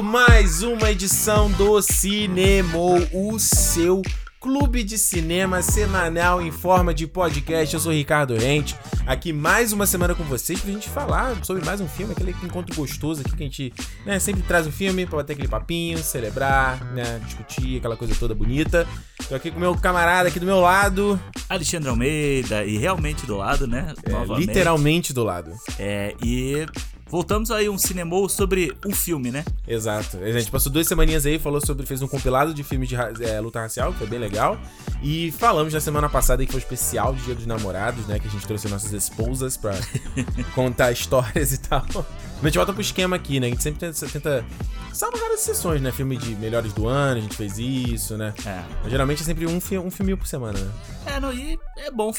Começando 0.00 0.02
mais 0.02 0.62
uma 0.62 0.90
edição 0.90 1.50
do 1.52 1.80
Cinema, 1.82 2.78
o 3.12 3.38
seu 3.38 4.00
clube 4.40 4.82
de 4.82 4.96
cinema 4.96 5.60
semanal 5.60 6.40
em 6.40 6.50
forma 6.50 6.94
de 6.94 7.06
podcast. 7.06 7.74
Eu 7.74 7.80
sou 7.80 7.92
Ricardo 7.92 8.34
Rente, 8.34 8.74
aqui 9.06 9.30
mais 9.30 9.74
uma 9.74 9.84
semana 9.84 10.14
com 10.14 10.24
vocês 10.24 10.58
pra 10.58 10.72
gente 10.72 10.88
falar 10.88 11.44
sobre 11.44 11.62
mais 11.66 11.82
um 11.82 11.88
filme, 11.88 12.12
aquele 12.12 12.34
encontro 12.42 12.74
gostoso 12.74 13.20
aqui 13.20 13.36
que 13.36 13.42
a 13.42 13.46
gente 13.46 13.74
né, 14.06 14.18
sempre 14.18 14.42
traz 14.42 14.66
um 14.66 14.72
filme 14.72 15.04
pra 15.04 15.18
bater 15.18 15.34
aquele 15.34 15.48
papinho, 15.48 15.98
celebrar, 15.98 16.82
né, 16.94 17.20
discutir, 17.26 17.76
aquela 17.76 17.96
coisa 17.96 18.14
toda 18.18 18.34
bonita. 18.34 18.88
Tô 19.28 19.34
aqui 19.34 19.50
com 19.50 19.60
meu 19.60 19.74
camarada 19.76 20.30
aqui 20.30 20.40
do 20.40 20.46
meu 20.46 20.60
lado. 20.60 21.20
Alexandre 21.46 21.90
Almeida, 21.90 22.64
e 22.64 22.78
realmente 22.78 23.26
do 23.26 23.36
lado, 23.36 23.66
né? 23.66 23.92
É, 24.04 24.38
literalmente 24.38 25.12
do 25.12 25.22
lado. 25.22 25.52
É, 25.78 26.14
e 26.24 26.66
Voltamos 27.10 27.50
aí 27.50 27.68
um 27.68 27.76
cinema 27.76 28.16
sobre 28.28 28.72
um 28.86 28.92
filme, 28.92 29.32
né? 29.32 29.44
Exato. 29.66 30.18
A 30.18 30.30
gente 30.30 30.48
passou 30.50 30.70
duas 30.70 30.86
semaninhas 30.86 31.26
aí, 31.26 31.40
falou 31.40 31.60
sobre, 31.64 31.84
fez 31.84 32.00
um 32.02 32.06
compilado 32.06 32.54
de 32.54 32.62
filmes 32.62 32.88
de 32.88 32.94
é, 32.94 33.40
luta 33.40 33.60
racial, 33.60 33.92
que 33.92 33.98
foi 33.98 34.06
bem 34.06 34.18
legal. 34.20 34.56
E 35.02 35.32
falamos 35.32 35.74
na 35.74 35.80
semana 35.80 36.08
passada 36.08 36.46
que 36.46 36.52
foi 36.52 36.60
o 36.60 36.62
especial 36.62 37.12
de 37.12 37.24
Dia 37.24 37.34
dos 37.34 37.46
Namorados, 37.46 38.06
né? 38.06 38.20
Que 38.20 38.28
a 38.28 38.30
gente 38.30 38.46
trouxe 38.46 38.68
nossas 38.68 38.92
esposas 38.92 39.56
pra 39.56 39.72
contar 40.54 40.92
histórias 40.92 41.52
e 41.52 41.58
tal. 41.58 41.84
Mas 41.92 42.44
a 42.44 42.46
gente 42.46 42.56
volta 42.56 42.72
pro 42.72 42.80
esquema 42.80 43.16
aqui, 43.16 43.40
né? 43.40 43.48
A 43.48 43.50
gente 43.50 43.62
sempre 43.62 43.80
tenta, 43.80 44.06
tenta 44.06 44.46
salva 44.92 45.18
raras 45.18 45.40
sessões, 45.40 45.80
né? 45.82 45.90
Filme 45.90 46.16
de 46.16 46.36
melhores 46.36 46.72
do 46.72 46.86
ano, 46.86 47.18
a 47.18 47.22
gente 47.22 47.36
fez 47.36 47.58
isso, 47.58 48.16
né? 48.16 48.32
É. 48.46 48.62
Mas 48.82 48.90
geralmente 48.90 49.22
é 49.22 49.24
sempre 49.24 49.46
um, 49.46 49.60
fi 49.60 49.78
um 49.78 49.90
filminho 49.90 50.16
por 50.16 50.26
semana, 50.26 50.58
né? 50.58 50.70
É, 51.06 51.20
não, 51.20 51.32
e 51.32 51.58
é 51.76 51.90
bom 51.90 52.12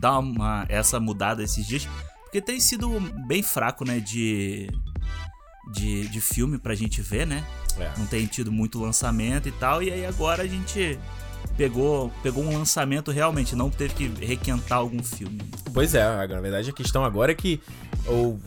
dar 0.00 0.18
uma, 0.18 0.64
essa 0.68 0.98
mudada 0.98 1.42
esses 1.42 1.66
dias. 1.66 1.86
Porque 2.28 2.42
tem 2.42 2.60
sido 2.60 3.00
bem 3.26 3.42
fraco, 3.42 3.86
né, 3.86 4.00
de, 4.00 4.68
de, 5.72 6.08
de 6.08 6.20
filme 6.20 6.58
pra 6.58 6.74
gente 6.74 7.00
ver, 7.00 7.26
né? 7.26 7.42
É. 7.78 7.90
Não 7.96 8.06
tem 8.06 8.26
tido 8.26 8.52
muito 8.52 8.78
lançamento 8.78 9.48
e 9.48 9.52
tal. 9.52 9.82
E 9.82 9.90
aí 9.90 10.04
agora 10.04 10.42
a 10.42 10.46
gente 10.46 10.98
pegou, 11.56 12.12
pegou 12.22 12.44
um 12.44 12.56
lançamento 12.56 13.10
realmente, 13.10 13.56
não 13.56 13.70
teve 13.70 13.94
que 13.94 14.26
requentar 14.26 14.78
algum 14.78 15.02
filme. 15.02 15.40
Pois 15.72 15.94
é, 15.94 16.04
na 16.26 16.40
verdade 16.40 16.68
a 16.68 16.72
questão 16.72 17.02
agora 17.02 17.32
é 17.32 17.34
que 17.34 17.60
ou 18.06 18.38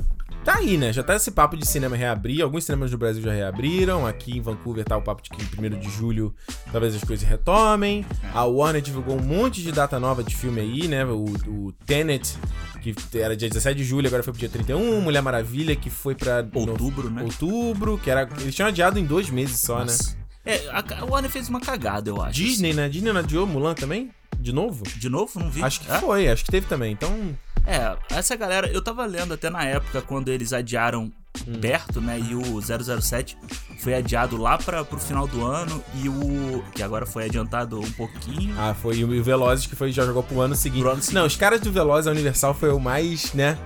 Tá 0.44 0.56
aí, 0.56 0.75
né? 0.75 0.92
Já 0.92 1.03
tá 1.03 1.16
esse 1.16 1.30
papo 1.30 1.56
de 1.56 1.67
cinema 1.67 1.95
reabrir. 1.95 2.42
Alguns 2.42 2.64
cinemas 2.64 2.89
do 2.89 2.97
Brasil 2.97 3.22
já 3.22 3.31
reabriram. 3.31 4.08
Aqui 4.08 4.38
em 4.38 4.42
Vancouver 4.42 4.83
tá 4.83 4.98
o 4.98 5.02
papo 5.02 5.22
de 5.22 5.30
que 5.30 5.38
em 5.39 5.66
1 5.75 5.80
de 5.80 5.89
julho 5.89 6.33
talvez 6.72 6.95
as 6.95 7.03
coisas 7.03 7.28
retomem. 7.28 8.03
É. 8.23 8.30
A 8.33 8.44
Warner 8.45 8.81
divulgou 8.81 9.17
um 9.17 9.22
monte 9.22 9.61
de 9.61 9.72
data 9.72 10.00
nova 10.00 10.23
de 10.23 10.36
filme 10.36 10.59
aí, 10.59 10.88
né? 10.88 11.06
O, 11.06 11.25
o 11.48 11.72
Tenet, 11.86 12.36
que 12.81 12.95
era 13.14 13.38
dia 13.38 13.50
17 13.50 13.78
de 13.78 13.83
julho, 13.83 14.08
agora 14.08 14.23
foi 14.23 14.33
pro 14.33 14.39
dia 14.39 14.50
31. 14.50 15.00
Mulher 15.00 15.22
Maravilha, 15.22 15.75
que 15.75 15.92
foi 15.92 16.16
pra. 16.16 16.44
Outubro, 16.53 17.09
no... 17.09 17.17
né? 17.17 17.23
Outubro, 17.23 18.00
que 18.00 18.09
era. 18.09 18.28
Eles 18.39 18.55
tinham 18.55 18.67
adiado 18.67 18.98
em 18.98 19.05
dois 19.05 19.30
meses 19.30 19.59
só, 19.59 19.80
né? 19.80 19.81
Nossa. 19.86 20.16
né? 20.16 20.22
É, 20.44 20.70
a 20.72 21.05
Warner 21.05 21.30
fez 21.30 21.50
uma 21.50 21.61
cagada, 21.61 22.09
eu 22.09 22.20
acho. 22.20 22.33
Disney, 22.33 22.73
né? 22.73 22.89
Disney 22.89 23.14
não 23.14 23.20
adiou 23.20 23.45
Mulan 23.45 23.76
também? 23.76 24.09
De 24.42 24.52
novo? 24.52 24.84
De 24.84 25.09
novo? 25.09 25.39
Não 25.39 25.50
vi. 25.50 25.64
Acho 25.64 25.81
que 25.81 25.92
é? 25.92 26.00
foi, 26.00 26.28
acho 26.28 26.44
que 26.44 26.52
teve 26.52 26.67
também. 26.67 26.92
Então. 26.92 27.38
É, 27.66 27.95
essa 28.16 28.36
galera, 28.36 28.67
eu 28.67 28.83
tava 28.83 29.06
lendo 29.06 29.33
até 29.33 29.50
na 29.50 29.64
época 29.64 30.02
quando 30.02 30.30
eles 30.30 30.52
adiaram 30.52 31.11
hum. 31.48 31.60
perto, 31.60 32.02
né? 32.02 32.20
E 32.20 32.36
o 32.36 32.62
007 32.62 33.38
foi 33.80 33.96
adiado 33.96 34.38
lá 34.38 34.58
para 34.58 34.84
pro 34.86 35.00
final 35.00 35.28
do 35.28 35.44
ano 35.46 35.84
e 35.96 36.08
o 36.08 36.64
que 36.73 36.83
agora 36.83 37.05
foi 37.05 37.26
adiantado 37.26 37.80
um 37.80 37.92
pouquinho. 37.94 38.54
Ah, 38.58 38.73
foi 38.73 38.98
e 38.98 39.04
o 39.04 39.23
Velozes 39.23 39.66
que 39.66 39.76
foi 39.76 39.92
já 39.92 40.05
jogou 40.05 40.23
pro 40.23 40.42
ano 40.42 40.55
seguinte. 40.55 40.82
Pro 40.82 40.92
ano 40.92 41.02
seguinte. 41.02 41.16
Não, 41.16 41.26
os 41.26 41.36
caras 41.36 41.60
do 41.61 41.72
Velozes 41.72 42.08
a 42.08 42.11
Universal 42.11 42.54
foi 42.54 42.72
o 42.72 42.80
mais, 42.80 43.33
né? 43.33 43.58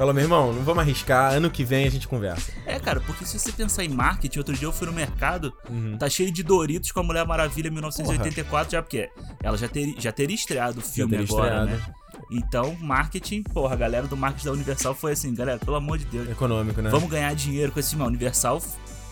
Falou, 0.00 0.14
meu 0.14 0.24
irmão, 0.24 0.50
não 0.50 0.62
vamos 0.62 0.80
arriscar, 0.80 1.34
ano 1.34 1.50
que 1.50 1.62
vem 1.62 1.86
a 1.86 1.90
gente 1.90 2.08
conversa. 2.08 2.50
É, 2.64 2.78
cara, 2.80 3.00
porque 3.00 3.26
se 3.26 3.38
você 3.38 3.52
pensar 3.52 3.84
em 3.84 3.90
marketing, 3.90 4.38
outro 4.38 4.54
dia 4.54 4.66
eu 4.66 4.72
fui 4.72 4.86
no 4.86 4.94
mercado, 4.94 5.52
uhum. 5.68 5.98
tá 5.98 6.08
cheio 6.08 6.32
de 6.32 6.42
Doritos 6.42 6.90
com 6.90 7.00
a 7.00 7.02
Mulher 7.02 7.26
Maravilha 7.26 7.70
1984, 7.70 8.48
Porra. 8.48 8.70
já 8.70 8.82
porque 8.82 9.10
ela 9.42 9.58
já, 9.58 9.68
ter, 9.68 9.94
já 9.98 10.10
teria 10.10 10.34
estreado 10.34 10.78
o 10.78 10.82
filme 10.82 11.18
agora, 11.18 11.66
estreado. 11.66 11.66
né? 11.66 11.94
Então, 12.30 12.76
marketing, 12.76 13.42
porra, 13.42 13.74
a 13.74 13.76
galera 13.76 14.06
do 14.06 14.16
marketing 14.16 14.46
da 14.46 14.52
Universal 14.52 14.94
foi 14.94 15.12
assim, 15.12 15.34
galera, 15.34 15.58
pelo 15.58 15.76
amor 15.76 15.98
de 15.98 16.04
Deus. 16.04 16.28
Econômico, 16.28 16.80
né? 16.80 16.88
Vamos 16.88 17.10
ganhar 17.10 17.34
dinheiro 17.34 17.72
com 17.72 17.80
esse 17.80 17.90
filme. 17.90 18.04
A 18.04 18.06
Universal 18.06 18.62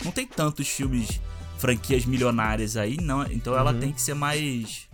não 0.05 0.13
tem 0.13 0.27
tantos 0.27 0.69
filmes, 0.69 1.21
franquias 1.59 2.07
milionárias 2.07 2.77
aí, 2.77 2.97
não. 2.97 3.25
Então 3.25 3.57
ela 3.57 3.73
uhum. 3.73 3.81
tem 3.81 3.93
que 3.93 4.01
ser 4.01 4.15
mais. 4.15 4.89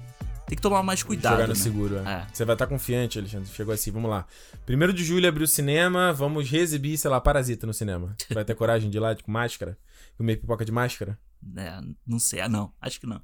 Tem 0.47 0.57
que 0.57 0.63
tomar 0.63 0.83
mais 0.83 1.03
cuidado. 1.03 1.33
Jogar 1.33 1.47
no 1.49 1.55
né? 1.55 1.59
seguro, 1.59 1.99
é. 1.99 2.13
é. 2.13 2.27
Você 2.33 2.45
vai 2.45 2.55
estar 2.55 2.67
confiante, 2.67 3.19
Alexandre. 3.19 3.49
Chegou 3.49 3.75
assim, 3.75 3.91
vamos 3.91 4.11
lá. 4.11 4.27
Primeiro 4.65 4.93
de 4.93 5.05
julho 5.05 5.29
abriu 5.29 5.45
o 5.45 5.49
cinema, 5.49 6.13
vamos 6.13 6.49
reexibir, 6.49 6.97
sei 6.97 7.11
lá, 7.11 7.21
Parasita 7.21 7.67
no 7.67 7.75
cinema. 7.75 8.17
Vai 8.33 8.45
ter 8.45 8.55
coragem 8.55 8.89
de 8.89 8.97
ir 8.97 9.01
lá 9.01 9.15
com 9.15 9.31
máscara? 9.31 9.77
Comer 10.17 10.37
pipoca 10.37 10.65
de 10.65 10.73
máscara? 10.73 11.19
É, 11.57 11.81
não 12.07 12.19
sei. 12.19 12.41
Ah, 12.41 12.49
não. 12.49 12.73
Acho 12.81 13.01
que 13.01 13.07
não. 13.07 13.21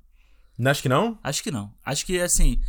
Acho 0.62 0.82
que 0.82 0.88
não? 0.88 1.18
Acho 1.22 1.42
que 1.42 1.50
não. 1.50 1.72
Acho 1.84 2.06
que, 2.06 2.20
assim, 2.20 2.60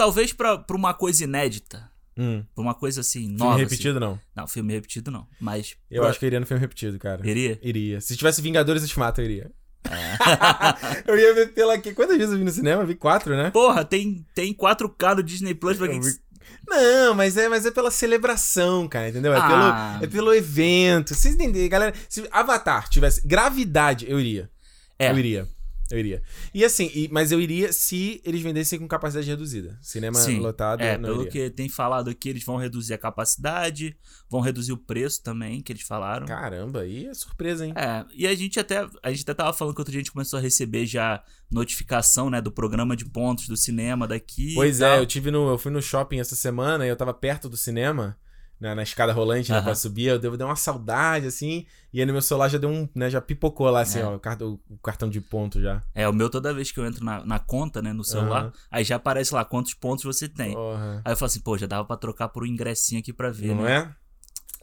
Talvez 0.00 0.32
pra, 0.32 0.56
pra 0.56 0.74
uma 0.74 0.94
coisa 0.94 1.24
inédita. 1.24 1.90
Hum. 2.16 2.42
Pra 2.54 2.62
uma 2.62 2.74
coisa 2.74 3.02
assim, 3.02 3.20
filme 3.20 3.36
nova. 3.36 3.50
Filme 3.50 3.64
repetido, 3.64 3.98
assim. 3.98 4.06
não? 4.06 4.20
Não, 4.34 4.48
filme 4.48 4.72
repetido 4.72 5.10
não. 5.10 5.26
Mas. 5.38 5.76
Eu 5.90 6.00
pra... 6.00 6.10
acho 6.10 6.18
que 6.18 6.24
eu 6.24 6.28
iria 6.28 6.40
no 6.40 6.46
filme 6.46 6.58
repetido, 6.58 6.98
cara. 6.98 7.20
Iria? 7.28 7.58
Iria. 7.62 8.00
Se 8.00 8.16
tivesse 8.16 8.40
Vingadores 8.40 8.82
Ultimato, 8.82 9.20
eu 9.20 9.26
iria. 9.26 9.50
É. 9.84 11.04
eu 11.06 11.18
ia 11.18 11.34
ver 11.34 11.52
pela 11.52 11.74
aqui. 11.74 11.92
Quantas 11.92 12.16
vezes 12.16 12.32
eu 12.32 12.38
vi 12.38 12.44
no 12.44 12.50
cinema? 12.50 12.82
vi 12.86 12.94
quatro, 12.94 13.36
né? 13.36 13.50
Porra, 13.50 13.84
tem, 13.84 14.24
tem 14.34 14.54
4K 14.54 15.16
no 15.16 15.22
Disney 15.22 15.54
Plus 15.54 15.76
pra 15.76 15.86
quem. 15.86 16.00
Vi... 16.00 16.18
Não, 16.66 17.14
mas 17.14 17.36
é, 17.36 17.46
mas 17.50 17.66
é 17.66 17.70
pela 17.70 17.90
celebração, 17.90 18.88
cara, 18.88 19.10
entendeu? 19.10 19.34
É, 19.34 19.38
ah. 19.38 19.96
pelo, 19.98 20.04
é 20.04 20.06
pelo 20.06 20.34
evento. 20.34 21.14
Vocês 21.14 21.34
entenderam, 21.34 21.68
galera? 21.68 21.94
Se 22.08 22.26
Avatar 22.30 22.88
tivesse 22.88 23.20
gravidade, 23.26 24.06
eu 24.08 24.18
iria. 24.18 24.50
É. 24.98 25.10
Eu 25.10 25.18
iria. 25.18 25.46
Eu 25.90 25.98
iria. 25.98 26.22
E 26.54 26.64
assim, 26.64 26.90
e, 26.94 27.08
mas 27.10 27.32
eu 27.32 27.40
iria 27.40 27.72
se 27.72 28.20
eles 28.24 28.40
vendessem 28.40 28.78
com 28.78 28.86
capacidade 28.86 29.28
reduzida. 29.28 29.78
Cinema 29.82 30.18
Sim, 30.18 30.38
lotado. 30.38 30.80
É, 30.80 30.96
pelo 30.96 31.22
iria. 31.22 31.30
que 31.30 31.50
tem 31.50 31.68
falado 31.68 32.08
aqui, 32.08 32.28
eles 32.28 32.44
vão 32.44 32.56
reduzir 32.56 32.94
a 32.94 32.98
capacidade, 32.98 33.96
vão 34.28 34.40
reduzir 34.40 34.72
o 34.72 34.76
preço 34.76 35.22
também, 35.22 35.60
que 35.60 35.72
eles 35.72 35.82
falaram. 35.82 36.26
Caramba, 36.26 36.82
aí 36.82 37.06
é 37.06 37.14
surpresa, 37.14 37.66
hein? 37.66 37.74
É, 37.76 38.04
e 38.14 38.26
a 38.26 38.34
gente 38.34 38.60
até. 38.60 38.88
A 39.02 39.10
gente 39.10 39.22
até 39.22 39.34
tava 39.34 39.52
falando 39.52 39.74
que 39.74 39.80
outro 39.80 39.90
dia 39.90 40.00
a 40.00 40.02
gente 40.02 40.12
começou 40.12 40.38
a 40.38 40.42
receber 40.42 40.86
já 40.86 41.22
notificação, 41.50 42.30
né, 42.30 42.40
do 42.40 42.52
programa 42.52 42.96
de 42.96 43.04
pontos 43.04 43.48
do 43.48 43.56
cinema 43.56 44.06
daqui. 44.06 44.54
Pois 44.54 44.80
é, 44.80 44.98
eu 44.98 45.06
tive 45.06 45.30
no. 45.30 45.50
Eu 45.50 45.58
fui 45.58 45.72
no 45.72 45.82
shopping 45.82 46.20
essa 46.20 46.36
semana 46.36 46.86
e 46.86 46.88
eu 46.88 46.96
tava 46.96 47.12
perto 47.12 47.48
do 47.48 47.56
cinema 47.56 48.16
na, 48.60 48.74
na 48.74 48.82
escada 48.82 49.12
rolante, 49.12 49.50
né, 49.50 49.62
pra 49.62 49.74
subir, 49.74 50.08
eu 50.08 50.18
devo 50.18 50.36
dar 50.36 50.44
uma 50.44 50.56
saudade, 50.56 51.26
assim, 51.26 51.64
e 51.92 51.98
aí 51.98 52.06
no 52.06 52.12
meu 52.12 52.20
celular 52.20 52.48
já 52.48 52.58
deu 52.58 52.68
um, 52.68 52.86
né, 52.94 53.08
já 53.08 53.20
pipocou 53.20 53.70
lá, 53.70 53.80
assim, 53.80 54.00
é. 54.00 54.04
ó, 54.04 54.16
o 54.16 54.20
cartão, 54.20 54.60
o 54.68 54.76
cartão 54.78 55.08
de 55.08 55.20
ponto 55.20 55.60
já. 55.60 55.82
É, 55.94 56.06
o 56.06 56.12
meu 56.12 56.28
toda 56.28 56.52
vez 56.52 56.70
que 56.70 56.78
eu 56.78 56.84
entro 56.84 57.02
na, 57.02 57.24
na 57.24 57.38
conta, 57.38 57.80
né, 57.80 57.92
no 57.92 58.04
celular, 58.04 58.46
uhum. 58.46 58.52
aí 58.70 58.84
já 58.84 58.96
aparece 58.96 59.32
lá 59.32 59.44
quantos 59.44 59.72
pontos 59.72 60.04
você 60.04 60.28
tem. 60.28 60.54
Uhum. 60.54 61.00
Aí 61.02 61.12
eu 61.12 61.16
falo 61.16 61.26
assim, 61.26 61.40
pô, 61.40 61.56
já 61.56 61.66
dava 61.66 61.86
pra 61.86 61.96
trocar 61.96 62.28
por 62.28 62.42
um 62.42 62.46
ingressinho 62.46 63.00
aqui 63.00 63.12
pra 63.12 63.30
ver, 63.30 63.54
Não 63.54 63.62
né? 63.62 63.90
é? 63.96 64.00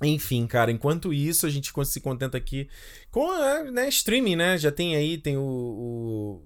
Enfim, 0.06 0.46
cara, 0.46 0.72
enquanto 0.72 1.12
isso, 1.12 1.48
a 1.48 1.50
gente 1.50 1.74
se 1.86 2.00
contenta 2.00 2.38
aqui 2.38 2.70
com, 3.10 3.28
né, 3.72 3.90
streaming, 3.90 4.36
né, 4.36 4.56
já 4.56 4.72
tem 4.72 4.96
aí, 4.96 5.18
tem 5.18 5.38
o, 5.38 6.40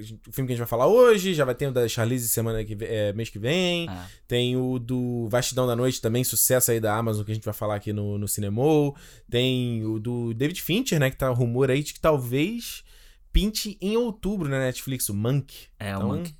o 0.00 0.28
o 0.28 0.32
filme 0.32 0.46
que 0.46 0.52
a 0.52 0.56
gente 0.56 0.58
vai 0.58 0.66
falar 0.66 0.86
hoje, 0.86 1.34
já 1.34 1.44
vai 1.44 1.54
ter 1.54 1.68
o 1.68 1.72
da 1.72 1.86
Charlize 1.88 2.28
semana 2.28 2.64
que 2.64 2.76
é, 2.80 3.12
mês 3.12 3.28
que 3.28 3.38
vem. 3.38 3.88
Ah. 3.88 4.06
Tem 4.26 4.56
o 4.56 4.78
do 4.78 5.28
Vastidão 5.28 5.66
da 5.66 5.76
Noite 5.76 6.00
também, 6.00 6.24
sucesso 6.24 6.70
aí 6.70 6.80
da 6.80 6.96
Amazon 6.96 7.24
que 7.24 7.32
a 7.32 7.34
gente 7.34 7.44
vai 7.44 7.54
falar 7.54 7.76
aqui 7.76 7.92
no, 7.92 8.18
no 8.18 8.28
Cinemou. 8.28 8.96
Tem 9.30 9.84
o 9.84 9.98
do 9.98 10.34
David 10.34 10.60
Fincher, 10.62 10.98
né, 10.98 11.10
que 11.10 11.16
tá 11.16 11.28
rumor 11.28 11.70
aí 11.70 11.82
de 11.82 11.94
que 11.94 12.00
talvez 12.00 12.84
pinte 13.32 13.76
em 13.80 13.96
outubro 13.96 14.48
na 14.48 14.58
Netflix, 14.58 15.08
o 15.08 15.14
Monk. 15.14 15.68
É, 15.78 15.90
então... 15.90 16.10
o 16.10 16.16
Monk. 16.16 16.34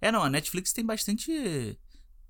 É, 0.00 0.12
não, 0.12 0.22
a 0.22 0.30
Netflix 0.30 0.72
tem 0.72 0.84
bastante 0.84 1.78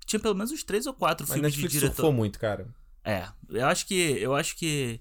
tinha 0.05 0.19
pelo 0.19 0.35
menos 0.35 0.51
uns 0.51 0.63
três 0.63 0.85
ou 0.85 0.93
quatro 0.93 1.25
filmes 1.25 1.41
Netflix 1.41 1.73
de 1.73 1.79
diretor. 1.79 1.95
surfou 1.95 2.13
muito, 2.13 2.39
cara. 2.39 2.67
É, 3.03 3.27
eu 3.49 3.65
acho 3.67 3.85
que 3.85 3.93
eu 3.93 4.33
acho 4.33 4.55
que 4.55 4.99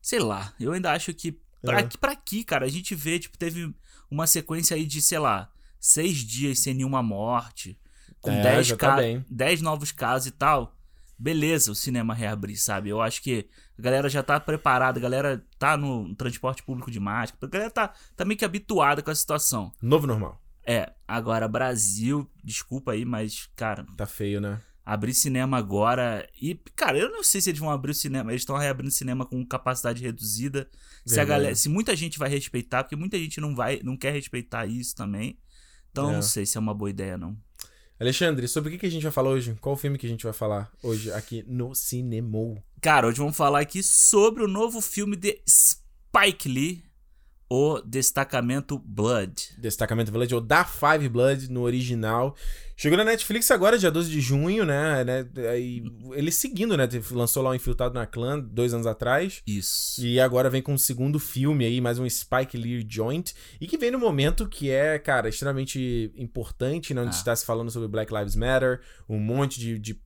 sei 0.00 0.18
lá, 0.18 0.54
eu 0.60 0.72
ainda 0.72 0.92
acho 0.92 1.12
que 1.12 1.38
pra, 1.62 1.80
é. 1.80 1.88
pra 2.00 2.12
aqui, 2.12 2.44
cara, 2.44 2.66
a 2.66 2.68
gente 2.68 2.94
vê, 2.94 3.18
tipo, 3.18 3.36
teve 3.36 3.74
uma 4.10 4.26
sequência 4.26 4.74
aí 4.76 4.84
de, 4.84 5.00
sei 5.02 5.18
lá, 5.18 5.50
seis 5.80 6.18
dias 6.18 6.60
sem 6.60 6.74
nenhuma 6.74 7.02
morte, 7.02 7.78
com 8.20 8.30
é, 8.30 8.42
dez, 8.42 8.72
tá 8.72 8.96
dez 9.28 9.60
novos 9.60 9.92
casos 9.92 10.28
e 10.28 10.30
tal, 10.30 10.76
beleza 11.18 11.72
o 11.72 11.74
cinema 11.74 12.14
reabrir, 12.14 12.56
sabe? 12.56 12.88
Eu 12.88 13.00
acho 13.00 13.22
que 13.22 13.48
a 13.78 13.82
galera 13.82 14.08
já 14.08 14.22
tá 14.22 14.38
preparada, 14.38 14.98
a 14.98 15.02
galera 15.02 15.44
tá 15.58 15.76
no 15.76 16.14
transporte 16.14 16.62
público 16.62 16.90
de 16.90 17.00
máscara, 17.00 17.46
a 17.46 17.50
galera 17.50 17.70
tá, 17.70 17.92
tá 18.16 18.24
meio 18.24 18.38
que 18.38 18.44
habituada 18.44 19.02
com 19.02 19.10
a 19.10 19.14
situação. 19.14 19.72
Novo 19.82 20.06
normal. 20.06 20.40
É, 20.64 20.92
agora 21.06 21.48
Brasil, 21.48 22.30
desculpa 22.44 22.92
aí, 22.92 23.04
mas, 23.04 23.48
cara. 23.56 23.86
Tá 23.96 24.06
feio, 24.06 24.40
né? 24.40 24.60
Abrir 24.88 25.12
cinema 25.12 25.58
agora. 25.58 26.26
E, 26.40 26.54
cara, 26.74 26.98
eu 26.98 27.10
não 27.10 27.22
sei 27.22 27.42
se 27.42 27.50
eles 27.50 27.60
vão 27.60 27.70
abrir 27.70 27.90
o 27.90 27.94
cinema. 27.94 28.32
Eles 28.32 28.40
estão 28.40 28.56
reabrindo 28.56 28.90
cinema 28.90 29.26
com 29.26 29.44
capacidade 29.44 30.02
reduzida. 30.02 30.66
Se, 31.04 31.20
a 31.20 31.26
galera, 31.26 31.54
se 31.54 31.68
muita 31.68 31.94
gente 31.94 32.18
vai 32.18 32.30
respeitar, 32.30 32.82
porque 32.82 32.96
muita 32.96 33.18
gente 33.18 33.38
não 33.38 33.54
vai, 33.54 33.80
não 33.84 33.98
quer 33.98 34.14
respeitar 34.14 34.64
isso 34.66 34.96
também. 34.96 35.38
Então, 35.90 36.08
é. 36.08 36.14
não 36.14 36.22
sei 36.22 36.46
se 36.46 36.56
é 36.56 36.60
uma 36.60 36.72
boa 36.72 36.88
ideia, 36.88 37.18
não. 37.18 37.36
Alexandre, 38.00 38.48
sobre 38.48 38.74
o 38.74 38.78
que 38.78 38.86
a 38.86 38.90
gente 38.90 39.02
vai 39.02 39.12
falar 39.12 39.28
hoje? 39.28 39.58
Qual 39.60 39.74
o 39.74 39.78
filme 39.78 39.98
que 39.98 40.06
a 40.06 40.08
gente 40.08 40.24
vai 40.24 40.32
falar 40.32 40.70
hoje 40.82 41.12
aqui 41.12 41.44
no 41.46 41.74
Cinemou? 41.74 42.56
Cara, 42.80 43.08
hoje 43.08 43.18
vamos 43.18 43.36
falar 43.36 43.60
aqui 43.60 43.82
sobre 43.82 44.42
o 44.42 44.48
novo 44.48 44.80
filme 44.80 45.16
de 45.16 45.38
Spike 45.46 46.48
Lee, 46.48 46.82
O 47.50 47.80
Destacamento 47.80 48.78
Blood. 48.78 49.54
Destacamento 49.56 50.12
Blood, 50.12 50.34
ou 50.34 50.40
Da 50.40 50.64
Five 50.64 51.08
Blood 51.08 51.50
no 51.50 51.62
original. 51.62 52.36
Chegou 52.76 52.96
na 52.98 53.04
Netflix 53.04 53.50
agora, 53.50 53.78
dia 53.78 53.90
12 53.90 54.10
de 54.10 54.20
junho, 54.20 54.64
né? 54.64 55.02
né 55.02 55.26
ele 56.12 56.30
seguindo, 56.30 56.76
né? 56.76 56.86
Lançou 57.10 57.42
lá 57.42 57.50
o 57.50 57.54
Infiltrado 57.54 57.94
na 57.94 58.06
Clã 58.06 58.38
dois 58.38 58.74
anos 58.74 58.86
atrás. 58.86 59.42
Isso. 59.46 60.04
E 60.04 60.20
agora 60.20 60.50
vem 60.50 60.60
com 60.60 60.74
um 60.74 60.78
segundo 60.78 61.18
filme 61.18 61.64
aí, 61.64 61.80
mais 61.80 61.98
um 61.98 62.08
Spike 62.08 62.56
Lee 62.56 62.86
Joint. 62.88 63.32
E 63.58 63.66
que 63.66 63.78
vem 63.78 63.90
no 63.90 63.98
momento 63.98 64.46
que 64.46 64.70
é, 64.70 64.98
cara, 64.98 65.28
extremamente 65.28 66.12
importante, 66.16 66.92
né? 66.92 67.00
Onde 67.00 67.16
ah. 67.16 67.18
está 67.18 67.34
se 67.34 67.46
falando 67.46 67.70
sobre 67.70 67.88
Black 67.88 68.14
Lives 68.14 68.36
Matter, 68.36 68.80
um 69.08 69.18
monte 69.18 69.58
de, 69.58 69.78
de, 69.78 70.00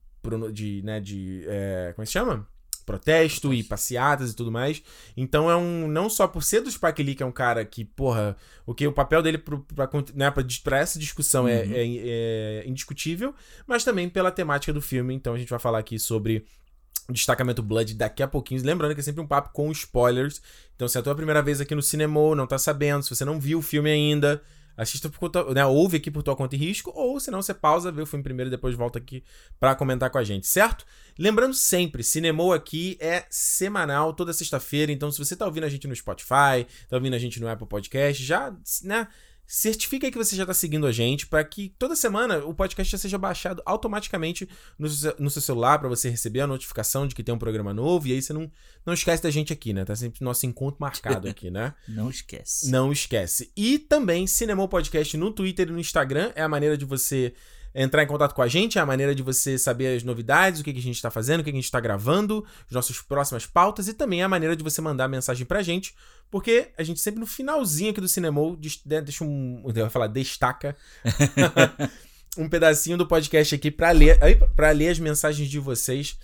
de, 0.51 0.81
né, 0.81 0.99
de 0.99 1.43
é, 1.47 1.91
como 1.93 2.03
é 2.03 2.05
que 2.05 2.07
se 2.07 2.13
chama? 2.13 2.47
Protesto 2.85 3.53
e 3.53 3.63
passeatas 3.63 4.31
e 4.31 4.35
tudo 4.35 4.51
mais. 4.51 4.81
Então 5.15 5.49
é 5.49 5.55
um. 5.55 5.87
Não 5.87 6.09
só 6.09 6.27
por 6.27 6.43
ser 6.43 6.61
do 6.61 6.71
Spike 6.71 7.03
Lee, 7.03 7.15
que 7.15 7.23
é 7.23 7.25
um 7.25 7.31
cara 7.31 7.63
que, 7.65 7.83
porra, 7.85 8.35
o 8.65 8.73
que 8.73 8.85
o 8.87 8.93
papel 8.93 9.21
dele 9.21 9.37
pro, 9.37 9.59
pra, 9.75 9.89
né, 10.13 10.31
pra, 10.31 10.43
pra 10.63 10.77
essa 10.79 10.99
discussão 10.99 11.47
é, 11.47 11.63
uhum. 11.63 11.71
é, 11.71 11.77
é, 11.77 12.63
é 12.65 12.67
indiscutível, 12.67 13.33
mas 13.65 13.83
também 13.83 14.09
pela 14.09 14.31
temática 14.31 14.73
do 14.73 14.81
filme. 14.81 15.13
Então 15.13 15.33
a 15.33 15.37
gente 15.37 15.49
vai 15.49 15.59
falar 15.59 15.79
aqui 15.79 15.97
sobre 15.97 16.45
destacamento 17.09 17.61
Blood 17.61 17.95
daqui 17.95 18.23
a 18.23 18.27
pouquinho. 18.27 18.63
Lembrando 18.63 18.93
que 18.93 19.01
é 19.01 19.03
sempre 19.03 19.21
um 19.21 19.27
papo 19.27 19.51
com 19.51 19.71
spoilers. 19.71 20.41
Então, 20.75 20.87
se 20.87 20.97
é 20.97 21.01
a 21.01 21.03
tua 21.03 21.15
primeira 21.15 21.41
vez 21.41 21.59
aqui 21.59 21.75
no 21.75 21.81
cinema, 21.81 22.35
não 22.35 22.47
tá 22.47 22.57
sabendo, 22.57 23.03
se 23.03 23.09
você 23.09 23.25
não 23.25 23.39
viu 23.39 23.59
o 23.59 23.61
filme 23.61 23.89
ainda, 23.89 24.41
assista 24.75 25.09
por 25.09 25.19
conta, 25.19 25.53
né, 25.53 25.65
ouve 25.65 25.97
aqui 25.97 26.09
por 26.09 26.23
tua 26.23 26.35
conta 26.35 26.55
e 26.55 26.59
risco, 26.59 26.91
ou 26.95 27.19
se 27.19 27.29
não, 27.29 27.41
você 27.41 27.53
pausa, 27.53 27.91
vê 27.91 28.01
o 28.01 28.05
filme 28.05 28.23
primeiro 28.23 28.49
e 28.49 28.51
depois 28.51 28.75
volta 28.75 28.99
aqui 28.99 29.23
para 29.59 29.75
comentar 29.75 30.09
com 30.09 30.17
a 30.17 30.23
gente, 30.23 30.47
certo? 30.47 30.85
Lembrando 31.17 31.53
sempre, 31.53 32.03
Cinemou 32.03 32.53
aqui 32.53 32.97
é 32.99 33.25
semanal, 33.29 34.13
toda 34.13 34.33
sexta-feira, 34.33 34.91
então 34.91 35.11
se 35.11 35.19
você 35.19 35.35
tá 35.35 35.45
ouvindo 35.45 35.65
a 35.65 35.69
gente 35.69 35.87
no 35.87 35.95
Spotify, 35.95 36.65
tá 36.89 36.95
ouvindo 36.95 37.15
a 37.15 37.19
gente 37.19 37.39
no 37.39 37.47
Apple 37.47 37.67
Podcast, 37.67 38.23
já, 38.23 38.53
né, 38.83 39.07
certifica 39.45 40.07
aí 40.07 40.11
que 40.11 40.17
você 40.17 40.35
já 40.35 40.43
está 40.43 40.53
seguindo 40.53 40.87
a 40.87 40.91
gente 40.91 41.27
para 41.27 41.43
que 41.43 41.69
toda 41.77 41.95
semana 41.95 42.39
o 42.45 42.53
podcast 42.53 42.91
já 42.91 42.97
seja 42.97 43.17
baixado 43.17 43.61
automaticamente 43.65 44.47
no, 44.77 44.87
no 45.19 45.29
seu 45.29 45.41
celular 45.41 45.79
para 45.79 45.89
você 45.89 46.09
receber 46.09 46.41
a 46.41 46.47
notificação 46.47 47.07
de 47.07 47.13
que 47.13 47.23
tem 47.23 47.33
um 47.33 47.39
programa 47.39 47.73
novo 47.73 48.07
e 48.07 48.13
aí 48.13 48.21
você 48.21 48.33
não, 48.33 48.51
não 48.85 48.93
esquece 48.93 49.21
da 49.21 49.29
gente 49.29 49.53
aqui, 49.53 49.73
né? 49.73 49.85
Tá 49.85 49.95
sempre 49.95 50.23
nosso 50.23 50.45
encontro 50.45 50.77
marcado 50.79 51.27
aqui, 51.27 51.51
né? 51.51 51.73
não 51.87 52.09
esquece. 52.09 52.71
Não 52.71 52.91
esquece. 52.91 53.51
E 53.55 53.77
também 53.77 54.25
Cinemou 54.27 54.67
Podcast 54.67 55.15
no 55.17 55.31
Twitter 55.31 55.67
e 55.67 55.71
no 55.71 55.79
Instagram 55.79 56.31
é 56.35 56.41
a 56.41 56.49
maneira 56.49 56.77
de 56.77 56.85
você 56.85 57.33
entrar 57.73 58.03
em 58.03 58.07
contato 58.07 58.33
com 58.33 58.41
a 58.41 58.47
gente, 58.47 58.77
é 58.77 58.81
a 58.81 58.85
maneira 58.85 59.15
de 59.15 59.23
você 59.23 59.57
saber 59.57 59.95
as 59.95 60.03
novidades, 60.03 60.61
o 60.61 60.63
que, 60.63 60.73
que 60.73 60.79
a 60.79 60.81
gente 60.81 60.95
está 60.95 61.09
fazendo, 61.09 61.41
o 61.41 61.43
que, 61.43 61.51
que 61.51 61.57
a 61.57 61.59
gente 61.59 61.65
está 61.65 61.79
gravando, 61.79 62.45
as 62.67 62.71
nossas 62.71 63.01
próximas 63.01 63.45
pautas 63.45 63.87
e 63.87 63.93
também 63.93 64.21
é 64.21 64.23
a 64.23 64.29
maneira 64.29 64.55
de 64.55 64.63
você 64.63 64.81
mandar 64.81 65.07
mensagem 65.07 65.45
pra 65.45 65.61
gente, 65.63 65.95
porque 66.29 66.69
a 66.77 66.83
gente 66.83 66.99
sempre 66.99 67.19
no 67.19 67.25
finalzinho 67.25 67.91
aqui 67.91 68.01
do 68.01 68.07
Cinemol 68.07 68.57
né, 68.85 69.01
deixa 69.01 69.23
um. 69.23 69.63
Eu 69.65 69.83
ia 69.83 69.89
falar, 69.89 70.07
destaca. 70.07 70.75
um 72.37 72.49
pedacinho 72.49 72.97
do 72.97 73.07
podcast 73.07 73.53
aqui 73.53 73.69
para 73.69 73.91
ler, 73.91 74.17
para 74.55 74.71
ler 74.71 74.89
as 74.89 74.99
mensagens 74.99 75.47
de 75.47 75.59
vocês 75.59 76.17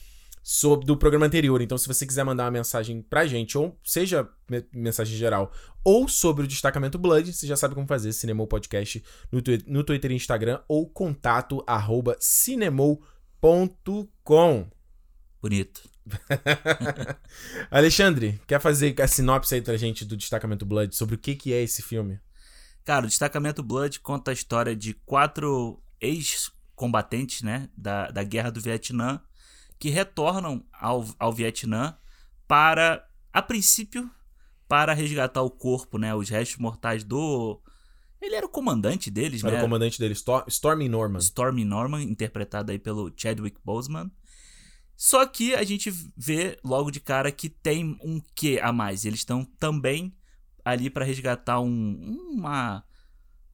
sobre 0.51 0.83
do 0.87 0.97
programa 0.97 1.27
anterior. 1.27 1.61
Então, 1.61 1.77
se 1.77 1.87
você 1.87 2.07
quiser 2.07 2.23
mandar 2.23 2.45
uma 2.45 2.49
mensagem 2.49 3.03
pra 3.03 3.27
gente, 3.27 3.55
ou 3.55 3.79
seja, 3.83 4.27
mensagem 4.73 5.15
geral, 5.15 5.53
ou 5.83 6.07
sobre 6.07 6.43
o 6.43 6.47
destacamento 6.47 6.97
Blood, 6.97 7.31
você 7.31 7.45
já 7.45 7.55
sabe 7.55 7.75
como 7.75 7.85
fazer, 7.85 8.11
Cinemou 8.13 8.47
Podcast 8.47 9.03
no, 9.31 9.43
no 9.67 9.83
Twitter 9.83 10.09
e 10.11 10.15
Instagram, 10.15 10.59
ou 10.67 10.89
contato 10.89 11.63
arroba 11.67 12.17
cinemou.com. 12.19 12.97
Bonito. 15.39 15.87
Alexandre, 17.69 18.41
quer 18.47 18.59
fazer 18.59 18.99
a 18.99 19.07
sinopse 19.07 19.53
aí 19.53 19.61
pra 19.61 19.77
gente 19.77 20.03
do 20.03 20.17
Destacamento 20.17 20.65
Blood 20.65 20.95
sobre 20.95 21.13
o 21.13 21.19
que, 21.19 21.35
que 21.35 21.53
é 21.53 21.61
esse 21.61 21.83
filme? 21.83 22.19
Cara, 22.83 23.05
o 23.05 23.07
Destacamento 23.07 23.61
Blood 23.61 23.99
conta 23.99 24.31
a 24.31 24.33
história 24.33 24.75
de 24.75 24.95
quatro 25.05 25.79
ex-combatentes, 26.01 27.43
né, 27.43 27.69
da, 27.77 28.09
da 28.09 28.23
Guerra 28.23 28.49
do 28.49 28.59
Vietnã, 28.59 29.21
que 29.79 29.89
retornam 29.89 30.63
ao, 30.73 31.05
ao 31.17 31.31
Vietnã 31.31 31.97
para, 32.47 33.07
a 33.31 33.41
princípio, 33.41 34.09
para 34.67 34.93
resgatar 34.93 35.41
o 35.41 35.49
corpo, 35.49 35.97
né, 35.97 36.13
os 36.13 36.29
restos 36.29 36.57
mortais 36.57 37.03
do... 37.03 37.61
Ele 38.21 38.35
era 38.35 38.45
o 38.45 38.49
comandante 38.49 39.09
deles, 39.09 39.41
era 39.41 39.51
né? 39.51 39.57
Era 39.57 39.65
o 39.65 39.67
comandante 39.67 39.97
deles, 39.97 40.21
Stormy 40.47 40.89
Norman. 40.89 41.19
Stormy 41.19 41.63
Norman, 41.63 42.03
interpretado 42.03 42.69
aí 42.69 42.77
pelo 42.77 43.13
Chadwick 43.15 43.57
Boseman. 43.63 44.11
Só 44.93 45.25
que 45.25 45.55
a 45.55 45.63
gente 45.63 45.89
vê 46.17 46.59
logo 46.61 46.91
de 46.91 46.99
cara 46.99 47.31
que 47.31 47.47
tem 47.47 47.97
um 48.03 48.21
quê 48.35 48.59
a 48.61 48.73
mais. 48.73 49.05
Eles 49.05 49.21
estão 49.21 49.45
também 49.57 50.13
ali 50.65 50.89
para 50.89 51.05
resgatar 51.05 51.61
um, 51.61 52.17
uma, 52.33 52.83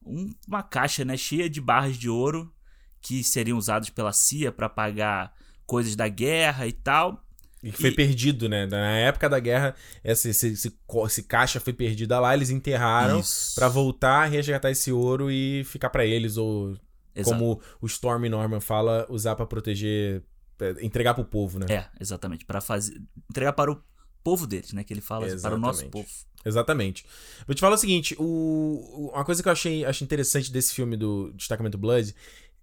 um, 0.04 0.34
uma 0.48 0.64
caixa 0.64 1.04
né, 1.04 1.16
cheia 1.16 1.48
de 1.48 1.60
barras 1.60 1.96
de 1.96 2.08
ouro 2.10 2.52
que 3.00 3.22
seriam 3.22 3.56
usadas 3.56 3.88
pela 3.90 4.12
CIA 4.12 4.50
para 4.50 4.68
pagar 4.68 5.32
coisas 5.66 5.96
da 5.96 6.08
guerra 6.08 6.66
e 6.66 6.72
tal. 6.72 7.22
E 7.62 7.72
que 7.72 7.80
foi 7.80 7.90
e... 7.90 7.94
perdido, 7.94 8.48
né? 8.48 8.66
Na 8.66 8.96
época 8.98 9.28
da 9.28 9.40
guerra, 9.40 9.74
esse, 10.04 10.30
esse, 10.30 10.48
esse, 10.48 10.78
esse 11.06 11.22
caixa 11.24 11.58
foi 11.58 11.72
perdida 11.72 12.20
lá, 12.20 12.34
eles 12.34 12.50
enterraram 12.50 13.20
para 13.54 13.68
voltar, 13.68 14.26
resgatar 14.26 14.70
esse 14.70 14.92
ouro 14.92 15.30
e 15.30 15.64
ficar 15.64 15.90
para 15.90 16.04
eles, 16.04 16.36
ou 16.36 16.76
Exato. 17.14 17.36
como 17.36 17.60
o 17.80 17.86
Storm 17.86 18.28
Norman 18.28 18.60
fala, 18.60 19.06
usar 19.08 19.34
para 19.34 19.46
proteger 19.46 20.22
é, 20.60 20.84
entregar 20.84 21.14
para 21.14 21.22
o 21.22 21.26
povo, 21.26 21.58
né? 21.58 21.66
É, 21.68 21.86
exatamente. 22.00 22.44
para 22.44 22.60
fazer 22.60 23.00
Entregar 23.30 23.52
para 23.52 23.72
o 23.72 23.82
povo 24.22 24.46
deles, 24.46 24.72
né? 24.72 24.84
Que 24.84 24.92
ele 24.92 25.00
fala 25.00 25.26
exatamente. 25.26 25.42
para 25.42 25.54
o 25.56 25.58
nosso 25.58 25.86
povo. 25.88 26.08
Exatamente. 26.44 27.04
Vou 27.46 27.54
te 27.54 27.60
falar 27.60 27.74
o 27.74 27.78
seguinte: 27.78 28.14
o, 28.18 29.10
uma 29.12 29.24
coisa 29.24 29.42
que 29.42 29.48
eu 29.48 29.52
achei, 29.52 29.84
achei 29.84 30.04
interessante 30.04 30.50
desse 30.50 30.74
filme 30.74 30.96
do 30.96 31.32
Destacamento 31.32 31.76
Blood 31.76 32.14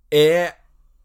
é 0.10 0.56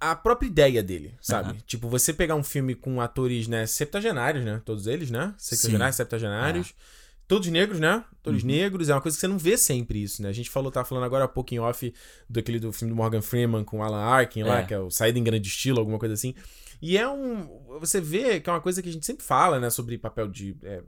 a 0.00 0.15
própria 0.15 0.47
ideia 0.47 0.83
dele, 0.83 1.15
sabe? 1.21 1.50
Uhum. 1.50 1.59
Tipo, 1.67 1.89
você 1.89 2.12
pegar 2.12 2.35
um 2.35 2.43
filme 2.43 2.75
com 2.75 3.00
atores, 3.00 3.49
né, 3.49 3.67
septagenários, 3.67 4.45
né? 4.45 4.62
Todos 4.65 4.87
eles, 4.87 5.11
né? 5.11 5.35
Sexagenários, 5.37 5.97
septagenários. 5.97 6.69
É. 6.69 6.99
Todos 7.26 7.49
negros, 7.49 7.78
né? 7.78 8.02
Todos 8.23 8.43
uhum. 8.43 8.49
negros. 8.49 8.88
É 8.88 8.95
uma 8.95 9.02
coisa 9.02 9.17
que 9.17 9.21
você 9.21 9.28
não 9.28 9.37
vê 9.37 9.59
sempre 9.59 10.02
isso, 10.02 10.23
né? 10.23 10.31
A 10.31 10.33
gente 10.33 10.49
falou, 10.49 10.73
tá 10.73 10.83
falando 10.85 11.05
agora 11.05 11.25
há 11.25 11.28
pouco 11.28 11.52
em 11.52 11.59
off 11.59 11.93
do, 12.28 12.40
aquele, 12.40 12.59
do 12.59 12.73
filme 12.73 12.95
do 12.95 12.97
Morgan 12.97 13.21
Freeman 13.21 13.64
com 13.64 13.83
Alan 13.83 14.00
Arkin 14.00 14.45
lá, 14.45 14.61
é. 14.61 14.64
que 14.64 14.73
é 14.73 14.78
o 14.78 14.90
Saída 14.90 15.19
em 15.19 15.25
Grande 15.25 15.47
Estilo, 15.47 15.78
alguma 15.78 15.99
coisa 15.99 16.14
assim. 16.14 16.35
E 16.81 16.97
é 16.97 17.07
um. 17.09 17.47
Você 17.81 18.00
vê 18.00 18.40
que 18.40 18.49
é 18.49 18.52
uma 18.52 18.61
coisa 18.61 18.83
que 18.83 18.88
a 18.88 18.93
gente 18.93 19.05
sempre 19.05 19.25
fala, 19.25 19.61
né? 19.61 19.69
Sobre 19.69 19.99
papel 19.99 20.28
de. 20.28 20.57
É, 20.62 20.83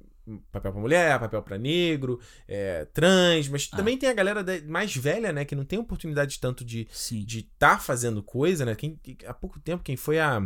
papel 0.50 0.72
pra 0.72 0.80
mulher, 0.80 1.18
papel 1.18 1.42
pra 1.42 1.58
negro, 1.58 2.20
é, 2.46 2.84
trans, 2.87 3.49
mas 3.49 3.68
ah. 3.72 3.76
também 3.76 3.96
tem 3.96 4.08
a 4.08 4.14
galera 4.14 4.44
mais 4.66 4.94
velha, 4.94 5.32
né? 5.32 5.44
Que 5.44 5.54
não 5.54 5.64
tem 5.64 5.78
oportunidade 5.78 6.38
tanto 6.38 6.64
de 6.64 6.88
estar 6.90 7.26
de 7.26 7.42
tá 7.58 7.78
fazendo 7.78 8.22
coisa, 8.22 8.64
né? 8.64 8.75
Quem, 8.75 8.99
há 9.26 9.34
pouco 9.34 9.58
tempo, 9.60 9.82
quem 9.82 9.96
foi 9.96 10.18
a 10.18 10.42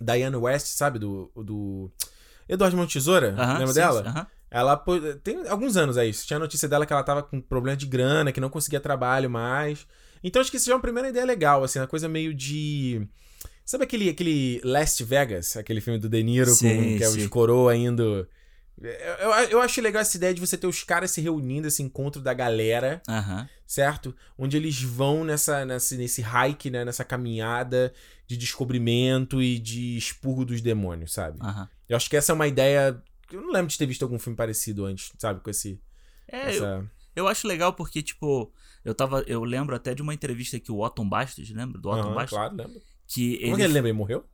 Diana 0.00 0.38
West, 0.38 0.66
sabe? 0.66 0.98
Do. 0.98 1.30
do 1.36 1.90
Eduardo 2.48 2.76
Montesoura, 2.76 3.32
uh 3.32 3.36
-huh, 3.36 3.58
lembra 3.58 3.74
sim, 3.74 3.80
dela? 3.80 4.00
Uh 4.00 4.20
-huh. 4.20 4.26
Ela 4.48 4.84
tem 5.24 5.48
alguns 5.48 5.76
anos 5.76 5.98
aí. 5.98 6.12
Tinha 6.12 6.36
a 6.36 6.40
notícia 6.40 6.68
dela 6.68 6.86
que 6.86 6.92
ela 6.92 7.02
tava 7.02 7.22
com 7.22 7.40
problema 7.40 7.76
de 7.76 7.86
grana, 7.86 8.30
que 8.30 8.40
não 8.40 8.48
conseguia 8.48 8.78
trabalho 8.78 9.28
mais. 9.28 9.84
Então 10.22 10.40
acho 10.40 10.50
que 10.50 10.56
isso 10.56 10.66
já 10.66 10.72
é 10.72 10.76
uma 10.76 10.82
primeira 10.82 11.08
ideia 11.08 11.26
legal, 11.26 11.64
assim, 11.64 11.80
uma 11.80 11.88
coisa 11.88 12.08
meio 12.08 12.32
de 12.32 13.06
Sabe 13.66 13.82
aquele, 13.82 14.08
aquele 14.08 14.60
Last 14.62 15.02
Vegas, 15.02 15.56
aquele 15.56 15.80
filme 15.80 15.98
do 15.98 16.08
De 16.08 16.22
Niro, 16.22 16.48
sim, 16.50 16.68
com, 16.68 16.98
que 16.98 17.02
é 17.02 17.08
os 17.08 17.26
coroa 17.26 17.74
indo. 17.74 18.26
Eu, 18.78 19.30
eu, 19.50 19.60
acho 19.60 19.80
legal 19.80 20.02
essa 20.02 20.16
ideia 20.16 20.34
de 20.34 20.40
você 20.40 20.56
ter 20.56 20.66
os 20.66 20.84
caras 20.84 21.10
se 21.10 21.20
reunindo, 21.20 21.66
esse 21.66 21.82
encontro 21.82 22.20
da 22.20 22.34
galera, 22.34 23.00
certo? 23.66 24.14
Onde 24.36 24.56
eles 24.56 24.82
vão 24.82 25.24
nessa, 25.24 25.64
nessa, 25.64 25.96
nesse 25.96 26.22
hike, 26.22 26.70
né? 26.70 26.84
Nessa 26.84 27.04
caminhada 27.04 27.92
de 28.26 28.36
descobrimento 28.36 29.40
e 29.40 29.58
de 29.58 29.96
expurgo 29.96 30.44
dos 30.44 30.60
demônios, 30.60 31.12
sabe? 31.12 31.38
Eu 31.88 31.96
acho 31.96 32.10
que 32.10 32.16
essa 32.16 32.32
é 32.32 32.34
uma 32.34 32.46
ideia. 32.46 33.02
Eu 33.32 33.40
não 33.40 33.50
lembro 33.50 33.68
de 33.68 33.78
ter 33.78 33.86
visto 33.86 34.02
algum 34.02 34.18
filme 34.18 34.36
parecido 34.36 34.84
antes, 34.84 35.12
sabe? 35.18 35.40
Com 35.40 35.48
esse. 35.48 35.80
É, 36.28 36.50
essa... 36.50 36.64
eu, 36.64 37.24
eu 37.24 37.28
acho 37.28 37.48
legal 37.48 37.72
porque, 37.72 38.02
tipo, 38.02 38.52
eu 38.84 38.94
tava. 38.94 39.24
Eu 39.26 39.42
lembro 39.42 39.74
até 39.74 39.94
de 39.94 40.02
uma 40.02 40.12
entrevista 40.12 40.60
que 40.60 40.70
o 40.70 40.80
Otton 40.80 41.08
Bastos, 41.08 41.48
lembra? 41.50 41.80
Do 41.80 41.88
Otton 41.88 42.14
Bastos? 42.14 42.36
Claro, 42.36 42.54
lembro. 42.54 42.82
Que 43.06 43.34
ele... 43.34 43.44
Como 43.44 43.56
que 43.56 43.62
ele 43.62 43.72
lembra? 43.72 43.88
Ele 43.88 43.98
morreu? 43.98 44.24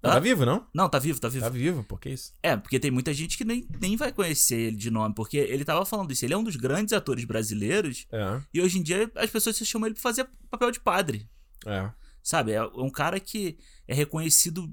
Tá 0.00 0.18
vivo, 0.20 0.46
não? 0.46 0.66
Não, 0.72 0.88
tá 0.88 0.98
vivo, 0.98 1.20
tá 1.20 1.28
vivo. 1.28 1.44
Tá 1.44 1.50
vivo, 1.50 1.82
por 1.82 1.98
que 1.98 2.10
isso? 2.10 2.32
É, 2.42 2.56
porque 2.56 2.78
tem 2.78 2.90
muita 2.90 3.12
gente 3.12 3.36
que 3.36 3.44
nem, 3.44 3.66
nem 3.80 3.96
vai 3.96 4.12
conhecer 4.12 4.58
ele 4.58 4.76
de 4.76 4.90
nome, 4.90 5.14
porque 5.14 5.36
ele 5.36 5.64
tava 5.64 5.84
falando 5.84 6.12
isso. 6.12 6.24
Ele 6.24 6.34
é 6.34 6.38
um 6.38 6.44
dos 6.44 6.56
grandes 6.56 6.92
atores 6.92 7.24
brasileiros. 7.24 8.06
É. 8.12 8.40
E 8.54 8.60
hoje 8.60 8.78
em 8.78 8.82
dia 8.82 9.10
as 9.16 9.30
pessoas 9.30 9.56
se 9.56 9.66
chamam 9.66 9.86
ele 9.86 9.94
pra 9.94 10.02
fazer 10.02 10.28
papel 10.48 10.70
de 10.70 10.80
padre. 10.80 11.28
É. 11.66 11.90
Sabe? 12.22 12.52
É 12.52 12.62
um 12.62 12.90
cara 12.90 13.18
que 13.18 13.58
é 13.88 13.94
reconhecido 13.94 14.72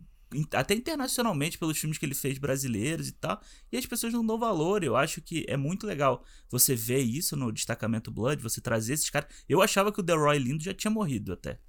até 0.52 0.74
internacionalmente 0.74 1.58
pelos 1.58 1.78
filmes 1.78 1.98
que 1.98 2.06
ele 2.06 2.14
fez 2.14 2.38
brasileiros 2.38 3.08
e 3.08 3.14
tal. 3.14 3.42
E 3.72 3.78
as 3.78 3.86
pessoas 3.86 4.14
não 4.14 4.26
dão 4.26 4.38
valor. 4.38 4.84
Eu 4.84 4.96
acho 4.96 5.22
que 5.22 5.46
é 5.48 5.58
muito 5.58 5.88
legal 5.88 6.24
você 6.50 6.76
ver 6.76 7.00
isso 7.00 7.36
no 7.36 7.52
destacamento 7.52 8.12
Blood, 8.12 8.42
você 8.42 8.62
trazer 8.62 8.94
esses 8.94 9.10
caras. 9.10 9.30
Eu 9.48 9.62
achava 9.62 9.92
que 9.92 10.00
o 10.00 10.04
Delroy 10.04 10.38
Lindo 10.38 10.64
já 10.64 10.74
tinha 10.74 10.92
morrido 10.92 11.34
até. 11.34 11.60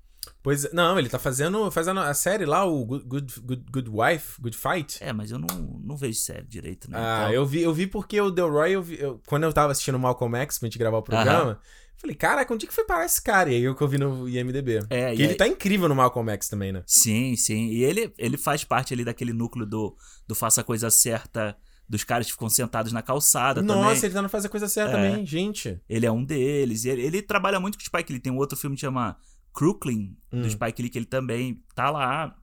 Pois 0.43 0.65
é, 0.65 0.71
não, 0.73 0.99
ele 0.99 1.09
tá 1.09 1.19
fazendo, 1.19 1.71
fazendo 1.71 2.01
a 2.01 2.13
série 2.15 2.45
lá, 2.45 2.65
o 2.65 2.85
Good, 2.85 3.41
Good, 3.41 3.65
Good, 3.71 3.91
Wife, 3.91 4.41
Good 4.41 4.57
Fight. 4.57 4.99
É, 5.03 5.13
mas 5.13 5.31
eu 5.31 5.39
não, 5.39 5.47
não 5.83 5.97
vejo 5.97 6.19
série 6.19 6.47
direito, 6.47 6.91
né? 6.91 6.99
Ah, 6.99 7.19
Então- 7.25 7.33
eu 7.35 7.47
vi, 7.47 7.63
eu 7.63 7.73
vi 7.75 7.87
porque 7.87 8.21
o 8.21 8.31
Delroy, 8.31 8.73
eu 8.73 8.83
vi- 8.83 9.01
eu- 9.01 9.21
quando 9.27 9.45
eu 9.45 9.53
tava 9.53 9.73
assistindo 9.73 9.99
Malcolm 9.99 10.37
X 10.39 10.59
pra 10.59 10.67
gente 10.67 10.79
gravar 10.79 10.99
o 10.99 11.03
programa, 11.03 11.59
falei, 11.99 12.15
caraca, 12.15 12.53
onde 12.53 12.67
é 12.67 12.69
que 12.69 12.75
foi 12.75 12.85
parar 12.85 13.07
esse 13.07 13.23
cara? 13.23 13.51
E 13.51 13.57
aí 13.57 13.63
eu 13.63 13.75
que 13.75 13.83
eu 13.83 13.89
vi 13.89 13.99
no 13.99 14.29
IMDB. 14.29 14.81
É, 14.91 15.15
que 15.15 15.21
e 15.21 15.23
ele 15.25 15.33
aí- 15.33 15.35
tá 15.37 15.49
incrível 15.49 15.89
no 15.89 15.95
Malcolm 15.95 16.31
X 16.33 16.49
também, 16.49 16.73
né? 16.73 16.83
Sim, 16.87 17.35
sim. 17.37 17.69
E 17.69 17.83
ele, 17.85 18.13
ele 18.19 18.37
faz 18.37 18.63
parte 18.65 18.93
ali 18.93 19.05
daquele 19.05 19.33
núcleo 19.33 19.65
do, 19.67 19.97
do 20.29 20.35
faça 20.35 20.61
a 20.61 20.65
coisa 20.65 20.91
certa, 20.91 21.57
dos 21.89 22.03
caras 22.05 22.27
que 22.27 22.33
ficam 22.33 22.49
sentados 22.49 22.93
na 22.93 23.01
calçada 23.01 23.63
Nossa, 23.63 23.81
também. 23.81 24.05
ele 24.05 24.15
tá 24.15 24.21
no 24.23 24.29
Fazer 24.29 24.49
a 24.49 24.51
Coisa 24.51 24.67
Certa 24.69 24.99
É. 24.99 25.09
também, 25.11 25.25
gente. 25.25 25.81
Ele 25.89 26.05
é 26.05 26.11
um 26.11 26.25
deles. 26.25 26.85
Ele, 26.85 27.01
ele 27.01 27.23
trabalha 27.23 27.61
muito 27.61 27.79
com 27.79 27.83
o 27.83 27.85
Spike 27.87 28.13
Lee. 28.13 28.21
Tem 28.21 28.33
um 28.33 28.37
outro 28.39 28.59
filme 28.59 28.75
que 28.75 28.81
chama 28.81 29.17
Crooklyn, 29.57 30.15
Hum. 30.33 30.43
do 30.43 30.51
Spike 30.51 30.83
Lee, 30.83 30.91
que 30.91 30.99
ele 30.99 31.07
também 31.07 31.63
tá 31.75 31.89
lá. 31.91 32.37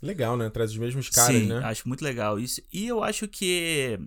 Legal, 0.00 0.36
né? 0.36 0.48
Traz 0.50 0.70
os 0.70 0.76
mesmos 0.78 1.08
caras, 1.10 1.34
Sim, 1.36 1.48
né? 1.48 1.58
acho 1.64 1.88
muito 1.88 2.02
legal 2.04 2.38
isso. 2.38 2.60
E 2.72 2.86
eu 2.86 3.02
acho 3.02 3.26
que 3.26 3.98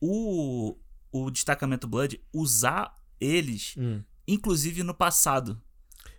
o, 0.00 0.76
o 1.10 1.30
Destacamento 1.30 1.86
Blood 1.88 2.20
usar 2.32 2.94
eles, 3.20 3.74
Hum. 3.78 4.02
inclusive 4.28 4.82
no 4.82 4.92
passado. 4.94 5.60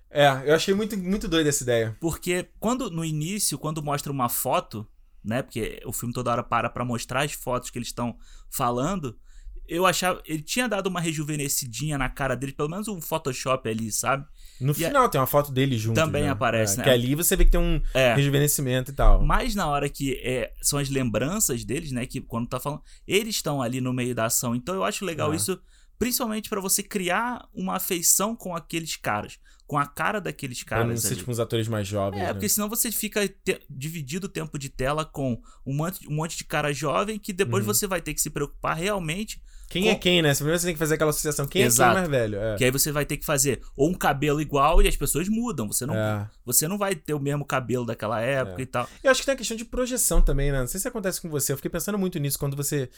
É, 0.10 0.28
eu 0.50 0.56
achei 0.56 0.74
muito, 0.74 0.98
muito 0.98 1.28
doida 1.28 1.50
essa 1.50 1.64
ideia. 1.64 1.96
Porque 2.00 2.50
quando 2.60 2.90
no 2.90 3.04
início, 3.04 3.60
quando 3.60 3.84
mostra 3.84 4.12
uma 4.12 4.30
foto, 4.30 4.88
né? 5.24 5.42
Porque 5.42 5.82
o 5.86 5.92
filme 5.92 6.14
toda 6.14 6.32
hora 6.32 6.44
para 6.44 6.70
pra 6.70 6.86
mostrar 6.86 7.24
as 7.26 7.34
fotos 7.34 7.70
que 7.70 7.78
eles 7.78 7.90
estão 7.90 8.18
falando. 8.50 9.20
Eu 9.68 9.86
achava. 9.86 10.22
Ele 10.26 10.42
tinha 10.44 10.68
dado 10.68 10.88
uma 10.88 11.00
rejuvenescidinha 11.00 11.98
na 11.98 12.10
cara 12.10 12.36
dele, 12.36 12.52
pelo 12.54 12.70
menos 12.70 12.88
um 12.88 13.02
Photoshop 13.02 13.68
ali, 13.70 13.92
sabe? 13.92 14.26
No 14.60 14.72
E 14.78 14.86
a- 14.86 14.88
final 14.88 15.10
tem 15.10 15.20
uma 15.20 15.28
foto 15.28 15.52
dele 15.52 15.78
junto. 15.78 15.96
Também 15.96 16.24
né? 16.24 16.30
aparece, 16.30 16.76
É, 16.76 16.78
né? 16.78 16.84
Que 16.84 16.90
ali 16.90 17.16
você 17.16 17.36
vê 17.36 17.46
que 17.46 17.52
tem 17.52 17.60
um 17.60 17.82
É. 17.94 18.14
rejuvenescimento 18.16 18.92
e 18.92 18.94
tal. 18.94 19.26
Mas 19.26 19.54
na 19.56 19.68
hora 19.68 19.90
que 19.90 20.14
é, 20.24 20.54
são 20.62 20.80
as 20.80 20.90
lembranças 20.90 21.66
deles, 21.66 21.92
né? 21.92 22.06
Que 22.06 22.22
quando 22.22 22.48
tá 22.48 22.60
falando, 22.60 22.82
eles 23.08 23.36
estão 23.36 23.62
ali 23.62 23.82
no 23.82 23.92
meio 23.92 24.16
da 24.16 24.26
ação. 24.26 24.56
Então 24.56 24.74
eu 24.76 24.84
acho 24.84 25.04
legal 25.04 25.34
É. 25.34 25.36
isso, 25.36 25.60
principalmente 26.00 26.50
pra 26.50 26.62
você 26.62 26.82
criar 26.84 27.46
uma 27.54 27.76
afeição 27.76 28.36
com 28.36 28.56
aqueles 28.56 28.96
caras, 28.96 29.38
com 29.68 29.78
a 29.78 29.86
cara 29.86 30.22
daqueles 30.22 30.64
Pra 30.64 30.80
não 30.80 30.86
caras. 30.88 31.02
ser 31.02 31.16
tipo 31.16 31.32
uns 31.32 31.40
atores 31.40 31.68
mais 31.68 31.88
jovens. 31.88 32.20
É, 32.22 32.28
né? 32.28 32.34
porque 32.34 32.48
senão 32.50 32.70
você 32.70 32.92
fica 32.92 33.28
te- 33.28 33.62
dividido 33.70 34.28
o 34.28 34.30
tempo 34.30 34.58
de 34.60 34.70
tela 34.70 35.04
com 35.04 35.42
um 35.66 35.74
monte, 35.76 36.08
um 36.08 36.16
monte 36.16 36.38
de 36.38 36.44
cara 36.46 36.72
jovem 36.74 37.18
que 37.20 37.34
depois 37.34 37.66
Uhum. 37.66 37.74
você 37.74 37.88
vai 37.88 38.00
ter 38.02 38.14
que 38.14 38.22
se 38.22 38.30
preocupar 38.30 38.78
realmente. 38.78 39.42
Quem 39.70 39.90
é 39.90 39.94
com- 39.96 40.00
quem, 40.02 40.22
né? 40.22 40.34
Primeiro 40.34 40.60
você 40.60 40.66
tem 40.68 40.76
que 40.76 40.80
fazer 40.80 40.96
aquela 40.96 41.10
associação. 41.10 41.46
Quem 41.48 41.64
é 41.64 41.66
Exato. 41.66 41.92
quem 41.94 42.00
mais 42.02 42.10
velho? 42.10 42.40
É. 42.40 42.56
Que 42.56 42.64
aí 42.66 42.72
você 42.72 42.92
vai 42.92 43.06
ter 43.06 43.18
que 43.18 43.26
fazer 43.26 43.62
ou 43.76 43.90
um 43.90 43.94
cabelo 43.94 44.40
igual 44.42 44.82
e 44.82 44.88
as 44.88 44.96
pessoas 44.96 45.28
mudam. 45.28 45.68
Você 45.72 45.86
não, 45.86 45.96
É. 45.96 46.30
você 46.46 46.68
não 46.68 46.78
vai 46.78 46.96
ter 46.96 47.14
o 47.14 47.20
mesmo 47.20 47.44
cabelo 47.46 47.86
daquela 47.86 48.22
época 48.22 48.62
É. 48.62 48.64
e 48.64 48.66
tal. 48.66 48.88
Eu 49.04 49.12
acho 49.12 49.22
que 49.22 49.26
tem 49.26 49.34
a 49.34 49.38
questão 49.38 49.58
de 49.58 49.66
projeção 49.66 50.22
também, 50.22 50.52
né? 50.52 50.60
Não 50.60 50.68
sei 50.68 50.80
se 50.80 50.88
acontece 50.88 51.20
com 51.22 51.30
você. 51.30 51.52
Eu 51.52 51.58
fiquei 51.58 51.70
pensando 51.72 51.98
muito 51.98 52.18
nisso 52.20 52.38
quando 52.40 52.56
você. 52.56 52.90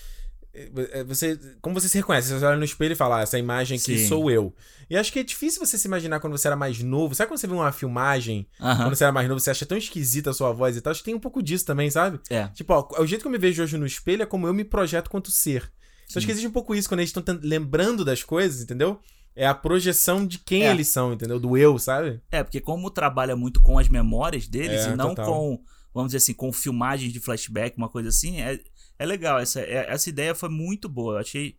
eh, 0.54 1.04
Você, 1.04 1.40
como 1.62 1.80
você 1.80 1.88
se 1.88 1.98
reconhece? 1.98 2.34
Você 2.34 2.44
olha 2.46 2.58
no 2.58 2.64
espelho 2.66 2.94
e 2.94 2.96
fala, 2.96 3.20
ah, 3.20 3.22
essa 3.22 3.38
imagem 3.38 3.78
aqui 3.78 3.98
Sim. 4.00 4.08
sou 4.08 4.32
eu. 4.32 4.54
E 4.90 4.98
acho 4.98 5.12
que 5.14 5.20
é 5.20 5.24
difícil 5.24 5.64
você 5.64 5.78
se 5.78 5.88
imaginar 5.88 6.20
quando 6.20 6.36
você 6.38 6.48
era 6.48 6.56
mais 6.56 6.82
novo. 6.82 7.14
Sabe 7.14 7.30
quando 7.30 7.40
você 7.40 7.46
vê 7.48 7.54
uma 7.54 7.72
filmagem, 7.72 8.48
Aham. 8.60 8.84
quando 8.86 8.96
você 8.96 9.04
era 9.04 9.14
mais 9.14 9.28
novo, 9.28 9.40
você 9.40 9.52
acha 9.52 9.66
tão 9.66 9.78
esquisita 9.78 10.32
a 10.32 10.34
sua 10.34 10.52
voz 10.52 10.76
e 10.76 10.82
tal? 10.82 10.92
Acho 10.92 11.02
que 11.02 11.06
tem 11.06 11.14
um 11.16 11.20
pouco 11.20 11.44
disso 11.44 11.66
também, 11.66 11.90
sabe? 11.92 12.20
É. 12.30 12.48
Tipo, 12.50 12.74
ó, 12.74 13.02
o 13.02 13.06
jeito 13.06 13.22
que 13.22 13.28
eu 13.28 13.32
me 13.32 13.38
vejo 13.38 13.62
hoje 13.62 13.78
no 13.78 13.86
espelho 13.86 14.24
é 14.24 14.26
como 14.26 14.48
eu 14.48 14.54
me 14.54 14.64
projeto 14.64 15.10
quanto 15.10 15.30
ser. 15.30 15.72
Então, 16.10 16.20
acho 16.20 16.26
que 16.26 16.32
existe 16.32 16.48
um 16.48 16.52
pouco 16.52 16.74
isso 16.74 16.88
quando 16.88 17.02
eles 17.02 17.14
estão 17.16 17.40
lembrando 17.42 18.04
das 18.06 18.24
coisas, 18.24 18.62
entendeu? 18.62 19.00
É 19.36 19.46
a 19.46 19.54
projeção 19.54 20.26
de 20.26 20.40
quem 20.40 20.64
É. 20.66 20.72
eles 20.72 20.88
são, 20.88 21.14
entendeu? 21.14 21.40
Do 21.40 21.56
eu, 21.58 21.78
sabe? 21.78 22.22
É, 22.32 22.44
porque 22.44 22.60
como 22.62 22.90
trabalha 22.90 23.36
muito 23.36 23.62
com 23.62 23.78
as 23.78 23.88
memórias 23.88 24.48
deles 24.48 24.86
É, 24.86 24.90
e 24.94 24.96
não 24.96 25.10
total. 25.10 25.26
com, 25.26 25.64
vamos 25.94 26.08
dizer 26.10 26.18
assim, 26.18 26.34
com 26.34 26.52
filmagens 26.52 27.14
de 27.14 27.20
flashback, 27.20 27.78
uma 27.78 27.90
coisa 27.90 28.10
assim, 28.10 28.42
é, 28.42 28.60
é 28.98 29.06
legal. 29.06 29.38
Essa, 29.38 29.60
é- 29.62 29.86
essa 29.90 30.10
ideia 30.10 30.34
foi 30.34 30.50
muito 30.50 30.90
boa. 30.90 31.16
Eu 31.16 31.18
achei. 31.20 31.56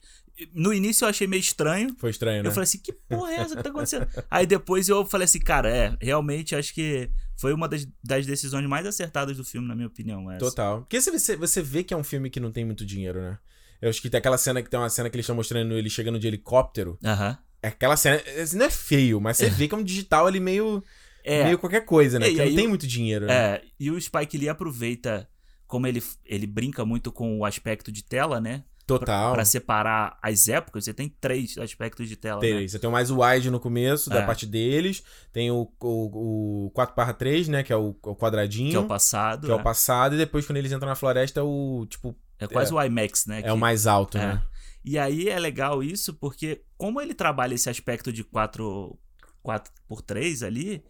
No 0.52 0.72
início 0.72 1.04
eu 1.04 1.08
achei 1.08 1.26
meio 1.26 1.40
estranho. 1.40 1.94
Foi 1.98 2.10
estranho, 2.10 2.42
né? 2.44 2.48
Eu 2.48 2.52
falei 2.52 2.64
assim, 2.64 2.78
que 2.78 2.92
porra 2.92 3.32
é 3.32 3.36
essa 3.40 3.56
que 3.56 3.62
tá 3.62 3.70
acontecendo? 3.70 4.06
Aí 4.30 4.46
depois 4.46 4.88
eu 4.88 5.04
falei 5.04 5.24
assim, 5.26 5.40
cara, 5.40 5.68
é, 5.68 5.96
realmente 6.00 6.54
acho 6.56 6.72
que 6.72 7.10
foi 7.36 7.52
uma 7.52 7.68
das, 7.68 7.86
das 8.02 8.24
decisões 8.24 8.64
mais 8.68 8.86
acertadas 8.86 9.36
do 9.36 9.44
filme, 9.44 9.66
na 9.68 9.74
minha 9.74 9.88
opinião. 9.88 10.28
Essa. 10.30 10.38
Total. 10.38 10.80
Porque 10.82 11.00
você, 11.00 11.36
você 11.36 11.60
vê 11.62 11.82
que 11.84 11.92
é 11.92 11.96
um 11.96 12.04
filme 12.04 12.30
que 12.30 12.38
não 12.40 12.50
tem 12.52 12.64
muito 12.64 12.84
dinheiro, 12.86 13.20
né? 13.20 13.38
Eu 13.80 13.90
acho 13.90 14.00
que 14.02 14.10
tem 14.10 14.18
aquela 14.18 14.38
cena 14.38 14.62
que 14.62 14.68
tem 14.70 14.78
uma 14.78 14.90
cena 14.90 15.08
que 15.08 15.16
eles 15.16 15.24
estão 15.24 15.36
mostrando 15.36 15.74
ele 15.74 15.88
chegando 15.90 16.18
de 16.18 16.26
helicóptero. 16.26 16.98
Aham. 17.04 17.38
É 17.62 17.68
aquela 17.68 17.96
cena. 17.96 18.20
Não 18.54 18.66
é 18.66 18.70
feio, 18.70 19.20
mas 19.20 19.36
você 19.36 19.48
vê 19.50 19.66
que 19.68 19.74
é 19.74 19.78
um 19.78 19.82
digital 19.82 20.26
ali 20.26 20.40
meio. 20.40 20.82
É, 21.24 21.44
meio 21.44 21.58
qualquer 21.58 21.84
coisa, 21.84 22.18
né? 22.18 22.26
É, 22.26 22.30
Porque 22.30 22.44
não 22.46 22.56
tem 22.56 22.66
o- 22.66 22.68
muito 22.70 22.86
dinheiro, 22.86 23.26
né? 23.26 23.34
é, 23.34 23.62
e 23.78 23.90
o 23.90 24.00
Spike 24.00 24.38
Lee 24.38 24.48
aproveita, 24.48 25.28
como 25.66 25.86
ele, 25.86 26.02
ele 26.24 26.46
brinca 26.46 26.84
muito 26.84 27.10
com 27.12 27.38
o 27.38 27.44
aspecto 27.44 27.90
de 27.92 28.02
tela, 28.02 28.40
né? 28.40 28.64
Total. 28.86 29.34
Pra 29.34 29.44
separar 29.44 30.16
as 30.22 30.48
épocas, 30.48 30.84
você 30.84 30.94
tem 30.94 31.14
três 31.20 31.58
aspectos 31.58 32.08
de 32.08 32.16
tela. 32.16 32.40
Tem, 32.40 32.54
né? 32.62 32.66
Você 32.68 32.78
tem 32.78 32.88
o 32.88 32.92
mais 32.92 33.10
wide 33.10 33.50
no 33.50 33.60
começo, 33.60 34.08
da 34.08 34.20
É. 34.20 34.24
parte 34.26 34.46
deles. 34.46 35.02
Tem 35.30 35.50
o, 35.50 35.70
o, 35.82 36.66
o 36.68 36.72
4/3, 36.74 37.48
né? 37.48 37.62
Que 37.62 37.72
é 37.72 37.76
o, 37.76 37.94
o 38.02 38.16
quadradinho. 38.16 38.70
Que 38.70 38.76
é 38.76 38.80
o 38.80 38.86
passado. 38.86 39.46
que 39.46 39.52
é 39.52 39.54
o 39.54 39.60
é. 39.60 39.62
passado. 39.62 40.14
E 40.14 40.18
depois, 40.18 40.46
quando 40.46 40.56
eles 40.56 40.72
entram 40.72 40.88
na 40.88 40.94
floresta, 40.94 41.40
é 41.40 41.42
o. 41.42 41.84
Tipo, 41.90 42.16
É 42.38 42.46
quase 42.46 42.72
o 42.72 42.82
IMAX, 42.82 43.26
né? 43.26 43.40
é 43.40 43.42
que- 43.42 43.50
o 43.50 43.56
mais 43.56 43.86
alto, 43.86 44.16
é. 44.18 44.26
né? 44.34 44.42
E 44.84 44.96
aí 44.98 45.28
é 45.28 45.38
legal 45.38 45.82
isso, 45.82 46.14
porque 46.14 46.62
como 46.76 47.00
ele 47.00 47.12
trabalha 47.14 47.54
esse 47.54 47.68
aspecto 47.68 48.12
de 48.12 48.22
4, 48.24 48.98
4 49.42 49.72
por 49.86 50.00
3 50.00 50.42
ali, 50.42 50.82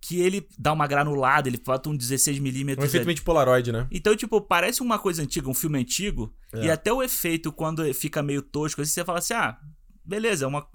que 0.00 0.20
ele 0.20 0.46
dá 0.58 0.72
uma 0.72 0.86
granulada, 0.86 1.48
ele 1.48 1.58
bota 1.58 1.88
um 1.88 1.96
16mm. 1.96 2.78
Um 2.78 2.84
efeito 2.84 3.04
meio 3.06 3.14
de 3.16 3.22
Polaroid, 3.22 3.72
né? 3.72 3.86
Então, 3.90 4.14
tipo, 4.16 4.40
parece 4.40 4.80
uma 4.82 4.98
coisa 4.98 5.22
antiga, 5.22 5.48
um 5.48 5.54
filme 5.54 5.78
antigo, 5.78 6.34
É. 6.52 6.66
e 6.66 6.70
até 6.70 6.92
o 6.92 7.02
efeito, 7.02 7.50
quando 7.52 7.82
fica 7.94 8.22
meio 8.22 8.42
tosco, 8.42 8.80
assim, 8.82 8.92
você 8.92 9.04
fala 9.04 9.18
assim, 9.18 9.34
ah, 9.34 9.58
beleza, 10.04 10.44
é 10.44 10.48
uma. 10.48 10.66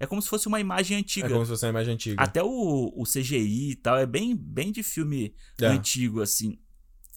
É 0.00 0.06
como 0.06 0.20
se 0.20 0.28
fosse 0.28 0.48
uma 0.48 0.58
imagem 0.58 0.96
É 0.96 1.00
antiga. 1.00 1.28
como 1.28 1.44
se 1.44 1.50
fosse 1.50 1.64
uma 1.64 1.70
imagem 1.70 1.94
antiga. 1.94 2.20
Até 2.20 2.42
o, 2.42 2.92
o 2.96 3.04
CGI 3.04 3.70
e 3.70 3.76
tal, 3.76 3.96
é 3.98 4.06
bem, 4.06 4.34
bem 4.36 4.72
de 4.72 4.82
filme 4.82 5.32
É. 5.60 5.66
antigo, 5.66 6.20
assim. 6.20 6.58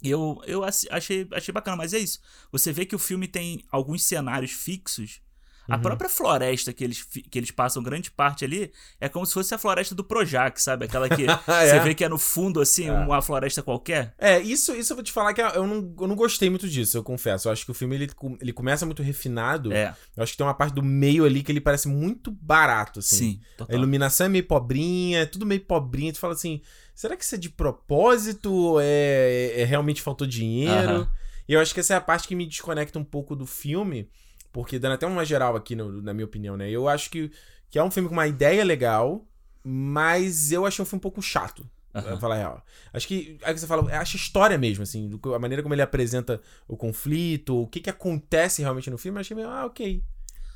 Eu, 0.04 0.42
eu 0.46 0.64
achei, 0.64 1.28
achei 1.32 1.54
bacana, 1.54 1.78
mas 1.78 1.94
é 1.94 2.00
isso. 2.00 2.20
Você 2.52 2.72
vê 2.72 2.86
que 2.86 2.96
o 2.96 3.00
filme 3.00 3.28
tem 3.28 3.64
alguns 3.72 4.04
cenários 4.04 4.52
fixos. 4.52 5.22
A 5.68 5.78
Uhum. 5.78 5.82
própria 5.82 6.08
floresta 6.08 6.72
que 6.72 6.84
eles, 6.84 7.02
que 7.04 7.40
eles 7.40 7.50
passam 7.50 7.82
grande 7.82 8.12
parte 8.12 8.46
ali 8.46 8.72
é 9.02 9.10
como 9.10 9.26
se 9.26 9.34
fosse 9.34 9.52
a 9.56 9.58
floresta 9.58 9.96
do 9.96 10.04
Projac, 10.04 10.62
sabe? 10.62 10.86
Aquela 10.86 11.10
que 11.10 11.24
É. 11.50 11.70
você 11.72 11.80
vê 11.80 11.96
que 11.96 12.04
é 12.04 12.10
no 12.10 12.20
fundo, 12.20 12.62
assim, 12.62 12.88
É. 12.88 12.92
uma 12.92 13.20
floresta 13.20 13.64
qualquer. 13.64 14.14
É, 14.20 14.40
isso, 14.40 14.76
isso 14.76 14.94
eu 14.94 14.98
vou 14.98 15.04
te 15.04 15.12
falar 15.12 15.34
que 15.34 15.42
eu 15.42 15.66
não, 15.66 15.96
eu 16.00 16.08
não 16.08 16.16
gostei 16.16 16.52
muito 16.52 16.70
disso, 16.70 16.96
eu 16.96 17.02
confesso. 17.04 17.48
Eu 17.48 17.52
acho 17.52 17.66
que 17.66 17.72
o 17.72 17.74
filme 17.74 17.96
ele, 17.96 18.08
ele 18.40 18.54
começa 18.54 18.86
muito 18.86 19.02
refinado. 19.02 19.74
É, 19.74 19.96
Eu 20.16 20.22
acho 20.22 20.34
que 20.34 20.38
tem 20.38 20.46
uma 20.46 20.54
parte 20.54 20.76
do 20.76 20.84
meio 20.84 21.26
ali 21.26 21.42
que 21.42 21.52
ele 21.52 21.60
parece 21.62 21.88
muito 21.88 22.30
barato, 22.30 23.00
assim. 23.00 23.16
sim, 23.18 23.42
A 23.56 23.58
total. 23.58 23.76
iluminação 23.76 24.28
é 24.28 24.30
meio 24.30 24.46
pobrinha, 24.46 25.22
é 25.22 25.26
tudo 25.26 25.48
meio 25.48 25.62
pobrinha. 25.62 26.14
Tu 26.14 26.20
fala 26.20 26.34
assim, 26.34 26.62
será 26.96 27.16
que 27.18 27.24
isso 27.24 27.36
é 27.36 27.38
de 27.38 27.50
propósito 27.50 28.52
ou 28.54 28.80
é, 28.82 29.54
é 29.62 29.64
realmente 29.66 30.02
faltou 30.02 30.26
dinheiro? 30.26 30.90
Aham. 30.94 31.10
E 31.48 31.54
eu 31.54 31.60
acho 31.60 31.74
que 31.74 31.80
essa 31.80 31.94
é 31.94 31.98
a 31.98 32.02
parte 32.02 32.28
que 32.28 32.34
me 32.36 32.48
desconecta 32.48 32.98
um 32.98 33.04
pouco 33.04 33.36
do 33.36 33.46
filme, 33.46 34.10
porque 34.52 34.80
dando 34.80 34.94
até 34.94 35.06
uma 35.06 35.24
geral 35.24 35.56
aqui, 35.56 35.76
no- 35.76 36.02
na 36.02 36.14
minha 36.14 36.26
opinião, 36.26 36.58
né? 36.58 36.70
Eu 36.72 36.88
acho 36.88 37.10
que, 37.12 37.32
que 37.70 37.78
é 37.78 37.84
um 37.84 37.92
filme 37.92 38.10
com 38.10 38.16
uma 38.16 38.26
ideia 38.26 38.64
legal, 38.64 39.28
mas 39.64 40.52
eu 40.52 40.66
achei 40.66 40.82
um 40.82 40.86
filme 40.86 41.00
um 41.00 41.02
pouco 41.02 41.22
chato. 41.22 41.70
Aham. 41.94 42.04
Pra 42.08 42.18
falar 42.18 42.36
real. 42.36 42.66
Acho 42.92 43.08
que. 43.08 43.38
Aí 43.44 43.58
você 43.58 43.66
fala, 43.66 43.90
acho 44.00 44.18
história 44.18 44.58
mesmo, 44.58 44.84
assim, 44.84 45.18
que- 45.18 45.30
a 45.34 45.40
maneira 45.40 45.64
como 45.64 45.74
ele 45.74 45.82
apresenta 45.82 46.42
o 46.68 46.76
conflito, 46.76 47.62
o 47.62 47.68
que 47.68 47.80
que 47.80 47.90
acontece 47.90 48.62
realmente 48.62 48.90
no 48.90 48.98
filme, 48.98 49.18
eu 49.18 49.22
achei 49.22 49.36
meio, 49.36 49.48
ah, 49.48 49.66
ok. 49.66 50.04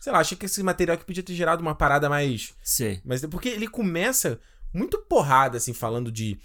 Sei 0.01 0.11
lá, 0.13 0.19
achei 0.19 0.37
que 0.37 0.45
esse 0.45 0.61
material 0.63 0.95
aqui 0.95 1.05
podia 1.05 1.23
ter 1.23 1.33
gerado 1.33 1.61
uma 1.61 1.75
parada 1.75 2.09
mais. 2.09 2.53
Sei. 2.63 2.99
Mas 3.05 3.25
porque 3.25 3.49
ele 3.49 3.67
começa 3.67 4.39
muito 4.73 4.97
porrada, 4.99 5.57
assim, 5.57 5.73
falando 5.73 6.11
de. 6.11 6.39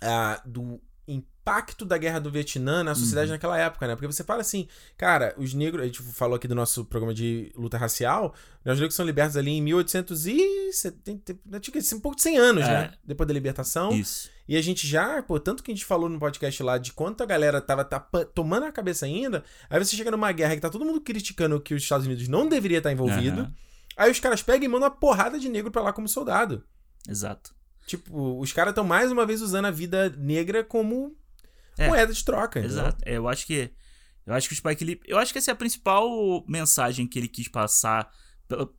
ah, 0.00 0.40
do 0.44 0.80
impacto 1.06 1.84
da 1.84 1.98
guerra 1.98 2.18
do 2.18 2.30
Vietnã 2.30 2.82
na 2.82 2.94
sociedade 2.94 3.28
Uhum. 3.28 3.34
naquela 3.34 3.58
época, 3.58 3.86
né? 3.86 3.94
Porque 3.94 4.06
você 4.06 4.24
fala 4.24 4.40
assim, 4.40 4.66
cara, 4.96 5.34
os 5.36 5.52
negros. 5.52 5.82
A 5.82 5.86
gente 5.86 6.02
falou 6.02 6.36
aqui 6.36 6.48
do 6.48 6.54
nosso 6.54 6.84
programa 6.86 7.12
de 7.12 7.52
luta 7.54 7.76
racial, 7.76 8.34
né? 8.64 8.72
os 8.72 8.78
negros 8.78 8.94
são 8.94 9.04
libertos 9.04 9.36
ali 9.36 9.50
em 9.50 9.60
1870. 9.62 11.38
né, 11.46 11.60
um 11.94 12.00
pouco 12.00 12.16
de 12.16 12.22
100 12.22 12.38
anos, 12.38 12.64
É. 12.64 12.68
né? 12.68 12.92
Depois 13.04 13.26
da 13.26 13.34
libertação. 13.34 13.92
Isso. 13.92 14.30
E 14.48 14.56
a 14.56 14.62
gente 14.62 14.86
já, 14.86 15.22
pô, 15.22 15.38
tanto 15.40 15.62
que 15.62 15.70
a 15.70 15.74
gente 15.74 15.84
falou 15.84 16.08
no 16.08 16.18
podcast 16.18 16.62
lá 16.62 16.76
de 16.78 16.92
quanto 16.92 17.22
a 17.22 17.26
galera 17.26 17.60
tava 17.60 17.84
tomando 18.34 18.64
a 18.66 18.72
cabeça 18.72 19.06
ainda. 19.06 19.42
Aí 19.70 19.82
você 19.82 19.96
chega 19.96 20.10
numa 20.10 20.30
guerra 20.32 20.54
que 20.54 20.60
tá 20.60 20.68
todo 20.70 20.84
mundo 20.84 21.00
criticando 21.00 21.60
que 21.60 21.74
os 21.74 21.82
Estados 21.82 22.06
Unidos 22.06 22.28
não 22.28 22.48
deveria 22.48 22.78
estar 22.78 22.92
envolvido. 22.92 23.40
Aham. 23.42 23.54
Aí 23.96 24.10
os 24.10 24.20
caras 24.20 24.42
pegam 24.42 24.64
e 24.64 24.68
mandam 24.68 24.88
uma 24.88 24.94
porrada 24.94 25.38
de 25.38 25.48
negro 25.48 25.70
pra 25.70 25.82
lá 25.82 25.92
como 25.92 26.08
soldado. 26.08 26.64
Exato. 27.08 27.54
Tipo, 27.86 28.38
os 28.40 28.52
caras 28.52 28.70
estão 28.72 28.84
mais 28.84 29.12
uma 29.12 29.26
vez 29.26 29.42
usando 29.42 29.66
a 29.66 29.70
vida 29.70 30.10
negra 30.16 30.64
como 30.64 31.16
É. 31.76 31.88
moeda 31.88 32.12
de 32.12 32.24
troca. 32.24 32.60
Exato. 32.60 32.98
É, 33.04 33.16
eu 33.16 33.28
acho 33.28 33.46
que. 33.46 33.70
Eu 34.26 34.32
acho 34.32 34.48
que 34.48 34.54
o 34.54 34.56
Spike 34.56 34.84
Lee. 34.84 35.00
Eu 35.06 35.18
acho 35.18 35.32
que 35.32 35.38
essa 35.38 35.50
é 35.50 35.52
a 35.52 35.56
principal 35.56 36.08
mensagem 36.48 37.06
que 37.06 37.18
ele 37.18 37.28
quis 37.28 37.46
passar 37.48 38.10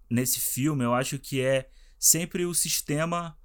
nesse 0.10 0.40
filme. 0.40 0.84
Eu 0.84 0.94
acho 0.94 1.20
que 1.20 1.40
é 1.42 1.70
sempre 2.00 2.46
o 2.46 2.54
sistema. 2.54 3.38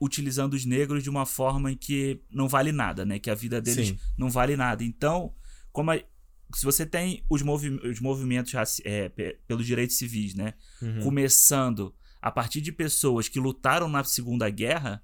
utilizando 0.00 0.54
os 0.54 0.64
negros 0.64 1.00
de 1.04 1.08
uma 1.08 1.24
forma 1.24 1.70
em 1.70 1.76
que 1.76 2.20
não 2.28 2.48
vale 2.48 2.72
nada, 2.72 3.04
né? 3.04 3.20
Que 3.20 3.30
a 3.30 3.36
vida 3.36 3.60
deles 3.60 3.90
Sim. 3.90 3.98
não 4.18 4.28
vale 4.28 4.56
nada. 4.56 4.82
Então, 4.82 5.32
como 5.70 5.92
a- 5.92 6.02
se 6.56 6.64
você 6.64 6.84
tem 6.84 7.24
os, 7.30 7.40
movi 7.40 7.68
os 7.88 8.00
movimentos 8.00 8.52
é, 8.84 9.08
pe- 9.10 9.38
pelos 9.46 9.64
direitos 9.64 9.96
civis, 9.96 10.34
né? 10.34 10.54
Uhum. 10.82 11.02
Começando 11.04 11.94
a 12.22 12.30
partir 12.30 12.60
de 12.60 12.70
pessoas 12.72 13.28
que 13.28 13.40
lutaram 13.40 13.88
na 13.88 14.04
Segunda 14.04 14.48
Guerra, 14.48 15.02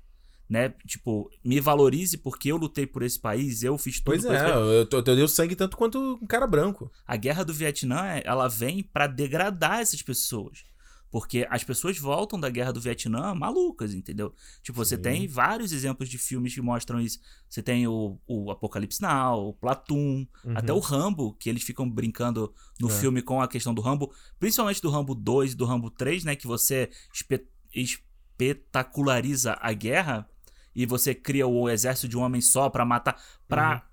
né? 0.49 0.73
Tipo, 0.87 1.29
me 1.45 1.61
valorize 1.61 2.17
porque 2.17 2.51
eu 2.51 2.57
lutei 2.57 2.87
por 2.87 3.03
esse 3.03 3.21
país, 3.21 3.63
eu 3.63 3.77
fiz 3.77 3.97
tudo 4.01 4.05
Pois 4.05 4.25
é, 4.25 4.51
eu, 4.81 4.87
tô- 4.87 4.99
eu 4.99 5.03
dei 5.03 5.29
sangue 5.29 5.57
tanto 5.57 5.77
quanto 5.77 5.99
um 6.23 6.27
cara 6.27 6.47
branco. 6.47 6.91
A 7.07 7.17
guerra 7.17 7.45
do 7.45 7.53
Vietnã, 7.53 8.03
ela 8.25 8.49
vem 8.49 8.83
pra 8.83 9.07
degradar 9.07 9.81
essas 9.81 10.01
pessoas. 10.01 10.65
Porque 11.11 11.47
as 11.51 11.65
pessoas 11.65 11.99
voltam 11.99 12.39
da 12.39 12.51
guerra 12.51 12.73
do 12.73 12.81
Vietnã 12.81 13.35
malucas, 13.35 13.95
entendeu? 13.95 14.35
Tipo, 14.63 14.77
você 14.85 14.97
Sim. 14.97 15.03
tem 15.03 15.27
vários 15.27 15.73
exemplos 15.73 16.09
de 16.09 16.19
filmes 16.19 16.53
que 16.55 16.61
mostram 16.61 17.01
isso. 17.01 17.19
Você 17.49 17.63
tem 17.63 17.87
o, 17.87 18.19
o 18.27 18.51
Apocalipse 18.51 19.01
Now, 19.01 19.49
o 19.49 19.55
Platoon, 19.55 20.27
Uhum. 20.45 20.53
até 20.55 20.73
o 20.73 20.79
Rambo, 20.79 21.33
que 21.35 21.49
eles 21.49 21.63
ficam 21.63 21.89
brincando 21.89 22.53
no 22.79 22.89
É. 22.89 22.93
filme 22.93 23.23
com 23.23 23.41
a 23.41 23.49
questão 23.49 23.73
do 23.73 23.81
Rambo, 23.81 24.13
principalmente 24.39 24.83
do 24.83 24.91
Rambo 24.91 25.15
2 25.15 25.53
e 25.53 25.57
do 25.57 25.65
Rambo 25.65 25.91
3, 25.91 26.25
né? 26.25 26.37
Que 26.37 26.47
você 26.47 26.91
espe- 27.15 27.47
espetaculariza 27.73 29.57
a 29.61 29.73
guerra 29.73 30.29
e 30.75 30.87
você 30.87 31.15
cria 31.15 31.47
o 31.47 31.69
exército 31.69 32.09
de 32.09 32.17
um 32.17 32.21
homem 32.23 32.41
só 32.41 32.69
pra 32.71 32.85
matar. 32.85 33.21
Pra. 33.49 33.75
Uhum. 33.75 33.88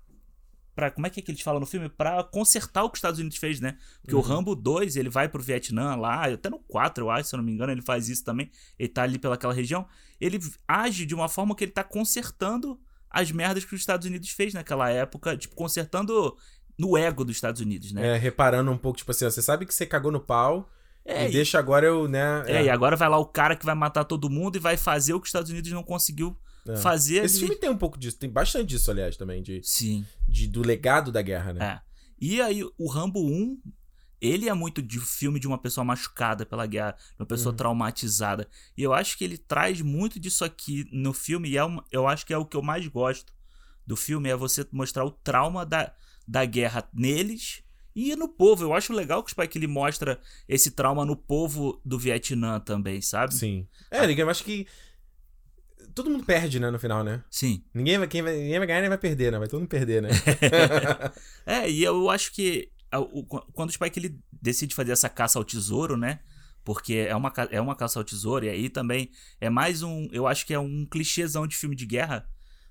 Pra, 0.76 0.90
como 0.92 1.06
é 1.06 1.10
que, 1.10 1.18
é 1.18 1.22
que 1.22 1.30
eles 1.32 1.40
falam 1.40 1.58
no 1.58 1.66
filme? 1.66 1.88
Pra 1.88 2.22
consertar 2.22 2.84
o 2.84 2.90
que 2.90 2.94
os 2.96 2.98
Estados 2.98 3.18
Unidos 3.18 3.38
fez, 3.38 3.58
né? 3.60 3.76
Porque 4.02 4.14
Uhum. 4.14 4.20
o 4.20 4.24
Rambo 4.24 4.54
2, 4.54 4.94
ele 4.96 5.08
vai 5.08 5.26
pro 5.28 5.42
Vietnã 5.42 5.96
lá, 5.96 6.26
até 6.26 6.48
no 6.50 6.58
4, 6.58 7.02
eu 7.02 7.10
acho, 7.10 7.30
se 7.30 7.34
eu 7.34 7.38
não 7.38 7.44
me 7.44 7.50
engano, 7.50 7.72
ele 7.72 7.80
faz 7.82 8.08
isso 8.10 8.22
também. 8.22 8.50
Ele 8.78 8.88
tá 8.90 9.02
ali 9.02 9.18
pelaquela 9.18 9.54
região. 9.54 9.86
Ele 10.20 10.38
age 10.68 11.06
de 11.06 11.14
uma 11.14 11.28
forma 11.28 11.56
que 11.56 11.64
ele 11.64 11.72
tá 11.72 11.82
consertando 11.82 12.78
as 13.10 13.32
merdas 13.32 13.64
que 13.64 13.74
os 13.74 13.80
Estados 13.80 14.06
Unidos 14.06 14.28
fez 14.30 14.52
naquela 14.54 14.90
época, 14.90 15.36
tipo, 15.36 15.54
consertando 15.56 16.36
no 16.78 16.96
ego 16.96 17.24
dos 17.24 17.36
Estados 17.36 17.60
Unidos, 17.62 17.90
né? 17.92 18.14
É, 18.14 18.16
reparando 18.18 18.70
um 18.70 18.76
pouco, 18.76 18.98
tipo 18.98 19.10
assim, 19.10 19.24
ó, 19.24 19.30
você 19.30 19.40
sabe 19.40 19.64
que 19.64 19.74
você 19.74 19.86
cagou 19.86 20.12
no 20.12 20.20
pau 20.20 20.68
É, 21.06 21.24
e 21.24 21.28
e, 21.30 21.32
deixa 21.32 21.58
agora 21.58 21.86
eu, 21.86 22.06
né? 22.06 22.42
é, 22.46 22.64
e 22.64 22.68
agora 22.68 22.96
vai 22.96 23.08
lá 23.08 23.16
o 23.16 23.24
cara 23.24 23.56
que 23.56 23.64
vai 23.64 23.74
matar 23.74 24.04
todo 24.04 24.28
mundo 24.28 24.56
e 24.56 24.58
vai 24.58 24.76
fazer 24.76 25.14
o 25.14 25.20
que 25.20 25.24
os 25.24 25.28
Estados 25.30 25.50
Unidos 25.50 25.72
não 25.72 25.82
conseguiu 25.82 26.36
é. 26.72 26.76
fazer 26.76 27.24
Esse 27.24 27.36
ali. 27.38 27.46
filme 27.46 27.56
tem 27.60 27.70
um 27.70 27.76
pouco 27.78 27.98
disso, 27.98 28.18
tem 28.18 28.30
bastante 28.30 28.66
disso, 28.68 28.90
aliás, 28.90 29.16
também, 29.16 29.42
de, 29.42 29.60
Sim. 29.62 30.04
de- 30.28 30.46
do 30.48 30.62
legado 30.62 31.10
da 31.12 31.22
guerra, 31.22 31.52
né? 31.52 31.64
É. 31.64 31.80
E 32.20 32.40
aí, 32.40 32.62
o 32.78 32.88
Rambo 32.88 33.20
1, 33.24 33.60
ele 34.20 34.48
é 34.48 34.54
muito 34.54 34.80
de 34.80 34.98
filme 34.98 35.38
de 35.38 35.46
uma 35.46 35.58
pessoa 35.58 35.84
machucada 35.84 36.46
pela 36.46 36.66
guerra, 36.66 36.92
de 36.92 37.20
uma 37.22 37.26
pessoa 37.26 37.52
Uhum. 37.52 37.56
traumatizada. 37.56 38.48
E 38.76 38.82
eu 38.82 38.92
acho 38.94 39.16
que 39.18 39.24
ele 39.24 39.36
traz 39.38 39.80
muito 39.82 40.18
disso 40.18 40.44
aqui 40.44 40.88
no 40.90 41.12
filme, 41.12 41.50
e 41.50 41.56
é 41.56 41.64
uma- 41.64 41.84
eu 41.92 42.06
acho 42.08 42.24
que 42.24 42.32
é 42.32 42.38
o 42.38 42.44
que 42.46 42.56
eu 42.56 42.62
mais 42.62 42.86
gosto 42.88 43.32
do 43.86 43.94
filme, 43.96 44.28
é 44.28 44.34
você 44.36 44.66
mostrar 44.72 45.04
o 45.04 45.10
trauma 45.10 45.64
da, 45.66 45.92
da 46.26 46.44
guerra 46.44 46.88
neles 46.92 47.62
e 47.94 48.16
no 48.16 48.28
povo. 48.28 48.64
Eu 48.64 48.74
acho 48.74 48.92
legal 48.92 49.22
que 49.22 49.28
o 49.28 49.30
Spike 49.30 49.56
ele 49.58 49.66
mostra 49.68 50.20
esse 50.48 50.70
trauma 50.72 51.04
no 51.04 51.14
povo 51.16 51.80
do 51.84 51.98
Vietnã 51.98 52.58
também, 52.58 53.00
sabe? 53.00 53.34
Sim. 53.34 53.68
É, 53.90 54.04
eu 54.10 54.28
acho 54.30 54.42
que 54.42 54.66
todo 55.96 56.10
mundo 56.10 56.24
perde, 56.24 56.60
né, 56.60 56.70
no 56.70 56.78
final, 56.78 57.02
né? 57.02 57.24
Sim. 57.30 57.64
Ninguém 57.74 57.98
vai, 57.98 58.06
quem 58.06 58.22
vai, 58.22 58.36
ninguém 58.36 58.58
vai 58.58 58.66
ganhar 58.68 58.80
nem 58.82 58.88
vai 58.88 58.98
perder, 58.98 59.32
né? 59.32 59.38
Vai 59.38 59.48
todo 59.48 59.58
mundo 59.60 59.68
perder, 59.68 60.02
né? 60.02 60.10
É, 61.44 61.68
e 61.70 61.82
eu 61.82 62.08
acho 62.10 62.32
que 62.32 62.70
o- 62.94 63.24
quando 63.24 63.70
o 63.70 63.72
Spike 63.72 63.98
ele 63.98 64.18
decide 64.40 64.74
fazer 64.74 64.92
essa 64.92 65.08
caça 65.08 65.38
ao 65.38 65.44
tesouro, 65.44 65.96
né? 65.96 66.20
Porque 66.64 66.94
é 66.94 67.14
uma, 67.14 67.32
é 67.50 67.60
uma 67.60 67.76
caça 67.76 67.98
ao 67.98 68.04
tesouro, 68.04 68.44
e 68.44 68.48
aí 68.48 68.68
também 68.68 69.10
é 69.40 69.48
mais 69.48 69.82
um. 69.82 70.08
Eu 70.10 70.26
acho 70.26 70.44
que 70.44 70.52
é 70.52 70.58
um 70.58 70.84
clichêzão 70.84 71.46
de 71.46 71.56
filme 71.56 71.76
de 71.76 71.86
guerra. 71.86 72.28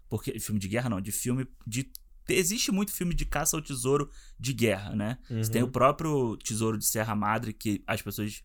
Porque. 0.09 0.37
Filme 0.39 0.59
de 0.59 0.67
guerra 0.67 0.89
não, 0.89 0.99
de 1.01 1.11
filme. 1.11 1.47
de 1.65 1.89
Existe 2.27 2.71
muito 2.71 2.91
filme 2.91 3.13
de 3.13 3.23
caça 3.23 3.55
ao 3.55 3.61
tesouro 3.61 4.09
de 4.39 4.51
guerra, 4.51 4.95
né? 4.95 5.17
Você 5.29 5.49
tem 5.51 5.61
Uhum. 5.61 5.67
o 5.69 5.71
próprio 5.71 6.35
Tesouro 6.37 6.75
de 6.77 6.85
Serra 6.85 7.15
Madre, 7.15 7.53
que 7.53 7.83
as 7.87 8.01
pessoas 8.01 8.43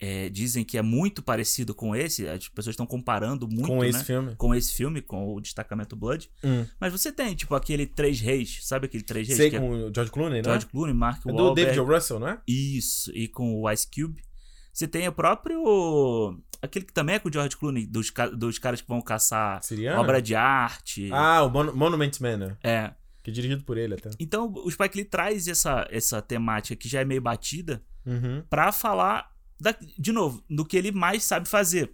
é, 0.00 0.30
dizem 0.30 0.64
que 0.64 0.78
é 0.78 0.82
muito 0.82 1.22
parecido 1.22 1.74
com 1.74 1.94
esse. 1.94 2.26
As 2.26 2.48
pessoas 2.48 2.72
estão 2.72 2.86
comparando 2.86 3.46
muito, 3.46 3.66
Com 3.68 3.84
esse 3.84 3.98
né? 3.98 4.04
filme. 4.04 4.34
Com 4.36 4.54
esse 4.54 4.72
filme, 4.72 5.02
com 5.02 5.34
o 5.34 5.40
Destacamento 5.40 5.94
Blood. 5.94 6.30
Hum. 6.42 6.64
Mas 6.80 6.90
você 6.92 7.12
tem, 7.12 7.34
tipo, 7.34 7.54
aquele 7.54 7.86
Três 7.86 8.18
Reis, 8.20 8.60
sabe 8.62 8.86
aquele 8.86 9.02
Três 9.04 9.28
Reis? 9.28 9.36
Sei 9.36 9.50
que 9.50 9.56
é 9.56 9.60
com 9.60 9.70
o 9.88 9.92
George 9.94 10.10
Clooney, 10.10 10.38
né? 10.38 10.44
George 10.44 10.66
Clooney, 10.66 10.94
Mark 10.94 11.24
É 11.26 11.30
do 11.30 11.36
Wahlberg. 11.36 11.70
David 11.72 11.80
O. 11.80 11.84
Russell, 11.94 12.18
não 12.18 12.28
é? 12.28 12.40
Isso, 12.48 13.10
e 13.14 13.28
com 13.28 13.60
o 13.60 13.70
Ice 13.70 13.86
Cube. 13.88 14.22
Você 14.72 14.88
tem 14.88 15.06
o 15.06 15.12
próprio... 15.12 16.38
Aquele 16.62 16.84
que 16.84 16.92
também 16.92 17.14
é 17.16 17.18
com 17.18 17.28
o 17.28 17.32
George 17.32 17.56
Clooney, 17.56 17.86
dos, 17.86 18.12
dos 18.36 18.58
caras 18.58 18.80
que 18.80 18.88
vão 18.88 19.00
caçar 19.00 19.62
Siriano? 19.62 20.00
obra 20.00 20.20
de 20.20 20.34
arte. 20.34 21.08
Ah, 21.12 21.42
o 21.42 21.50
Mon 21.50 21.72
Monument 21.74 22.10
Man, 22.20 22.36
né? 22.36 22.56
É. 22.62 22.92
Que 23.22 23.30
é 23.30 23.34
dirigido 23.34 23.64
por 23.64 23.76
ele 23.78 23.94
até. 23.94 24.10
Então, 24.18 24.52
o 24.52 24.70
Spike 24.70 24.96
Lee 24.96 25.04
traz 25.04 25.48
essa, 25.48 25.86
essa 25.90 26.20
temática 26.22 26.76
que 26.76 26.88
já 26.88 27.00
é 27.00 27.04
meio 27.04 27.20
batida 27.20 27.82
Uhum. 28.06 28.42
pra 28.48 28.72
falar, 28.72 29.29
da- 29.60 29.76
de 29.98 30.12
novo, 30.12 30.42
do 30.48 30.64
que 30.64 30.76
ele 30.76 30.90
mais 30.92 31.22
sabe 31.24 31.48
fazer. 31.48 31.92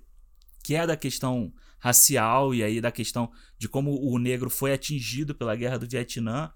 Que 0.63 0.75
é 0.75 0.87
da 0.87 0.97
questão 0.97 1.53
racial 1.79 2.55
e 2.55 2.63
aí 2.63 2.81
da 2.81 2.91
questão 2.91 3.31
de 3.59 3.69
como 3.69 3.93
o 4.03 4.19
negro 4.19 4.51
foi 4.51 4.73
atingido 4.73 5.35
pela 5.35 5.55
guerra 5.55 5.79
do 5.79 5.87
Vietnã. 5.89 6.53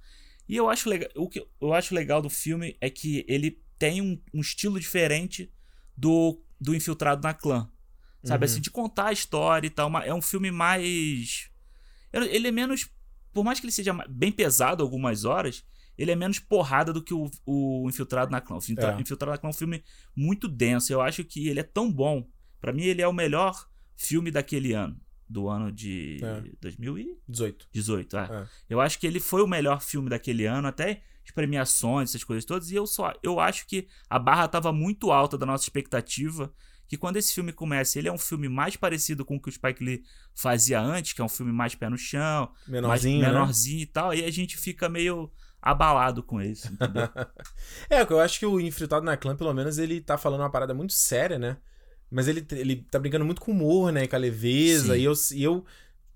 E 0.48 0.56
eu 0.56 0.68
acho 0.68 0.88
legal, 0.88 1.08
o 1.16 1.28
que 1.28 1.46
eu 1.60 1.72
acho 1.72 1.94
legal 1.94 2.20
do 2.20 2.28
filme 2.30 2.76
é 2.80 2.90
que 2.90 3.24
ele 3.28 3.62
tem 3.78 4.00
um, 4.02 4.20
um 4.34 4.40
estilo 4.40 4.80
diferente 4.80 5.52
do, 5.96 6.42
do 6.60 6.74
Infiltrado 6.74 7.22
na 7.22 7.32
Clã. 7.34 7.70
Sabe, 8.24 8.44
Uhum. 8.44 8.52
assim, 8.52 8.60
de 8.60 8.70
contar 8.70 9.06
a 9.06 9.12
história 9.12 9.66
e 9.66 9.70
tal. 9.70 9.88
mas 9.88 10.06
É 10.06 10.12
um 10.12 10.20
filme 10.20 10.50
mais. 10.50 11.48
Ele 12.12 12.48
é 12.48 12.50
menos. 12.50 12.88
Por 13.32 13.44
mais 13.44 13.60
que 13.60 13.66
ele 13.66 13.72
seja 13.72 13.92
bem 14.08 14.32
pesado 14.32 14.82
algumas 14.82 15.24
horas, 15.24 15.64
ele 16.00 16.10
é 16.10 16.16
menos 16.16 16.38
porrada 16.38 16.92
do 16.92 17.02
que 17.02 17.12
o, 17.14 17.30
o 17.46 17.86
Infiltrado 17.88 18.30
na 18.30 18.40
Clã. 18.40 18.56
O 18.56 18.58
Infiltra- 18.58 18.96
É. 18.96 19.00
Infiltrado 19.00 19.32
na 19.32 19.38
Clã 19.38 19.48
é 19.48 19.50
um 19.50 19.56
filme 19.56 19.84
muito 20.16 20.48
denso. 20.48 20.92
Eu 20.92 21.00
acho 21.00 21.22
que 21.24 21.48
ele 21.48 21.60
é 21.60 21.64
tão 21.64 21.92
bom. 21.92 22.26
Pra 22.60 22.72
mim, 22.72 22.82
ele 22.84 23.02
é 23.02 23.06
o 23.08 23.12
melhor 23.12 23.68
filme 23.96 24.30
daquele 24.30 24.72
ano. 24.72 24.98
Do 25.28 25.48
ano 25.48 25.70
de 25.70 26.18
É. 26.22 26.42
2018. 26.60 27.68
18. 27.72 28.16
é. 28.16 28.20
É. 28.24 28.46
Eu 28.68 28.80
acho 28.80 28.98
que 28.98 29.06
ele 29.06 29.20
foi 29.20 29.42
o 29.42 29.46
melhor 29.46 29.80
filme 29.80 30.08
daquele 30.10 30.44
ano, 30.46 30.66
até 30.68 31.02
as 31.24 31.30
premiações, 31.30 32.10
essas 32.10 32.24
coisas 32.24 32.44
todas. 32.44 32.70
E 32.70 32.74
eu 32.74 32.86
só 32.86 33.12
eu 33.22 33.38
acho 33.38 33.66
que 33.66 33.86
a 34.08 34.18
barra 34.18 34.48
tava 34.48 34.72
muito 34.72 35.10
alta 35.12 35.36
da 35.38 35.46
nossa 35.46 35.64
expectativa. 35.64 36.52
Que 36.88 36.96
quando 36.96 37.18
esse 37.18 37.32
filme 37.32 37.52
começa, 37.52 38.00
ele 38.00 38.08
é 38.08 38.12
um 38.12 38.18
filme 38.18 38.48
mais 38.48 38.74
parecido 38.74 39.24
com 39.24 39.36
o 39.36 39.40
que 39.40 39.48
o 39.48 39.52
Spike 39.52 39.84
Lee 39.84 40.02
fazia 40.34 40.80
antes, 40.80 41.12
que 41.12 41.20
é 41.20 41.24
um 41.24 41.28
filme 41.28 41.52
mais 41.52 41.72
pé 41.76 41.88
no 41.88 41.96
chão, 41.96 42.50
Menorzinho, 42.66 42.88
mais 43.20 43.32
né? 43.32 43.38
menorzinho 43.38 43.82
e 43.82 43.86
tal. 43.86 44.10
Aí 44.10 44.24
a 44.24 44.30
gente 44.32 44.56
fica 44.56 44.88
meio 44.88 45.30
abalado 45.62 46.22
com 46.22 46.40
isso, 46.40 46.72
entendeu? 46.72 47.08
É, 47.90 48.02
eu 48.02 48.20
acho 48.20 48.38
que 48.38 48.46
o 48.46 48.60
Infiltrado 48.60 49.04
na 49.04 49.16
Clã, 49.16 49.34
pelo 49.36 49.52
menos, 49.52 49.78
ele 49.78 50.00
tá 50.00 50.16
falando 50.16 50.40
uma 50.40 50.50
parada 50.50 50.72
muito 50.74 50.92
séria, 50.92 51.38
né? 51.38 51.56
Mas 52.10 52.26
ele, 52.28 52.44
ele 52.52 52.76
tá 52.90 52.98
brincando 52.98 53.24
muito 53.24 53.40
com 53.40 53.52
o 53.52 53.54
humor, 53.54 53.92
né? 53.92 54.06
Com 54.06 54.16
a 54.16 54.18
leveza. 54.18 54.94
Sim. 54.94 55.00
E 55.00 55.04
eu, 55.04 55.12
e 55.32 55.42
eu, 55.44 55.64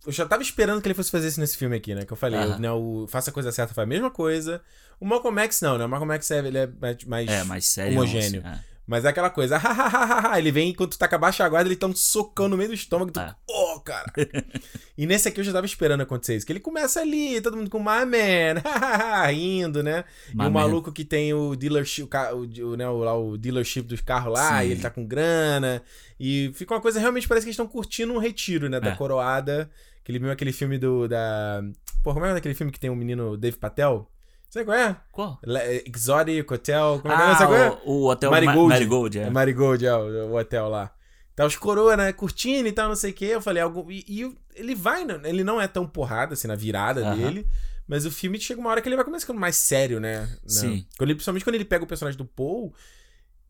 eu 0.06 0.12
já 0.12 0.26
tava 0.26 0.42
esperando 0.42 0.80
que 0.82 0.88
ele 0.88 0.94
fosse 0.94 1.10
fazer 1.10 1.28
isso 1.28 1.40
nesse 1.40 1.56
filme 1.56 1.76
aqui, 1.76 1.94
né? 1.94 2.04
Que 2.04 2.12
eu 2.12 2.16
falei, 2.16 2.40
né, 2.58 2.70
o 2.72 3.06
Faça 3.08 3.30
a 3.30 3.32
Coisa 3.32 3.52
Certa 3.52 3.72
foi 3.74 3.84
a 3.84 3.86
mesma 3.86 4.10
coisa. 4.10 4.60
O 5.00 5.04
Malcolm 5.06 5.38
X 5.42 5.60
não, 5.60 5.78
né? 5.78 5.84
O 5.84 5.88
Malcolm 5.88 6.12
X 6.14 6.30
é, 6.30 6.38
ele 6.38 6.58
é 6.58 6.66
mais, 6.66 7.04
mais- 7.04 7.28
é, 7.30 7.44
mais 7.44 7.66
sério. 7.66 7.92
homogêneo. 7.98 8.42
assim, 8.44 8.58
é. 8.60 8.73
Mas 8.86 9.04
é 9.04 9.08
aquela 9.08 9.30
coisa, 9.30 9.58
ele 10.36 10.52
vem 10.52 10.68
enquanto 10.70 10.98
tá 10.98 11.08
com 11.08 11.14
a 11.14 11.18
baixa 11.18 11.48
guarda, 11.48 11.68
ele 11.68 11.76
tá 11.76 11.86
um 11.86 11.94
socão 11.94 12.48
no 12.48 12.56
meio 12.56 12.68
do 12.68 12.74
estômago, 12.74 13.10
tu, 13.10 13.18
É. 13.18 13.34
oh, 13.48 13.80
cara. 13.80 14.12
e 14.98 15.06
nesse 15.06 15.26
aqui 15.28 15.40
eu 15.40 15.44
já 15.44 15.52
tava 15.54 15.64
esperando 15.64 16.02
acontecer 16.02 16.36
isso, 16.36 16.44
que 16.44 16.52
ele 16.52 16.60
começa 16.60 17.00
ali, 17.00 17.40
todo 17.40 17.56
mundo 17.56 17.70
com 17.70 17.78
my 17.78 18.04
man, 18.04 18.60
rindo, 19.32 19.82
né? 19.82 20.04
e 20.30 20.36
My 20.36 20.42
o 20.42 20.44
man. 20.44 20.50
maluco 20.50 20.92
que 20.92 21.04
tem 21.04 21.32
o 21.32 21.56
dealership, 21.56 22.02
o, 22.12 22.36
o, 22.36 22.70
o, 22.72 22.76
né, 22.76 22.86
o, 22.88 22.98
lá, 22.98 23.16
o 23.16 23.38
dealership 23.38 23.82
dos 23.86 24.02
carros 24.02 24.34
lá, 24.34 24.60
Sim. 24.60 24.68
e 24.68 24.72
ele 24.72 24.80
tá 24.82 24.90
com 24.90 25.06
grana, 25.06 25.82
e 26.20 26.50
fica 26.54 26.74
uma 26.74 26.80
coisa, 26.80 27.00
realmente 27.00 27.26
parece 27.26 27.44
que 27.46 27.48
eles 27.48 27.54
estão 27.54 27.66
curtindo 27.66 28.12
um 28.12 28.18
retiro, 28.18 28.68
né, 28.68 28.80
da 28.80 28.90
É. 28.90 28.96
coroada, 28.96 29.70
aquele 30.02 30.18
mesmo 30.18 30.32
aquele 30.32 30.52
filme 30.52 30.76
do, 30.76 31.08
da... 31.08 31.62
Pô, 32.02 32.12
como 32.12 32.26
é 32.26 32.36
aquele 32.36 32.54
filme 32.54 32.70
que 32.70 32.78
tem 32.78 32.90
o 32.90 32.94
menino 32.96 33.34
Dave 33.38 33.56
Patel? 33.56 34.10
Sabe 34.54 34.66
qual 34.66 34.78
é? 34.78 34.96
Qual? 35.10 35.40
Exotic 35.84 36.48
Hotel, 36.48 37.00
como 37.02 37.12
é 37.12 37.16
que 37.16 37.22
é? 37.24 37.34
Sabe 37.34 37.46
qual 37.46 37.54
é? 37.56 37.66
Ah, 37.66 37.78
o, 37.84 37.90
o 38.02 38.08
Hotel 38.08 38.30
Marigold. 38.30 38.60
Ma- 38.60 38.68
Marigold, 38.68 39.18
é. 39.18 39.22
É 39.22 39.30
Marigold, 39.30 39.84
é, 39.84 39.94
o, 39.96 40.28
o 40.30 40.38
hotel 40.38 40.68
lá. 40.68 40.94
Tá 41.34 41.44
os 41.44 41.56
coroa, 41.56 41.96
né, 41.96 42.12
curtindo 42.12 42.68
e 42.68 42.72
tal, 42.72 42.86
não 42.88 42.94
sei 42.94 43.10
o 43.10 43.14
que. 43.14 43.24
Eu 43.24 43.42
falei, 43.42 43.60
algo. 43.60 43.90
E, 43.90 44.04
e 44.06 44.32
ele 44.54 44.76
vai, 44.76 45.04
né, 45.04 45.20
ele 45.24 45.42
não 45.42 45.60
é 45.60 45.66
tão 45.66 45.88
porrada, 45.88 46.34
assim, 46.34 46.46
na 46.46 46.54
virada 46.54 47.00
Aham. 47.04 47.16
dele. 47.16 47.48
Mas 47.88 48.06
o 48.06 48.12
filme 48.12 48.38
chega 48.38 48.60
uma 48.60 48.70
hora 48.70 48.80
que 48.80 48.88
ele 48.88 48.94
vai 48.94 49.04
começando 49.04 49.36
mais 49.36 49.56
sério, 49.56 49.98
né? 49.98 50.20
Não. 50.20 50.48
Sim. 50.48 50.86
Quando 50.96 51.08
ele, 51.10 51.16
principalmente 51.16 51.42
quando 51.44 51.56
ele 51.56 51.64
pega 51.64 51.82
o 51.82 51.88
personagem 51.88 52.16
do 52.16 52.24
Paul. 52.24 52.72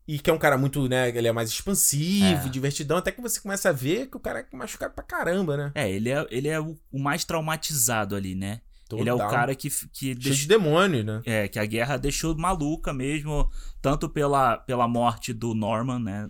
E 0.07 0.17
que 0.19 0.29
é 0.29 0.33
um 0.33 0.37
cara 0.39 0.57
muito, 0.57 0.87
né? 0.89 1.09
Ele 1.09 1.27
é 1.27 1.31
mais 1.31 1.49
expansivo, 1.49 2.47
É. 2.47 2.49
divertidão, 2.49 2.97
até 2.97 3.11
que 3.11 3.21
você 3.21 3.39
começa 3.39 3.69
a 3.69 3.71
ver 3.71 4.07
que 4.07 4.17
o 4.17 4.19
cara 4.19 4.39
é 4.51 4.55
machucado 4.55 4.93
pra 4.95 5.03
caramba, 5.03 5.55
né? 5.55 5.71
É, 5.75 5.89
ele 5.89 6.09
é, 6.09 6.25
ele 6.29 6.47
é 6.47 6.59
o, 6.59 6.75
o 6.91 6.99
mais 6.99 7.23
traumatizado 7.23 8.15
ali, 8.15 8.33
né? 8.35 8.61
Ele 8.91 9.09
é 9.09 9.13
o 9.13 9.17
Total. 9.17 9.31
cara 9.31 9.55
que, 9.55 9.69
que 9.69 9.75
Cheio 9.93 10.15
deixou- 10.15 10.33
de 10.35 10.47
demônio, 10.47 11.03
né? 11.03 11.21
É, 11.25 11.47
que 11.47 11.57
a 11.57 11.65
guerra 11.65 11.97
deixou 11.97 12.37
maluca 12.37 12.93
mesmo, 12.93 13.49
tanto 13.81 14.07
pela, 14.07 14.57
pela 14.57 14.87
morte 14.87 15.33
do 15.33 15.53
Norman, 15.55 15.99
né? 15.99 16.29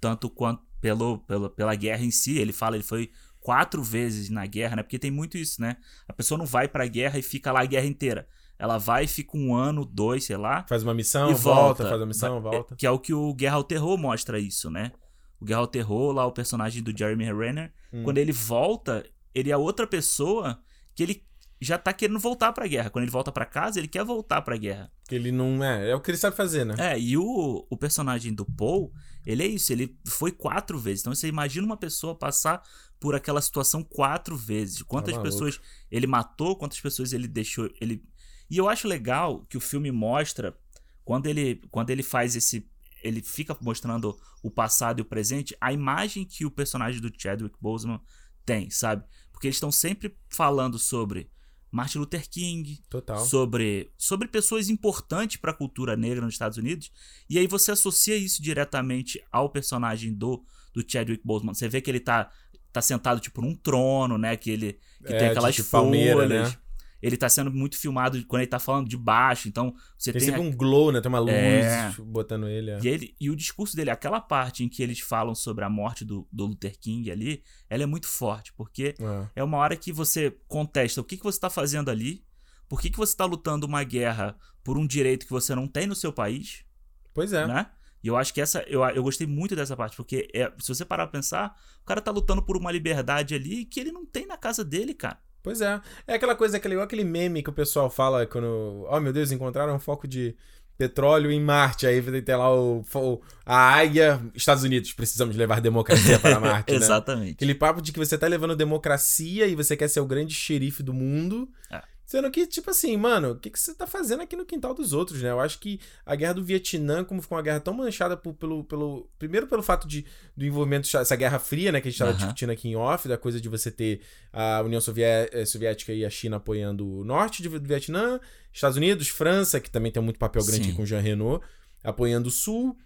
Tanto 0.00 0.30
quanto 0.30 0.62
pelo, 0.80 1.18
pelo, 1.18 1.50
pela 1.50 1.74
guerra 1.74 2.02
em 2.02 2.10
si. 2.10 2.38
Ele 2.38 2.52
fala, 2.52 2.76
ele 2.76 2.82
foi 2.82 3.10
quatro 3.40 3.82
vezes 3.82 4.30
na 4.30 4.46
guerra, 4.46 4.76
né? 4.76 4.82
Porque 4.82 4.98
tem 4.98 5.10
muito 5.10 5.36
isso, 5.36 5.60
né? 5.60 5.76
A 6.08 6.12
pessoa 6.12 6.38
não 6.38 6.46
vai 6.46 6.66
pra 6.66 6.86
guerra 6.86 7.18
e 7.18 7.22
fica 7.22 7.52
lá 7.52 7.60
a 7.60 7.66
guerra 7.66 7.86
inteira. 7.86 8.26
Ela 8.58 8.78
vai 8.78 9.04
e 9.04 9.08
fica 9.08 9.36
um 9.36 9.54
ano, 9.54 9.84
dois, 9.84 10.24
sei 10.24 10.36
lá. 10.36 10.64
Faz 10.68 10.82
uma 10.82 10.94
missão, 10.94 11.30
E 11.30 11.34
volta, 11.34 11.60
volta. 11.60 11.88
faz 11.88 12.00
uma 12.00 12.06
missão, 12.06 12.40
volta. 12.40 12.74
Que 12.76 12.86
é 12.86 12.90
o 12.90 12.98
que 12.98 13.12
o 13.12 13.34
Guerra 13.34 13.56
ao 13.56 13.64
Terror 13.64 13.98
mostra 13.98 14.38
isso, 14.38 14.70
né? 14.70 14.92
O 15.40 15.44
Guerra 15.44 15.60
ao 15.60 15.66
Terror, 15.66 16.12
lá 16.12 16.24
o 16.26 16.32
personagem 16.32 16.82
do 16.82 16.96
Jeremy 16.96 17.24
Renner, 17.32 17.72
Hum. 17.92 18.04
quando 18.04 18.18
ele 18.18 18.30
volta, 18.32 19.04
ele 19.34 19.50
é 19.50 19.56
outra 19.56 19.86
pessoa 19.86 20.60
que 20.94 21.02
ele 21.02 21.24
já 21.62 21.78
tá 21.78 21.92
querendo 21.92 22.18
voltar 22.18 22.52
pra 22.52 22.66
guerra. 22.66 22.90
Quando 22.90 23.04
ele 23.04 23.12
volta 23.12 23.30
pra 23.30 23.46
casa, 23.46 23.78
ele 23.78 23.86
quer 23.86 24.04
voltar 24.04 24.42
pra 24.42 24.56
guerra. 24.56 24.90
Que 25.08 25.14
ele 25.14 25.30
não 25.30 25.62
é. 25.62 25.90
É 25.90 25.94
o 25.94 26.00
que 26.00 26.10
ele 26.10 26.18
sabe 26.18 26.36
fazer, 26.36 26.64
né? 26.64 26.74
É, 26.76 26.98
e 26.98 27.16
o, 27.16 27.66
o 27.70 27.76
personagem 27.76 28.34
do 28.34 28.44
Paul, 28.44 28.92
ele 29.24 29.44
é 29.44 29.46
isso, 29.46 29.72
ele 29.72 29.96
foi 30.06 30.32
quatro 30.32 30.78
vezes. 30.78 31.02
Então 31.02 31.14
você 31.14 31.28
imagina 31.28 31.64
uma 31.64 31.76
pessoa 31.76 32.16
passar 32.16 32.62
por 32.98 33.14
aquela 33.14 33.40
situação 33.40 33.82
quatro 33.84 34.36
vezes. 34.36 34.82
Quantas 34.82 35.14
maluco. 35.14 35.30
pessoas 35.30 35.60
ele 35.90 36.06
matou, 36.06 36.56
quantas 36.56 36.80
pessoas 36.80 37.12
ele 37.12 37.28
deixou. 37.28 37.70
Ele... 37.80 38.02
E 38.50 38.58
eu 38.58 38.68
acho 38.68 38.88
legal 38.88 39.44
que 39.46 39.56
o 39.56 39.60
filme 39.60 39.92
mostra, 39.92 40.58
quando 41.04 41.26
ele, 41.26 41.62
quando 41.70 41.90
ele 41.90 42.02
faz 42.02 42.34
esse. 42.34 42.68
Ele 43.04 43.20
fica 43.20 43.56
mostrando 43.60 44.16
o 44.42 44.50
passado 44.50 45.00
e 45.00 45.02
o 45.02 45.04
presente, 45.04 45.56
a 45.60 45.72
imagem 45.72 46.24
que 46.24 46.44
o 46.44 46.50
personagem 46.50 47.00
do 47.00 47.12
Chadwick 47.16 47.56
Boseman 47.60 48.00
tem, 48.44 48.70
sabe? 48.70 49.04
Porque 49.32 49.48
eles 49.48 49.56
estão 49.56 49.72
sempre 49.72 50.16
falando 50.28 50.78
sobre 50.78 51.31
Martin 51.72 51.98
Luther 52.00 52.28
King, 52.28 52.78
Total. 52.90 53.18
sobre, 53.24 53.90
sobre 53.96 54.28
pessoas 54.28 54.68
importantes 54.68 55.38
para 55.38 55.50
a 55.52 55.54
cultura 55.54 55.96
negra 55.96 56.20
nos 56.24 56.34
Estados 56.34 56.58
Unidos. 56.58 56.92
E 57.30 57.38
aí 57.38 57.46
você 57.46 57.72
associa 57.72 58.14
isso 58.16 58.42
diretamente 58.42 59.20
ao 59.32 59.48
personagem 59.48 60.12
do, 60.12 60.44
do 60.74 60.84
Chadwick 60.86 61.22
Boseman. 61.24 61.54
Você 61.54 61.68
vê 61.68 61.80
que 61.80 61.90
ele 61.90 62.00
tá, 62.00 62.30
tá 62.70 62.82
sentado 62.82 63.20
tipo 63.20 63.40
num 63.40 63.54
trono, 63.54 64.18
né? 64.18 64.36
Que 64.36 64.50
ele 64.50 64.74
que 65.04 65.12
É, 65.12 65.18
tem 65.18 65.18
de- 65.18 65.24
aquelas 65.30 65.54
de 65.54 65.62
folhas. 65.62 65.70
palmeira, 65.70 66.28
né? 66.28 66.54
Ele 67.02 67.16
tá 67.16 67.28
sendo 67.28 67.50
muito 67.50 67.76
filmado 67.76 68.24
quando 68.26 68.42
ele 68.42 68.50
tá 68.50 68.60
falando 68.60 68.88
de 68.88 68.96
baixo. 68.96 69.48
Então 69.48 69.74
você 69.98 70.12
Tem 70.12 70.20
tem, 70.20 70.28
sempre 70.30 70.40
a- 70.40 70.48
um 70.48 70.56
glow, 70.56 70.92
né? 70.92 71.00
Tem 71.00 71.08
uma 71.08 71.18
luz 71.18 71.32
É. 71.34 71.92
botando 71.98 72.48
ele. 72.48 72.70
é. 72.70 72.78
e, 72.82 72.88
ele, 72.88 73.14
e 73.20 73.28
o 73.28 73.34
discurso 73.36 73.74
dele, 73.76 73.90
aquela 73.90 74.20
parte 74.20 74.62
em 74.62 74.68
que 74.68 74.82
eles 74.82 75.00
falam 75.00 75.34
sobre 75.34 75.64
a 75.64 75.68
morte 75.68 76.04
do, 76.04 76.28
do 76.32 76.46
Luther 76.46 76.78
King 76.78 77.10
ali, 77.10 77.42
ela 77.68 77.82
é 77.82 77.86
muito 77.86 78.06
forte, 78.06 78.52
porque 78.54 78.94
É. 79.00 79.28
é 79.40 79.44
uma 79.44 79.58
hora 79.58 79.74
que 79.76 79.92
você 79.92 80.30
contesta 80.46 81.00
o 81.00 81.04
que, 81.04 81.16
que 81.16 81.24
você 81.24 81.36
está 81.38 81.50
fazendo 81.50 81.90
ali, 81.90 82.24
por 82.68 82.80
que, 82.80 82.88
que 82.88 82.96
você 82.96 83.12
está 83.12 83.24
lutando 83.24 83.66
uma 83.66 83.82
guerra 83.82 84.36
por 84.62 84.78
um 84.78 84.86
direito 84.86 85.26
que 85.26 85.32
você 85.32 85.54
não 85.54 85.66
tem 85.66 85.86
no 85.86 85.94
seu 85.96 86.12
país, 86.12 86.64
Pois 87.12 87.32
é. 87.32 87.46
né? 87.46 87.66
E 88.04 88.08
eu 88.08 88.16
acho 88.16 88.32
que 88.34 88.40
essa. 88.40 88.62
Eu, 88.62 88.82
eu 88.86 89.02
gostei 89.02 89.26
muito 89.28 89.54
dessa 89.54 89.76
parte, 89.76 89.96
porque 89.96 90.28
é, 90.34 90.50
se 90.58 90.68
você 90.74 90.84
parar 90.84 91.06
pra 91.06 91.12
pensar, 91.20 91.54
o 91.82 91.84
cara 91.84 92.00
tá 92.00 92.10
lutando 92.10 92.42
por 92.42 92.56
uma 92.56 92.72
liberdade 92.72 93.32
ali 93.34 93.64
que 93.64 93.78
ele 93.78 93.92
não 93.92 94.04
tem 94.04 94.26
na 94.26 94.36
casa 94.36 94.64
dele, 94.64 94.92
cara. 94.92 95.20
Pois 95.42 95.60
é. 95.60 95.80
É 96.06 96.14
aquela 96.14 96.34
coisa, 96.36 96.56
aquele, 96.56 96.74
igual 96.74 96.84
aquele 96.84 97.04
meme 97.04 97.42
que 97.42 97.50
o 97.50 97.52
pessoal 97.52 97.90
fala 97.90 98.24
quando. 98.26 98.86
Oh 98.88 99.00
meu 99.00 99.12
Deus, 99.12 99.32
encontraram 99.32 99.74
um 99.74 99.78
foco 99.78 100.06
de 100.06 100.36
petróleo 100.78 101.30
em 101.30 101.40
Marte. 101.40 101.86
Aí 101.86 102.00
ter 102.22 102.36
lá 102.36 102.54
o, 102.54 102.84
o- 102.94 103.20
a 103.44 103.56
águia. 103.74 104.20
Estados 104.34 104.62
Unidos, 104.64 104.92
precisamos 104.92 105.36
levar 105.36 105.60
democracia 105.60 106.18
para 106.18 106.38
Marte. 106.40 106.70
né? 106.72 106.76
Exatamente. 106.78 107.32
Aquele 107.34 107.54
papo 107.54 107.82
de 107.82 107.92
que 107.92 107.98
você 107.98 108.16
tá 108.16 108.26
levando 108.26 108.54
democracia 108.56 109.46
e 109.46 109.54
você 109.54 109.76
quer 109.76 109.88
ser 109.88 110.00
o 110.00 110.06
grande 110.06 110.34
xerife 110.34 110.82
do 110.82 110.92
mundo. 110.94 111.48
É. 111.70 111.82
Sendo 112.12 112.30
que, 112.30 112.46
tipo 112.46 112.68
assim, 112.70 112.94
mano, 112.94 113.30
o 113.30 113.38
que, 113.38 113.48
que 113.48 113.58
você 113.58 113.72
tá 113.74 113.86
fazendo 113.86 114.20
aqui 114.22 114.36
no 114.36 114.44
quintal 114.44 114.74
dos 114.74 114.92
outros, 114.92 115.22
né? 115.22 115.30
Eu 115.30 115.40
acho 115.40 115.58
que 115.58 115.80
a 116.04 116.14
guerra 116.14 116.34
do 116.34 116.44
Vietnã, 116.44 117.02
como 117.02 117.22
ficou 117.22 117.38
uma 117.38 117.42
guerra 117.42 117.58
tão 117.58 117.72
manchada 117.72 118.18
por- 118.18 118.34
pelo, 118.34 118.64
pelo. 118.64 119.08
Primeiro 119.18 119.46
pelo 119.46 119.62
fato 119.62 119.88
de, 119.88 120.04
do 120.36 120.44
envolvimento, 120.44 120.94
essa 120.94 121.16
guerra 121.16 121.38
fria, 121.38 121.72
né? 121.72 121.80
Que 121.80 121.88
a 121.88 121.90
gente 121.90 121.98
tava 121.98 122.10
Aham. 122.10 122.18
discutindo 122.18 122.50
aqui 122.50 122.68
em 122.68 122.76
off, 122.76 123.08
da 123.08 123.16
coisa 123.16 123.40
de 123.40 123.48
você 123.48 123.70
ter 123.70 124.02
a 124.30 124.60
União 124.60 124.78
eh, 124.78 125.46
Soviética 125.46 125.90
e 125.94 126.04
a 126.04 126.10
China 126.10 126.36
apoiando 126.36 126.86
o 126.86 127.02
norte 127.02 127.42
do 127.42 127.48
Vietnã, 127.58 128.20
Estados 128.52 128.76
Unidos, 128.76 129.08
França, 129.08 129.58
que 129.58 129.70
também 129.70 129.90
tem 129.90 130.02
muito 130.02 130.18
papel 130.18 130.44
grande 130.44 130.66
Sim. 130.66 130.74
com 130.74 130.82
o 130.82 130.86
Jean 130.86 131.00
Renault, 131.00 131.42
apoiando 131.82 132.28
o 132.28 132.30
sul. 132.30 132.76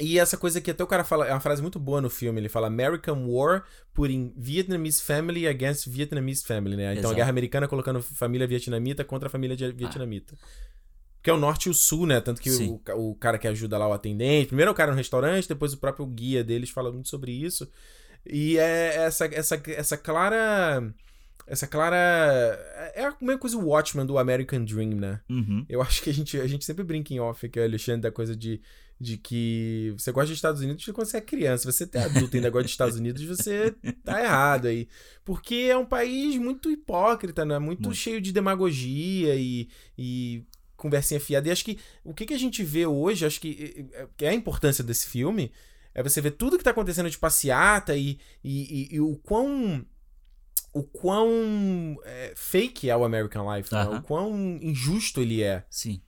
E 0.00 0.18
essa 0.18 0.36
coisa 0.36 0.60
que 0.60 0.70
até 0.70 0.82
o 0.82 0.86
cara 0.86 1.04
fala, 1.04 1.26
é 1.26 1.32
uma 1.32 1.40
frase 1.40 1.62
muito 1.62 1.78
boa 1.78 2.00
no 2.00 2.10
filme, 2.10 2.40
ele 2.40 2.48
fala 2.48 2.66
American 2.66 3.26
War 3.28 3.64
putting 3.92 4.32
Vietnamese 4.36 5.00
family 5.00 5.46
against 5.46 5.88
Vietnamese 5.88 6.44
family, 6.44 6.76
né? 6.76 6.84
Então 6.84 6.94
a 6.94 6.98
Exato. 6.98 7.14
guerra 7.14 7.30
americana 7.30 7.68
colocando 7.68 8.02
família 8.02 8.46
vietnamita 8.46 9.04
contra 9.04 9.28
a 9.28 9.30
família 9.30 9.56
vietnamita. 9.72 10.34
Que 11.22 11.30
é 11.30 11.32
o 11.32 11.38
norte 11.38 11.66
e 11.66 11.70
o 11.70 11.74
sul, 11.74 12.06
né? 12.06 12.20
Tanto 12.20 12.40
que 12.40 12.50
o, 12.50 12.82
o 12.96 13.14
cara 13.14 13.38
que 13.38 13.48
ajuda 13.48 13.78
lá 13.78 13.88
o 13.88 13.92
atendente, 13.92 14.48
primeiro 14.48 14.68
é 14.68 14.72
o 14.72 14.74
cara 14.74 14.90
no 14.90 14.96
restaurante, 14.96 15.48
depois 15.48 15.72
o 15.72 15.78
próprio 15.78 16.04
guia 16.06 16.44
deles 16.44 16.68
fala 16.70 16.92
muito 16.92 17.08
sobre 17.08 17.32
isso. 17.32 17.66
E 18.26 18.58
é 18.58 18.96
essa, 19.04 19.26
essa, 19.26 19.62
essa 19.66 19.96
clara. 19.96 20.92
Essa 21.46 21.66
clara. 21.66 21.96
É 22.94 23.04
a 23.04 23.16
mesma 23.20 23.38
coisa 23.38 23.56
o 23.56 23.66
Watchmen 23.66 24.06
do 24.06 24.18
American 24.18 24.64
Dream, 24.64 24.94
né? 24.96 25.20
Uhum. 25.28 25.64
Eu 25.68 25.82
acho 25.82 26.02
que 26.02 26.10
a 26.10 26.14
gente, 26.14 26.40
a 26.40 26.46
gente 26.46 26.64
sempre 26.64 26.84
brinca 26.84 27.12
em 27.12 27.20
off 27.20 27.44
aqui, 27.44 27.60
Alexandre, 27.60 28.02
da 28.02 28.10
coisa 28.10 28.34
de, 28.34 28.60
de 29.04 29.16
que 29.18 29.94
você 29.98 30.10
gosta 30.10 30.28
dos 30.28 30.38
Estados 30.38 30.60
Unidos 30.62 30.84
quando 30.86 31.06
você 31.06 31.18
é 31.18 31.20
criança. 31.20 31.70
Você 31.70 31.88
é 31.92 31.98
adulto 32.02 32.34
e 32.34 32.38
ainda 32.38 32.50
gosta 32.50 32.64
dos 32.64 32.72
Estados 32.72 32.96
Unidos, 32.96 33.22
você 33.24 33.74
tá 34.02 34.20
errado 34.22 34.66
aí. 34.66 34.88
Porque 35.24 35.54
é 35.70 35.76
um 35.76 35.84
país 35.86 36.36
muito 36.36 36.70
hipócrita, 36.70 37.44
né? 37.44 37.58
Muito, 37.58 37.82
Muito. 37.82 37.94
cheio 37.96 38.20
de 38.20 38.32
demagogia 38.32 39.34
e, 39.36 39.68
e 39.98 40.42
conversinha 40.76 41.20
fiada. 41.20 41.48
E 41.48 41.52
acho 41.52 41.64
que 41.64 41.78
o 42.02 42.12
que, 42.14 42.26
que 42.26 42.34
a 42.34 42.38
gente 42.38 42.62
vê 42.64 42.86
hoje, 42.86 43.26
acho 43.26 43.40
que, 43.40 43.88
é- 43.92 44.06
que 44.16 44.24
é 44.24 44.30
a 44.30 44.34
importância 44.34 44.82
desse 44.82 45.06
filme, 45.06 45.52
é 45.94 46.02
você 46.02 46.20
ver 46.20 46.32
tudo 46.32 46.58
que 46.58 46.64
tá 46.64 46.70
acontecendo 46.70 47.08
de 47.10 47.18
passeata 47.18 47.96
e, 47.96 48.18
e, 48.42 48.88
e- 48.92 48.94
e 48.96 49.00
o 49.00 49.16
quão. 49.22 49.84
O 50.72 50.82
quão 50.82 51.96
é, 52.04 52.32
fake 52.34 52.90
é 52.90 52.96
o 52.96 53.04
American 53.04 53.54
Life, 53.54 53.72
né? 53.72 53.80
Aham. 53.82 53.98
O 53.98 54.02
quão 54.02 54.58
injusto 54.60 55.20
ele 55.20 55.40
é. 55.40 55.64
Sim. 55.70 56.00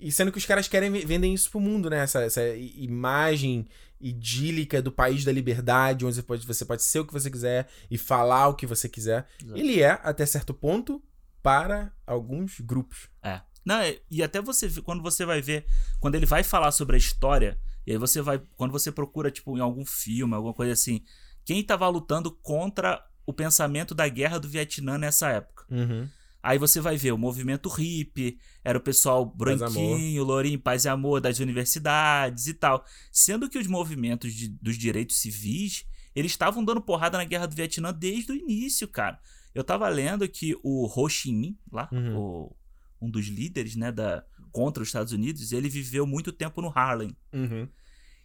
E 0.00 0.12
sendo 0.12 0.30
que 0.30 0.38
os 0.38 0.46
caras 0.46 0.68
querem 0.68 0.90
vendem 0.90 1.34
isso 1.34 1.50
pro 1.50 1.60
mundo, 1.60 1.90
né? 1.90 1.98
Essa, 1.98 2.22
essa 2.22 2.42
imagem 2.56 3.66
idílica 4.00 4.80
do 4.80 4.92
país 4.92 5.24
da 5.24 5.32
liberdade, 5.32 6.04
onde 6.04 6.14
você 6.14 6.22
pode, 6.22 6.46
você 6.46 6.64
pode 6.64 6.82
ser 6.82 7.00
o 7.00 7.04
que 7.04 7.12
você 7.12 7.30
quiser 7.30 7.68
e 7.90 7.98
falar 7.98 8.48
o 8.48 8.54
que 8.54 8.66
você 8.66 8.88
quiser. 8.88 9.26
Exato. 9.42 9.58
Ele 9.58 9.82
é, 9.82 9.98
até 10.02 10.24
certo 10.24 10.54
ponto, 10.54 11.02
para 11.42 11.92
alguns 12.06 12.60
grupos. 12.60 13.08
É. 13.22 13.40
Não, 13.64 13.80
e 14.10 14.22
até 14.22 14.40
você 14.40 14.70
quando 14.82 15.02
você 15.02 15.26
vai 15.26 15.42
ver, 15.42 15.66
quando 16.00 16.14
ele 16.14 16.26
vai 16.26 16.42
falar 16.42 16.70
sobre 16.70 16.96
a 16.96 16.98
história, 16.98 17.58
e 17.86 17.92
aí 17.92 17.98
você 17.98 18.22
vai, 18.22 18.40
quando 18.56 18.70
você 18.70 18.90
procura 18.92 19.30
tipo 19.30 19.56
em 19.56 19.60
algum 19.60 19.84
filme, 19.84 20.34
alguma 20.34 20.54
coisa 20.54 20.72
assim, 20.72 21.02
quem 21.44 21.62
tava 21.62 21.88
lutando 21.88 22.30
contra 22.30 23.04
o 23.26 23.32
pensamento 23.32 23.94
da 23.94 24.08
guerra 24.08 24.38
do 24.38 24.48
Vietnã 24.48 24.96
nessa 24.96 25.30
época. 25.30 25.66
Uhum. 25.70 26.08
Aí 26.42 26.56
você 26.58 26.80
vai 26.80 26.96
ver 26.96 27.12
o 27.12 27.18
movimento 27.18 27.68
hippie, 27.68 28.38
era 28.64 28.78
o 28.78 28.80
pessoal 28.80 29.24
branquinho, 29.26 30.22
lourinho, 30.24 30.58
paz 30.60 30.84
e 30.84 30.88
amor 30.88 31.20
das 31.20 31.40
universidades 31.40 32.46
e 32.46 32.54
tal. 32.54 32.84
Sendo 33.10 33.48
que 33.50 33.58
os 33.58 33.66
movimentos 33.66 34.32
de- 34.32 34.48
dos 34.48 34.78
direitos 34.78 35.16
civis, 35.16 35.84
eles 36.14 36.30
estavam 36.30 36.64
dando 36.64 36.80
porrada 36.80 37.18
na 37.18 37.24
guerra 37.24 37.46
do 37.46 37.56
Vietnã 37.56 37.92
desde 37.92 38.32
o 38.32 38.36
início, 38.36 38.86
cara. 38.86 39.18
Eu 39.54 39.64
tava 39.64 39.88
lendo 39.88 40.28
que 40.28 40.54
o 40.62 40.86
Ho 40.86 41.08
Chi 41.08 41.32
Minh, 41.32 41.58
lá, 41.72 41.88
Uhum. 41.92 42.16
o- 42.16 42.56
um 43.00 43.10
dos 43.10 43.26
líderes, 43.26 43.74
né, 43.76 43.90
da, 43.92 44.24
contra 44.52 44.82
os 44.82 44.88
Estados 44.88 45.12
Unidos, 45.12 45.52
ele 45.52 45.68
viveu 45.68 46.06
muito 46.06 46.32
tempo 46.32 46.60
no 46.62 46.68
Harlem. 46.74 47.16
Uhum. 47.32 47.68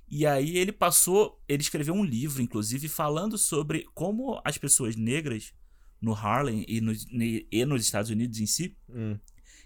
E 0.07 0.25
aí 0.27 0.57
ele 0.57 0.71
passou, 0.71 1.41
ele 1.47 1.61
escreveu 1.63 1.93
um 1.95 2.03
livro, 2.03 2.41
inclusive, 2.41 2.87
falando 2.87 3.37
sobre 3.37 3.85
como 3.95 4.39
as 4.45 4.57
pessoas 4.57 4.95
negras 4.95 5.51
no 6.03 6.13
Harlem 6.13 6.65
e 6.67 6.81
nos, 6.81 7.07
e 7.09 7.65
nos 7.65 7.81
Estados 7.81 8.11
Unidos 8.11 8.39
em 8.39 8.45
si, 8.45 8.75
Hum. 8.89 9.17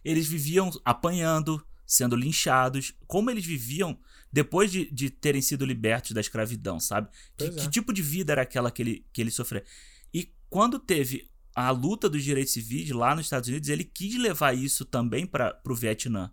eles 0.06 0.28
viviam 0.28 0.69
apanhando, 0.86 1.65
sendo 1.86 2.15
linchados, 2.15 2.93
como 3.08 3.32
eles 3.32 3.43
viviam 3.43 3.97
depois 4.32 4.71
de, 4.71 4.86
de 4.91 5.10
terem 5.10 5.41
sido 5.41 5.65
libertos 5.65 6.12
da 6.12 6.21
escravidão, 6.21 6.80
sabe? 6.80 7.10
Que, 7.36 7.45
é. 7.45 7.50
que 7.50 7.69
tipo 7.69 7.91
de 7.91 8.04
vida 8.04 8.34
era 8.34 8.43
aquela 8.43 8.69
que 8.69 8.84
ele, 8.84 9.06
que 9.12 9.19
ele 9.19 9.32
sofreu? 9.32 9.63
E 10.13 10.32
quando 10.47 10.78
teve 10.78 11.28
a 11.56 11.71
luta 11.71 12.08
dos 12.08 12.23
direitos 12.23 12.54
civis 12.54 12.91
lá 12.91 13.15
nos 13.15 13.26
Estados 13.26 13.50
Unidos, 13.50 13.67
ele 13.67 13.84
quis 13.84 14.15
levar 14.15 14.56
isso 14.56 14.86
também 14.86 15.26
para 15.26 15.60
o 15.65 15.76
Vietnã. 15.76 16.32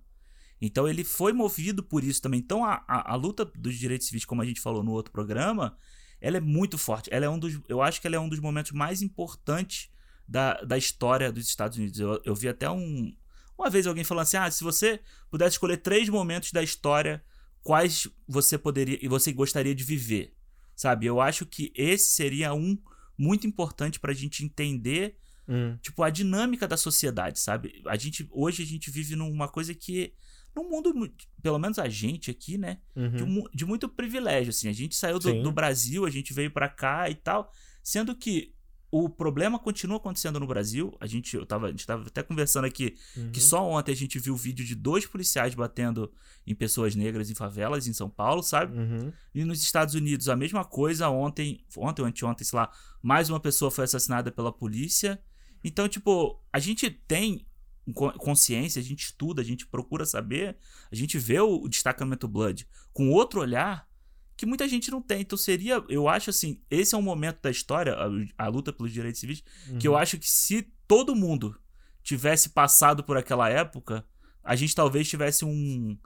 Então 0.61 0.87
ele 0.87 1.03
foi 1.03 1.33
movido 1.33 1.83
por 1.83 2.05
isso 2.05 2.21
também. 2.21 2.41
Então 2.41 2.63
a, 2.63 2.85
a, 2.87 3.13
a 3.13 3.15
luta 3.15 3.45
dos 3.45 3.77
direitos 3.77 4.07
civis, 4.07 4.27
como 4.27 4.43
a 4.43 4.45
gente 4.45 4.61
falou 4.61 4.83
no 4.83 4.93
outro 4.93 5.13
programa, 5.13 5.79
ela 6.21 6.37
é 6.37 6.41
muito 6.41 6.77
forte. 6.77 7.09
Ela 7.11 7.25
é 7.25 7.29
um 7.29 7.39
dos, 7.39 7.59
eu 7.69 7.81
acho 7.81 8.01
que 8.01 8.07
ela 8.07 8.17
é 8.17 8.21
um 8.21 8.29
dos 8.29 8.39
momentos 8.39 8.73
mais 8.73 9.01
importantes 9.01 9.89
da, 10.27 10.55
da 10.63 10.77
história 10.79 11.31
dos 11.33 11.47
Estados 11.47 11.77
Unidos. 11.79 11.99
Eu, 12.01 12.21
eu 12.25 12.35
vi 12.35 12.49
até 12.49 12.69
um. 12.71 13.15
Uma 13.59 13.71
vez 13.71 13.87
alguém 13.87 14.05
falando 14.05 14.23
assim: 14.23 14.37
ah, 14.37 14.51
se 14.51 14.65
você 14.65 15.01
pudesse 15.31 15.55
escolher 15.55 15.77
três 15.79 16.09
momentos 16.09 16.51
da 16.53 16.63
história, 16.63 17.23
quais 17.63 18.09
você 18.27 18.59
poderia 18.59 18.99
e 19.03 19.09
você 19.09 19.33
gostaria 19.33 19.75
de 19.75 19.85
viver? 19.85 20.35
Sabe? 20.77 21.07
Eu 21.07 21.21
acho 21.21 21.47
que 21.47 21.73
esse 21.77 22.11
seria 22.11 22.53
um 22.53 22.77
muito 23.17 23.47
importante 23.47 24.01
pra 24.01 24.13
gente 24.13 24.45
entender 24.45 25.17
Hum. 25.47 25.77
tipo, 25.83 26.03
a 26.03 26.09
dinâmica 26.09 26.67
da 26.67 26.75
sociedade, 26.75 27.39
sabe? 27.39 27.83
A 27.87 27.97
gente, 27.99 28.27
hoje 28.33 28.63
a 28.63 28.67
gente 28.67 28.91
vive 28.91 29.15
numa 29.15 29.47
coisa 29.47 29.75
que, 29.75 30.15
num 30.57 30.71
mundo, 30.71 30.95
mu- 30.95 31.13
pelo 31.43 31.59
menos 31.59 31.79
a 31.79 31.87
gente 31.87 32.31
aqui, 32.31 32.57
né? 32.57 32.79
De, 32.97 33.23
Uhum. 33.23 33.29
mu- 33.29 33.51
de 33.53 33.67
muito 33.67 33.87
privilégio, 33.87 34.49
assim. 34.49 34.71
A 34.71 34.73
gente 34.73 34.97
saiu 34.97 35.19
do, 35.19 35.43
do 35.43 35.53
Brasil, 35.53 36.07
a 36.07 36.11
gente 36.11 36.33
veio 36.33 36.51
pra 36.51 36.67
cá 36.67 37.11
e 37.11 37.15
tal, 37.15 37.53
sendo 37.83 38.17
que 38.17 38.54
o 38.97 39.09
problema 39.09 39.59
continua 39.59 39.97
acontecendo 39.97 40.39
no 40.39 40.47
Brasil. 40.47 40.97
A 41.01 41.07
gente, 41.07 41.35
eu 41.37 41.45
tava, 41.45 41.67
a 41.67 41.71
gente 41.71 41.85
tava 41.85 42.07
até 42.07 42.23
conversando 42.23 42.65
aqui 42.67 42.95
que 43.33 43.41
só 43.41 43.69
ontem 43.69 43.91
a 43.91 43.97
gente 43.97 44.19
viu 44.21 44.37
vídeo 44.37 44.65
de 44.65 44.75
dois 44.77 45.05
policiais 45.05 45.53
batendo 45.55 46.13
em 46.47 46.55
pessoas 46.55 46.95
negras 46.95 47.29
em 47.29 47.35
favelas 47.35 47.89
em 47.89 47.93
São 47.93 48.09
Paulo, 48.09 48.41
sabe? 48.43 48.79
Uhum. 48.79 49.13
E 49.35 49.45
nos 49.45 49.61
Estados 49.63 49.95
Unidos 49.95 50.29
a 50.29 50.37
mesma 50.37 50.65
coisa. 50.65 51.09
Ontem, 51.09 51.65
ontem 51.77 52.03
ou 52.03 52.09
anteontem, 52.09 52.47
sei 52.47 52.57
lá, 52.57 52.71
mais 53.03 53.29
uma 53.29 53.41
pessoa 53.41 53.71
foi 53.71 53.83
assassinada 53.85 54.31
pela 54.31 54.53
polícia. 54.53 55.21
Então, 55.65 55.89
tipo, 55.89 56.41
a 56.53 56.61
gente 56.61 56.89
tem 56.89 57.47
co- 57.95 58.13
consciência, 58.13 58.79
a 58.81 58.85
gente 58.85 59.07
estuda, 59.07 59.43
a 59.43 59.45
gente 59.45 59.67
procura 59.67 60.07
saber, 60.07 60.57
a 60.93 60.95
gente 60.95 61.19
vê 61.19 61.41
o, 61.41 61.63
o 61.65 61.69
destacamento 61.69 62.29
Blood 62.29 62.67
com 62.93 63.11
outro 63.11 63.41
olhar 63.41 63.89
que 64.37 64.47
muita 64.47 64.69
gente 64.69 64.91
não 64.91 65.01
tem. 65.01 65.21
Então 65.21 65.39
seria, 65.39 65.83
eu 65.89 66.09
acho 66.09 66.31
assim, 66.31 66.61
esse 66.71 66.95
é 66.95 66.99
um 66.99 67.03
momento 67.03 67.41
da 67.43 67.51
história, 67.51 67.95
a, 67.95 68.45
a 68.45 68.49
luta 68.49 68.73
pelos 68.73 68.93
direitos 68.93 69.21
civis, 69.21 69.43
que 69.79 69.87
eu 69.87 69.97
acho 69.97 70.19
que 70.19 70.29
se 70.29 70.63
todo 70.87 71.15
mundo 71.15 71.59
tivesse 72.03 72.51
passado 72.51 73.03
por 73.03 73.17
aquela 73.17 73.49
época, 73.49 74.05
a 74.43 74.55
gente 74.55 74.75
talvez 74.75 75.09
tivesse 75.09 75.45
um 75.45 75.97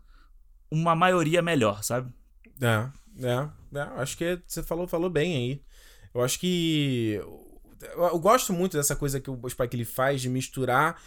uma 0.71 0.95
maioria 0.95 1.41
melhor, 1.43 1.83
sabe? 1.83 2.13
É, 2.61 2.91
é, 3.25 3.49
é, 3.75 3.81
acho 3.97 4.17
que 4.17 4.41
você 4.47 4.63
falou, 4.63 4.87
falou 4.87 5.11
bem 5.11 5.37
aí. 5.37 5.63
Eu 6.15 6.23
acho 6.23 6.39
que. 6.39 7.21
Eu, 7.95 8.05
eu 8.05 8.19
gosto 8.19 8.53
muito 8.53 8.77
dessa 8.77 8.97
coisa 8.97 9.21
que 9.21 9.31
o 9.31 9.49
Spike 9.49 9.77
ele 9.77 9.85
faz 9.85 10.21
de 10.21 10.29
misturar 10.29 11.01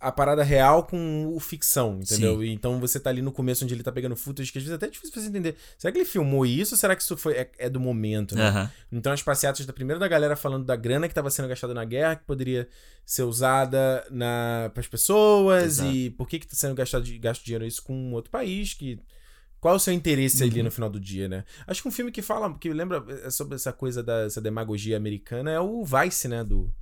a 0.00 0.12
parada 0.12 0.42
real 0.44 0.84
com 0.86 1.32
o 1.34 1.40
ficção, 1.40 1.98
entendeu? 2.00 2.40
Sim. 2.40 2.50
Então 2.52 2.78
você 2.78 3.00
tá 3.00 3.10
ali 3.10 3.20
no 3.20 3.32
começo 3.32 3.64
onde 3.64 3.74
ele 3.74 3.82
tá 3.82 3.90
pegando 3.90 4.14
footage, 4.14 4.52
que 4.52 4.58
às 4.58 4.62
vezes 4.64 4.72
é 4.72 4.76
até 4.76 4.88
difícil 4.88 5.12
pra 5.12 5.20
você 5.22 5.28
entender. 5.28 5.56
Será 5.76 5.90
que 5.90 5.98
ele 5.98 6.04
filmou 6.04 6.46
isso 6.46 6.74
ou 6.74 6.78
será 6.78 6.94
que 6.94 7.02
isso 7.02 7.16
foi, 7.16 7.34
é, 7.34 7.50
é 7.58 7.68
do 7.68 7.80
momento, 7.80 8.36
né? 8.36 8.46
Aham. 8.48 8.70
Então 8.92 9.12
as 9.12 9.22
passeatas 9.22 9.66
da 9.66 9.72
primeira 9.72 9.98
da 9.98 10.06
galera 10.06 10.36
falando 10.36 10.64
da 10.64 10.76
grana 10.76 11.08
que 11.08 11.12
estava 11.12 11.30
sendo 11.30 11.48
gastada 11.48 11.74
na 11.74 11.84
guerra, 11.84 12.16
que 12.16 12.24
poderia 12.24 12.68
ser 13.04 13.22
usada 13.24 14.06
na 14.10 14.70
para 14.72 14.80
as 14.80 14.86
pessoas 14.86 15.64
Exato. 15.78 15.90
e 15.90 16.10
por 16.10 16.28
que 16.28 16.38
que 16.38 16.46
tá 16.46 16.54
sendo 16.54 16.74
gastado 16.74 17.04
gasto 17.20 17.44
dinheiro 17.44 17.64
isso 17.66 17.82
com 17.82 18.12
outro 18.12 18.30
país 18.30 18.74
que 18.74 19.00
qual 19.60 19.74
o 19.74 19.80
seu 19.80 19.92
interesse 19.92 20.44
ali 20.44 20.58
Uhum. 20.58 20.64
no 20.66 20.70
final 20.70 20.88
do 20.88 21.00
dia, 21.00 21.26
né? 21.28 21.44
Acho 21.66 21.82
que 21.82 21.88
um 21.88 21.90
filme 21.90 22.12
que 22.12 22.22
fala, 22.22 22.56
que 22.56 22.72
lembra 22.72 23.04
é 23.24 23.30
sobre 23.30 23.56
essa 23.56 23.72
coisa 23.72 24.00
da 24.02 24.28
demagogia 24.40 24.96
americana 24.96 25.50
é 25.50 25.58
o 25.58 25.82
Vice, 25.84 26.28
né, 26.28 26.44
do 26.44 26.72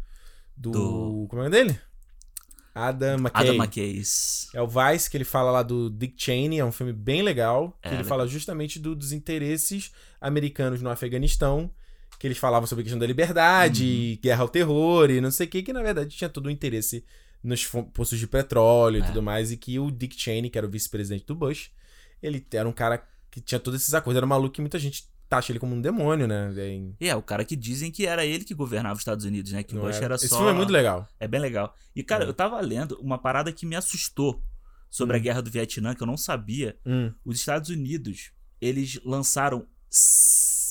do, 0.54 0.70
Do- 0.72 1.26
como 1.30 1.42
é 1.42 1.46
o 1.46 1.48
nome 1.48 1.50
dele? 1.50 1.80
Adam 2.76 3.16
McKay. 3.18 3.42
Adam 3.48 3.54
McKay. 3.56 4.02
É 4.54 4.60
o 4.62 4.68
Vice, 4.68 5.08
que 5.10 5.16
ele 5.16 5.24
fala 5.24 5.50
lá 5.50 5.62
do 5.62 5.88
Dick 5.90 6.14
Cheney, 6.22 6.58
é 6.58 6.64
um 6.64 6.70
filme 6.72 6.92
bem 6.92 7.22
legal, 7.22 7.70
que 7.82 7.88
É, 7.88 7.90
ele 7.92 7.96
legal. 7.98 8.08
fala 8.08 8.26
justamente 8.28 8.78
do- 8.78 8.94
dos 8.94 9.12
interesses 9.12 9.90
americanos 10.20 10.82
no 10.82 10.90
Afeganistão, 10.90 11.70
que 12.18 12.26
eles 12.26 12.38
falavam 12.38 12.66
sobre 12.66 12.82
a 12.82 12.84
questão 12.84 12.98
da 12.98 13.06
liberdade, 13.06 14.12
Uhum. 14.16 14.22
guerra 14.22 14.42
ao 14.42 14.48
terror 14.48 15.10
e 15.10 15.20
não 15.20 15.30
sei 15.30 15.46
o 15.46 15.50
que, 15.50 15.62
que 15.62 15.72
na 15.72 15.82
verdade 15.82 16.16
tinha 16.16 16.28
todo 16.30 16.46
o 16.46 16.50
interesse 16.50 17.04
nos 17.42 17.64
poços 17.94 18.18
de 18.18 18.26
petróleo 18.26 18.98
e 18.98 19.02
É. 19.02 19.06
tudo 19.06 19.22
mais, 19.22 19.52
e 19.52 19.56
que 19.56 19.78
o 19.78 19.90
Dick 19.90 20.18
Cheney, 20.20 20.50
que 20.50 20.58
era 20.58 20.66
o 20.66 20.70
vice-presidente 20.70 21.24
do 21.26 21.34
Bush, 21.34 21.70
ele 22.22 22.44
era 22.52 22.68
um 22.68 22.72
cara 22.72 23.06
que 23.30 23.40
tinha 23.40 23.60
todos 23.60 23.80
esses 23.80 23.92
acordos, 23.94 24.16
era 24.16 24.26
um 24.26 24.28
maluco 24.28 24.54
que 24.54 24.60
muita 24.60 24.78
gente 24.78 25.04
taxa 25.28 25.52
ele 25.52 25.58
como 25.58 25.74
um 25.74 25.80
demônio, 25.80 26.26
né? 26.26 26.52
Em- 26.68 26.96
E 27.00 27.08
é, 27.08 27.16
o 27.16 27.22
cara 27.22 27.44
que 27.44 27.56
dizem 27.56 27.90
que 27.90 28.06
era 28.06 28.24
ele 28.24 28.44
que 28.44 28.54
governava 28.54 28.94
os 28.94 29.00
Estados 29.00 29.24
Unidos, 29.24 29.52
né? 29.52 29.62
Que 29.62 29.76
o 29.76 29.80
Bush 29.80 29.96
era- 29.96 30.04
era 30.06 30.14
Esse 30.16 30.28
só. 30.28 30.36
filme 30.36 30.50
é 30.52 30.54
muito 30.54 30.72
legal. 30.72 31.08
É 31.18 31.26
bem 31.28 31.40
legal. 31.40 31.74
E, 31.94 32.02
cara, 32.02 32.24
É. 32.24 32.28
eu 32.28 32.34
tava 32.34 32.60
lendo 32.60 32.96
uma 33.00 33.18
parada 33.18 33.52
que 33.52 33.66
me 33.66 33.74
assustou 33.76 34.42
sobre 34.90 35.16
a 35.16 35.20
Hum. 35.20 35.22
guerra 35.22 35.42
do 35.42 35.50
Vietnã, 35.50 35.94
que 35.94 36.02
eu 36.02 36.06
não 36.06 36.16
sabia. 36.16 36.76
Hum. 36.86 37.12
Os 37.24 37.38
Estados 37.38 37.70
Unidos, 37.70 38.30
eles 38.60 39.00
lançaram 39.04 39.66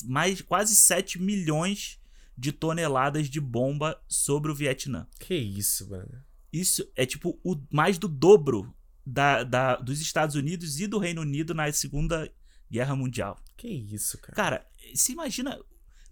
mais 0.04 0.40
quase 0.40 0.74
7 0.74 1.20
milhões 1.20 1.98
de 2.36 2.52
toneladas 2.52 3.28
de 3.30 3.40
bomba 3.40 3.98
sobre 4.08 4.50
o 4.50 4.54
Vietnã. 4.54 5.06
Que 5.18 5.34
isso, 5.34 5.88
mano. 5.90 6.22
Isso 6.52 6.86
é 6.94 7.04
tipo 7.06 7.38
o 7.42 7.56
mais 7.70 7.98
do 7.98 8.08
dobro 8.08 8.74
da, 9.04 9.42
da- 9.44 9.76
dos 9.76 10.00
Estados 10.00 10.34
Unidos 10.36 10.80
e 10.80 10.86
do 10.86 10.98
Reino 10.98 11.22
Unido 11.22 11.54
na 11.54 11.70
Segunda 11.72 12.30
Guerra 12.70 12.94
Mundial. 12.96 13.38
Que 13.56 13.68
isso, 13.68 14.18
cara. 14.18 14.34
Cara, 14.34 14.66
você 14.94 15.12
imagina. 15.12 15.58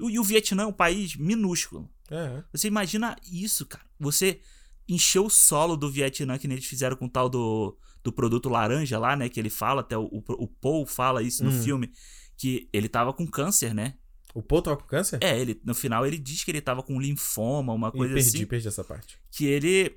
o- 0.01 0.11
E 0.11 0.19
o 0.19 0.25
Vietnã 0.25 0.62
é 0.64 0.67
um 0.67 0.73
país 0.73 1.17
minúsculo. 1.17 1.90
É. 2.11 2.43
Você 2.53 2.69
imagina 2.69 3.17
isso, 3.31 3.64
cara. 3.67 3.85
Você 3.99 4.40
encheu 4.88 5.27
o 5.27 5.31
solo 5.31 5.77
do 5.77 5.90
Vietnã, 5.90 6.37
que 6.38 6.47
nem 6.49 6.57
eles 6.57 6.67
fizeram 6.69 6.97
com 6.97 7.07
o 7.07 7.09
tal 7.09 7.29
do, 7.29 7.77
do 8.03 8.12
produto 8.12 8.49
laranja 8.49 8.99
lá, 8.99 9.17
né? 9.17 9.29
Que 9.29 9.40
ele 9.40 9.51
fala, 9.51 9.81
até 9.81 9.97
o, 9.97 10.05
o, 10.05 10.23
o 10.45 10.49
Paul 10.49 10.85
fala 10.87 11.23
isso 11.23 11.43
no 11.45 11.51
Hum. 11.51 11.62
filme, 11.62 11.90
que 12.37 12.69
ele 12.73 12.88
tava 12.88 13.12
com 13.12 13.27
câncer, 13.27 13.73
né? 13.75 13.95
O 14.35 14.43
Paul 14.43 14.61
tava 14.62 14.77
com 14.77 14.85
câncer? 14.87 15.19
É, 15.23 15.38
ele 15.40 15.61
no 15.64 15.75
final 15.75 16.05
ele 16.05 16.19
diz 16.19 16.43
que 16.45 16.51
ele 16.51 16.61
tava 16.61 16.83
com 16.83 17.01
linfoma, 17.01 17.73
uma 17.73 17.93
coisa 17.93 18.14
perdi, 18.14 18.29
assim. 18.37 18.47
perdi 18.47 18.67
essa 18.69 18.83
parte. 18.85 19.17
Que 19.31 19.47
ele. 19.47 19.97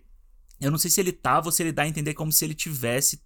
Eu 0.62 0.70
não 0.72 0.78
sei 0.78 0.90
se 0.92 1.00
ele 1.02 1.12
tava 1.12 1.48
ou 1.48 1.52
se 1.52 1.64
ele 1.64 1.72
dá 1.72 1.82
a 1.84 1.88
entender 1.88 2.14
como 2.14 2.32
se 2.32 2.46
ele 2.46 2.54
tivesse. 2.54 3.20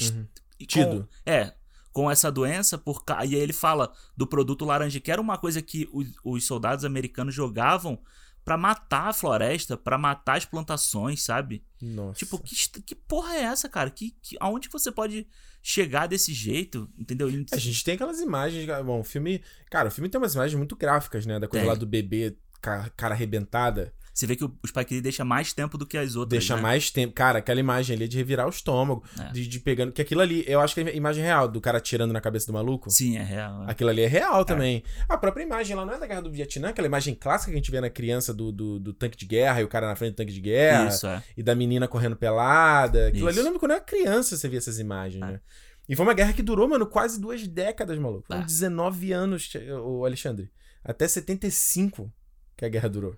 Uhum. 0.00 0.26
com- 0.58 0.64
Tido. 0.66 1.08
é, 1.26 1.54
com 1.92 2.10
essa 2.10 2.30
doença, 2.30 2.78
por, 2.78 3.02
e 3.26 3.34
aí 3.34 3.34
ele 3.34 3.52
fala 3.52 3.92
do 4.16 4.26
produto 4.26 4.64
laranja, 4.64 5.00
que 5.00 5.10
era 5.10 5.20
uma 5.20 5.36
coisa 5.36 5.60
que 5.60 5.88
os, 5.92 6.06
os 6.24 6.46
soldados 6.46 6.84
americanos 6.84 7.34
jogavam 7.34 7.98
pra 8.44 8.56
matar 8.56 9.08
a 9.08 9.12
floresta, 9.12 9.76
pra 9.76 9.98
matar 9.98 10.38
as 10.38 10.44
plantações, 10.44 11.22
sabe? 11.22 11.64
Nossa. 11.80 12.18
Tipo, 12.18 12.38
que, 12.38 12.54
que 12.82 12.94
porra 12.94 13.34
é 13.34 13.42
essa, 13.42 13.68
cara? 13.68 13.90
Que, 13.90 14.16
que, 14.22 14.36
aonde 14.40 14.68
você 14.68 14.90
pode 14.90 15.26
chegar 15.62 16.06
desse 16.06 16.32
jeito, 16.32 16.88
entendeu? 16.98 17.28
A 17.52 17.56
gente 17.58 17.84
tem 17.84 17.94
aquelas 17.94 18.20
imagens. 18.20 18.64
cara, 18.66 18.82
Bom, 18.82 19.00
o 19.00 19.04
filme. 19.04 19.42
Cara, 19.70 19.88
o 19.88 19.90
filme 19.90 20.08
tem 20.08 20.18
umas 20.18 20.34
imagens 20.34 20.56
muito 20.56 20.74
gráficas, 20.74 21.26
né? 21.26 21.38
Da 21.38 21.46
coisa 21.46 21.64
Tem. 21.64 21.68
lá 21.72 21.78
do 21.78 21.86
bebê, 21.86 22.36
ca- 22.62 22.88
cara 22.96 23.14
arrebentada. 23.14 23.92
Você 24.12 24.26
vê 24.26 24.34
que 24.36 24.44
o, 24.44 24.52
o 24.62 24.66
Spike 24.68 24.92
Lee 24.94 25.00
deixa 25.00 25.24
mais 25.24 25.52
tempo 25.52 25.78
do 25.78 25.86
que 25.86 25.96
as 25.96 26.16
outras, 26.16 26.40
Deixa 26.40 26.56
né? 26.56 26.62
mais 26.62 26.90
tempo. 26.90 27.14
Cara, 27.14 27.38
aquela 27.38 27.60
imagem 27.60 27.94
ali 27.96 28.04
é 28.04 28.08
de 28.08 28.16
revirar 28.18 28.46
o 28.46 28.50
estômago. 28.50 29.04
É. 29.18 29.32
De, 29.32 29.46
de 29.46 29.60
pegando. 29.60 29.92
Que 29.92 30.02
aquilo 30.02 30.20
ali, 30.20 30.44
eu 30.46 30.60
acho 30.60 30.74
que 30.74 30.80
é 30.80 30.88
a 30.88 30.92
imagem 30.92 31.22
real 31.22 31.46
do 31.48 31.60
cara 31.60 31.80
tirando 31.80 32.12
na 32.12 32.20
cabeça 32.20 32.46
do 32.46 32.52
maluco. 32.52 32.90
Sim, 32.90 33.16
é 33.16 33.22
real. 33.22 33.60
né? 33.60 33.66
Aquilo 33.68 33.88
ali 33.90 34.02
é 34.02 34.06
real 34.08 34.44
também. 34.44 34.82
A 35.08 35.16
própria 35.16 35.42
imagem 35.44 35.74
lá 35.76 35.86
não 35.86 35.94
é 35.94 35.98
da 35.98 36.06
Guerra 36.06 36.22
do 36.22 36.30
Vietnã, 36.30 36.70
aquela 36.70 36.86
imagem 36.86 37.14
clássica 37.14 37.50
que 37.52 37.56
a 37.56 37.60
gente 37.60 37.70
vê 37.70 37.80
na 37.80 37.88
criança 37.88 38.34
do, 38.34 38.50
do, 38.52 38.80
do 38.80 38.92
tanque 38.92 39.16
de 39.16 39.26
guerra 39.26 39.60
e 39.60 39.64
o 39.64 39.68
cara 39.68 39.86
na 39.86 39.94
frente 39.96 40.12
do 40.12 40.16
tanque 40.16 40.32
de 40.32 40.40
guerra. 40.40 40.88
Isso, 40.88 41.06
é. 41.06 41.22
E 41.36 41.42
da 41.42 41.54
menina 41.54 41.86
correndo 41.88 42.16
pelada. 42.16 43.06
Aquilo 43.08 43.26
ali 43.28 43.32
Isso. 43.36 43.40
eu 43.40 43.44
lembro 43.44 43.60
quando 43.60 43.70
eu 43.72 43.76
era 43.76 43.84
criança 43.84 44.36
você 44.36 44.48
via 44.48 44.58
essas 44.58 44.78
imagens, 44.78 45.22
É. 45.22 45.26
né? 45.32 45.40
E 45.88 45.96
foi 45.96 46.04
uma 46.06 46.14
guerra 46.14 46.32
que 46.32 46.42
durou, 46.42 46.68
mano, 46.68 46.86
quase 46.86 47.20
duas 47.20 47.46
décadas, 47.48 47.98
maluco. 47.98 48.26
Foram 48.26 48.42
É. 48.42 48.44
19 48.44 49.12
anos, 49.12 49.50
o 49.84 50.04
Alexandre. 50.04 50.50
Até 50.84 51.08
75 51.08 52.12
que 52.56 52.64
a 52.64 52.68
guerra 52.68 52.88
durou. 52.88 53.16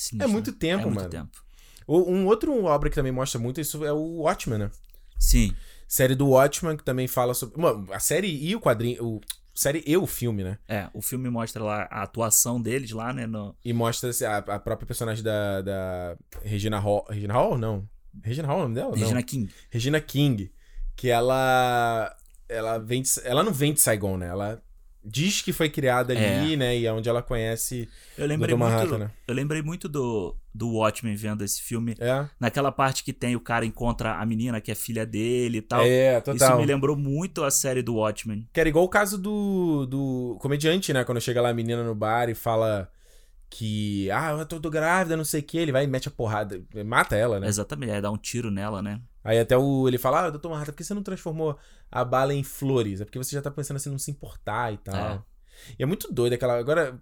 Sinistro, 0.00 0.28
É 0.28 0.32
muito 0.32 0.50
né? 0.52 0.56
tempo, 0.58 0.82
é 0.82 0.86
muito 0.86 0.96
mano. 0.96 1.08
tempo. 1.10 1.30
O- 1.86 2.10
Um 2.10 2.26
outro 2.26 2.64
obra 2.64 2.88
que 2.90 2.96
também 2.96 3.12
mostra 3.12 3.38
muito 3.40 3.60
isso 3.60 3.84
é 3.84 3.92
o 3.92 4.20
Watchmen, 4.22 4.58
né? 4.58 4.70
Sim. 5.18 5.54
Série 5.86 6.14
do 6.14 6.28
Watchmen, 6.28 6.76
que 6.76 6.84
também 6.84 7.08
fala 7.08 7.32
sobre. 7.34 7.60
Mano, 7.60 7.86
a 7.92 7.98
série 7.98 8.28
e 8.28 8.54
o 8.54 8.60
quadrinho. 8.60 9.02
O... 9.04 9.20
Série 9.54 9.82
e 9.84 9.96
o 9.96 10.06
filme, 10.06 10.44
né? 10.44 10.56
É, 10.68 10.88
o 10.94 11.02
filme 11.02 11.28
mostra 11.28 11.64
lá 11.64 11.88
a 11.90 12.02
atuação 12.04 12.60
deles 12.62 12.92
lá, 12.92 13.12
né? 13.12 13.26
No... 13.26 13.56
E 13.64 13.72
mostra 13.72 14.10
assim, 14.10 14.24
a, 14.24 14.36
a 14.36 14.58
própria 14.60 14.86
personagem 14.86 15.24
da, 15.24 15.62
da 15.62 16.16
Regina 16.44 16.78
Hall. 16.78 17.04
Regina 17.10 17.34
Hall? 17.34 17.58
Não. 17.58 17.88
Regina 18.22 18.46
Hall 18.46 18.58
é 18.58 18.60
o 18.60 18.62
nome 18.64 18.74
dela? 18.76 18.94
Regina 18.96 19.14
Não. 19.14 19.22
King. 19.22 19.52
Regina 19.70 20.00
King. 20.00 20.52
Que 20.94 21.08
ela. 21.08 22.14
Ela 22.48 22.78
vem 22.78 23.02
de- 23.02 23.10
Ela 23.24 23.42
não 23.42 23.52
vem 23.52 23.72
de 23.74 23.80
Saigon, 23.80 24.16
né? 24.16 24.28
Ela 24.28 24.62
diz 25.08 25.40
que 25.40 25.52
foi 25.52 25.68
criada 25.68 26.12
ali, 26.12 26.56
né? 26.56 26.76
E 26.76 26.86
é 26.86 26.92
onde 26.92 27.08
ela 27.08 27.22
conhece 27.22 27.88
Eu 28.16 28.26
lembrei 28.26 28.54
Dr. 28.54 28.60
muito, 28.60 28.98
né? 28.98 29.10
eu 29.26 29.34
lembrei 29.34 29.62
muito 29.62 29.88
do, 29.88 30.36
do 30.54 30.74
Watchmen 30.74 31.14
vendo 31.14 31.42
esse 31.42 31.62
filme. 31.62 31.94
É. 31.98 32.26
Naquela 32.38 32.70
parte 32.70 33.02
que 33.02 33.12
tem 33.12 33.34
o 33.34 33.40
cara 33.40 33.64
encontra 33.64 34.14
a 34.16 34.26
menina 34.26 34.60
que 34.60 34.70
é 34.70 34.74
filha 34.74 35.06
dele 35.06 35.58
e 35.58 35.62
tal. 35.62 35.82
É, 35.82 36.16
Isso 36.16 36.24
total. 36.24 36.58
me 36.58 36.66
lembrou 36.66 36.96
muito 36.96 37.44
a 37.44 37.50
série 37.50 37.82
do 37.82 37.94
Watchmen. 37.94 38.46
Que 38.52 38.60
era 38.60 38.68
igual 38.68 38.84
o 38.84 38.88
caso 38.88 39.16
do, 39.18 39.86
do 39.86 40.38
comediante, 40.40 40.92
né? 40.92 41.04
Quando 41.04 41.20
chega 41.20 41.40
lá 41.40 41.50
a 41.50 41.54
menina 41.54 41.82
no 41.82 41.94
bar 41.94 42.28
e 42.28 42.34
fala 42.34 42.90
que, 43.50 44.10
ah, 44.10 44.32
eu 44.38 44.46
tô, 44.46 44.60
tô 44.60 44.70
grávida, 44.70 45.16
não 45.16 45.24
sei 45.24 45.40
o 45.40 45.42
que, 45.42 45.56
ele 45.56 45.72
vai 45.72 45.84
e 45.84 45.86
mete 45.86 46.08
a 46.08 46.10
porrada, 46.10 46.62
mata 46.84 47.16
ela, 47.16 47.40
né? 47.40 47.48
Exatamente, 47.48 47.92
é 47.92 48.00
dar 48.00 48.10
um 48.10 48.18
tiro 48.18 48.50
nela, 48.50 48.82
né? 48.82 49.00
Aí 49.24 49.38
até 49.38 49.56
o, 49.56 49.88
ele 49.88 49.98
fala, 49.98 50.26
ah, 50.26 50.30
doutor 50.30 50.50
Manhattan, 50.50 50.72
por 50.72 50.76
que 50.78 50.84
você 50.84 50.94
não 50.94 51.02
transformou 51.02 51.58
a 51.90 52.04
bala 52.04 52.32
em 52.32 52.42
flores? 52.42 53.00
É 53.00 53.04
porque 53.04 53.18
você 53.18 53.34
já 53.34 53.42
tá 53.42 53.50
pensando 53.50 53.76
assim, 53.76 53.90
não 53.90 53.98
se 53.98 54.10
importar 54.10 54.72
e 54.72 54.78
tal. 54.78 54.94
É. 54.94 55.22
E 55.78 55.82
é 55.82 55.86
muito 55.86 56.12
doido 56.12 56.32
aquela, 56.32 56.58
agora, 56.58 56.98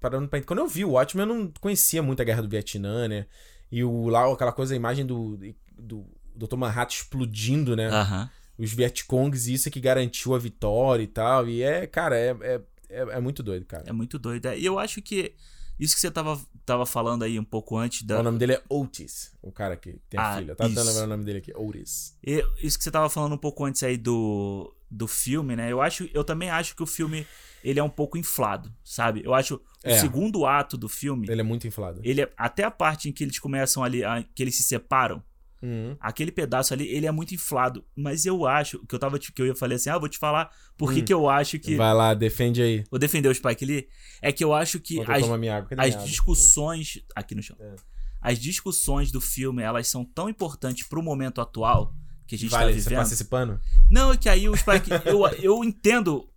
parando 0.00 0.28
pra... 0.28 0.42
Quando 0.42 0.58
eu 0.58 0.68
vi 0.68 0.84
o 0.84 0.90
Watchmen, 0.90 1.26
eu 1.26 1.34
não 1.34 1.52
conhecia 1.60 2.02
muito 2.02 2.20
a 2.20 2.24
Guerra 2.24 2.42
do 2.42 2.48
Vietnã, 2.48 3.08
né? 3.08 3.26
E 3.70 3.82
o, 3.82 4.08
lá, 4.08 4.30
aquela 4.30 4.52
coisa, 4.52 4.74
a 4.74 4.76
imagem 4.76 5.06
do, 5.06 5.38
do 5.78 6.04
Dr. 6.34 6.56
Manhattan 6.56 6.94
explodindo, 6.94 7.76
né? 7.76 7.88
Aham. 7.88 8.30
os 8.58 8.72
Vietcongs 8.72 9.46
e 9.48 9.54
isso 9.54 9.68
é 9.68 9.70
que 9.70 9.80
garantiu 9.80 10.34
a 10.34 10.38
vitória 10.38 11.02
e 11.02 11.06
tal. 11.06 11.48
E 11.48 11.62
é, 11.62 11.86
cara, 11.86 12.18
é, 12.18 12.36
é, 12.40 12.60
é, 12.90 13.00
é 13.00 13.20
muito 13.20 13.42
doido, 13.42 13.64
cara. 13.64 13.84
É 13.86 13.92
muito 13.92 14.18
doido. 14.18 14.46
é. 14.46 14.58
E 14.58 14.64
eu 14.66 14.78
acho 14.78 15.00
que 15.00 15.34
isso 15.78 15.94
que 15.94 16.00
você 16.00 16.10
tava, 16.10 16.40
tava 16.64 16.86
falando 16.86 17.22
aí 17.24 17.38
um 17.38 17.44
pouco 17.44 17.76
antes 17.76 18.02
da. 18.02 18.20
O 18.20 18.22
nome 18.22 18.38
dele 18.38 18.52
é 18.54 18.62
Otis, 18.68 19.32
o 19.42 19.50
cara 19.52 19.76
que 19.76 19.98
tem 20.08 20.18
a 20.20 20.32
Ah, 20.34 20.38
filha. 20.38 20.54
Tá 20.54 20.66
tentando 20.68 20.86
lembrar 20.88 21.04
o 21.04 21.08
nome 21.08 21.24
dele 21.24 21.38
aqui. 21.38 21.52
Otis. 21.56 22.16
E 22.24 22.44
Isso 22.62 22.78
que 22.78 22.84
você 22.84 22.90
tava 22.90 23.08
falando 23.08 23.34
um 23.34 23.38
pouco 23.38 23.64
antes 23.64 23.82
aí 23.82 23.96
do. 23.96 24.74
do 24.90 25.08
filme, 25.08 25.56
né? 25.56 25.72
Eu 25.72 25.80
acho, 25.80 26.08
eu 26.12 26.22
também 26.22 26.50
acho 26.50 26.76
que 26.76 26.82
o 26.82 26.86
filme 26.86 27.26
ele 27.64 27.80
é 27.80 27.82
um 27.82 27.88
pouco 27.88 28.18
inflado, 28.18 28.70
sabe? 28.84 29.22
Eu 29.24 29.32
acho 29.32 29.58
É. 29.82 29.96
o 29.96 30.00
segundo 30.00 30.44
ato 30.44 30.76
do 30.76 30.88
filme, 30.88 31.24
ele, 31.26 31.32
Ele 31.32 31.40
é 31.40 31.44
muito 31.44 31.66
inflado. 31.66 32.02
é 32.04 32.30
até 32.36 32.62
a 32.64 32.70
parte 32.70 33.08
em 33.08 33.12
que 33.12 33.24
eles 33.24 33.38
começam 33.38 33.82
ali, 33.82 34.04
a- 34.04 34.22
que 34.34 34.42
eles 34.42 34.54
se 34.56 34.62
separam, 34.64 35.22
Uhum. 35.62 35.96
aquele 36.00 36.32
pedaço 36.32 36.74
ali, 36.74 36.88
ele 36.88 37.06
é 37.06 37.12
muito 37.12 37.34
inflado, 37.34 37.84
mas 37.94 38.26
eu 38.26 38.44
acho 38.46 38.84
que 38.86 38.94
eu 38.94 38.98
tava 38.98 39.18
que 39.18 39.30
eu 39.40 39.46
ia 39.46 39.54
falar 39.54 39.76
assim, 39.76 39.90
ah, 39.90 39.98
vou 39.98 40.08
te 40.08 40.18
falar 40.18 40.50
por 40.76 40.92
que 40.92 41.00
Hum. 41.00 41.04
que 41.04 41.14
eu 41.14 41.28
acho 41.30 41.58
que 41.58 41.76
Vai 41.76 41.94
lá, 41.94 42.14
defende 42.14 42.60
aí. 42.60 42.84
vou 42.90 42.98
defender 42.98 43.28
o 43.28 43.34
Spike 43.34 43.64
Lee, 43.64 43.88
é 44.20 44.32
que 44.32 44.42
eu 44.42 44.52
acho 44.52 44.80
que 44.80 45.00
as, 45.00 45.22
água. 45.22 45.38
As 45.78 46.04
discussões 46.04 47.00
aqui 47.14 47.34
no 47.34 47.42
chão. 47.42 47.56
É. 47.60 47.76
As 48.20 48.38
discussões 48.38 49.10
do 49.12 49.20
filme, 49.20 49.62
elas 49.62 49.88
são 49.88 50.04
tão 50.04 50.28
importantes 50.28 50.86
pro 50.86 51.02
momento 51.02 51.40
atual 51.40 51.94
que 52.26 52.34
a 52.34 52.38
gente 52.38 52.50
Vale, 52.50 52.66
tá 52.66 52.72
você 52.72 52.78
vivendo. 52.84 52.98
passa 52.98 53.14
esse 53.14 53.24
pano? 53.24 53.60
Não, 53.90 54.12
é 54.12 54.16
que 54.16 54.28
aí 54.28 54.48
o 54.48 54.56
Spike. 54.56 54.90
eu, 55.06 55.26
eu 55.40 55.64
entendo 55.64 56.28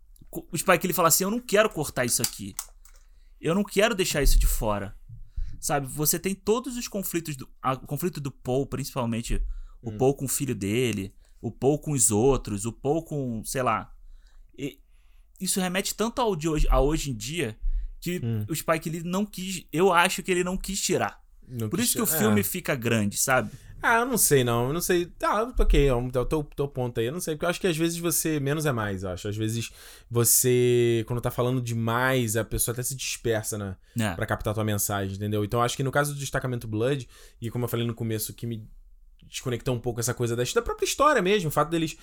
o 0.51 0.57
Spike 0.57 0.85
ele 0.85 0.93
fala 0.93 1.07
assim: 1.07 1.23
eu 1.23 1.31
não 1.31 1.39
quero 1.39 1.69
cortar 1.69 2.05
isso 2.05 2.21
aqui. 2.21 2.55
Eu 3.39 3.53
não 3.53 3.63
quero 3.63 3.93
deixar 3.95 4.21
isso 4.23 4.39
de 4.39 4.47
fora. 4.47 4.95
Sabe? 5.65 5.87
Você 5.87 6.19
tem 6.19 6.35
todos 6.35 6.77
os 6.77 6.87
conflitos. 6.87 7.35
Do, 7.35 7.49
a- 7.59 7.73
o 7.73 7.87
conflito 7.87 8.21
do 8.21 8.29
Paul, 8.29 8.67
principalmente 8.67 9.41
o 9.81 9.89
Hum. 9.89 9.97
Paul 9.97 10.13
com 10.13 10.25
o 10.25 10.27
filho 10.27 10.53
dele, 10.53 11.11
o 11.41 11.49
Paul 11.51 11.79
com 11.79 11.91
os 11.93 12.11
outros, 12.11 12.65
o 12.65 12.71
Paul 12.71 13.03
com. 13.03 13.43
sei 13.43 13.63
lá. 13.63 13.91
E 14.55 14.79
isso 15.41 15.59
remete 15.59 15.95
tanto 15.95 16.21
ao 16.21 16.35
de 16.35 16.47
hoje, 16.47 16.67
a 16.69 16.79
hoje 16.79 17.09
em 17.09 17.15
dia 17.15 17.57
que 17.99 18.21
Hum. 18.23 18.45
o 18.47 18.53
Spike 18.55 18.89
ele 18.89 19.01
não 19.03 19.25
quis. 19.25 19.65
Eu 19.73 19.91
acho 19.91 20.21
que 20.21 20.31
ele 20.31 20.43
não 20.43 20.55
quis 20.55 20.79
tirar. 20.79 21.19
Não 21.47 21.67
Por 21.67 21.79
quis- 21.79 21.87
isso 21.89 21.95
que 22.05 22.11
o 22.11 22.15
é. 22.15 22.19
filme 22.19 22.43
fica 22.43 22.75
grande, 22.75 23.17
sabe? 23.17 23.49
Ah, 23.87 23.99
eu 23.99 24.05
não 24.05 24.17
sei, 24.17 24.43
não. 24.43 24.67
Eu 24.67 24.73
não 24.73 24.81
sei. 24.81 25.05
Tá, 25.05 25.43
ok, 25.59 25.87
é 25.87 25.93
um- 25.93 26.09
é 26.13 26.19
o 26.19 26.25
teu, 26.25 26.43
teu 26.55 26.67
ponto 26.67 26.99
aí. 26.99 27.05
Eu 27.05 27.11
não 27.11 27.19
sei, 27.19 27.35
porque 27.35 27.45
eu 27.45 27.49
acho 27.49 27.61
que 27.61 27.67
às 27.67 27.77
vezes 27.77 27.97
você. 27.99 28.39
Menos 28.39 28.65
é 28.65 28.71
mais, 28.71 29.03
eu 29.03 29.09
acho. 29.09 29.27
Às 29.27 29.37
vezes 29.37 29.71
você. 30.09 31.03
Quando 31.07 31.21
tá 31.21 31.29
falando 31.31 31.61
demais, 31.61 32.35
a 32.35 32.43
pessoa 32.43 32.73
até 32.73 32.81
se 32.83 32.95
dispersa, 32.95 33.57
né? 33.57 33.75
É. 33.99 34.15
Pra 34.15 34.25
captar 34.25 34.53
tua 34.53 34.63
mensagem, 34.63 35.15
entendeu? 35.15 35.43
Então 35.45 35.59
eu 35.59 35.63
acho 35.65 35.75
que 35.77 35.83
no 35.83 35.91
caso 35.91 36.13
do 36.13 36.19
destacamento 36.19 36.67
Blood, 36.67 37.07
e 37.41 37.49
como 37.51 37.65
eu 37.65 37.69
falei 37.69 37.85
no 37.85 37.93
começo, 37.93 38.33
que 38.33 38.47
me 38.47 38.67
desconectou 39.27 39.75
um 39.75 39.79
pouco 39.79 39.99
essa 39.99 40.13
coisa 40.13 40.35
da, 40.35 40.43
da 40.43 40.61
própria 40.61 40.85
história 40.85 41.21
mesmo, 41.21 41.49
o 41.49 41.51
fato 41.51 41.69
deles. 41.69 41.97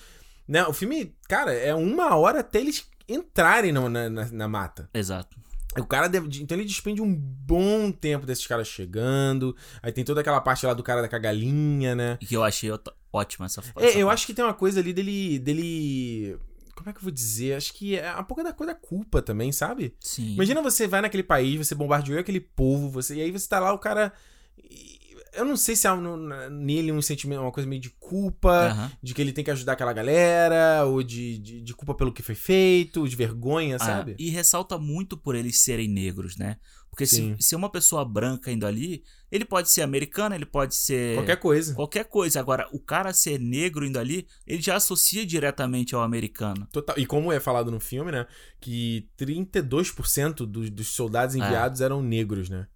Né, 0.46 0.64
o 0.66 0.72
filme, 0.72 1.14
cara, 1.28 1.52
é 1.52 1.72
uma 1.74 2.16
hora 2.16 2.40
até 2.40 2.60
eles 2.60 2.84
entrarem 3.08 3.70
na, 3.72 3.88
na, 3.88 4.10
na 4.30 4.48
mata. 4.48 4.90
Exato. 4.92 5.36
O 5.78 5.86
cara 5.86 6.08
deve, 6.08 6.28
então 6.42 6.56
ele 6.56 6.66
despende 6.66 7.00
um 7.00 7.14
bom 7.14 7.90
tempo 7.90 8.26
desses 8.26 8.46
caras 8.46 8.68
chegando. 8.68 9.56
Aí 9.82 9.90
tem 9.92 10.04
toda 10.04 10.20
aquela 10.20 10.40
parte 10.40 10.66
lá 10.66 10.74
do 10.74 10.82
cara 10.82 11.00
da 11.00 11.08
cagalinha, 11.08 11.94
né? 11.94 12.18
E 12.20 12.26
que 12.26 12.36
eu 12.36 12.44
achei 12.44 12.70
ótima 13.12 13.46
essa, 13.46 13.60
essa 13.60 13.70
É, 13.80 13.96
eu 14.02 14.06
parte. 14.06 14.14
acho 14.18 14.26
que 14.26 14.34
tem 14.34 14.44
uma 14.44 14.52
coisa 14.54 14.80
ali 14.80 14.92
dele. 14.92 15.38
dele. 15.38 16.38
Como 16.74 16.90
é 16.90 16.92
que 16.92 16.98
eu 16.98 17.02
vou 17.04 17.10
dizer? 17.12 17.54
Acho 17.54 17.72
que 17.74 17.96
é 17.96 18.14
um 18.16 18.24
pouco 18.24 18.42
da 18.42 18.52
coisa 18.52 18.72
da 18.74 18.78
culpa 18.78 19.22
também, 19.22 19.52
sabe? 19.52 19.94
Sim. 20.00 20.34
Imagina 20.34 20.60
você 20.62 20.86
vai 20.86 21.00
naquele 21.00 21.22
país, 21.22 21.56
você 21.66 21.74
bombardeou 21.74 22.18
aquele 22.18 22.40
povo, 22.40 22.88
você, 22.90 23.16
e 23.16 23.20
aí 23.22 23.30
você 23.30 23.48
tá 23.48 23.60
lá, 23.60 23.72
o 23.72 23.78
cara. 23.78 24.12
e- 24.58 25.00
Eu 25.34 25.44
não 25.44 25.56
sei 25.56 25.74
se 25.74 25.88
há 25.88 25.96
no- 25.96 26.16
nele 26.50 26.92
um 26.92 27.00
sentimento, 27.00 27.40
uma 27.40 27.50
coisa 27.52 27.68
meio 27.68 27.80
de 27.80 27.90
culpa, 27.90 28.68
Aham. 28.70 28.92
de 29.02 29.14
que 29.14 29.20
ele 29.22 29.32
tem 29.32 29.42
que 29.44 29.50
ajudar 29.50 29.72
aquela 29.72 29.92
galera, 29.92 30.84
ou 30.84 31.02
de, 31.02 31.38
de, 31.38 31.60
de 31.62 31.74
culpa 31.74 31.94
pelo 31.94 32.12
que 32.12 32.22
foi 32.22 32.34
feito, 32.34 33.08
de 33.08 33.16
vergonha, 33.16 33.76
Ah, 33.76 33.84
sabe? 33.84 34.14
e 34.18 34.28
ressalta 34.30 34.76
muito 34.78 35.16
por 35.16 35.34
eles 35.34 35.58
serem 35.60 35.88
negros, 35.88 36.36
né? 36.36 36.56
Porque 36.90 37.06
se, 37.06 37.16
Sim. 37.16 37.36
se 37.40 37.54
é 37.54 37.58
uma 37.58 37.70
pessoa 37.70 38.04
branca 38.04 38.52
indo 38.52 38.66
ali, 38.66 39.02
ele 39.30 39.46
pode 39.46 39.70
ser 39.70 39.80
americano, 39.80 40.34
ele 40.34 40.44
pode 40.44 40.74
ser 40.74 41.14
Qualquer 41.16 41.36
coisa. 41.36 41.74
qualquer 41.74 42.04
coisa. 42.04 42.38
Agora, 42.38 42.68
o 42.70 42.78
cara 42.78 43.14
ser 43.14 43.40
negro 43.40 43.86
indo 43.86 43.98
ali, 43.98 44.26
ele 44.46 44.60
já 44.60 44.76
associa 44.76 45.24
diretamente 45.24 45.94
ao 45.94 46.02
americano. 46.02 46.68
Total. 46.70 46.94
E 46.98 47.06
como 47.06 47.32
é 47.32 47.40
falado 47.40 47.70
no 47.70 47.80
filme, 47.80 48.12
né? 48.12 48.26
Que 48.60 49.08
32% 49.16 50.46
dos, 50.46 50.70
dos 50.70 50.88
soldados 50.88 51.34
É. 51.34 51.38
enviados 51.38 51.80
eram 51.80 52.02
negros, 52.02 52.48
né? 52.50 52.66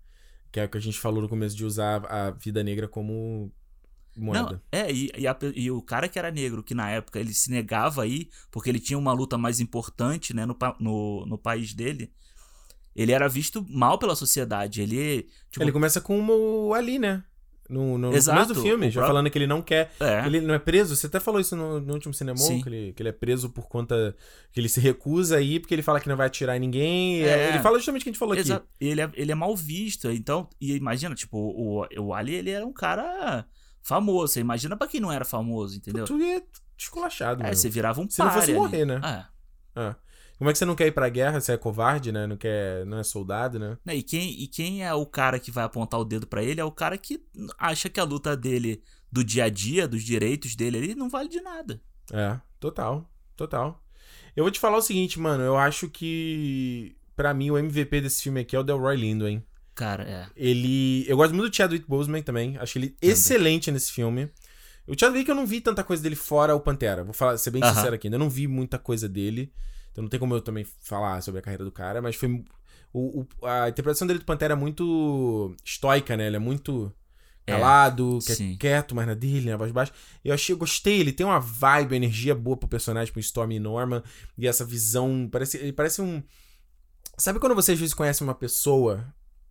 Que 0.50 0.60
é 0.60 0.64
o 0.64 0.68
que 0.68 0.78
a 0.78 0.80
gente 0.80 0.98
falou 0.98 1.22
no 1.22 1.28
começo 1.28 1.56
de 1.56 1.64
usar 1.64 2.04
a 2.06 2.30
vida 2.30 2.62
negra 2.62 2.88
como 2.88 3.52
moeda. 4.16 4.52
Não, 4.52 4.60
é, 4.72 4.92
e, 4.92 5.10
e, 5.16 5.26
a 5.26 5.36
e 5.54 5.70
o 5.70 5.82
cara 5.82 6.08
que 6.08 6.18
era 6.18 6.30
negro, 6.30 6.62
que 6.62 6.74
na 6.74 6.90
época 6.90 7.18
ele 7.18 7.34
se 7.34 7.50
negava 7.50 8.02
aí, 8.02 8.30
porque 8.50 8.70
ele 8.70 8.80
tinha 8.80 8.98
uma 8.98 9.12
luta 9.12 9.36
mais 9.36 9.60
importante, 9.60 10.34
né, 10.34 10.46
no, 10.46 10.56
no, 10.80 11.26
no 11.26 11.38
país 11.38 11.74
dele, 11.74 12.12
ele 12.94 13.12
era 13.12 13.28
visto 13.28 13.64
mal 13.68 13.98
pela 13.98 14.16
sociedade. 14.16 14.80
Ele, 14.80 15.28
tipo, 15.50 15.62
Ele 15.62 15.72
começa 15.72 16.00
com 16.00 16.18
o 16.26 16.72
Ali, 16.72 16.98
né? 16.98 17.22
No, 17.68 17.98
no, 17.98 18.10
no 18.10 18.14
Exato, 18.16 18.36
começo 18.38 18.54
do 18.54 18.62
filme, 18.62 18.86
já 18.90 19.00
próprio- 19.00 19.08
falando 19.08 19.30
que 19.30 19.38
ele 19.38 19.46
não 19.46 19.60
quer. 19.60 19.90
é, 20.00 20.26
Ele 20.26 20.40
não 20.40 20.54
é 20.54 20.58
preso. 20.58 20.94
Você 20.94 21.06
até 21.06 21.18
falou 21.20 21.40
isso 21.40 21.56
no, 21.56 21.80
no 21.80 21.94
último 21.94 22.14
cinema, 22.14 22.38
que 22.38 22.68
ele, 22.68 22.92
que 22.92 23.02
ele 23.02 23.08
é 23.08 23.12
preso 23.12 23.50
por 23.50 23.68
conta. 23.68 24.14
que 24.52 24.60
ele 24.60 24.68
se 24.68 24.78
recusa 24.80 25.36
a 25.38 25.40
ir 25.40 25.60
porque 25.60 25.74
ele 25.74 25.82
fala 25.82 25.98
que 26.00 26.08
não 26.08 26.16
vai 26.16 26.26
atirar 26.28 26.56
em 26.56 26.60
ninguém. 26.60 27.22
É. 27.22 27.48
Ele 27.50 27.58
fala 27.60 27.78
justamente 27.78 28.02
o 28.02 28.04
que 28.04 28.10
a 28.10 28.12
gente 28.12 28.18
falou 28.18 28.32
aqui. 28.32 28.42
Exa- 28.42 28.62
Ele 28.80 29.00
é, 29.00 29.10
ele 29.14 29.32
é 29.32 29.34
mal 29.34 29.54
visto, 29.56 30.10
então, 30.10 30.48
e 30.60 30.74
imagina, 30.76 31.14
tipo, 31.14 31.36
o, 31.38 31.86
o 32.00 32.14
Ali, 32.14 32.34
ele 32.34 32.50
era 32.50 32.64
um 32.66 32.72
cara 32.72 33.44
famoso, 33.82 34.32
você 34.34 34.40
imagina 34.40 34.76
pra 34.76 34.86
quem 34.88 35.00
não 35.00 35.12
era 35.12 35.24
famoso, 35.24 35.76
entendeu? 35.76 36.04
Tu 36.04 36.16
é 36.22 36.42
esculachado, 36.78 37.42
É, 37.44 37.54
você 37.54 37.68
virava 37.68 38.00
um 38.00 38.08
Se 38.08 38.18
não 38.18 38.30
fosse 38.30 38.52
morrer, 38.52 38.84
né? 38.84 39.00
É. 39.02 39.24
Ah. 39.76 39.96
Como 40.38 40.50
é 40.50 40.52
que 40.52 40.58
você 40.58 40.64
não 40.66 40.74
quer 40.74 40.86
ir 40.86 40.92
pra 40.92 41.08
guerra? 41.08 41.40
Você 41.40 41.52
é 41.52 41.56
covarde, 41.56 42.12
né? 42.12 42.26
Não 42.26 42.36
quer. 42.36 42.84
Não 42.84 42.98
é 42.98 43.02
soldado, 43.02 43.58
né? 43.58 43.78
E 43.86 44.02
quem, 44.02 44.30
e 44.42 44.46
quem 44.46 44.84
é 44.84 44.92
o 44.92 45.06
cara 45.06 45.38
que 45.38 45.50
vai 45.50 45.64
apontar 45.64 45.98
o 45.98 46.04
dedo 46.04 46.26
pra 46.26 46.42
ele 46.42 46.60
é 46.60 46.64
o 46.64 46.70
cara 46.70 46.98
que 46.98 47.24
acha 47.58 47.88
que 47.88 47.98
a 47.98 48.04
luta 48.04 48.36
dele, 48.36 48.82
do 49.10 49.24
dia 49.24 49.44
a 49.44 49.48
dia, 49.48 49.88
dos 49.88 50.02
direitos 50.02 50.54
dele 50.54 50.76
ali, 50.78 50.94
não 50.94 51.08
vale 51.08 51.28
de 51.28 51.40
nada. 51.40 51.80
É, 52.12 52.38
total. 52.60 53.10
Total. 53.34 53.82
Eu 54.34 54.44
vou 54.44 54.50
te 54.50 54.60
falar 54.60 54.76
o 54.76 54.82
seguinte, 54.82 55.18
mano. 55.18 55.42
Eu 55.42 55.56
acho 55.56 55.88
que. 55.88 56.94
Pra 57.14 57.32
mim, 57.32 57.50
o 57.50 57.56
MVP 57.56 58.02
desse 58.02 58.22
filme 58.22 58.40
aqui 58.40 58.54
é 58.54 58.58
o 58.58 58.62
Delroy 58.62 58.94
Lindo, 58.94 59.26
hein? 59.26 59.42
Cara, 59.74 60.02
é. 60.04 60.26
Ele. 60.36 61.04
Eu 61.08 61.16
gosto 61.16 61.34
muito 61.34 61.50
do 61.50 61.56
Chadwick 61.56 61.88
Boseman 61.88 62.22
também. 62.22 62.58
Acho 62.58 62.78
ele 62.78 62.94
excelente 63.00 63.70
nesse 63.70 63.90
filme. 63.90 64.28
O 64.86 64.98
Chadwick 64.98 65.28
eu 65.28 65.34
não 65.34 65.46
vi 65.46 65.60
tanta 65.60 65.82
coisa 65.82 66.02
dele 66.02 66.14
fora 66.14 66.54
o 66.54 66.60
Pantera. 66.60 67.02
Vou 67.02 67.12
falar, 67.14 67.36
ser 67.38 67.50
bem 67.50 67.62
Aham. 67.62 67.74
sincero 67.74 67.94
aqui. 67.94 68.06
Ainda 68.06 68.18
não 68.18 68.28
vi 68.30 68.46
muita 68.46 68.78
coisa 68.78 69.08
dele. 69.08 69.52
Então 69.96 70.02
não 70.02 70.10
tem 70.10 70.20
como 70.20 70.34
eu 70.34 70.42
também 70.42 70.66
falar 70.82 71.22
sobre 71.22 71.38
a 71.38 71.42
carreira 71.42 71.64
do 71.64 71.72
cara. 71.72 72.02
Mas 72.02 72.16
foi. 72.16 72.44
O, 72.92 73.22
o- 73.40 73.46
a 73.46 73.70
interpretação 73.70 74.06
dele 74.06 74.18
do 74.18 74.26
Pantera 74.26 74.52
é 74.52 74.56
muito 74.56 75.56
estoica, 75.64 76.18
né? 76.18 76.26
Ele 76.26 76.36
é 76.36 76.38
muito 76.38 76.92
É, 77.46 77.52
calado, 77.52 78.18
é 78.28 78.56
quieto, 78.58 78.94
mas 78.94 79.06
na 79.06 79.14
dele, 79.14 79.48
na 79.50 79.56
voz 79.56 79.72
baixa. 79.72 79.92
Eu 80.22 80.34
achei, 80.34 80.52
eu 80.54 80.58
gostei. 80.58 81.00
Ele 81.00 81.12
tem 81.12 81.24
uma 81.24 81.40
vibe, 81.40 81.92
uma 81.92 81.96
energia 81.96 82.34
boa 82.34 82.58
pro 82.58 82.68
personagem, 82.68 83.10
pro 83.10 83.20
Storm 83.20 83.52
e 83.52 83.58
Norman. 83.58 84.02
E 84.36 84.46
essa 84.46 84.66
visão. 84.66 85.28
Parece, 85.32 85.56
ele 85.56 85.72
parece 85.72 86.02
um. 86.02 86.22
Sabe 87.16 87.40
quando 87.40 87.54
você 87.54 87.72
às 87.72 87.78
vezes 87.78 87.94
conhece 87.94 88.22
uma 88.22 88.34
pessoa 88.34 89.02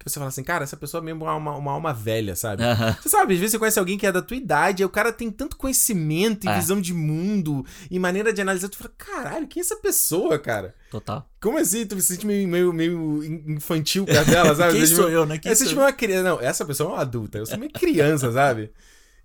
você 0.09 0.15
fala 0.19 0.27
assim, 0.29 0.43
cara, 0.43 0.63
essa 0.63 0.77
pessoa 0.77 1.01
mesmo 1.01 1.27
é 1.27 1.31
uma, 1.31 1.55
uma 1.55 1.71
alma 1.71 1.93
velha, 1.93 2.35
sabe? 2.35 2.63
Você 3.01 3.09
sabe, 3.09 3.33
às 3.33 3.39
vezes 3.39 3.51
você 3.51 3.59
conhece 3.59 3.79
alguém 3.79 3.97
que 3.97 4.05
é 4.05 4.11
da 4.11 4.21
tua 4.21 4.37
idade, 4.37 4.83
aí 4.83 4.85
o 4.85 4.89
cara 4.89 5.11
tem 5.11 5.29
tanto 5.31 5.55
conhecimento 5.57 6.45
e 6.45 6.49
É. 6.49 6.55
visão 6.59 6.79
de 6.79 6.93
mundo 6.93 7.65
e 7.89 7.97
maneira 7.99 8.31
de 8.31 8.41
analisar, 8.41 8.69
tu 8.69 8.77
fala, 8.77 8.91
caralho, 8.97 9.47
quem 9.47 9.61
é 9.61 9.65
essa 9.65 9.75
pessoa, 9.77 10.37
cara? 10.39 10.75
Total. 10.91 11.27
Como 11.41 11.57
assim? 11.57 11.85
Tu 11.85 11.99
se 12.01 12.07
sente 12.15 12.25
meio, 12.25 12.47
meio, 12.47 12.71
meio 12.73 13.23
infantil 13.47 14.05
perto 14.05 14.29
dela, 14.29 14.55
sabe? 14.55 14.73
Quem 14.73 14.81
Você, 14.81 14.87
tipo, 14.87 15.01
sou 15.01 15.09
eu, 15.11 15.25
né? 15.25 15.37
Quem 15.37 15.51
é, 15.51 15.55
sou 15.55 15.67
tipo 15.67 15.79
eu? 15.81 15.85
uma 15.85 15.91
criança. 15.93 16.23
Não, 16.23 16.39
essa 16.39 16.63
pessoa 16.65 16.89
é 16.89 16.93
uma 16.93 17.01
adulta. 17.01 17.37
Eu 17.37 17.45
sou 17.45 17.57
meio 17.57 17.71
criança, 17.71 18.31
sabe? 18.31 18.71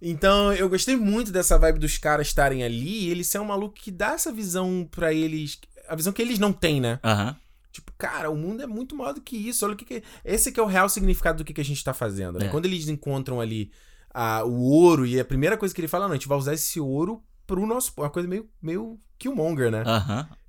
Então, 0.03 0.53
eu 0.55 0.69
gostei 0.69 0.97
muito 0.97 1.31
dessa 1.31 1.59
vibe 1.59 1.79
dos 1.79 1.99
caras 1.99 2.27
estarem 2.29 2.65
ali 2.65 3.05
e 3.07 3.11
eles 3.11 3.27
ser 3.27 3.39
um 3.39 3.45
maluco 3.45 3.75
que 3.75 3.91
dá 3.91 4.13
essa 4.13 4.33
visão 4.33 4.89
pra 4.91 5.13
eles. 5.13 5.59
A 5.89 5.95
visão 5.95 6.13
que 6.13 6.23
eles 6.23 6.39
não 6.39 6.53
têm, 6.53 6.81
né? 6.81 6.99
Aham. 7.05 7.37
Tipo, 7.73 7.93
cara, 7.97 8.31
o 8.31 8.37
mundo 8.37 8.63
é 8.63 8.67
muito 8.67 8.97
maior 8.97 9.13
do 9.13 9.21
que 9.21 9.37
isso. 9.37 9.65
Olha 9.65 9.75
o 9.75 9.77
que, 9.77 9.85
que... 9.85 10.03
Esse 10.25 10.51
que 10.51 10.59
é 10.59 10.63
o 10.63 10.67
real 10.67 10.89
significado 10.89 11.39
do 11.39 11.45
que, 11.45 11.55
que 11.55 11.61
a 11.61 11.65
gente 11.65 11.85
tá 11.85 11.95
fazendo, 11.95 12.39
né? 12.39 12.47
É. 12.47 12.49
Quando 12.49 12.67
eles 12.67 12.89
encontram 12.89 13.41
ali 13.41 13.71
ah, 14.13 14.45
o 14.45 14.61
ouro, 14.61 15.07
e 15.07 15.19
a 15.21 15.25
primeira 15.25 15.57
coisa 15.57 15.75
que 15.75 15.81
ele 15.81 15.89
fala, 15.89 16.07
não, 16.07 16.13
a 16.13 16.17
gente 16.17 16.29
vai 16.29 16.37
usar 16.37 16.55
esse 16.55 16.81
ouro 16.81 17.23
pro 17.47 17.67
nosso. 17.67 17.93
Uma 17.97 18.11
coisa 18.11 18.29
meio, 18.29 18.49
meio 18.61 18.99
Killmonger, 19.19 19.71
né? 19.71 19.83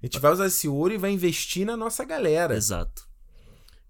A 0.02 0.06
gente 0.06 0.20
vai 0.20 0.32
usar 0.32 0.48
esse 0.48 0.68
ouro 0.68 0.94
e 0.94 0.98
vai 0.98 1.12
investir 1.12 1.66
na 1.66 1.78
nossa 1.78 2.04
galera. 2.04 2.56
Exato. 2.56 3.11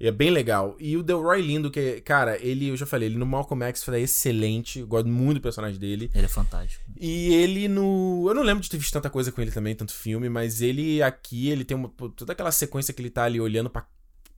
E 0.01 0.07
é 0.07 0.11
bem 0.11 0.31
legal. 0.31 0.75
E 0.79 0.97
o 0.97 1.03
Delroy 1.03 1.43
Lindo, 1.43 1.69
que, 1.69 2.01
cara, 2.01 2.35
ele, 2.43 2.69
eu 2.69 2.75
já 2.75 2.87
falei, 2.87 3.07
ele 3.07 3.19
no 3.19 3.25
Malcolm 3.25 3.63
X 3.65 3.83
foi 3.83 4.01
excelente. 4.01 4.79
Eu 4.79 4.87
gosto 4.87 5.07
muito 5.07 5.37
do 5.37 5.43
personagem 5.43 5.79
dele. 5.79 6.09
Ele 6.15 6.25
é 6.25 6.27
fantástico. 6.27 6.83
E 6.99 7.31
ele 7.35 7.67
no. 7.67 8.25
Eu 8.27 8.33
não 8.33 8.41
lembro 8.41 8.63
de 8.63 8.69
ter 8.69 8.77
visto 8.77 8.93
tanta 8.93 9.11
coisa 9.11 9.31
com 9.31 9.39
ele 9.39 9.51
também, 9.51 9.75
tanto 9.75 9.93
filme, 9.93 10.27
mas 10.27 10.59
ele 10.59 11.03
aqui, 11.03 11.49
ele 11.49 11.63
tem 11.63 11.77
uma. 11.77 11.87
Toda 12.15 12.33
aquela 12.33 12.51
sequência 12.51 12.91
que 12.91 12.99
ele 12.99 13.11
tá 13.11 13.25
ali 13.25 13.39
olhando 13.39 13.69
pra. 13.69 13.85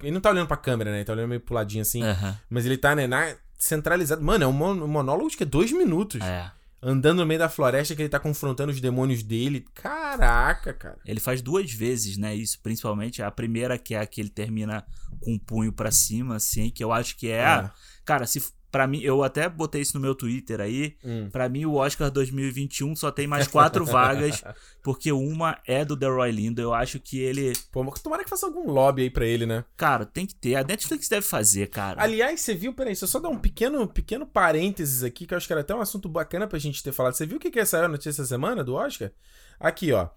Ele 0.01 0.11
não 0.11 0.19
tá 0.19 0.31
olhando 0.31 0.47
pra 0.47 0.57
câmera, 0.57 0.91
né? 0.91 0.97
Ele 0.97 1.05
tá 1.05 1.13
olhando 1.13 1.29
meio 1.29 1.39
puladinho 1.39 1.81
assim. 1.81 2.03
Aham. 2.03 2.37
Mas 2.49 2.65
ele 2.65 2.77
tá, 2.77 2.93
né, 2.93 3.07
na, 3.07 3.33
centralizado. 3.57 4.21
Mano, 4.21 4.43
é 4.43 4.47
um 4.47 4.83
um 4.83 4.87
monólogo 4.87 5.29
de 5.29 5.37
que 5.37 5.43
é 5.43 5.45
dois 5.45 5.71
minutos. 5.71 6.21
É. 6.21 6.51
Andando 6.83 7.19
no 7.19 7.25
meio 7.25 7.39
da 7.39 7.47
floresta 7.49 7.95
que 7.95 8.01
ele 8.01 8.09
tá 8.09 8.19
confrontando 8.19 8.71
os 8.71 8.81
demônios 8.81 9.23
dele. 9.23 9.65
Caraca, 9.73 10.73
cara. 10.73 10.97
Ele 11.05 11.19
faz 11.19 11.41
duas 11.41 11.71
vezes, 11.71 12.17
né? 12.17 12.35
Isso, 12.35 12.59
principalmente. 12.61 13.21
A 13.23 13.31
primeira, 13.31 13.77
que 13.77 13.95
é 13.95 13.99
a 13.99 14.05
que 14.05 14.19
ele 14.21 14.29
termina 14.29 14.85
com 15.21 15.33
o 15.35 15.39
punho 15.39 15.71
pra 15.71 15.91
cima, 15.91 16.35
assim, 16.35 16.69
que 16.69 16.83
eu 16.83 16.91
acho 16.91 17.15
que 17.15 17.29
é. 17.29 17.45
a- 17.45 17.71
Cara, 18.05 18.25
se. 18.25 18.43
Pra 18.73 18.87
mim, 18.87 19.01
eu 19.01 19.23
até 19.23 19.47
botei 19.47 19.83
isso 19.83 19.95
no 19.95 20.01
meu 20.01 20.15
Twitter 20.15 20.59
aí. 20.59 20.95
Hum. 21.05 21.29
Pra 21.31 21.47
mim, 21.47 21.63
o 21.63 21.75
Oscar 21.75 22.09
2021 22.09 22.95
só 22.95 23.11
tem 23.11 23.27
mais 23.27 23.45
quatro 23.47 23.85
vagas, 23.85 24.43
porque 24.81 25.11
uma 25.11 25.59
é 25.67 25.85
do 25.85 25.95
The 25.95 26.07
Roy 26.07 26.31
Lindo. 26.31 26.59
Eu 26.59 26.73
acho 26.73 26.99
que 26.99 27.19
ele. 27.19 27.53
Pô, 27.71 27.85
tomara 28.01 28.23
que 28.23 28.29
faça 28.31 28.47
algum 28.47 28.71
lobby 28.71 29.03
aí 29.03 29.09
pra 29.11 29.27
ele, 29.27 29.45
né? 29.45 29.63
Cara, 29.77 30.07
tem 30.07 30.25
que 30.25 30.33
ter. 30.33 30.55
A 30.55 30.63
Netflix 30.63 31.07
deve 31.07 31.23
fazer, 31.23 31.67
cara. 31.67 32.01
Aliás, 32.01 32.41
você 32.41 32.55
viu, 32.55 32.73
peraí, 32.73 32.93
deixa 32.93 33.05
eu 33.05 33.09
só 33.09 33.19
dar 33.19 33.29
um 33.29 33.37
pequeno, 33.37 33.87
pequeno 33.87 34.25
parênteses 34.25 35.03
aqui, 35.03 35.27
que 35.27 35.35
eu 35.35 35.37
acho 35.37 35.45
que 35.45 35.53
era 35.53 35.61
até 35.61 35.75
um 35.75 35.79
assunto 35.79 36.09
bacana 36.09 36.47
pra 36.47 36.57
gente 36.57 36.81
ter 36.81 36.91
falado. 36.91 37.13
Você 37.13 37.27
viu 37.27 37.37
o 37.37 37.39
que 37.39 37.51
que 37.51 37.59
é 37.59 37.61
essa 37.61 37.87
notícia 37.87 38.09
essa 38.09 38.25
semana 38.25 38.63
do 38.63 38.73
Oscar? 38.73 39.11
Aqui, 39.59 39.91
ó. 39.91 40.09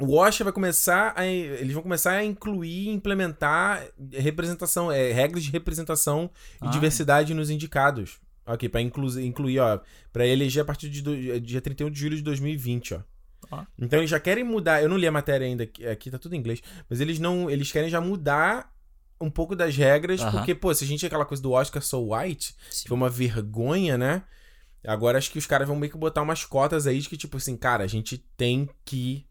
O 0.00 0.16
Oscar 0.16 0.44
vai 0.44 0.52
começar 0.52 1.12
a. 1.16 1.24
Eles 1.26 1.72
vão 1.72 1.82
começar 1.82 2.12
a 2.12 2.24
incluir, 2.24 2.88
implementar 2.88 3.86
representação, 4.12 4.90
é, 4.90 5.12
regras 5.12 5.44
de 5.44 5.50
representação 5.50 6.30
e 6.62 6.66
Ah. 6.66 6.70
diversidade 6.70 7.32
nos 7.32 7.48
indicados. 7.50 8.18
Ok, 8.46 8.68
pra 8.68 8.80
inclu 8.80 9.08
incluir, 9.20 9.58
ó. 9.60 9.80
Pra 10.12 10.26
eleger 10.26 10.62
a 10.62 10.64
partir 10.64 10.90
de 10.90 11.00
do, 11.00 11.40
dia 11.40 11.60
31 11.60 11.90
de 11.90 11.98
julho 11.98 12.16
de 12.16 12.22
2020, 12.22 12.94
ó. 12.94 13.00
Ó. 13.50 13.64
Então 13.78 13.98
eles 14.00 14.10
já 14.10 14.18
querem 14.18 14.42
mudar. 14.42 14.82
Eu 14.82 14.88
não 14.88 14.96
li 14.96 15.06
a 15.06 15.12
matéria 15.12 15.46
ainda, 15.46 15.62
aqui, 15.64 15.86
aqui 15.86 16.10
tá 16.10 16.18
tudo 16.18 16.34
em 16.34 16.38
inglês. 16.38 16.60
Mas 16.90 17.00
eles 17.00 17.18
não. 17.18 17.48
Eles 17.48 17.70
querem 17.70 17.88
já 17.88 18.00
mudar 18.00 18.74
um 19.20 19.30
pouco 19.30 19.54
das 19.54 19.76
regras, 19.76 20.20
Aham. 20.20 20.32
porque, 20.32 20.54
pô, 20.54 20.74
se 20.74 20.84
a 20.84 20.86
gente 20.86 20.98
tinha 20.98 21.06
aquela 21.06 21.24
coisa 21.24 21.42
do 21.42 21.52
Oscar 21.52 21.80
So 21.82 22.12
White, 22.14 22.54
Sim. 22.68 22.82
que 22.82 22.88
foi 22.88 22.96
uma 22.96 23.08
vergonha, 23.08 23.96
né? 23.96 24.24
Agora 24.86 25.16
acho 25.16 25.30
que 25.30 25.38
os 25.38 25.46
caras 25.46 25.66
vão 25.68 25.76
meio 25.76 25.90
que 25.92 25.96
botar 25.96 26.20
umas 26.20 26.44
cotas 26.44 26.86
aí 26.86 26.98
de 27.00 27.08
que, 27.08 27.16
tipo 27.16 27.36
assim, 27.38 27.56
cara, 27.56 27.84
a 27.84 27.86
gente 27.86 28.18
tem 28.36 28.68
que 28.84 29.24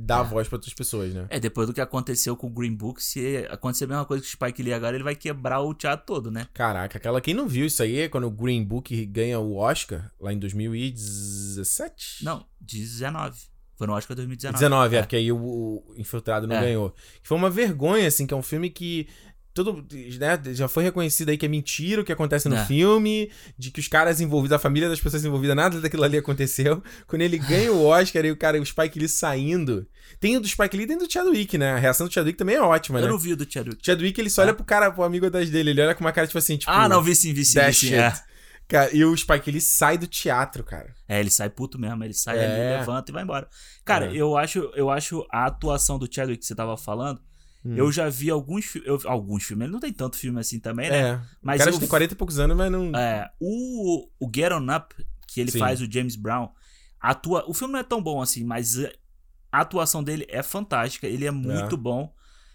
dar 0.00 0.24
É. 0.24 0.28
voz 0.28 0.48
pra 0.48 0.56
outras 0.56 0.72
pessoas, 0.74 1.12
né? 1.14 1.26
É, 1.30 1.38
depois 1.38 1.66
do 1.66 1.72
que 1.74 1.80
aconteceu 1.80 2.36
com 2.36 2.46
o 2.46 2.50
Green 2.50 2.74
Book, 2.74 3.02
se 3.02 3.46
acontecer 3.50 3.84
a 3.84 3.88
mesma 3.88 4.04
coisa 4.04 4.22
que 4.22 4.28
o 4.28 4.32
Spike 4.32 4.62
Lee 4.62 4.72
agora, 4.72 4.96
ele 4.96 5.04
vai 5.04 5.14
quebrar 5.14 5.60
o 5.60 5.74
teatro 5.74 6.06
todo, 6.06 6.30
né? 6.30 6.46
Caraca, 6.54 6.98
aquela 6.98 7.20
quem 7.20 7.34
não 7.34 7.46
viu 7.48 7.66
isso 7.66 7.82
aí, 7.82 7.98
é 8.00 8.08
quando 8.08 8.26
o 8.26 8.30
Green 8.30 8.64
Book 8.64 9.04
ganha 9.06 9.38
o 9.38 9.56
Oscar, 9.56 10.10
lá 10.20 10.32
em 10.32 10.38
2017? 10.38 12.24
Não, 12.24 12.44
19. 12.60 13.38
Foi 13.76 13.86
no 13.86 13.94
Oscar 13.94 14.14
2019. 14.14 14.58
19, 14.58 14.94
é, 14.94 14.98
É. 14.98 15.02
porque 15.02 15.16
aí 15.16 15.32
o, 15.32 15.38
o 15.38 15.94
Infiltrado 15.96 16.46
não 16.46 16.56
É. 16.56 16.60
ganhou. 16.60 16.94
Foi 17.22 17.36
uma 17.38 17.48
vergonha, 17.48 18.06
assim, 18.08 18.26
que 18.26 18.34
é 18.34 18.36
um 18.36 18.42
filme 18.42 18.68
que. 18.68 19.08
Todo, 19.52 19.84
né, 20.18 20.40
já 20.54 20.68
foi 20.68 20.84
reconhecido 20.84 21.28
aí 21.30 21.36
que 21.36 21.44
é 21.44 21.48
mentira 21.48 22.00
o 22.02 22.04
que 22.04 22.12
acontece 22.12 22.48
no 22.48 22.54
É. 22.56 22.64
filme, 22.66 23.30
de 23.58 23.70
que 23.72 23.80
os 23.80 23.88
caras 23.88 24.20
envolvidos, 24.20 24.54
a 24.54 24.58
família 24.60 24.88
das 24.88 25.00
pessoas 25.00 25.24
envolvidas, 25.24 25.56
nada 25.56 25.80
daquilo 25.80 26.04
ali 26.04 26.16
aconteceu. 26.16 26.80
Quando 27.06 27.22
ele 27.22 27.36
ganha 27.36 27.72
o 27.72 27.84
Oscar 27.84 28.24
e 28.24 28.30
o 28.30 28.36
cara, 28.36 28.60
o 28.60 28.64
Spike 28.64 28.98
Lee 28.98 29.08
saindo. 29.08 29.86
Tem 30.20 30.36
o 30.36 30.40
do 30.40 30.46
Spike 30.46 30.76
Lee 30.76 30.84
e 30.84 30.88
tem 30.88 30.98
do 30.98 31.10
Chadwick, 31.12 31.58
né? 31.58 31.72
A 31.72 31.78
reação 31.78 32.06
do 32.06 32.12
Chadwick 32.12 32.38
também 32.38 32.56
é 32.56 32.62
ótima, 32.62 32.98
Eu 33.00 33.04
né? 33.06 33.10
não 33.10 33.18
vi 33.18 33.32
o 33.32 33.36
do 33.36 33.46
Chadwick. 33.50 33.84
Chadwick, 33.84 34.20
ele 34.20 34.30
só 34.30 34.42
olha 34.42 34.54
pro 34.54 34.64
cara, 34.64 34.90
pro 34.92 35.02
amigo 35.02 35.26
atrás 35.26 35.50
dele, 35.50 35.70
ele 35.70 35.82
olha 35.82 35.94
com 35.94 36.04
uma 36.04 36.12
cara, 36.12 36.26
tipo 36.26 36.38
assim, 36.38 36.56
tipo... 36.56 36.70
ah, 36.70 36.88
não, 36.88 37.02
vi 37.02 37.14
sim, 37.16 37.32
vi 37.32 37.44
sim, 37.44 37.60
vi 37.60 37.72
sim. 37.74 37.94
É. 37.94 38.12
Cara, 38.68 38.94
e 38.94 39.04
o 39.04 39.16
Spike 39.16 39.50
Lee 39.50 39.60
sai 39.60 39.98
do 39.98 40.06
teatro, 40.06 40.62
cara. 40.62 40.94
É, 41.08 41.18
ele 41.18 41.28
sai 41.30 41.50
puto 41.50 41.76
mesmo, 41.76 42.04
ele 42.04 42.14
sai 42.14 42.38
É. 42.38 42.44
ali, 42.46 42.78
levanta 42.78 43.10
e 43.10 43.12
vai 43.12 43.24
embora. 43.24 43.48
Cara, 43.84 44.06
É. 44.06 44.16
eu 44.16 44.36
acho 44.36 44.70
eu 44.76 44.88
acho 44.90 45.26
a 45.28 45.46
atuação 45.46 45.98
do 45.98 46.08
Chadwick 46.08 46.38
que 46.38 46.46
você 46.46 46.54
tava 46.54 46.76
falando, 46.76 47.20
Hum. 47.64 47.74
eu 47.76 47.92
já 47.92 48.08
vi 48.08 48.30
alguns, 48.30 48.74
eu, 48.76 48.98
alguns 49.04 49.44
filmes, 49.44 49.64
ele 49.64 49.72
não 49.72 49.80
tem 49.80 49.92
tanto 49.92 50.16
filme 50.16 50.40
assim 50.40 50.58
também, 50.58 50.88
né? 50.90 50.98
É. 51.10 51.20
Mas 51.42 51.56
o 51.60 51.64
cara 51.64 51.76
eu- 51.76 51.78
tem 51.78 51.88
40 51.88 52.14
e 52.14 52.16
poucos 52.16 52.38
anos, 52.38 52.56
mas 52.56 52.72
não... 52.72 52.96
É, 52.96 53.30
o, 53.38 54.08
o 54.18 54.30
Get 54.34 54.50
On 54.52 54.66
Up, 54.74 54.94
que 55.28 55.40
ele 55.40 55.50
Sim. 55.50 55.58
faz 55.58 55.80
o 55.80 55.90
James 55.90 56.16
Brown, 56.16 56.48
atua, 57.00 57.44
o 57.48 57.52
filme 57.54 57.72
não 57.72 57.80
é 57.80 57.84
tão 57.84 58.02
bom 58.02 58.20
assim, 58.22 58.44
mas 58.44 58.78
eh, 58.78 58.92
a 59.52 59.60
atuação 59.60 60.02
dele 60.02 60.26
é 60.28 60.42
fantástica, 60.42 61.06
ele 61.06 61.26
é 61.26 61.30
muito 61.30 61.76
bom. 61.76 62.12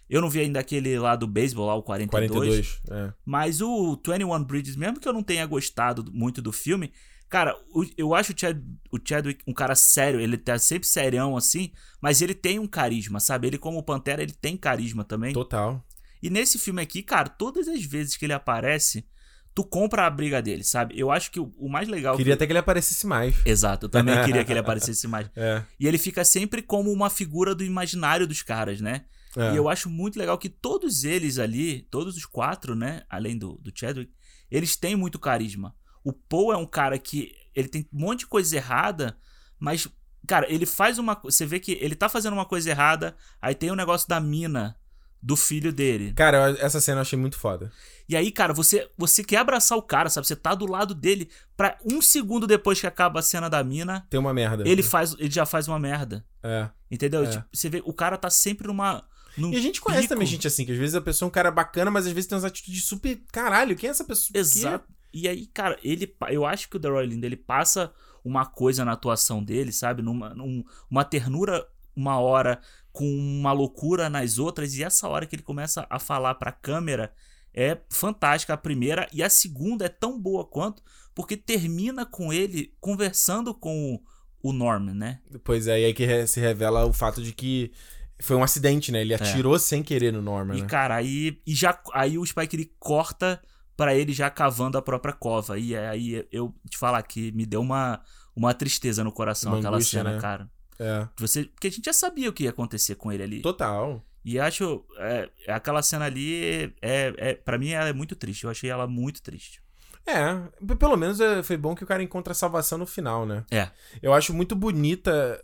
Eu 0.10 0.22
não 0.22 0.30
vi 0.30 0.40
ainda 0.40 0.60
aquele 0.60 0.98
lá 1.00 1.16
do 1.16 1.28
beisebol, 1.28 1.66
lá 1.66 1.74
o 1.76 1.82
42, 1.84 2.30
42, 2.32 2.82
é. 2.92 3.14
mas 3.26 3.60
o 3.62 3.96
21 4.06 4.44
Bridges, 4.44 4.76
mesmo 4.76 5.00
que 5.00 5.08
eu 5.08 5.14
não 5.14 5.24
tenha 5.24 5.46
gostado 5.48 6.04
do- 6.04 6.12
muito 6.14 6.42
do 6.44 6.52
filme, 6.52 6.92
cara, 7.30 7.56
eu 7.98 8.14
acho 8.14 8.34
o, 8.34 8.36
Chad, 8.38 8.58
o 8.92 9.00
Chadwick 9.04 9.44
um 9.48 9.54
cara 9.54 9.76
sério, 9.76 10.20
ele 10.20 10.38
tá 10.38 10.58
sempre 10.58 10.88
serião 10.88 11.36
assim, 11.36 11.72
mas 12.02 12.22
ele 12.22 12.34
tem 12.34 12.60
um 12.60 12.68
carisma, 12.68 13.20
sabe? 13.20 13.48
Ele 13.48 13.58
como 13.58 13.84
Pantera, 13.84 14.22
ele 14.22 14.34
tem 14.34 14.56
carisma 14.56 15.04
também. 15.04 15.34
Total. 15.34 15.84
E 16.22 16.30
nesse 16.30 16.58
filme 16.58 16.82
aqui, 16.82 17.04
cara, 17.04 17.30
todas 17.30 17.68
as 17.68 17.84
vezes 17.84 18.18
que 18.18 18.26
ele 18.26 18.34
aparece, 18.34 19.06
tu 19.54 19.64
compra 19.64 20.06
a 20.06 20.10
briga 20.10 20.42
dele, 20.42 20.64
sabe? 20.64 21.00
Eu 21.00 21.10
acho 21.12 21.32
que 21.32 21.40
o, 21.40 21.54
o 21.58 21.70
mais 21.70 21.88
legal. 21.88 22.18
Queria 22.18 22.34
que... 22.34 22.36
até 22.36 22.46
que 22.46 22.52
ele 22.52 22.60
aparecesse 22.60 23.08
mais. 23.08 23.36
Exato, 23.46 23.86
eu 23.86 23.90
também 23.90 24.16
queria 24.26 24.44
que 24.44 24.52
ele 24.52 24.60
aparecesse 24.60 25.08
mais. 25.08 25.30
É. 25.36 25.64
E 25.80 25.88
ele 25.88 25.98
fica 25.98 26.26
sempre 26.26 26.62
como 26.62 26.92
uma 26.92 27.10
figura 27.10 27.56
do 27.56 27.64
imaginário 27.64 28.28
dos 28.28 28.42
caras, 28.42 28.82
né? 28.82 29.06
é. 29.38 29.54
E 29.54 29.56
eu 29.56 29.70
acho 29.70 29.90
muito 29.90 30.20
legal 30.20 30.38
que 30.38 30.50
todos 30.50 31.04
eles 31.04 31.40
ali, 31.40 31.88
todos 31.90 32.18
os 32.18 32.26
quatro, 32.26 32.76
né? 32.76 33.04
Além 33.10 33.38
do, 33.38 33.54
do 33.62 33.72
Chadwick, 33.74 34.12
eles 34.52 34.76
têm 34.76 34.96
muito 34.96 35.18
carisma. 35.20 35.74
O 36.06 36.14
Paul 36.14 36.54
é 36.54 36.58
um 36.58 36.66
cara 36.66 36.98
que 36.98 37.34
ele 37.54 37.68
tem 37.68 37.86
um 37.92 38.00
monte 38.00 38.20
de 38.20 38.28
coisa 38.28 38.56
errada, 38.56 39.18
mas, 39.60 39.88
cara, 40.28 40.46
ele 40.50 40.66
faz 40.66 41.00
uma. 41.00 41.20
Você 41.24 41.46
vê 41.46 41.60
que 41.60 41.74
ele 41.82 41.96
tá 41.96 42.08
fazendo 42.08 42.34
uma 42.34 42.46
coisa 42.46 42.70
errada, 42.70 43.16
aí 43.42 43.56
tem 43.56 43.72
o 43.72 43.76
negócio 43.76 44.08
da 44.08 44.20
mina 44.20 44.78
do 45.22 45.36
filho 45.36 45.74
dele. 45.74 46.14
Cara, 46.14 46.56
essa 46.60 46.80
cena 46.80 47.00
eu 47.00 47.02
achei 47.02 47.18
muito 47.18 47.40
foda. 47.40 47.72
E 48.08 48.16
aí, 48.16 48.32
cara, 48.32 48.54
você, 48.54 48.88
você 48.96 49.24
quer 49.24 49.38
abraçar 49.38 49.76
o 49.76 49.82
cara, 49.82 50.08
sabe? 50.08 50.28
Você 50.28 50.36
tá 50.36 50.54
do 50.54 50.70
lado 50.70 50.94
dele 50.94 51.28
pra 51.58 51.76
um 51.84 52.00
segundo 52.00 52.46
depois 52.46 52.80
que 52.80 52.86
acaba 52.86 53.20
a 53.20 53.24
cena 53.24 53.50
da 53.50 53.64
mina, 53.64 54.06
Tem 54.08 54.20
uma 54.20 54.32
merda. 54.32 54.68
ele 54.68 54.84
faz, 54.84 55.16
ele 55.18 55.32
já 55.32 55.44
faz 55.44 55.68
uma 55.68 55.80
merda. 55.80 56.24
É. 56.44 56.70
Entendeu? 56.92 57.24
É. 57.24 57.30
Tipo, 57.32 57.46
você 57.52 57.68
vê, 57.70 57.82
o 57.84 57.92
cara 57.94 58.18
tá 58.18 58.30
sempre 58.30 58.68
numa. 58.68 59.04
Num 59.36 59.52
E 59.52 59.56
a 59.58 59.60
gente 59.60 59.82
conhece 59.82 60.04
pico. 60.04 60.14
também 60.14 60.28
gente 60.28 60.48
assim, 60.48 60.64
que 60.64 60.72
às 60.72 60.78
vezes 60.78 60.94
a 60.94 61.02
pessoa 61.02 61.26
é 61.26 61.30
um 61.30 61.32
cara 61.32 61.50
bacana, 61.50 61.90
mas 61.90 62.06
às 62.06 62.14
vezes 62.14 62.28
tem 62.28 62.36
umas 62.36 62.46
atitudes 62.46 62.86
super. 62.86 63.20
Caralho, 63.32 63.76
quem 63.76 63.88
é 63.88 63.92
essa 63.92 64.04
pessoa? 64.04 64.40
Exato. 64.40 64.86
E 65.16 65.28
aí, 65.28 65.46
cara, 65.48 65.78
ele, 65.84 66.14
eu 66.30 66.46
acho 66.46 66.70
que 66.70 66.76
o 66.78 66.80
The 66.80 66.90
Roy 66.90 67.06
Lindo, 67.08 67.26
ele 67.26 67.38
passa 67.38 67.94
uma 68.24 68.46
coisa 68.46 68.84
na 68.84 68.92
atuação 68.92 69.44
dele, 69.44 69.72
sabe? 69.72 70.02
Numa, 70.02 70.34
num- 70.34 70.64
uma 70.92 71.06
ternura 71.06 71.66
uma 71.96 72.20
hora 72.20 72.60
com 72.92 73.06
uma 73.08 73.54
loucura 73.54 74.10
nas 74.10 74.38
outras 74.38 74.74
e 74.76 74.84
essa 74.84 75.08
hora 75.08 75.26
que 75.26 75.36
ele 75.36 75.44
começa 75.44 75.88
a 75.90 75.98
falar 76.00 76.36
pra 76.36 76.52
câmera 76.52 77.14
é 77.54 77.78
fantástica 77.90 78.54
a 78.54 78.58
primeira 78.58 79.08
e 79.14 79.24
a 79.24 79.30
segunda 79.30 79.86
é 79.86 79.90
tão 79.90 80.20
boa 80.20 80.44
quanto 80.46 80.84
porque 81.14 81.38
termina 81.38 82.06
com 82.06 82.34
ele 82.34 82.74
conversando 82.82 83.54
com 83.54 83.96
o, 83.96 84.50
o 84.50 84.52
Norman, 84.52 84.94
né? 84.94 85.20
Pois 85.44 85.68
é, 85.68 85.80
e 85.80 85.86
aí 85.86 85.94
que 85.94 86.28
se 86.28 86.42
revela 86.42 86.86
o 86.86 86.92
fato 86.92 87.22
de 87.24 87.32
que 87.32 87.72
foi 88.20 88.36
um 88.36 88.44
acidente, 88.44 88.92
né? 88.92 89.00
Ele 89.02 89.14
atirou 89.14 89.58
sem 89.58 89.82
querer 89.84 90.12
no 90.12 90.22
Norman, 90.22 90.56
É. 90.56 90.58
E 90.58 90.62
né? 90.64 90.68
cara, 90.68 90.96
aí 90.96 91.42
e 91.48 91.56
já 91.56 91.80
aí 91.94 92.18
o 92.18 92.26
Spike 92.26 92.56
ele 92.58 92.74
corta 92.78 93.42
pra 93.76 93.96
ele 93.96 94.14
já 94.14 94.30
cavando 94.30 94.78
a 94.78 94.82
própria 94.82 95.14
cova. 95.14 95.58
E 95.58 95.76
aí 95.76 96.28
eu 96.32 96.54
te 96.70 96.78
falar 96.78 97.02
que 97.04 97.32
me 97.32 97.46
deu 97.46 97.62
uma 97.62 98.02
uma 98.36 98.54
tristeza 98.54 99.04
no 99.04 99.12
coração 99.12 99.54
Uma 99.54 99.60
aquela 99.60 99.78
angústia, 99.78 100.00
cena, 100.00 100.16
né? 100.16 100.20
cara. 100.22 100.50
É. 100.78 101.08
Você, 101.18 101.46
porque 101.46 101.68
a 101.68 101.72
gente 101.72 101.86
já 101.86 101.94
sabia 101.94 102.30
o 102.30 102.34
que 102.34 102.44
ia 102.44 102.50
acontecer 102.50 102.96
com 102.96 103.12
ele 103.12 103.24
ali. 103.24 103.42
Total. 103.42 104.04
E 104.26 104.40
acho 104.40 104.84
é, 104.98 105.30
aquela 105.48 105.82
cena 105.82 106.06
ali 106.06 106.74
é, 106.82 107.14
é 107.18 107.34
para 107.34 107.58
mim 107.58 107.70
ela 107.70 107.88
é 107.88 107.94
muito 107.94 108.16
triste. 108.16 108.44
Eu 108.44 108.50
achei 108.50 108.70
ela 108.70 108.88
muito 108.88 109.22
triste. 109.22 109.62
É, 110.06 110.76
pelo 110.76 110.96
menos 110.98 111.20
é, 111.20 111.42
foi 111.42 111.58
bom 111.58 111.74
que 111.74 111.84
o 111.84 111.88
cara 111.88 112.04
encontra 112.04 112.32
a 112.32 112.36
salvação 112.36 112.78
no 112.78 112.86
final, 112.86 113.26
né? 113.26 113.44
É. 113.50 113.70
Eu 114.02 114.14
acho 114.14 114.34
muito 114.34 114.56
bonita. 114.56 115.42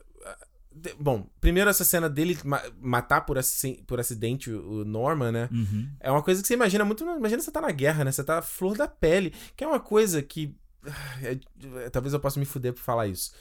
De- 0.73 0.93
Bom, 0.99 1.27
primeiro 1.39 1.69
essa 1.69 1.83
cena 1.83 2.09
dele 2.09 2.37
ma- 2.43 2.63
matar 2.79 3.21
por, 3.21 3.37
aci- 3.37 3.83
por 3.87 3.99
acidente 3.99 4.49
o 4.51 4.81
o 4.81 4.85
Norman, 4.85 5.31
né? 5.31 5.49
Uhum. 5.51 5.89
É 5.99 6.09
uma 6.11 6.21
coisa 6.23 6.41
que 6.41 6.47
você 6.47 6.53
imagina 6.53 6.83
muito. 6.85 7.03
Imagina 7.03 7.41
você 7.41 7.51
tá 7.51 7.61
na 7.61 7.71
guerra, 7.71 8.03
né? 8.03 8.11
Você 8.11 8.23
tá 8.23 8.41
flor 8.41 8.77
da 8.77 8.87
pele. 8.87 9.33
Que 9.55 9.63
é 9.63 9.67
uma 9.67 9.79
coisa 9.79 10.21
que. 10.21 10.55
é- 11.21 11.37
é- 11.85 11.89
talvez 11.89 12.13
eu 12.13 12.19
possa 12.19 12.39
me 12.39 12.45
fuder 12.45 12.73
por 12.73 12.81
falar 12.81 13.07
isso. 13.07 13.31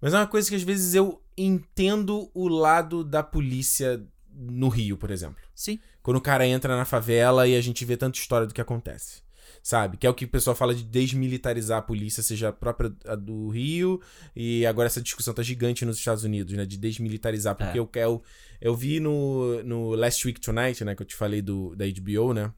Mas 0.00 0.14
é 0.14 0.16
uma 0.16 0.26
coisa 0.26 0.48
que 0.48 0.54
às 0.54 0.62
vezes 0.62 0.94
eu 0.94 1.20
entendo 1.36 2.30
o 2.34 2.48
lado 2.48 3.02
da 3.04 3.22
polícia 3.22 4.02
no 4.32 4.68
Rio, 4.68 4.96
por 4.96 5.10
exemplo. 5.10 5.36
Sim. 5.54 5.78
Quando 6.02 6.16
o 6.18 6.20
cara 6.20 6.46
entra 6.46 6.76
na 6.76 6.84
favela 6.84 7.46
e 7.48 7.56
a 7.56 7.60
gente 7.60 7.84
vê 7.84 7.96
tanta 7.96 8.16
história 8.18 8.46
do 8.46 8.54
que 8.54 8.60
acontece. 8.60 9.22
Sabe? 9.62 9.96
Que 9.96 10.06
é 10.06 10.10
o 10.10 10.14
que 10.14 10.24
o 10.24 10.28
pessoal 10.28 10.56
fala 10.56 10.74
de 10.74 10.82
desmilitarizar 10.82 11.78
a 11.78 11.82
polícia, 11.82 12.22
seja 12.22 12.48
a 12.48 12.52
própria 12.52 12.92
a 13.06 13.14
do 13.14 13.48
Rio, 13.48 14.00
e 14.34 14.64
agora 14.64 14.86
essa 14.86 15.00
discussão 15.02 15.34
tá 15.34 15.42
gigante 15.42 15.84
nos 15.84 15.98
Estados 15.98 16.24
Unidos, 16.24 16.54
né? 16.54 16.64
De 16.64 16.76
desmilitarizar. 16.76 17.54
Porque 17.54 17.78
É. 17.78 17.80
eu, 17.80 17.90
eu, 17.94 18.22
eu 18.60 18.74
vi 18.74 19.00
no, 19.00 19.62
no 19.62 19.90
Last 19.94 20.26
Week 20.26 20.40
Tonight, 20.40 20.84
né? 20.84 20.94
Que 20.94 21.02
eu 21.02 21.06
te 21.06 21.14
falei 21.14 21.42
do, 21.42 21.74
da 21.76 21.84
HBO, 21.86 22.32
né? 22.32 22.52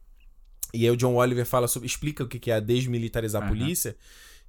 E 0.73 0.85
aí 0.85 0.91
o 0.91 0.97
John 0.97 1.15
Oliver 1.17 1.45
fala 1.45 1.67
sobre. 1.67 1.87
explica 1.87 2.23
o 2.25 2.29
que 2.29 2.51
é 2.51 2.61
desmilitarizar 2.61 3.43
a 3.43 3.49
polícia. 3.49 3.97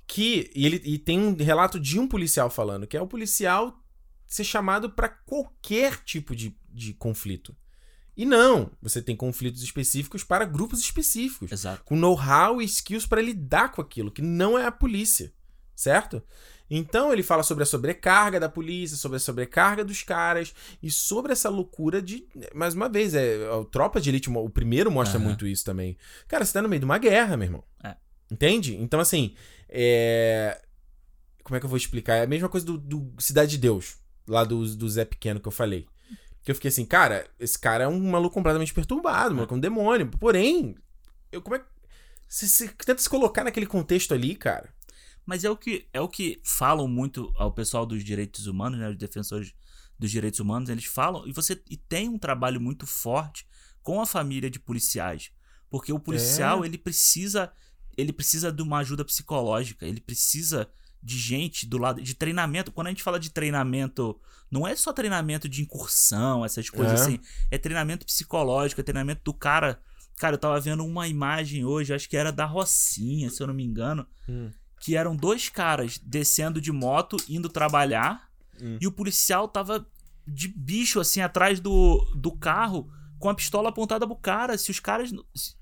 Que. 0.05 0.51
E, 0.53 0.65
ele, 0.65 0.81
e 0.85 0.97
tem 0.97 1.19
um 1.19 1.35
relato 1.35 1.79
de 1.79 1.99
um 1.99 2.07
policial 2.07 2.49
falando, 2.49 2.85
que 2.85 2.95
é 2.97 3.01
o 3.01 3.07
policial 3.07 3.81
ser 4.27 4.43
chamado 4.43 4.89
pra 4.89 5.09
qualquer 5.09 5.97
tipo 6.03 6.35
de, 6.35 6.55
de 6.69 6.93
conflito. 6.93 7.55
E 8.15 8.25
não, 8.25 8.71
você 8.81 9.01
tem 9.01 9.15
conflitos 9.15 9.63
específicos 9.63 10.23
para 10.23 10.45
grupos 10.45 10.79
específicos, 10.79 11.51
Exato. 11.51 11.83
com 11.85 11.95
know-how 11.95 12.61
e 12.61 12.65
skills 12.65 13.05
para 13.05 13.21
lidar 13.21 13.71
com 13.71 13.81
aquilo, 13.81 14.11
que 14.11 14.21
não 14.21 14.57
é 14.57 14.65
a 14.65 14.71
polícia, 14.71 15.31
certo? 15.75 16.21
Então 16.69 17.11
ele 17.11 17.23
fala 17.23 17.43
sobre 17.43 17.63
a 17.63 17.65
sobrecarga 17.65 18.39
da 18.39 18.47
polícia, 18.47 18.95
sobre 18.95 19.17
a 19.17 19.19
sobrecarga 19.19 19.83
dos 19.83 20.03
caras 20.03 20.53
e 20.81 20.89
sobre 20.89 21.33
essa 21.33 21.49
loucura 21.49 22.01
de, 22.01 22.25
mais 22.53 22.73
uma 22.73 22.87
vez, 22.87 23.13
é, 23.13 23.45
a 23.49 23.65
Tropa 23.65 23.99
de 23.99 24.09
Elite, 24.09 24.29
o 24.29 24.49
primeiro 24.49 24.89
mostra 24.89 25.17
Aham. 25.17 25.27
muito 25.27 25.45
isso 25.45 25.65
também. 25.65 25.97
Cara, 26.29 26.45
você 26.45 26.53
tá 26.53 26.61
no 26.61 26.69
meio 26.69 26.79
de 26.79 26.85
uma 26.85 26.97
guerra, 26.97 27.35
meu 27.35 27.45
irmão. 27.45 27.63
É. 27.83 27.95
Entende? 28.31 28.77
Então, 28.77 29.01
assim, 29.01 29.35
é... 29.67 30.61
Como 31.43 31.57
é 31.57 31.59
que 31.59 31.65
eu 31.65 31.69
vou 31.69 31.77
explicar? 31.77 32.15
É 32.15 32.23
a 32.23 32.27
mesma 32.27 32.47
coisa 32.47 32.65
do, 32.65 32.77
do 32.77 33.13
Cidade 33.19 33.51
de 33.51 33.57
Deus, 33.57 33.97
lá 34.25 34.45
do, 34.45 34.65
do 34.75 34.89
Zé 34.89 35.03
Pequeno 35.03 35.39
que 35.39 35.47
eu 35.47 35.51
falei. 35.51 35.87
Que 36.43 36.51
eu 36.51 36.55
fiquei 36.55 36.69
assim, 36.69 36.85
cara, 36.85 37.29
esse 37.39 37.57
cara 37.57 37.83
é 37.83 37.87
um 37.87 38.09
maluco 38.09 38.33
completamente 38.33 38.73
perturbado, 38.73 39.35
maluco, 39.35 39.53
é 39.53 39.57
um 39.57 39.59
demônio. 39.59 40.09
Porém, 40.19 40.75
eu 41.31 41.41
como 41.41 41.55
é 41.55 41.59
que. 41.59 41.65
Você, 42.27 42.47
você 42.47 42.67
tenta 42.69 43.01
se 43.01 43.09
colocar 43.09 43.43
naquele 43.43 43.65
contexto 43.65 44.13
ali, 44.13 44.35
cara. 44.35 44.73
Mas 45.25 45.43
é 45.43 45.49
o 45.49 45.55
que 45.55 45.87
é 45.93 46.01
o 46.01 46.07
que 46.07 46.41
falam 46.43 46.87
muito 46.87 47.31
ao 47.37 47.51
pessoal 47.51 47.85
dos 47.85 48.03
direitos 48.03 48.47
humanos, 48.47 48.79
né, 48.79 48.89
os 48.89 48.97
defensores 48.97 49.53
dos 49.99 50.09
direitos 50.09 50.39
humanos, 50.39 50.67
eles 50.69 50.85
falam 50.85 51.27
e 51.27 51.31
você 51.31 51.61
e 51.69 51.77
tem 51.77 52.09
um 52.09 52.17
trabalho 52.17 52.59
muito 52.59 52.87
forte 52.87 53.45
com 53.83 54.01
a 54.01 54.05
família 54.05 54.49
de 54.49 54.59
policiais, 54.59 55.31
porque 55.69 55.93
o 55.93 55.99
policial 55.99 56.63
É. 56.63 56.67
ele 56.67 56.77
precisa 56.77 57.51
ele 57.95 58.11
precisa 58.11 58.51
de 58.51 58.63
uma 58.63 58.79
ajuda 58.79 59.05
psicológica, 59.05 59.85
ele 59.85 60.01
precisa 60.01 60.67
de 61.03 61.17
gente 61.17 61.65
do 61.67 61.77
lado 61.77 62.01
de 62.01 62.13
treinamento. 62.13 62.71
Quando 62.71 62.87
a 62.87 62.89
gente 62.89 63.03
fala 63.03 63.19
de 63.19 63.29
treinamento, 63.31 64.19
não 64.49 64.67
é 64.67 64.75
só 64.75 64.91
treinamento 64.93 65.47
de 65.49 65.61
incursão, 65.61 66.43
essas 66.45 66.69
coisas 66.69 66.99
É. 66.99 67.03
assim, 67.03 67.19
é 67.49 67.57
treinamento 67.57 68.05
psicológico, 68.05 68.81
é 68.81 68.83
treinamento 68.83 69.21
do 69.23 69.33
cara. 69.33 69.79
Cara, 70.17 70.35
eu 70.35 70.39
tava 70.39 70.59
vendo 70.59 70.85
uma 70.85 71.07
imagem 71.07 71.65
hoje, 71.65 71.93
acho 71.93 72.07
que 72.07 72.15
era 72.17 72.31
da 72.31 72.45
Rocinha, 72.45 73.29
se 73.29 73.41
eu 73.41 73.47
não 73.47 73.53
me 73.53 73.63
engano, 73.63 74.05
Hum. 74.29 74.51
que 74.79 74.95
eram 74.95 75.15
dois 75.15 75.49
caras 75.49 75.97
descendo 75.97 76.61
de 76.61 76.71
moto, 76.71 77.17
indo 77.27 77.49
trabalhar, 77.49 78.29
Hum. 78.61 78.77
e 78.79 78.85
o 78.85 78.91
policial 78.91 79.47
tava 79.47 79.87
de 80.27 80.47
bicho, 80.47 80.99
assim, 80.99 81.21
atrás 81.21 81.59
do, 81.59 81.97
do 82.15 82.31
carro, 82.31 82.87
com 83.17 83.29
a 83.29 83.33
pistola 83.35 83.69
apontada 83.69 84.05
pro 84.05 84.15
cara. 84.15 84.57
Se 84.57 84.69
os 84.71 84.79
caras. 84.79 85.11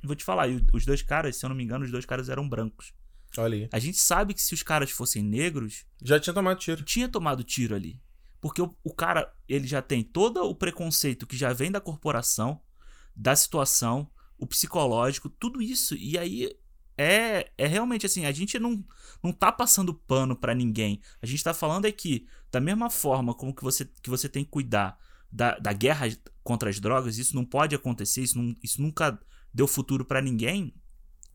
Vou 0.04 0.16
te 0.16 0.24
falar, 0.24 0.48
os 0.74 0.86
dois 0.86 1.02
caras, 1.02 1.38
se 1.38 1.46
eu 1.46 1.50
não 1.50 1.56
me 1.56 1.64
engano, 1.64 1.86
os 1.86 1.92
dois 1.92 2.06
caras 2.06 2.28
eram 2.30 2.48
brancos. 2.48 2.94
Olha 3.38 3.56
aí. 3.56 3.70
A 3.72 3.80
gente 3.80 3.98
sabe 3.98 4.34
que 4.34 4.42
se 4.42 4.54
os 4.54 4.64
caras 4.64 4.92
fossem 4.92 5.24
negros, 5.24 5.86
Já 6.02 6.20
tinha 6.20 6.34
tomado 6.34 6.58
tiro. 6.58 6.84
tinha 6.84 7.08
tomado 7.08 7.44
tiro 7.44 7.76
ali. 7.76 8.02
Porque 8.42 8.62
o, 8.62 8.76
o 8.84 8.94
cara, 8.94 9.34
ele 9.48 9.68
já 9.68 9.82
tem 9.82 10.04
todo 10.04 10.42
o 10.44 10.56
preconceito 10.56 11.28
que 11.28 11.38
já 11.38 11.54
vem 11.54 11.72
da 11.72 11.82
corporação, 11.82 12.62
da 13.16 13.36
situação, 13.36 14.10
o 14.38 14.48
psicológico, 14.48 15.30
tudo 15.30 15.62
isso. 15.62 15.96
E 15.96 16.18
aí 16.18 16.50
é, 16.98 17.50
é 17.58 17.66
realmente 17.66 18.06
assim, 18.06 18.26
a 18.26 18.32
gente 18.32 18.60
não, 18.60 18.84
não 19.24 19.32
tá 19.32 19.52
passando 19.52 19.94
pano 19.94 20.36
pra 20.36 20.54
ninguém. 20.54 21.02
A 21.22 21.26
gente 21.26 21.44
tá 21.44 21.54
falando 21.54 21.86
é 21.86 21.92
que, 21.92 22.28
da 22.52 22.60
mesma 22.60 22.90
forma 22.90 23.34
como 23.34 23.56
que 23.56 23.64
você, 23.64 23.86
que 24.02 24.10
você 24.10 24.28
tem 24.28 24.44
que 24.44 24.50
cuidar 24.50 24.98
da, 25.32 25.58
da 25.60 25.72
guerra 25.72 26.08
contra 26.44 26.70
as 26.70 26.80
drogas, 26.80 27.18
isso 27.18 27.36
não 27.36 27.46
pode 27.46 27.76
acontecer, 27.76 28.24
isso, 28.24 28.38
não, 28.38 28.56
isso 28.64 28.82
nunca 28.82 29.20
deu 29.54 29.68
futuro 29.68 30.04
pra 30.04 30.22
ninguém. 30.22 30.74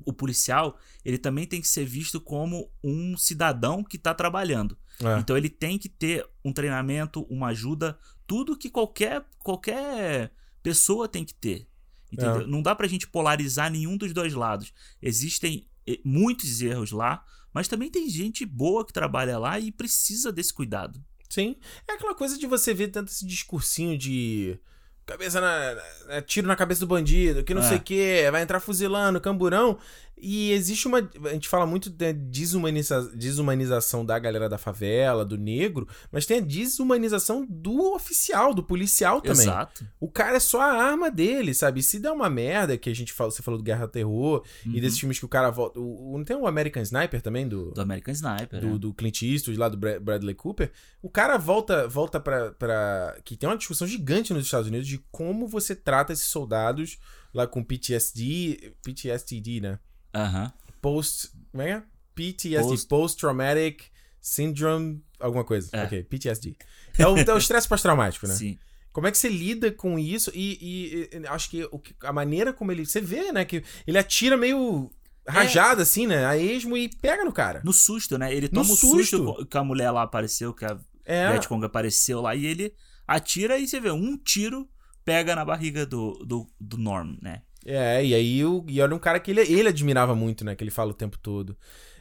O 0.05 0.13
policial, 0.13 0.79
ele 1.05 1.19
também 1.19 1.47
tem 1.47 1.61
que 1.61 1.69
ser 1.69 1.85
visto 1.85 2.21
como 2.21 2.71
um 2.83 3.17
cidadão 3.17 3.83
que 3.83 3.99
tá 3.99 4.15
trabalhando. 4.15 4.77
É. 5.03 5.19
Então 5.19 5.37
ele 5.37 5.49
tem 5.49 5.79
que 5.79 5.89
ter 5.89 6.27
um 6.45 6.53
treinamento, 6.53 7.23
uma 7.31 7.49
ajuda, 7.49 7.99
tudo 8.27 8.57
que 8.57 8.71
qualquer 8.71 9.25
qualquer 9.39 10.33
pessoa 10.63 11.09
tem 11.09 11.25
que 11.25 11.35
ter. 11.35 11.69
Entendeu? 12.13 12.43
É. 12.43 12.47
Não 12.47 12.63
dá 12.63 12.75
pra 12.75 12.87
gente 12.87 13.09
polarizar 13.09 13.71
nenhum 13.71 13.97
dos 13.97 14.13
dois 14.13 14.35
lados. 14.35 14.73
Existem 15.03 15.69
eh, 15.87 16.01
muitos 16.05 16.61
erros 16.61 16.93
lá, 16.93 17.25
mas 17.53 17.69
também 17.69 17.91
tem 17.91 18.09
gente 18.09 18.47
boa 18.47 18.85
que 18.85 18.93
trabalha 18.93 19.39
lá 19.39 19.59
e 19.59 19.73
precisa 19.73 20.33
desse 20.33 20.53
cuidado. 20.53 21.03
Sim. 21.29 21.57
É 21.89 21.95
aquela 21.95 22.15
coisa 22.15 22.39
de 22.39 22.47
você 22.47 22.73
ver 22.73 22.89
tanto 22.89 23.11
esse 23.11 23.27
discursinho 23.27 23.99
de. 23.99 24.59
Cabeça 25.07 25.41
na. 25.41 25.77
na- 26.09 26.23
tiro 26.23 26.47
na 26.47 26.57
cabeça 26.57 26.81
do 26.81 26.87
bandido, 26.87 27.45
que 27.45 27.53
não 27.55 27.63
É. 27.63 27.69
sei 27.69 27.77
o 27.77 27.81
que, 27.81 28.31
vai 28.31 28.43
entrar 28.43 28.59
fuzilando, 28.61 29.21
camburão. 29.21 29.79
E 30.17 30.53
existe 30.53 30.87
uma. 30.87 30.99
A 31.25 31.29
gente 31.33 31.49
fala 31.49 31.67
muito 31.67 31.91
da 31.91 32.13
desumaniza, 32.13 33.11
desumanização 33.15 34.07
da 34.07 34.19
galera 34.19 34.49
da 34.49 34.57
favela, 34.57 35.25
do 35.25 35.37
negro, 35.37 35.87
mas 36.11 36.25
tem 36.25 36.39
a 36.39 36.41
desumanização 36.41 37.45
do 37.49 37.93
oficial, 37.95 38.55
do 38.55 38.63
policial 38.63 39.21
também. 39.21 39.43
Exato. 39.43 39.87
O 40.01 40.09
cara 40.11 40.37
é 40.37 40.41
só 40.41 40.61
a 40.61 40.73
arma 40.83 41.11
dele, 41.11 41.53
sabe? 41.53 41.83
Se 41.83 41.99
der 41.99 42.11
uma 42.13 42.31
merda, 42.31 42.79
que 42.79 42.89
a 42.89 42.95
gente 42.95 43.13
fala, 43.13 43.31
você 43.31 43.43
falou 43.43 43.59
do 43.59 43.65
Guerra 43.65 43.89
Terror, 43.89 44.45
e 44.65 44.69
Uhum. 44.69 44.81
desses 44.81 44.99
filmes 44.99 45.19
que 45.19 45.25
o 45.25 45.29
cara 45.29 45.51
volta. 45.51 45.81
O, 45.81 46.17
não 46.17 46.25
tem 46.25 46.37
o 46.37 46.47
American 46.47 46.83
Sniper 46.83 47.21
também? 47.21 47.47
Do, 47.49 47.73
Do 47.73 47.81
American 47.81 48.13
Sniper. 48.15 48.61
do, 48.61 48.71
né? 48.71 48.79
do 48.79 48.95
Clint 48.95 49.23
Eastwood, 49.23 49.59
lá 49.59 49.69
do 49.69 49.77
Bra- 49.77 49.99
Bradley 50.01 50.35
Cooper, 50.35 50.71
o 51.03 51.11
cara 51.11 51.37
volta 51.37 51.87
volta 51.89 52.19
pra, 52.21 52.53
pra. 52.53 53.17
Que 53.25 53.37
tem 53.37 53.49
uma 53.49 53.59
discussão 53.59 53.87
gigante 53.87 54.33
nos 54.33 54.45
Estados 54.45 54.69
Unidos 54.69 54.87
de 54.87 54.99
como 55.11 55.47
você 55.49 55.75
trata 55.75 56.13
esses 56.13 56.27
soldados 56.27 56.99
lá 57.35 57.47
com 57.47 57.63
PTSD. 57.65 58.75
PTSD, 58.83 59.61
né? 59.61 59.79
Aham. 60.15 60.53
Post. 60.81 61.31
Como 61.51 61.63
é 61.63 61.67
que 61.67 61.73
é? 61.73 61.83
PTSD, 62.15 62.69
Post- 62.69 62.89
Post-Traumatic 62.89 63.85
Syndrome. 64.21 65.03
Alguma 65.21 65.45
coisa. 65.45 65.69
É. 65.73 65.85
Ok, 65.85 66.03
PTSD. 66.05 66.57
É 66.99 67.07
o, 67.07 67.17
é 67.19 67.35
o 67.35 67.39
estresse 67.39 67.69
pós-traumático, 67.69 68.27
né? 68.27 68.35
Sim. 68.35 68.59
Como 68.93 69.07
é 69.07 69.11
que 69.11 69.19
você 69.19 69.29
lida 69.29 69.73
com 69.73 69.99
isso? 69.99 70.31
E, 70.35 71.09
e- 71.13 71.17
e 71.19 71.27
acho 71.27 71.51
que, 71.51 71.65
o 71.65 71.81
a 72.05 72.13
maneira 72.13 72.53
como 72.53 72.71
ele. 72.71 72.87
Você 72.87 73.01
vê, 73.01 73.33
né? 73.33 73.45
Que 73.45 73.63
ele 73.87 73.99
atira 73.99 74.37
meio 74.37 74.91
rajado, 75.27 75.83
assim, 75.83 76.07
né? 76.07 76.25
A 76.27 76.37
esmo 76.39 76.77
e 76.77 76.89
pega 76.89 77.25
no 77.25 77.33
cara. 77.33 77.61
No 77.65 77.73
susto, 77.73 78.17
né? 78.17 78.33
Ele 78.33 78.47
No 78.47 78.61
toma 78.63 78.73
o 78.73 78.77
susto, 78.77 79.17
susto. 79.27 79.47
que 79.47 79.57
a 79.59 79.65
mulher 79.65 79.91
lá 79.91 80.03
apareceu, 80.03 80.55
que 80.55 80.65
a 80.65 80.79
É. 81.05 81.31
Vietcong 81.33 81.65
apareceu 81.67 82.21
lá, 82.21 82.35
e 82.37 82.47
ele 82.47 82.73
atira 83.07 83.59
e 83.59 83.67
você 83.67 83.81
vê, 83.81 83.91
um 83.91 84.17
tiro 84.17 84.69
pega 85.05 85.35
na 85.35 85.45
barriga 85.45 85.85
do, 85.85 86.13
do, 86.25 86.47
do 86.61 86.79
Norm, 86.79 87.17
né? 87.21 87.43
É, 87.65 88.05
e 88.05 88.15
aí 88.15 88.45
o, 88.45 88.65
e 88.69 88.81
olha 88.81 88.95
um 88.95 88.99
cara 88.99 89.19
que 89.19 89.31
ele, 89.31 89.41
ele 89.41 89.69
admirava 89.69 90.15
muito, 90.15 90.45
né? 90.45 90.55
Que 90.55 90.63
ele 90.65 90.71
fala 90.71 90.91
o 90.91 90.95
tempo 90.95 91.19
todo. 91.19 91.57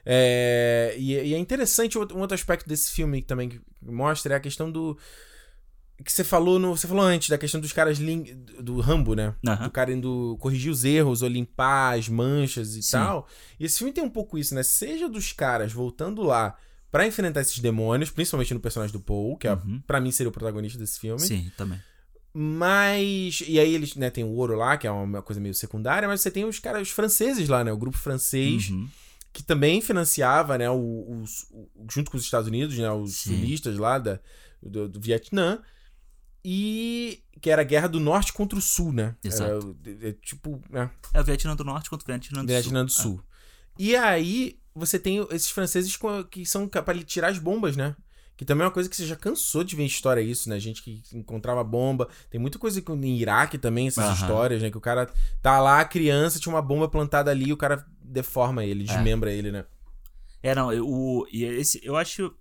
É, 0.05 0.93
e, 0.97 1.13
e 1.13 1.33
é 1.33 1.37
interessante 1.37 1.97
um 1.97 2.01
outro 2.01 2.33
aspecto 2.35 2.67
desse 2.67 2.91
filme 2.91 3.21
que 3.21 3.27
também 3.27 3.47
que 3.49 3.61
mostra 3.81 4.33
é 4.33 4.37
a 4.37 4.39
questão 4.39 4.69
do. 4.71 4.97
Que 6.03 6.11
você 6.11 6.23
falou 6.23 6.59
no. 6.59 6.75
Você 6.75 6.87
falou 6.87 7.03
antes, 7.05 7.29
da 7.29 7.37
questão 7.37 7.61
dos 7.61 7.71
caras 7.71 7.97
lim- 7.99 8.43
do, 8.59 8.81
Rambo, 8.81 9.13
né? 9.15 9.33
Aham. 9.47 9.63
Do 9.65 9.71
cara 9.71 9.93
indo 9.93 10.35
corrigir 10.39 10.69
os 10.71 10.83
erros 10.83 11.21
ou 11.21 11.29
limpar 11.29 11.97
as 11.97 12.09
manchas 12.09 12.75
e 12.75 12.83
Sim. 12.83 12.91
tal. 12.91 13.27
E 13.59 13.65
esse 13.65 13.77
filme 13.77 13.93
tem 13.93 14.03
um 14.03 14.09
pouco 14.09 14.37
isso, 14.37 14.53
né? 14.53 14.63
Seja 14.63 15.07
dos 15.07 15.31
caras 15.31 15.71
voltando 15.71 16.21
lá 16.23 16.57
pra 16.91 17.07
enfrentar 17.07 17.41
esses 17.41 17.59
demônios, 17.59 18.09
principalmente 18.11 18.53
no 18.53 18.59
personagem 18.59 18.91
do 18.91 18.99
Paul, 18.99 19.37
que 19.37 19.47
é, 19.47 19.53
Uhum. 19.53 19.81
pra 19.87 20.01
mim 20.01 20.11
seria 20.11 20.29
o 20.29 20.33
protagonista 20.33 20.77
desse 20.77 20.99
filme. 20.99 21.19
Sim, 21.21 21.49
também. 21.55 21.79
Mas. 22.33 23.43
E 23.47 23.59
aí 23.59 23.73
eles, 23.75 23.95
né, 23.95 24.09
tem 24.09 24.23
o 24.23 24.29
ouro 24.33 24.55
lá, 24.55 24.75
que 24.77 24.87
é 24.87 24.91
uma 24.91 25.21
coisa 25.21 25.39
meio 25.39 25.53
secundária, 25.53 26.07
mas 26.07 26.21
você 26.21 26.31
tem 26.31 26.45
os 26.45 26.59
caras, 26.59 26.81
os 26.83 26.89
franceses 26.93 27.47
lá, 27.47 27.63
né? 27.63 27.71
O 27.71 27.77
grupo 27.77 27.97
francês, 27.97 28.69
Uhum. 28.69 28.89
que 29.31 29.43
também 29.43 29.81
financiava, 29.81 30.57
né, 30.57 30.69
os, 30.69 31.45
o- 31.51 31.69
junto 31.91 32.09
com 32.11 32.17
os 32.17 32.23
Estados 32.23 32.47
Unidos, 32.47 32.77
né? 32.77 32.91
Os 32.91 33.17
Sim. 33.17 33.35
sulistas 33.35 33.77
lá 33.77 33.99
da, 33.99 34.19
do, 34.61 34.89
do 34.89 34.99
Vietnã. 34.99 35.61
E. 36.43 37.19
Que 37.41 37.49
era 37.49 37.61
a 37.61 37.65
guerra 37.65 37.87
do 37.87 37.99
norte 37.99 38.31
contra 38.33 38.57
o 38.57 38.61
sul, 38.61 38.91
né? 38.93 39.15
Exato. 39.23 39.75
Era, 39.85 40.09
é, 40.09 40.11
tipo, 40.13 40.61
né? 40.69 40.89
É 41.13 41.21
o 41.21 41.23
Vietnã 41.23 41.55
do 41.55 41.63
Norte 41.63 41.89
contra 41.89 42.03
o 42.05 42.07
Vietnã 42.07 42.41
do 42.43 42.47
Vietnã 42.47 42.85
do 42.85 42.91
Sul. 42.91 43.03
Sul. 43.17 43.23
E 43.77 43.95
aí, 43.95 44.59
você 44.73 44.97
tem 44.99 45.25
esses 45.31 45.49
franceses 45.49 45.97
que 46.31 46.45
são 46.45 46.67
de 46.67 47.03
tirar 47.03 47.29
as 47.29 47.39
bombas, 47.39 47.75
né? 47.75 47.95
Que 48.35 48.43
também 48.43 48.63
é 48.63 48.65
uma 48.65 48.71
coisa 48.73 48.89
que 48.89 48.95
você 48.95 49.05
já 49.05 49.15
cansou 49.15 49.63
de 49.63 49.75
ver 49.75 49.83
em 49.83 49.85
história 49.85 50.19
isso, 50.21 50.49
né? 50.49 50.59
Gente 50.59 50.81
que 50.81 51.01
encontrava 51.13 51.63
bomba. 51.63 52.07
Tem 52.31 52.41
muita 52.41 52.57
coisa 52.57 52.81
que 52.81 52.91
no 52.91 53.05
Iraque 53.05 53.57
também, 53.59 53.87
essas 53.87 54.03
Aham. 54.05 54.13
histórias, 54.13 54.61
né? 54.61 54.71
Que 54.71 54.77
o 54.77 54.81
cara 54.81 55.07
tá 55.41 55.59
lá, 55.59 55.79
a 55.81 55.85
criança 55.85 56.39
tinha 56.39 56.53
uma 56.53 56.61
bomba 56.61 56.87
plantada 56.87 57.29
ali 57.29 57.49
e 57.49 57.53
o 57.53 57.57
cara 57.57 57.85
deforma 58.01 58.65
ele, 58.65 58.83
É. 58.83 58.87
desmembra 58.87 59.31
ele, 59.31 59.51
né? 59.51 59.65
É, 60.41 60.53
não, 60.55 60.73
eu- 60.73 60.85
o, 60.87 61.25
e 61.31 61.43
esse, 61.45 61.79
eu 61.83 61.95
acho. 61.95 62.33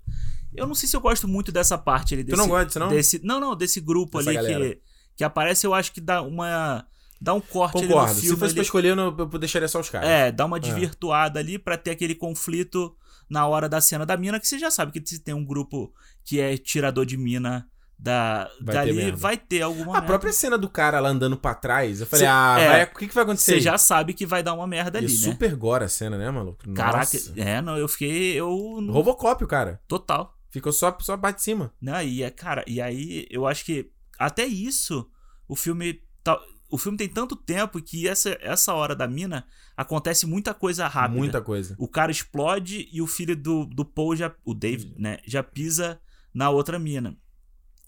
Eu 0.55 0.67
não 0.67 0.75
sei 0.75 0.89
se 0.89 0.97
eu 0.97 1.01
gosto 1.01 1.29
muito 1.29 1.53
dessa 1.53 1.77
parte 1.79 2.15
ali. 2.15 2.25
Tu 2.25 2.29
Desse, 2.29 2.39
não 2.39 2.49
gosta 2.49 2.67
disso, 2.67 2.79
não? 2.79 2.89
Desse, 2.89 3.21
não, 3.25 3.39
não, 3.41 3.55
desse 3.57 3.81
grupo 3.81 4.19
Dessa 4.19 4.31
ali 4.31 4.37
galera. 4.39 4.75
que, 4.75 4.81
que 5.19 5.25
aparece, 5.25 5.67
eu 5.67 5.73
acho 5.75 5.93
que 5.93 6.01
dá 6.01 6.21
uma. 6.23 6.87
Dá 7.21 7.33
um 7.35 7.41
corte 7.41 7.79
ali 7.79 7.87
Concordo. 7.87 8.09
no 8.09 8.15
Se 8.17 8.23
filme. 8.23 8.39
fosse 8.39 8.53
pra 8.55 8.61
ali. 8.61 8.67
escolher, 8.67 8.89
eu, 8.89 8.97
não, 8.97 9.17
eu 9.17 9.27
deixaria 9.39 9.69
só 9.69 9.79
os 9.79 9.89
caras. 9.89 10.09
É, 10.09 10.33
dá 10.33 10.45
uma 10.45 10.59
desvirtuada 10.59 11.39
ali 11.39 11.59
pra 11.59 11.77
ter 11.79 11.91
aquele 11.93 12.15
conflito 12.17 12.97
na 13.33 13.47
hora 13.47 13.67
da 13.69 13.81
cena 13.81 14.05
da 14.05 14.17
mina, 14.17 14.39
que 14.39 14.47
você 14.47 14.59
já 14.59 14.71
sabe 14.71 14.93
que 14.93 15.09
se 15.09 15.19
tem 15.21 15.35
um 15.35 15.45
grupo 15.45 15.93
que 16.25 16.39
é 16.39 16.57
tirador 16.59 17.07
de 17.07 17.17
mina 17.17 17.67
da, 17.99 18.51
Vai 18.61 18.75
ter 18.75 18.81
dali, 18.81 18.93
merda. 18.95 19.17
vai 19.17 19.37
ter 19.37 19.63
alguma 19.63 19.91
A 19.93 19.93
merda. 19.93 20.07
própria 20.07 20.33
cena 20.33 20.59
do 20.59 20.69
cara 20.69 20.99
lá 21.01 21.09
andando 21.09 21.37
pra 21.37 21.55
trás, 21.55 22.01
eu 22.01 22.07
falei, 22.07 22.27
Cê- 22.27 22.31
ah, 22.33 22.57
é, 22.59 22.69
vai- 22.69 22.85
o 22.85 22.99
que, 22.99 23.09
que 23.09 23.15
vai 23.15 23.25
acontecer? 23.25 23.53
Você 23.55 23.61
já 23.61 23.79
sabe 23.79 24.13
que 24.13 24.27
vai 24.27 24.43
dar 24.43 24.53
uma 24.55 24.67
merda 24.67 24.99
E 25.01 25.05
ali, 25.05 25.13
né? 25.15 25.19
super 25.21 25.55
gore 25.57 25.85
a 25.85 25.89
cena, 25.89 26.19
né, 26.19 26.31
maluco? 26.31 26.59
Caraca, 26.75 26.99
Nossa. 26.99 27.33
é, 27.41 27.63
não, 27.63 27.79
eu 27.79 27.89
fiquei. 27.89 28.35
Eu. 28.35 28.51
Robocop, 28.91 29.43
o 29.45 29.47
cara. 29.49 29.81
Total. 29.89 30.37
Ficou 30.51 30.73
só, 30.73 30.95
só 31.01 31.17
bate 31.17 31.39
de 31.39 31.45
cima. 31.45 31.73
Né? 31.81 32.05
E, 32.05 32.23
é, 32.23 32.31
cara, 32.31 32.63
e 32.67 32.81
aí 32.83 33.27
eu 33.31 33.47
acho 33.47 33.65
que 33.65 33.91
até 34.19 34.45
isso, 34.45 35.09
o 35.49 35.57
filme. 35.57 36.01
tá- 36.25 36.39
o 36.73 36.79
filme 36.79 36.97
tem 36.97 37.07
tanto 37.07 37.37
tempo 37.37 37.83
que 37.83 38.09
essa, 38.09 38.37
essa 38.41 38.73
hora 38.73 38.97
da 38.97 39.07
mina 39.07 39.45
acontece 39.77 40.25
muita 40.25 40.55
coisa 40.55 40.89
rápida. 40.89 41.19
Muita 41.19 41.43
coisa. 41.43 41.75
O 41.79 41.87
cara 41.87 42.11
explode 42.11 42.89
e 42.91 43.03
o 43.03 43.07
filho 43.07 43.37
do, 43.37 43.67
do 43.67 43.85
Paul, 43.85 44.17
já, 44.17 44.35
o 44.43 44.55
David, 44.55 44.95
né, 44.99 45.19
já 45.27 45.43
pisa 45.43 46.01
na 46.33 46.49
outra 46.49 46.79
mina. 46.79 47.15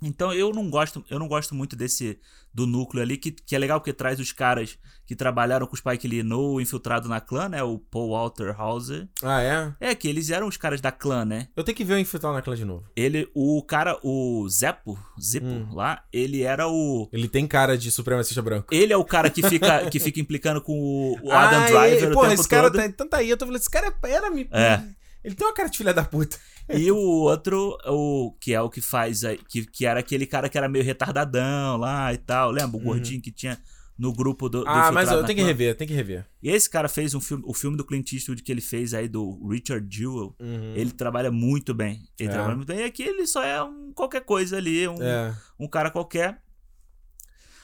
Então 0.03 0.33
eu 0.33 0.53
não 0.53 0.69
gosto, 0.69 1.05
eu 1.09 1.19
não 1.19 1.29
gosto 1.29 1.55
muito 1.55 1.75
desse 1.77 2.19
do 2.53 2.67
núcleo 2.67 3.03
ali 3.03 3.17
que, 3.17 3.33
que 3.33 3.57
é 3.57 3.59
legal 3.59 3.81
porque 3.81 3.93
traz 3.93 4.21
os 4.21 4.31
caras 4.31 4.79
que 5.07 5.17
trabalharam 5.17 5.67
com 5.67 5.75
o 5.75 5.77
Spike 5.77 6.07
Lee 6.07 6.23
no 6.23 6.61
Infiltrado 6.61 7.09
na 7.09 7.21
Clã, 7.21 7.49
né? 7.49 7.63
O 7.63 7.79
Paul 7.79 8.11
Walter 8.11 8.55
Hauser. 8.59 9.09
Ah, 9.23 9.43
é? 9.43 9.73
É 9.81 9.95
que 9.95 10.07
eles 10.09 10.31
eram 10.31 10.47
os 10.47 10.57
caras 10.57 10.81
da 10.81 10.93
Clã, 10.93 11.25
né? 11.25 11.49
Eu 11.57 11.65
tenho 11.65 11.77
que 11.77 11.85
ver 11.85 11.95
o 11.95 11.99
Infiltrado 11.99 12.35
na 12.35 12.43
Clã 12.43 12.55
de 12.55 12.65
novo. 12.65 12.85
Ele, 12.95 13.29
o 13.35 13.63
cara, 13.63 13.99
o 14.03 14.47
Zeppo, 14.49 14.99
Zippo 15.21 15.47
Hum. 15.47 15.75
lá, 15.75 16.05
ele 16.13 16.43
era 16.43 16.69
o 16.69 17.09
Ele 17.13 17.29
tem 17.29 17.47
cara 17.47 17.77
de 17.77 17.91
supremacista 17.91 18.41
branco. 18.43 18.69
ele 18.75 18.93
é 18.93 18.97
o 18.97 19.05
cara 19.05 19.29
que 19.31 19.43
fica, 19.49 19.87
que 19.91 19.99
fica 19.99 20.21
implicando 20.21 20.61
com 20.61 20.73
o, 20.79 21.19
o 21.27 21.33
Adam 21.33 21.61
ah, 21.63 21.67
Driver 21.67 21.93
ele- 22.03 22.07
o 22.07 22.13
porra, 22.13 22.35
esse 22.35 22.49
cara 22.49 22.71
todo. 22.71 22.81
tá. 22.81 22.87
Então 22.87 23.09
tá 23.09 23.17
aí, 23.19 23.31
eu 23.31 23.37
tô 23.37 23.47
falando, 23.47 23.61
esse 23.61 23.71
cara 23.71 23.93
era. 24.05 24.31
me- 24.31 24.49
É. 24.53 24.81
Ele 25.25 25.35
tem 25.35 25.47
uma 25.47 25.55
cara 25.55 25.68
de 25.70 25.79
filha 25.79 25.95
da 25.95 26.05
puta. 26.05 26.37
E 26.68 26.91
o 26.93 26.97
outro, 26.99 27.77
o 27.87 28.33
que 28.41 28.53
é 28.55 28.61
o 28.61 28.68
que 28.70 28.81
faz 28.81 29.22
que, 29.49 29.64
que 29.66 29.87
era 29.87 30.01
aquele 30.01 30.27
cara 30.27 30.49
que 30.49 30.57
era 30.59 30.68
meio 30.68 30.85
retardadão 30.85 31.77
lá 31.79 32.12
e 32.12 32.18
tal, 32.18 32.51
lembra? 32.51 32.77
O 32.77 32.81
gordinho 32.81 33.20
que 33.22 33.33
tinha 33.33 33.59
no 33.97 34.12
grupo 34.12 34.49
do, 34.49 34.64
do 34.64 34.70
Uhum. 34.70 34.77
ah, 34.77 34.91
mas 34.93 35.11
eu 35.11 35.22
tenho 35.25 35.39
que 35.39 35.45
rever, 35.45 35.77
tem 35.77 35.87
que 35.87 35.95
rever. 35.95 36.27
E 36.43 36.51
esse 36.51 36.68
cara 36.68 36.89
fez 36.89 37.14
um 37.14 37.20
filme, 37.20 37.45
o 37.47 37.55
filme 37.55 37.77
do 37.77 37.85
Clint 37.85 38.12
Eastwood 38.12 38.43
que 38.43 38.51
ele 38.51 38.61
fez 38.61 38.93
aí 38.93 39.09
do 39.09 39.47
Richard 39.49 39.87
Jewell. 39.89 40.35
Uhum. 40.41 40.75
Ele 40.75 40.91
trabalha 40.91 41.31
muito 41.31 41.72
bem. 41.72 42.03
Ele 42.18 42.29
É. 42.29 42.33
trabalha 42.33 42.57
muito 42.57 42.66
bem. 42.66 42.81
E 42.81 42.85
aqui 42.85 43.03
ele 43.05 43.27
só 43.27 43.43
é 43.45 43.62
um 43.62 43.93
qualquer 43.95 44.25
coisa 44.25 44.57
ali, 44.57 44.87
um, 44.89 45.01
É. 45.03 45.35
um 45.61 45.68
cara 45.68 45.91
qualquer. 45.91 46.43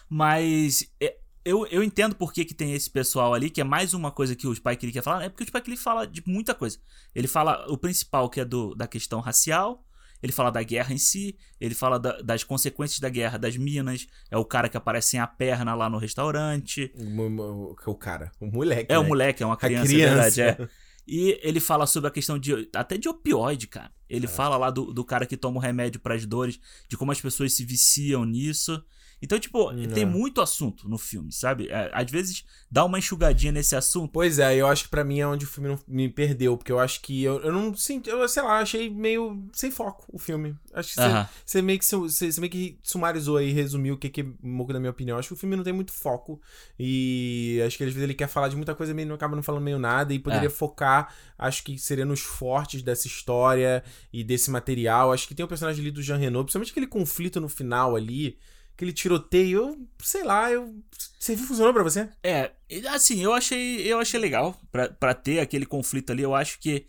Mas 0.08 0.90
é, 1.00 1.16
eu, 1.44 1.66
eu 1.66 1.82
entendo 1.82 2.14
por 2.14 2.32
que, 2.32 2.44
que 2.44 2.54
tem 2.54 2.72
esse 2.74 2.88
pessoal 2.90 3.32
ali, 3.34 3.48
que 3.50 3.60
é 3.60 3.64
mais 3.64 3.94
uma 3.94 4.10
coisa 4.10 4.34
que 4.36 4.46
o 4.46 4.54
Spike 4.54 4.86
Lee 4.86 4.92
quer 4.92 5.02
falar. 5.02 5.24
É 5.24 5.28
porque 5.28 5.44
o 5.44 5.46
Spike 5.46 5.70
Lee 5.70 5.76
fala 5.78 6.06
de 6.06 6.22
muita 6.26 6.54
coisa. 6.54 6.78
Ele 7.14 7.26
fala 7.28 7.64
o 7.68 7.76
principal, 7.78 8.28
que 8.28 8.40
é 8.40 8.44
do, 8.44 8.74
da 8.74 8.86
questão 8.86 9.20
racial. 9.20 9.84
Ele 10.22 10.32
fala 10.32 10.50
da 10.50 10.62
guerra 10.62 10.92
em 10.92 10.98
si. 10.98 11.34
Ele 11.58 11.74
fala 11.74 11.98
da- 11.98 12.20
das 12.20 12.44
consequências 12.44 13.00
da 13.00 13.08
guerra, 13.08 13.38
das 13.38 13.56
minas. 13.56 14.06
É 14.30 14.36
o 14.36 14.44
cara 14.44 14.68
que 14.68 14.76
aparece 14.76 15.08
sem 15.12 15.20
a 15.20 15.26
perna 15.26 15.74
lá 15.74 15.88
no 15.88 15.96
restaurante. 15.96 16.92
O, 16.94 17.20
o- 17.22 17.76
o 17.86 17.94
cara, 17.94 18.30
o 18.38 18.46
moleque. 18.46 18.92
É 18.92 18.98
o 18.98 19.02
né? 19.02 19.08
moleque, 19.08 19.42
é 19.42 19.46
uma 19.46 19.54
A 19.54 19.58
criança, 19.58 19.86
é 19.90 19.94
criança. 19.94 20.30
verdade. 20.42 20.62
É. 20.62 20.68
E 21.12 21.40
ele 21.42 21.58
fala 21.58 21.88
sobre 21.88 22.06
a 22.06 22.10
questão 22.12 22.38
de 22.38 22.68
até 22.72 22.96
de 22.96 23.08
opioide, 23.08 23.66
cara. 23.66 23.90
Ele 24.08 24.28
fala 24.28 24.56
lá 24.56 24.70
do, 24.70 24.92
do 24.92 25.04
cara 25.04 25.26
que 25.26 25.36
toma 25.36 25.56
o 25.56 25.60
remédio 25.60 25.98
pras 26.00 26.24
dores, 26.24 26.60
de 26.88 26.96
como 26.96 27.10
as 27.10 27.20
pessoas 27.20 27.52
se 27.52 27.64
viciam 27.64 28.24
nisso. 28.24 28.80
Então, 29.22 29.38
tipo, 29.38 29.70
Hum, 29.70 29.88
tem 29.88 30.02
é. 30.02 30.06
muito 30.06 30.40
assunto 30.40 30.88
no 30.88 30.96
filme, 30.96 31.30
sabe? 31.32 31.68
É, 31.68 31.90
às 31.92 32.10
vezes 32.10 32.44
dá 32.70 32.84
uma 32.84 32.98
enxugadinha 32.98 33.52
nesse 33.52 33.76
assunto. 33.76 34.10
Pois 34.12 34.38
é, 34.38 34.56
eu 34.56 34.66
acho 34.66 34.84
que 34.84 34.88
pra 34.90 35.04
mim 35.04 35.20
é 35.20 35.26
onde 35.26 35.44
o 35.44 35.48
filme 35.48 35.68
não 35.68 35.78
me 35.86 36.08
perdeu, 36.08 36.56
porque 36.56 36.72
eu 36.72 36.78
acho 36.78 37.00
que 37.02 37.22
eu, 37.22 37.40
eu 37.40 37.52
não 37.52 37.74
senti, 37.74 38.08
eu 38.08 38.26
sei 38.28 38.42
lá, 38.42 38.60
achei 38.60 38.88
meio 38.88 39.44
sem 39.52 39.70
foco 39.70 40.04
o 40.12 40.18
filme. 40.18 40.56
Acho 40.72 40.88
que 40.90 40.94
você, 40.94 41.00
Aham. 41.08 41.28
você 41.44 41.62
meio 41.62 41.78
que 41.78 41.84
você, 41.84 42.40
meio 42.40 42.50
que 42.50 42.78
sumarizou 42.82 43.36
aí, 43.36 43.52
resumiu 43.52 43.94
o 43.94 43.98
que 43.98 44.08
que 44.08 44.22
um 44.42 44.56
pouco 44.56 44.72
da 44.72 44.80
minha 44.80 44.90
opinião. 44.90 45.18
Acho 45.18 45.28
que 45.28 45.34
o 45.34 45.36
filme 45.36 45.56
não 45.56 45.64
tem 45.64 45.72
muito 45.72 45.92
foco 45.92 46.40
e 46.78 47.60
acho 47.66 47.76
que 47.76 47.84
às 47.84 47.90
vezes 47.90 48.02
ele 48.02 48.14
quer 48.14 48.28
falar 48.28 48.48
de 48.48 48.56
muita 48.56 48.74
coisa 48.74 48.98
e 48.98 49.04
não 49.04 49.14
acaba 49.14 49.36
não 49.36 49.42
falando 49.42 49.62
meio 49.62 49.78
nada 49.78 50.14
e 50.14 50.18
poderia 50.18 50.46
É. 50.46 50.50
focar, 50.50 51.14
acho 51.38 51.62
que 51.62 51.78
seria 51.78 52.04
nos 52.04 52.20
fortes 52.20 52.82
dessa 52.82 53.06
história 53.06 53.82
e 54.12 54.24
desse 54.24 54.50
material. 54.50 55.12
Acho 55.12 55.28
que 55.28 55.34
tem 55.34 55.44
o 55.44 55.48
personagem 55.48 55.80
ali 55.82 55.90
do 55.90 56.02
Jean 56.02 56.16
Renault, 56.16 56.44
principalmente 56.46 56.70
aquele 56.70 56.86
conflito 56.86 57.40
no 57.40 57.48
final 57.48 57.94
ali, 57.96 58.38
aquele 58.74 58.92
tiroteio, 58.92 59.58
eu 59.60 59.88
sei 60.02 60.24
lá, 60.24 60.50
eu 60.50 60.82
serviu 61.18 61.46
funcionou 61.46 61.72
pra 61.72 61.82
você? 61.82 62.08
É, 62.22 62.52
assim, 62.88 63.22
eu 63.22 63.32
achei, 63.32 63.80
eu 63.86 63.98
achei 64.00 64.18
legal 64.18 64.58
pra, 64.72 64.88
pra 64.88 65.14
ter 65.14 65.40
aquele 65.40 65.66
conflito 65.66 66.10
ali. 66.10 66.22
Eu 66.22 66.34
acho 66.34 66.58
que. 66.58 66.86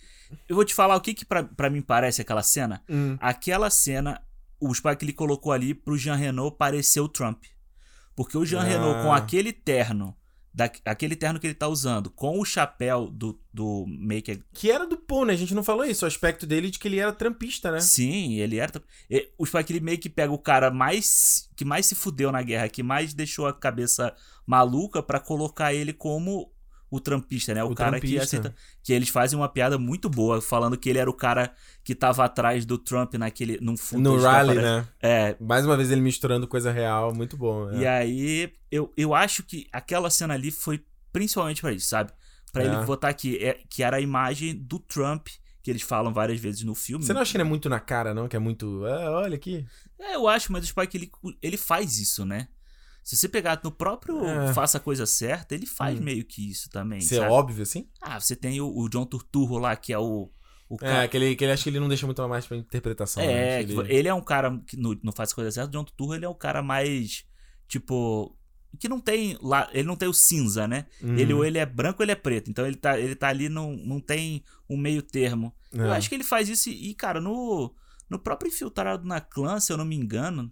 Eu 0.47 0.55
vou 0.55 0.63
te 0.63 0.73
falar 0.73 0.95
o 0.95 1.01
que, 1.01 1.13
que 1.13 1.25
pra, 1.25 1.43
pra 1.43 1.69
mim 1.69 1.81
parece 1.81 2.21
aquela 2.21 2.41
cena. 2.43 2.81
Hum. 2.89 3.17
Aquela 3.19 3.69
cena, 3.69 4.21
o 4.59 4.73
Spike 4.73 5.03
Lee 5.05 5.13
colocou 5.13 5.51
ali 5.51 5.73
pro 5.73 5.97
Jean 5.97 6.15
Renault 6.15 6.55
parecer 6.57 7.01
o 7.01 7.09
Trump. 7.09 7.43
Porque 8.15 8.37
o 8.37 8.45
Jean 8.45 8.61
Ah. 8.61 8.63
Renault, 8.63 9.01
com 9.03 9.11
aquele 9.13 9.51
terno, 9.51 10.15
da, 10.53 10.69
aquele 10.85 11.15
terno 11.15 11.39
que 11.39 11.47
ele 11.47 11.53
tá 11.53 11.67
usando, 11.67 12.09
com 12.09 12.39
o 12.39 12.45
chapéu 12.45 13.07
do, 13.07 13.39
do 13.53 13.85
Maker. 13.87 14.43
Que 14.53 14.69
era 14.69 14.85
do 14.85 14.97
Paul, 14.97 15.25
né? 15.25 15.33
A 15.33 15.37
gente 15.37 15.53
não 15.55 15.63
falou 15.63 15.85
isso, 15.85 16.03
o 16.03 16.07
aspecto 16.07 16.45
dele 16.45 16.69
de 16.69 16.77
que 16.77 16.87
ele 16.87 16.99
era 16.99 17.13
trampista, 17.13 17.71
né? 17.71 17.79
Sim, 17.79 18.35
ele 18.35 18.57
era. 18.57 18.81
e- 19.09 19.29
O 19.37 19.45
Spike 19.45 19.71
Lee 19.73 19.81
meio 19.81 19.97
que 19.97 20.09
pega 20.09 20.31
o 20.33 20.37
cara 20.37 20.69
mais. 20.69 21.49
que 21.55 21.63
mais 21.63 21.85
se 21.85 21.95
fudeu 21.95 22.31
na 22.31 22.41
guerra, 22.41 22.67
que 22.69 22.83
mais 22.83 23.13
deixou 23.13 23.47
a 23.47 23.53
cabeça 23.53 24.13
maluca 24.45 25.01
pra 25.01 25.19
colocar 25.19 25.73
ele 25.73 25.93
como 25.93 26.51
o 26.91 26.99
trampista, 26.99 27.53
né? 27.53 27.63
O, 27.63 27.71
O 27.71 27.75
cara 27.75 27.99
que 27.99 28.07
trampista. 28.07 28.37
aceita. 28.37 28.55
Que 28.83 28.91
eles 28.93 29.09
fazem 29.09 29.39
uma 29.39 29.47
piada 29.49 29.77
muito 29.77 30.09
boa, 30.09 30.41
falando 30.41 30.77
que 30.77 30.89
ele 30.89 30.99
era 30.99 31.09
o 31.09 31.13
cara 31.13 31.51
que 31.83 31.95
tava 31.95 32.23
atrás 32.25 32.65
do 32.65 32.77
Trump 32.77 33.13
naquele. 33.15 33.57
num 33.61 33.77
fundo 33.77 34.11
No 34.11 34.21
rally, 34.21 34.55
né? 34.55 34.85
É, 35.01 35.35
Mais 35.39 35.65
uma 35.65 35.77
vez 35.77 35.89
ele 35.89 36.01
misturando 36.01 36.47
coisa 36.47 36.69
real, 36.71 37.15
muito 37.15 37.37
bom. 37.37 37.65
né? 37.67 37.79
E 37.79 37.87
aí, 37.87 38.53
eu, 38.69 38.91
eu 38.97 39.15
acho 39.15 39.41
que 39.41 39.65
aquela 39.71 40.09
cena 40.09 40.33
ali 40.33 40.51
foi 40.51 40.83
principalmente 41.13 41.61
pra 41.61 41.71
isso, 41.71 41.87
sabe? 41.87 42.11
Pra 42.51 42.63
É. 42.63 42.67
ele 42.67 42.85
botar 42.85 43.07
aqui, 43.07 43.37
é, 43.37 43.57
que 43.69 43.81
era 43.81 43.95
a 43.97 44.01
imagem 44.01 44.53
do 44.53 44.77
Trump, 44.77 45.27
que 45.63 45.71
eles 45.71 45.81
falam 45.81 46.11
várias 46.13 46.39
vezes 46.41 46.63
no 46.63 46.75
filme. 46.75 47.05
Você 47.05 47.13
não 47.13 47.21
acha 47.21 47.31
que 47.31 47.37
ele 47.37 47.43
é 47.43 47.47
muito 47.47 47.69
na 47.69 47.79
cara, 47.79 48.13
não? 48.13 48.27
Que 48.27 48.35
é 48.35 48.39
muito. 48.39 48.83
Ah, 48.85 49.11
olha 49.21 49.35
aqui. 49.35 49.65
É, 49.97 50.15
eu 50.15 50.27
acho, 50.27 50.51
mas 50.51 50.63
o 50.65 50.67
Spike, 50.67 50.97
ele, 50.97 51.11
ele 51.41 51.55
faz 51.55 51.99
isso, 51.99 52.25
né? 52.25 52.47
Se 53.03 53.17
você 53.17 53.27
pegar 53.27 53.59
no 53.63 53.71
próprio 53.71 54.23
É. 54.25 54.53
Faça 54.53 54.77
a 54.77 54.81
Coisa 54.81 55.05
Certa, 55.05 55.55
ele 55.55 55.65
faz 55.65 55.99
Hum. 55.99 56.03
meio 56.03 56.23
que 56.25 56.49
isso 56.49 56.69
também, 56.69 56.99
Isso 56.99 57.15
é 57.15 57.27
óbvio, 57.29 57.63
assim? 57.63 57.87
Ah, 58.01 58.19
você 58.19 58.35
tem 58.35 58.61
o, 58.61 58.67
o 58.77 58.87
John 58.89 59.05
Turturro 59.05 59.57
lá, 59.57 59.75
que 59.75 59.91
é 59.91 59.97
o... 59.97 60.29
o 60.69 60.75
É, 60.75 60.77
cara- 60.77 61.07
que 61.07 61.17
ele, 61.17 61.35
que 61.35 61.43
ele 61.43 61.51
acha 61.51 61.63
que 61.63 61.69
ele 61.69 61.79
não 61.79 61.89
deixa 61.89 62.05
muito 62.05 62.27
mais 62.29 62.45
pra 62.45 62.57
interpretação. 62.57 63.23
né? 63.25 63.31
É, 63.31 63.57
Acho 63.59 63.67
que 63.67 63.73
ele... 63.79 63.93
ele 63.93 64.07
é 64.07 64.13
um 64.13 64.21
cara 64.21 64.61
que 64.67 64.77
no, 64.77 64.97
no 65.03 65.11
Faz 65.11 65.31
a 65.31 65.35
Coisa 65.35 65.51
Certa, 65.51 65.69
o 65.69 65.71
John 65.71 65.83
Turturro, 65.83 66.13
ele 66.15 66.25
é 66.25 66.29
o 66.29 66.35
cara 66.35 66.61
mais, 66.61 67.25
tipo... 67.67 68.37
Que 68.79 68.87
não 68.87 69.01
tem 69.01 69.37
lá, 69.41 69.67
ele 69.73 69.85
não 69.87 69.97
tem 69.97 70.07
o 70.07 70.13
cinza, 70.13 70.65
né? 70.65 70.85
Uhum. 71.01 71.17
Ele 71.17 71.33
ou 71.33 71.43
ele 71.43 71.57
é 71.57 71.65
branco 71.65 72.01
ou 72.01 72.05
ele 72.05 72.13
é 72.13 72.15
preto. 72.15 72.49
Então 72.49 72.65
ele 72.65 72.77
tá, 72.77 72.97
ele 72.97 73.15
tá 73.15 73.27
ali, 73.27 73.49
não, 73.49 73.73
não 73.75 73.99
tem 73.99 74.45
um 74.69 74.77
meio 74.77 75.01
termo. 75.01 75.53
Eu 75.73 75.91
É. 75.91 75.97
acho 75.97 76.07
que 76.07 76.15
ele 76.15 76.23
faz 76.23 76.47
isso 76.47 76.69
e, 76.69 76.93
cara, 76.93 77.19
no, 77.19 77.75
no 78.09 78.17
próprio 78.17 78.47
Infiltrado 78.47 79.05
na 79.05 79.19
Clã, 79.19 79.59
se 79.59 79.73
eu 79.73 79.77
não 79.77 79.83
me 79.83 79.97
engano, 79.97 80.49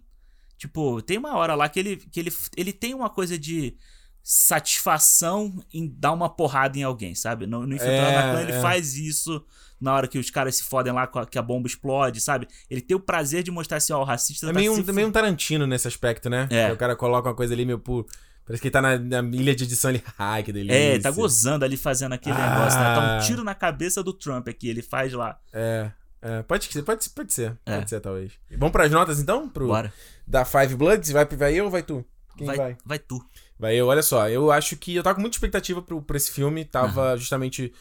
tipo, 0.60 1.00
tem 1.00 1.16
uma 1.16 1.34
hora 1.36 1.54
lá 1.54 1.68
que 1.68 1.80
ele, 1.80 1.96
que 1.96 2.20
ele, 2.20 2.30
ele 2.54 2.72
tem 2.72 2.92
uma 2.94 3.08
coisa 3.08 3.38
de 3.38 3.74
satisfação 4.22 5.52
em 5.72 5.88
dar 5.98 6.12
uma 6.12 6.28
porrada 6.28 6.78
em 6.78 6.82
alguém, 6.82 7.14
sabe? 7.14 7.46
No, 7.46 7.66
no 7.66 7.74
Infiltrado 7.74 8.10
É, 8.10 8.14
na 8.14 8.30
Clã 8.32 8.42
ele 8.42 8.52
é. 8.52 8.60
faz 8.60 8.94
isso 8.94 9.42
na 9.80 9.94
hora 9.94 10.06
que 10.06 10.18
os 10.18 10.30
caras 10.30 10.56
se 10.56 10.62
fodem 10.64 10.92
lá, 10.92 11.06
que 11.26 11.38
a 11.38 11.42
bomba 11.42 11.66
explode, 11.66 12.20
sabe? 12.20 12.46
Ele 12.68 12.82
tem 12.82 12.94
o 12.94 13.00
prazer 13.00 13.42
de 13.42 13.50
mostrar 13.50 13.78
assim, 13.78 13.94
ó, 13.94 14.00
o 14.00 14.04
racista 14.04 14.46
É 14.46 14.52
tá 14.52 14.58
meio, 14.58 14.74
um, 14.74 14.92
meio 14.92 15.08
um 15.08 15.12
Tarantino 15.12 15.66
nesse 15.66 15.88
aspecto, 15.88 16.28
né? 16.28 16.46
É. 16.50 16.70
O 16.70 16.76
cara 16.76 16.94
coloca 16.94 17.30
uma 17.30 17.34
coisa 17.34 17.54
ali 17.54 17.64
meio 17.64 17.78
por. 17.78 18.04
Parece 18.44 18.60
que 18.60 18.68
ele 18.68 18.72
tá 18.72 18.82
na, 18.82 18.98
na 18.98 19.20
ilha 19.36 19.54
de 19.54 19.64
edição 19.64 19.88
ali. 19.88 20.02
Ai, 20.18 20.42
que 20.42 20.52
delícia. 20.52 20.76
É, 20.76 20.98
tá 20.98 21.10
gozando 21.10 21.64
ali 21.64 21.78
fazendo 21.78 22.12
aquele 22.12 22.36
Ah. 22.36 22.50
negócio, 22.50 22.78
né? 22.78 22.94
Tá 22.94 23.16
um 23.16 23.26
tiro 23.26 23.42
na 23.42 23.54
cabeça 23.54 24.02
do 24.02 24.12
Trump 24.12 24.48
aqui, 24.48 24.68
ele 24.68 24.82
faz 24.82 25.12
lá. 25.14 25.38
É. 25.52 25.90
é, 26.22 26.42
pode, 26.42 26.66
ser- 26.66 26.82
pode, 26.82 27.04
ser- 27.04 27.10
pode 27.10 27.32
ser. 27.32 27.58
É. 27.66 27.76
Pode 27.76 27.90
ser, 27.90 28.00
talvez. 28.00 28.32
Vamos 28.56 28.72
pras 28.72 28.90
notas 28.90 29.20
então? 29.20 29.48
Pro, 29.48 29.66
Bora. 29.68 29.92
Da 30.26 30.44
Five 30.44 30.74
Bloods? 30.76 31.10
Vai, 31.10 31.24
vai 31.26 31.54
eu 31.54 31.64
ou 31.66 31.70
vai 31.70 31.82
tu? 31.82 32.04
Quem 32.36 32.46
vai? 32.46 32.56
vai, 32.56 32.76
vai 32.84 32.98
tu. 32.98 33.24
Vai 33.58 33.74
eu, 33.76 33.86
olha 33.88 34.02
só, 34.02 34.28
eu 34.28 34.50
acho 34.50 34.76
que 34.76 34.94
eu 34.94 35.02
tava 35.02 35.16
com 35.16 35.20
muita 35.20 35.36
expectativa 35.36 35.82
pro, 35.82 36.00
pra 36.00 36.16
esse 36.16 36.30
filme, 36.30 36.64
tava 36.64 37.16
justamente 37.18 37.72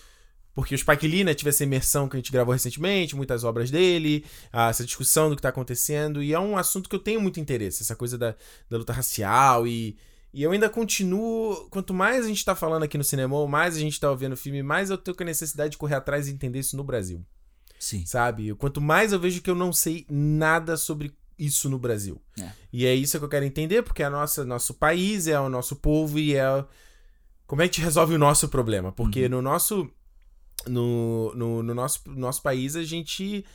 porque 0.53 0.75
o 0.75 0.77
Spike 0.77 1.07
Lee, 1.07 1.23
né, 1.23 1.33
tive 1.33 1.51
essa 1.51 1.63
imersão 1.63 2.09
que 2.09 2.17
a 2.17 2.19
gente 2.19 2.33
gravou 2.33 2.51
recentemente, 2.51 3.15
muitas 3.15 3.45
obras 3.45 3.71
dele, 3.71 4.25
ah, 4.51 4.67
essa 4.69 4.83
discussão 4.83 5.29
do 5.29 5.35
que 5.37 5.41
tá 5.41 5.47
acontecendo, 5.49 6.21
e 6.21 6.33
é 6.33 6.39
um 6.39 6.57
assunto 6.57 6.89
que 6.89 6.95
eu 6.95 6.99
tenho 6.99 7.21
muito 7.21 7.39
interesse, 7.39 7.81
essa 7.81 7.95
coisa 7.95 8.17
da, 8.17 8.35
da 8.69 8.77
luta 8.77 8.91
racial, 8.91 9.65
e, 9.65 9.95
e 10.33 10.43
eu 10.43 10.51
ainda 10.51 10.69
continuo, 10.69 11.69
quanto 11.69 11.93
mais 11.93 12.25
a 12.25 12.27
gente 12.27 12.43
tá 12.43 12.55
falando 12.55 12.83
aqui 12.83 12.97
no 12.97 13.05
cinema, 13.05 13.47
mais 13.47 13.77
a 13.77 13.79
gente 13.79 13.97
tá 13.97 14.09
ouvindo 14.11 14.33
o 14.33 14.37
filme, 14.37 14.61
mais 14.61 14.89
eu 14.89 14.97
tenho 14.97 15.15
a 15.17 15.23
necessidade 15.23 15.71
de 15.71 15.77
correr 15.77 15.95
atrás 15.95 16.27
e 16.27 16.31
entender 16.31 16.59
isso 16.59 16.75
no 16.75 16.83
Brasil, 16.83 17.25
Sim. 17.79 18.05
sabe? 18.05 18.53
Quanto 18.55 18.79
mais 18.81 19.13
eu 19.13 19.19
vejo 19.19 19.41
que 19.41 19.49
eu 19.49 19.55
não 19.55 19.71
sei 19.73 20.05
nada 20.09 20.75
sobre 20.77 21.11
isso 21.37 21.69
no 21.69 21.79
Brasil. 21.79 22.21
É. 22.39 22.49
E 22.73 22.85
é 22.85 22.93
isso 22.93 23.17
que 23.17 23.23
eu 23.23 23.29
quero 23.29 23.45
entender, 23.45 23.81
porque 23.81 24.03
é 24.03 24.09
nossa, 24.09 24.43
nosso 24.43 24.73
país, 24.73 25.25
é 25.25 25.39
o 25.39 25.47
nosso 25.49 25.77
povo 25.77 26.19
e 26.19 26.35
é. 26.35 26.65
Como 27.47 27.61
é 27.61 27.67
que 27.67 27.71
a 27.71 27.73
gente 27.75 27.85
resolve 27.85 28.13
o 28.13 28.19
nosso 28.19 28.49
problema? 28.49 28.91
Porque 28.91 29.23
Uhum. 29.23 29.29
no 29.29 29.41
nosso. 29.41 29.89
No, 30.67 31.33
no, 31.35 31.63
no 31.63 31.73
nosso, 31.73 32.01
nosso 32.07 32.41
país, 32.43 32.75
a 32.75 32.83
gente. 32.83 33.45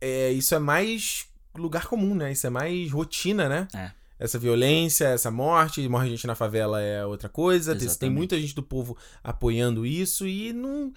É, 0.00 0.30
isso 0.30 0.54
é 0.54 0.58
mais 0.60 1.26
lugar 1.56 1.86
comum, 1.88 2.14
né? 2.14 2.30
Isso 2.30 2.46
é 2.46 2.50
mais 2.50 2.90
rotina, 2.92 3.48
né? 3.48 3.66
É. 3.74 3.90
Essa 4.18 4.38
violência, 4.38 5.06
essa 5.08 5.30
morte, 5.30 5.86
morre 5.88 6.08
gente 6.08 6.26
na 6.26 6.34
favela 6.34 6.80
é 6.80 7.04
outra 7.04 7.28
coisa. 7.28 7.72
Tem, 7.72 7.80
tem 7.80 7.88
Exatamente. 7.88 8.16
muita 8.16 8.40
gente 8.40 8.54
do 8.54 8.62
povo 8.62 8.96
apoiando 9.22 9.84
isso 9.84 10.26
e 10.26 10.52
não. 10.52 10.92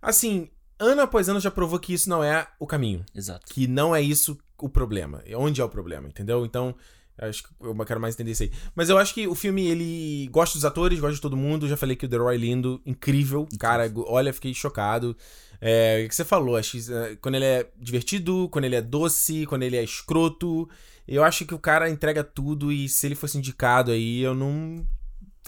Assim, 0.00 0.48
ano 0.80 1.02
após 1.02 1.28
ano 1.28 1.38
já 1.38 1.50
provou 1.50 1.78
que 1.78 1.92
isso 1.92 2.08
não 2.08 2.24
é 2.24 2.48
o 2.58 2.66
caminho 2.66 3.04
Exato. 3.14 3.46
que 3.52 3.66
não 3.66 3.94
é 3.94 4.00
isso 4.00 4.36
o 4.58 4.68
problema. 4.68 5.22
Onde 5.36 5.60
é 5.60 5.64
o 5.64 5.68
problema, 5.68 6.08
entendeu? 6.08 6.44
Então, 6.44 6.74
eu 7.18 7.28
acho 7.28 7.42
que 7.42 7.50
eu 7.60 7.74
quero 7.84 8.00
mais 8.00 8.14
entender 8.14 8.32
isso 8.32 8.42
aí. 8.42 8.52
Mas 8.74 8.88
eu 8.88 8.98
acho 8.98 9.14
que 9.14 9.28
o 9.28 9.34
filme, 9.34 9.66
ele 9.66 10.28
gosta 10.30 10.56
dos 10.56 10.64
atores, 10.64 10.98
gosta 10.98 11.14
de 11.14 11.20
todo 11.20 11.36
mundo. 11.36 11.68
Já 11.68 11.76
falei 11.76 11.96
que 11.96 12.06
o 12.06 12.08
The 12.08 12.16
Roy 12.16 12.36
Lindo, 12.36 12.80
incrível. 12.84 13.46
Cara, 13.58 13.90
olha, 14.06 14.32
fiquei 14.32 14.52
chocado. 14.54 15.16
É, 15.60 16.02
o 16.04 16.08
que 16.08 16.14
você 16.14 16.24
falou, 16.24 16.56
acho 16.56 16.72
que, 16.72 16.92
é, 16.92 17.16
quando 17.16 17.34
ele 17.34 17.44
é 17.44 17.70
divertido, 17.78 18.48
quando 18.50 18.64
ele 18.64 18.76
é 18.76 18.82
doce, 18.82 19.44
quando 19.46 19.62
ele 19.62 19.76
é 19.76 19.84
escroto, 19.84 20.68
Eu 21.06 21.24
acho 21.24 21.44
que 21.44 21.54
o 21.54 21.58
cara 21.58 21.90
entrega 21.90 22.22
tudo 22.22 22.70
e 22.70 22.88
se 22.88 23.04
ele 23.06 23.16
fosse 23.16 23.36
indicado 23.36 23.90
aí, 23.90 24.20
eu 24.20 24.34
não. 24.34 24.86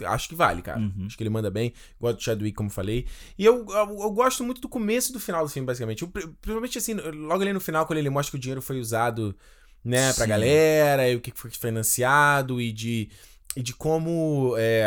Acho 0.05 0.29
que 0.29 0.35
vale, 0.35 0.61
cara. 0.61 0.79
Uhum. 0.79 1.05
Acho 1.05 1.17
que 1.17 1.23
ele 1.23 1.29
manda 1.29 1.49
bem. 1.49 1.73
Gosto 1.99 2.17
do 2.17 2.23
Chadwick, 2.23 2.55
como 2.55 2.69
falei. 2.69 3.05
E 3.37 3.45
eu, 3.45 3.65
eu, 3.69 3.99
eu 4.01 4.11
gosto 4.11 4.43
muito 4.43 4.61
do 4.61 4.69
começo 4.69 5.11
e 5.11 5.13
do 5.13 5.19
final 5.19 5.43
do 5.43 5.49
filme, 5.49 5.65
basicamente. 5.65 6.01
Eu, 6.03 6.09
principalmente 6.09 6.77
assim, 6.77 6.93
logo 6.93 7.41
ali 7.41 7.53
no 7.53 7.59
final, 7.61 7.85
quando 7.85 7.99
ele 7.99 8.09
mostra 8.09 8.31
que 8.31 8.37
o 8.37 8.39
dinheiro 8.39 8.61
foi 8.61 8.79
usado, 8.79 9.35
né, 9.83 10.13
pra 10.13 10.25
Sim. 10.25 10.29
galera, 10.29 11.09
e 11.09 11.15
o 11.15 11.21
que 11.21 11.31
foi 11.35 11.51
financiado, 11.51 12.61
e 12.61 12.71
de, 12.71 13.09
e 13.55 13.61
de 13.61 13.73
como. 13.73 14.55
é, 14.57 14.85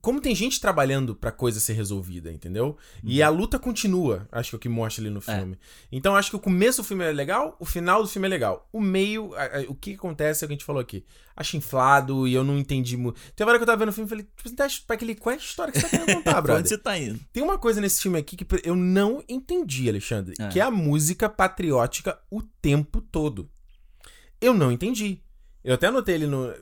como 0.00 0.20
tem 0.20 0.34
gente 0.34 0.60
trabalhando 0.60 1.14
pra 1.14 1.30
coisa 1.32 1.60
ser 1.60 1.72
resolvida, 1.74 2.32
entendeu? 2.32 2.76
E 3.04 3.22
a 3.22 3.28
luta 3.28 3.58
continua, 3.58 4.26
acho 4.32 4.50
que 4.50 4.56
é 4.56 4.58
o 4.58 4.60
que 4.60 4.68
mostra 4.68 5.02
ali 5.04 5.10
no 5.10 5.20
filme. 5.20 5.58
Então 5.92 6.16
acho 6.16 6.30
que 6.30 6.36
o 6.36 6.40
começo 6.40 6.80
do 6.80 6.84
filme 6.86 7.04
é 7.04 7.12
legal, 7.12 7.56
o 7.60 7.64
final 7.66 8.02
do 8.02 8.08
filme 8.08 8.26
é 8.26 8.30
legal. 8.30 8.68
O 8.72 8.80
meio, 8.80 9.34
a- 9.34 9.44
a- 9.58 9.64
o 9.68 9.74
que 9.74 9.94
acontece 9.94 10.42
é 10.42 10.46
o 10.46 10.48
que 10.48 10.54
a 10.54 10.56
gente 10.56 10.64
falou 10.64 10.80
aqui. 10.80 11.04
Acho 11.36 11.56
inflado 11.56 12.26
e 12.26 12.32
eu 12.32 12.42
não 12.42 12.56
entendi 12.56 12.96
muito. 12.96 13.20
Tem 13.34 13.44
uma 13.44 13.50
hora 13.50 13.58
que 13.58 13.62
eu 13.64 13.66
tava 13.66 13.78
vendo 13.78 13.90
o 13.90 13.92
filme 13.92 14.06
e 14.06 14.08
falei, 14.08 14.26
tipo, 14.36 14.50
tá, 14.56 14.66
pra 14.86 14.96
aquele, 14.96 15.14
qual 15.14 15.32
é 15.32 15.36
a 15.36 15.40
história 15.40 15.72
que 15.72 15.78
você 15.80 15.88
tá 15.88 15.98
querendo 15.98 16.06
contar, 16.24 16.30
Pra 16.32 16.38
onde 16.40 16.46
brother? 16.62 16.68
você 16.68 16.78
tá 16.78 16.98
indo? 16.98 17.20
Tem 17.32 17.42
uma 17.42 17.58
coisa 17.58 17.80
nesse 17.80 18.00
filme 18.00 18.18
aqui 18.18 18.36
que 18.36 18.46
eu 18.64 18.74
não 18.76 19.22
entendi, 19.28 19.88
Alexandre, 19.88 20.34
É. 20.38 20.48
que 20.48 20.58
é 20.60 20.62
a 20.62 20.70
música 20.70 21.28
patriótica 21.28 22.18
o 22.30 22.40
tempo 22.42 23.00
todo. 23.02 23.50
Eu 24.40 24.54
não 24.54 24.70
entendi. 24.72 25.20
Eu 25.66 25.74
até 25.74 25.88
anotei 25.88 26.14
ele 26.14 26.26
no. 26.28 26.54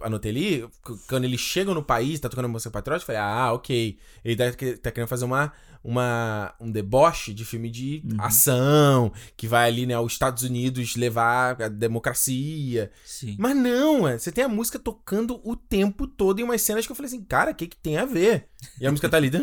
Anotei 0.00 0.30
ali, 0.32 0.68
quando 1.08 1.22
eles 1.24 1.38
chegam 1.38 1.72
no 1.72 1.84
país, 1.84 2.18
tá 2.18 2.28
tocando 2.28 2.46
a 2.46 2.48
música 2.48 2.70
patriótica, 2.70 3.12
eu 3.12 3.16
falei, 3.16 3.20
ah, 3.32 3.52
ok. 3.52 3.96
Ele 4.24 4.36
tá, 4.36 4.44
tá 4.82 4.90
querendo 4.90 5.06
fazer 5.08 5.24
uma, 5.24 5.52
uma, 5.84 6.52
um 6.60 6.68
deboche 6.68 7.32
de 7.32 7.44
filme 7.44 7.70
de 7.70 8.02
Uhum. 8.04 8.16
ação, 8.18 9.12
que 9.36 9.46
vai 9.46 9.68
ali, 9.68 9.86
né, 9.86 9.94
aos 9.94 10.12
Estados 10.14 10.42
Unidos 10.42 10.96
levar 10.96 11.62
a 11.62 11.68
democracia. 11.68 12.90
Sim. 13.04 13.36
Mas 13.38 13.54
não, 13.56 14.08
é, 14.08 14.18
você 14.18 14.32
tem 14.32 14.42
a 14.42 14.48
música 14.48 14.80
tocando 14.80 15.40
o 15.48 15.54
tempo 15.54 16.04
todo 16.06 16.40
em 16.40 16.42
umas 16.42 16.60
cenas 16.62 16.84
que 16.86 16.90
eu 16.92 16.96
falei 16.96 17.06
assim, 17.08 17.22
cara, 17.22 17.52
o 17.52 17.54
que, 17.54 17.68
que 17.68 17.76
tem 17.76 17.98
a 17.98 18.04
ver? 18.04 18.48
E 18.80 18.86
a 18.86 18.90
música 18.90 19.08
tá 19.08 19.16
ali. 19.16 19.30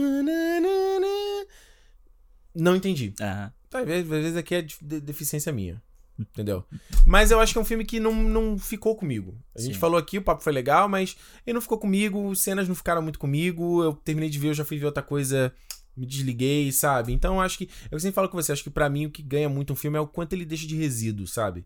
Não 2.53 2.75
entendi. 2.75 3.13
Aham. 3.21 3.53
Talvez, 3.69 4.01
às 4.03 4.09
vezes 4.21 4.35
aqui 4.37 4.55
é 4.55 4.61
de- 4.61 4.77
de- 4.81 4.99
deficiência 4.99 5.51
minha. 5.53 5.81
Entendeu? 6.21 6.63
Mas 7.05 7.31
eu 7.31 7.39
acho 7.39 7.53
que 7.53 7.59
é 7.59 7.61
um 7.61 7.65
filme 7.65 7.85
que 7.85 7.99
não, 7.99 8.13
não 8.13 8.57
ficou 8.57 8.95
comigo. 8.95 9.35
A 9.55 9.61
gente 9.61 9.73
Sim. 9.73 9.79
falou 9.79 9.97
aqui, 9.97 10.17
o 10.17 10.21
papo 10.21 10.43
foi 10.43 10.53
legal, 10.53 10.87
mas 10.87 11.15
ele 11.45 11.53
não 11.55 11.61
ficou 11.61 11.77
comigo, 11.77 12.35
cenas 12.35 12.67
não 12.67 12.75
ficaram 12.75 13.01
muito 13.01 13.19
comigo. 13.19 13.83
Eu 13.83 13.93
terminei 13.93 14.29
de 14.29 14.39
ver, 14.39 14.49
eu 14.49 14.53
já 14.53 14.65
fui 14.65 14.77
ver 14.77 14.85
outra 14.85 15.03
coisa, 15.03 15.53
me 15.95 16.05
desliguei, 16.05 16.71
sabe? 16.71 17.11
Então 17.11 17.35
eu 17.35 17.41
acho 17.41 17.57
que. 17.57 17.69
Eu 17.89 17.99
sempre 17.99 18.15
falo 18.15 18.29
com 18.29 18.41
você, 18.41 18.51
acho 18.51 18.63
que 18.63 18.69
pra 18.69 18.89
mim 18.89 19.07
o 19.07 19.11
que 19.11 19.23
ganha 19.23 19.49
muito 19.49 19.73
um 19.73 19.75
filme 19.75 19.97
é 19.97 20.01
o 20.01 20.07
quanto 20.07 20.33
ele 20.33 20.45
deixa 20.45 20.67
de 20.67 20.75
resíduo, 20.75 21.27
sabe? 21.27 21.65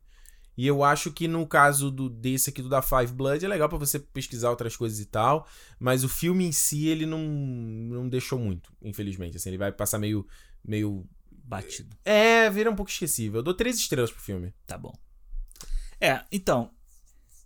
E 0.57 0.65
eu 0.65 0.83
acho 0.83 1.11
que 1.11 1.27
no 1.27 1.45
caso 1.45 1.91
do 1.91 2.09
desse 2.09 2.49
aqui 2.49 2.61
do 2.61 2.69
da 2.69 2.81
Five 2.81 3.11
Blood 3.11 3.43
é 3.43 3.47
legal 3.47 3.67
pra 3.67 3.77
você 3.77 3.99
pesquisar 3.99 4.49
outras 4.49 4.75
coisas 4.75 4.99
e 4.99 5.05
tal, 5.05 5.45
mas 5.77 6.03
o 6.03 6.09
filme 6.09 6.45
em 6.45 6.51
si 6.51 6.87
ele 6.87 7.05
não, 7.05 7.19
não 7.19 8.07
deixou 8.07 8.39
muito, 8.39 8.71
infelizmente. 8.81 9.35
Assim, 9.35 9.49
ele 9.49 9.57
vai 9.57 9.71
passar 9.71 9.99
meio 9.99 10.25
meio 10.63 11.05
Batido. 11.47 11.95
é, 12.03 12.49
vira 12.49 12.71
um 12.71 12.75
pouco 12.75 12.91
esquecível. 12.91 13.39
Eu 13.39 13.43
dou 13.43 13.53
três 13.53 13.77
estrelas 13.77 14.11
pro 14.11 14.21
filme. 14.21 14.53
Tá 14.65 14.77
bom. 14.77 14.93
É, 15.99 16.21
então. 16.31 16.71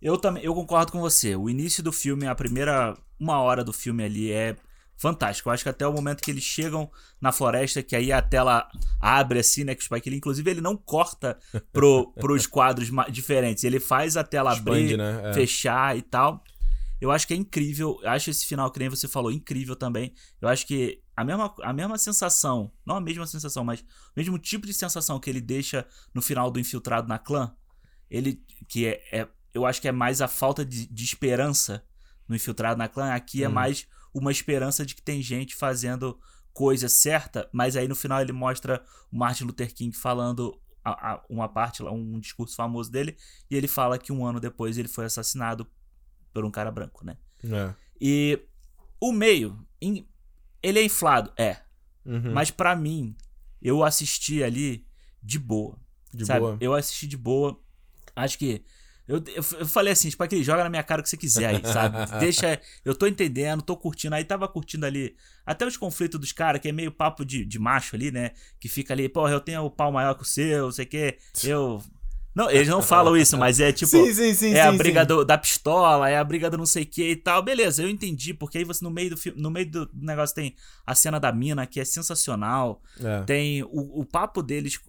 Eu 0.01 0.17
também 0.17 0.43
eu 0.43 0.53
concordo 0.55 0.91
com 0.91 0.99
você. 1.01 1.35
O 1.35 1.49
início 1.49 1.83
do 1.83 1.91
filme, 1.91 2.25
a 2.25 2.33
primeira 2.33 2.97
uma 3.19 3.39
hora 3.41 3.63
do 3.63 3.73
filme 3.73 4.03
ali 4.03 4.31
é 4.31 4.55
fantástico. 4.95 5.49
Eu 5.49 5.53
acho 5.53 5.63
que 5.63 5.69
até 5.69 5.87
o 5.87 5.93
momento 5.93 6.21
que 6.21 6.31
eles 6.31 6.43
chegam 6.43 6.89
na 7.19 7.31
floresta, 7.31 7.83
que 7.83 7.95
aí 7.95 8.11
a 8.11 8.21
tela 8.21 8.67
abre 8.99 9.39
assim, 9.39 9.63
né? 9.63 9.75
Que 9.75 9.81
o 9.81 9.85
Spike 9.85 10.09
Lee, 10.09 10.17
inclusive, 10.17 10.49
ele 10.49 10.61
não 10.61 10.77
corta 10.77 11.37
pro, 11.71 12.13
pros 12.19 12.47
quadros 12.47 12.89
diferentes. 13.09 13.63
Ele 13.63 13.79
faz 13.79 14.15
a 14.15 14.23
tela 14.23 14.53
Expande, 14.53 14.93
abrir, 14.93 14.97
né? 14.97 15.29
É. 15.29 15.33
fechar 15.33 15.97
e 15.97 16.01
tal. 16.01 16.43
Eu 17.01 17.11
acho 17.11 17.25
que 17.27 17.33
é 17.33 17.37
incrível. 17.37 17.99
Eu 18.01 18.09
acho 18.09 18.29
esse 18.29 18.45
final, 18.45 18.69
que 18.71 18.79
nem 18.79 18.89
você 18.89 19.07
falou, 19.07 19.31
incrível 19.31 19.75
também. 19.75 20.13
Eu 20.41 20.49
acho 20.49 20.67
que 20.67 21.01
a 21.21 21.23
mesma, 21.25 21.53
a 21.63 21.73
mesma 21.73 21.97
sensação, 21.97 22.71
não 22.85 22.95
a 22.95 23.01
mesma 23.01 23.25
sensação, 23.27 23.63
mas 23.63 23.81
o 23.81 23.85
mesmo 24.15 24.37
tipo 24.39 24.65
de 24.65 24.73
sensação 24.73 25.19
que 25.19 25.29
ele 25.29 25.41
deixa 25.41 25.85
no 26.13 26.21
final 26.21 26.49
do 26.51 26.59
Infiltrado 26.59 27.07
na 27.07 27.19
Clã, 27.19 27.55
ele, 28.09 28.43
que 28.67 28.85
é, 28.85 29.01
é- 29.11 29.27
eu 29.53 29.65
acho 29.65 29.81
que 29.81 29.87
é 29.87 29.91
mais 29.91 30.21
a 30.21 30.27
falta 30.27 30.63
de, 30.65 30.87
de 30.87 31.03
esperança 31.03 31.83
no 32.27 32.35
Infiltrado 32.35 32.77
na 32.77 32.87
Clã, 32.87 33.13
aqui 33.13 33.43
é 33.43 33.49
Hum. 33.49 33.53
mais 33.53 33.87
uma 34.13 34.31
esperança 34.31 34.85
de 34.85 34.95
que 34.95 35.01
tem 35.01 35.21
gente 35.21 35.55
fazendo 35.55 36.19
coisa 36.53 36.89
certa, 36.89 37.49
mas 37.51 37.75
aí 37.75 37.87
no 37.87 37.95
final 37.95 38.21
ele 38.21 38.31
mostra 38.31 38.83
o 39.11 39.17
Martin 39.17 39.43
Luther 39.45 39.73
King 39.73 39.95
falando 39.95 40.59
a- 40.83 41.13
a- 41.13 41.25
uma 41.29 41.47
parte, 41.47 41.83
um 41.83 42.19
discurso 42.19 42.55
famoso 42.55 42.91
dele, 42.91 43.15
e 43.49 43.55
ele 43.55 43.67
fala 43.67 43.97
que 43.99 44.11
um 44.11 44.25
ano 44.25 44.39
depois 44.39 44.77
ele 44.77 44.87
foi 44.87 45.05
assassinado 45.05 45.67
por 46.33 46.43
um 46.45 46.51
cara 46.51 46.71
branco, 46.71 47.03
né? 47.05 47.17
É. 47.43 47.73
E 48.01 48.39
o 48.99 49.11
meio, 49.11 49.65
em- 49.81 50.07
ele 50.61 50.79
é 50.79 50.83
inflado, 50.83 51.31
é. 51.37 51.57
Uhum. 52.05 52.31
Mas 52.33 52.51
pra 52.51 52.75
mim, 52.75 53.15
eu 53.61 53.83
assisti 53.83 54.43
ali 54.43 54.85
de 55.21 55.37
boa. 55.37 55.77
de 56.13 56.25
sabe? 56.25 56.39
boa. 56.39 56.57
Eu 56.59 56.73
assisti 56.73 57.07
de 57.07 57.17
boa. 57.17 57.59
Acho 58.15 58.37
que. 58.37 58.63
Eu, 59.07 59.17
eu, 59.27 59.43
eu 59.59 59.65
falei 59.65 59.91
assim, 59.91 60.07
tipo, 60.07 60.23
aquele 60.23 60.43
joga 60.43 60.63
na 60.63 60.69
minha 60.69 60.83
cara 60.83 61.01
o 61.01 61.03
que 61.03 61.09
você 61.09 61.17
quiser 61.17 61.47
aí, 61.47 61.61
sabe? 61.65 61.97
Deixa. 62.19 62.61
Eu 62.85 62.93
tô 62.93 63.07
entendendo, 63.07 63.61
tô 63.63 63.75
curtindo. 63.75 64.15
Aí 64.15 64.23
tava 64.23 64.47
curtindo 64.47 64.85
ali. 64.85 65.15
Até 65.45 65.65
os 65.65 65.77
conflitos 65.77 66.19
dos 66.19 66.31
caras, 66.31 66.61
que 66.61 66.69
é 66.69 66.71
meio 66.71 66.91
papo 66.91 67.25
de, 67.25 67.43
de 67.43 67.57
macho 67.57 67.95
ali, 67.95 68.11
né? 68.11 68.31
Que 68.59 68.69
fica 68.69 68.93
ali, 68.93 69.09
porra, 69.09 69.31
eu 69.31 69.41
tenho 69.41 69.63
o 69.63 69.71
pau 69.71 69.91
maior 69.91 70.13
que 70.13 70.21
o 70.21 70.25
seu, 70.25 70.65
não 70.65 70.71
sei 70.71 70.85
o 70.85 70.89
quê. 70.89 71.17
Eu. 71.43 71.81
Não, 72.35 72.49
eles 72.49 72.67
não 72.67 72.81
falam 72.81 73.17
isso, 73.17 73.37
mas 73.37 73.59
é 73.59 73.71
tipo. 73.71 73.89
sim, 73.91 74.13
sim, 74.13 74.33
sim, 74.33 74.53
é 74.53 74.61
a 74.61 74.71
briga 74.77 75.05
do- 75.05 75.25
da 75.25 75.37
pistola, 75.37 76.09
é 76.09 76.17
a 76.17 76.23
briga 76.23 76.49
do 76.49 76.57
não 76.57 76.65
sei 76.65 76.83
o 76.83 76.85
que 76.85 77.03
e 77.11 77.15
tal. 77.15 77.41
Beleza, 77.41 77.81
eu 77.81 77.89
entendi, 77.89 78.33
porque 78.33 78.59
aí 78.59 78.63
você 78.63 78.83
no 78.85 78.91
meio 78.91 79.09
do 79.09 79.17
filme, 79.17 79.41
no 79.41 79.49
meio 79.49 79.69
do 79.69 79.89
negócio 79.93 80.35
tem 80.35 80.55
a 80.85 80.93
cena 80.95 81.19
da 81.19 81.31
mina, 81.31 81.65
que 81.65 81.79
é 81.79 81.85
sensacional. 81.85 82.81
É. 83.03 83.21
Tem 83.23 83.63
o, 83.63 84.01
o 84.01 84.05
papo 84.05 84.41
deles. 84.43 84.79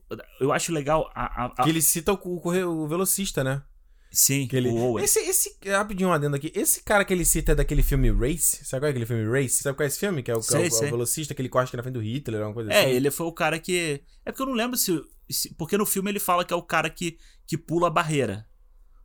Eu 0.41 0.53
acho 0.53 0.73
legal 0.73 1.11
a. 1.15 1.45
a- 1.45 1.53
a- 1.57 1.63
Que 1.65 1.71
ele 1.71 1.83
cita 1.83 2.13
o, 2.13 2.19
o, 2.23 2.83
o 2.85 2.89
velocista, 2.89 3.43
né? 3.43 3.63
Sim, 4.11 4.47
Que 4.47 4.57
ele... 4.57 4.69
o 4.69 4.77
Owen. 4.77 5.05
Esse, 5.05 5.19
esse, 5.21 5.57
rapidinho 5.67 6.09
um 6.09 6.13
adendo 6.13 6.37
aqui. 6.37 6.51
Esse 6.55 6.83
cara 6.83 7.05
que 7.05 7.13
ele 7.13 7.25
cita 7.25 7.53
é 7.53 7.55
daquele 7.55 7.83
filme 7.83 8.11
Race. 8.11 8.65
Sabe 8.65 8.81
qual 8.83 8.89
é 8.89 8.91
aquele 8.91 9.07
filme 9.07 9.25
Race? 9.31 9.63
Sabe 9.63 9.77
qual 9.77 9.85
é 9.85 9.89
esse 9.89 9.99
filme? 9.99 10.23
Que 10.23 10.31
é 10.31 10.35
o, 10.35 10.41
que 10.41 10.55
é 10.55 10.57
o- 10.57 10.61
Sei, 10.61 10.65
é 10.65 10.69
o 10.69 10.71
sei. 10.73 10.91
velocista 10.91 11.35
que 11.35 11.41
ele 11.43 11.49
corta 11.49 11.69
aqui 11.69 11.77
na 11.77 11.83
frente 11.83 11.95
do 11.95 12.03
Hitler, 12.03 12.43
uma 12.43 12.53
coisa 12.55 12.73
É, 12.73 12.81
assim. 12.85 12.91
ele 12.91 13.11
foi 13.11 13.27
o 13.27 13.33
cara 13.33 13.59
que. 13.59 14.03
É 14.25 14.31
porque 14.33 14.43
eu 14.43 14.47
não 14.47 14.55
lembro 14.55 14.77
se, 14.77 15.01
se- 15.31 15.55
Porque 15.55 15.77
no 15.79 15.87
filme 15.87 16.11
ele 16.11 16.21
fala 16.21 16.45
que 16.45 16.53
é 16.53 16.57
o 16.57 16.63
cara 16.63 16.91
que, 16.91 17.17
que 17.47 17.57
pula 17.57 17.87
a 17.87 17.91
barreira. 17.91 18.47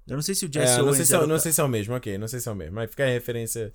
Eu 0.07 0.15
não 0.15 0.21
sei 0.21 0.35
se 0.35 0.45
o 0.45 0.51
Jesse 0.53 0.73
É, 0.73 0.77
não, 0.77 0.85
Owens 0.85 0.97
sei 0.97 1.05
se 1.05 1.15
é, 1.15 1.17
o 1.19 1.27
não 1.27 1.39
sei 1.39 1.51
se 1.51 1.61
é 1.61 1.63
o 1.63 1.67
mesmo, 1.67 1.95
ok. 1.95 2.17
Não 2.17 2.27
sei 2.27 2.39
se 2.39 2.47
é 2.47 2.51
o 2.51 2.55
mesmo. 2.55 2.75
Mas 2.75 2.89
fica 2.91 3.03
aí 3.05 3.09
a 3.09 3.13
referência, 3.13 3.71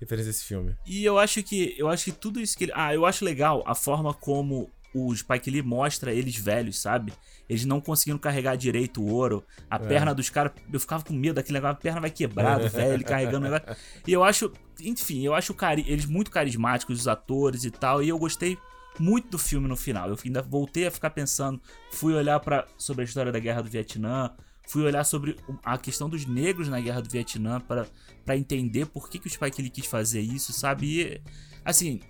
referência 0.00 0.30
a 0.30 0.32
esse 0.32 0.44
filme. 0.44 0.74
E 0.86 1.04
eu 1.04 1.18
acho 1.18 1.42
que. 1.42 1.74
Eu 1.76 1.88
acho 1.88 2.04
que 2.06 2.12
tudo 2.12 2.40
isso 2.40 2.56
que 2.56 2.64
ele. 2.64 2.72
Ah, 2.74 2.94
eu 2.94 3.04
acho 3.04 3.24
legal 3.24 3.62
a 3.66 3.74
forma 3.74 4.14
como 4.14 4.70
o 4.94 5.14
Spike 5.14 5.50
Lee 5.50 5.62
mostra 5.62 6.12
eles 6.12 6.36
velhos, 6.36 6.80
sabe? 6.80 7.12
Eles 7.48 7.64
não 7.64 7.80
conseguindo 7.80 8.18
carregar 8.18 8.56
direito 8.56 9.02
o 9.02 9.12
ouro. 9.12 9.44
A 9.68 9.78
perna 9.78 10.14
dos 10.14 10.30
caras. 10.30 10.52
Eu 10.72 10.78
ficava 10.78 11.04
com 11.04 11.12
medo 11.12 11.34
daquele 11.34 11.58
negócio, 11.58 11.76
a 11.76 11.80
perna 11.80 12.00
vai 12.00 12.10
quebrar 12.10 12.58
do 12.58 12.68
velho, 12.70 12.94
ele 12.94 13.04
carregando 13.04 13.46
o 13.46 13.50
negócio. 13.50 13.76
E 14.06 14.12
eu 14.12 14.22
acho. 14.22 14.52
Enfim, 14.80 15.22
eu 15.22 15.34
acho 15.34 15.52
cari 15.52 15.84
eles 15.86 16.06
muito 16.06 16.30
carismáticos, 16.30 17.00
os 17.00 17.08
atores 17.08 17.64
e 17.64 17.70
tal. 17.70 18.02
E 18.02 18.08
eu 18.08 18.18
gostei 18.18 18.56
muito 18.98 19.28
do 19.30 19.38
filme 19.38 19.66
no 19.66 19.76
final. 19.76 20.08
Eu 20.08 20.16
ainda 20.24 20.40
voltei 20.40 20.86
a 20.86 20.90
ficar 20.90 21.10
pensando. 21.10 21.60
Fui 21.90 22.14
olhar 22.14 22.38
para 22.40 22.66
sobre 22.78 23.02
a 23.02 23.04
história 23.04 23.32
da 23.32 23.38
guerra 23.38 23.62
do 23.62 23.68
Vietnã. 23.68 24.30
Fui 24.66 24.82
olhar 24.82 25.04
sobre 25.04 25.36
a 25.62 25.76
questão 25.76 26.08
dos 26.08 26.24
negros 26.24 26.68
na 26.68 26.80
guerra 26.80 27.02
do 27.02 27.10
Vietnã 27.10 27.60
para 27.60 27.86
para 28.24 28.36
entender 28.36 28.86
por 28.86 29.10
que, 29.10 29.18
que 29.18 29.26
o 29.26 29.30
Spike 29.30 29.60
Lee 29.60 29.70
quis 29.70 29.86
fazer 29.86 30.20
isso, 30.20 30.52
sabe? 30.52 31.02
E, 31.02 31.20
assim, 31.64 32.00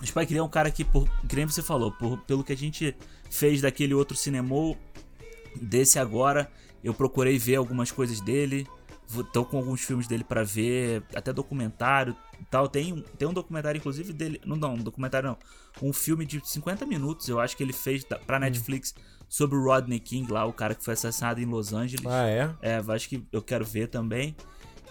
o 0.00 0.06
Spike 0.06 0.32
Lee 0.32 0.38
é 0.40 0.42
um 0.42 0.48
cara 0.48 0.70
que, 0.70 0.84
por, 0.84 1.08
que 1.28 1.36
nem 1.36 1.46
você 1.46 1.62
falou, 1.62 1.90
por- 1.92 2.18
pelo 2.22 2.44
que 2.44 2.52
a 2.52 2.56
gente 2.56 2.96
fez 3.30 3.60
daquele 3.60 3.94
outro 3.94 4.16
cinema, 4.16 4.54
desse 5.60 5.98
agora, 5.98 6.50
eu 6.82 6.92
procurei 6.94 7.38
ver 7.38 7.56
algumas 7.56 7.90
coisas 7.90 8.20
dele. 8.20 8.66
Tô 9.32 9.44
com 9.44 9.56
alguns 9.58 9.82
filmes 9.82 10.08
dele 10.08 10.24
pra 10.24 10.42
ver, 10.42 11.00
até 11.14 11.32
documentário 11.32 12.14
e 12.40 12.44
tal. 12.46 12.68
Tem, 12.68 12.92
um- 12.92 13.00
tem 13.02 13.28
um 13.28 13.32
documentário, 13.32 13.78
inclusive, 13.78 14.12
dele. 14.12 14.40
Não, 14.44 14.56
não, 14.56 14.74
um 14.74 14.78
documentário 14.82 15.28
não. 15.28 15.38
Um 15.80 15.92
filme 15.92 16.26
de 16.26 16.40
50 16.44 16.84
minutos, 16.84 17.28
eu 17.28 17.38
acho 17.38 17.56
que 17.56 17.62
ele 17.62 17.72
fez 17.72 18.04
pra 18.26 18.38
Netflix 18.40 18.94
sobre 19.28 19.56
o 19.56 19.64
Rodney 19.64 20.00
King 20.00 20.30
lá, 20.32 20.44
o 20.44 20.52
cara 20.52 20.74
que 20.74 20.84
foi 20.84 20.94
assassinado 20.94 21.40
em 21.40 21.44
Los 21.44 21.72
Angeles. 21.72 22.04
Ah, 22.06 22.26
é? 22.28 22.54
É, 22.60 22.82
acho 22.88 23.08
que 23.08 23.24
eu 23.30 23.40
quero 23.42 23.64
ver 23.64 23.86
também. 23.88 24.36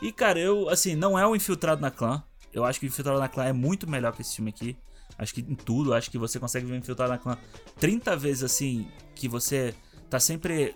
E, 0.01 0.11
cara, 0.11 0.39
eu, 0.39 0.69
assim, 0.69 0.95
não 0.95 1.19
é 1.19 1.25
o 1.27 1.35
Infiltrado 1.35 1.81
na 1.81 1.91
Clã. 1.91 2.23
Eu 2.53 2.63
acho 2.63 2.79
que 2.79 2.85
o 2.85 2.87
Infiltrado 2.87 3.19
na 3.19 3.27
Clã 3.27 3.45
é 3.45 3.53
muito 3.53 3.89
melhor 3.89 4.13
que 4.13 4.21
esse 4.21 4.35
filme 4.37 4.49
aqui. 4.49 4.77
Acho 5.17 5.33
que 5.33 5.41
em 5.41 5.55
tudo, 5.55 5.93
acho 5.93 6.11
que 6.11 6.17
você 6.17 6.39
consegue 6.39 6.65
ver 6.65 6.77
Infiltrado 6.77 7.11
na 7.11 7.17
Clã 7.17 7.37
30 7.79 8.15
vezes, 8.17 8.43
assim, 8.43 8.87
que 9.15 9.27
você 9.27 9.73
tá 10.09 10.19
sempre 10.19 10.75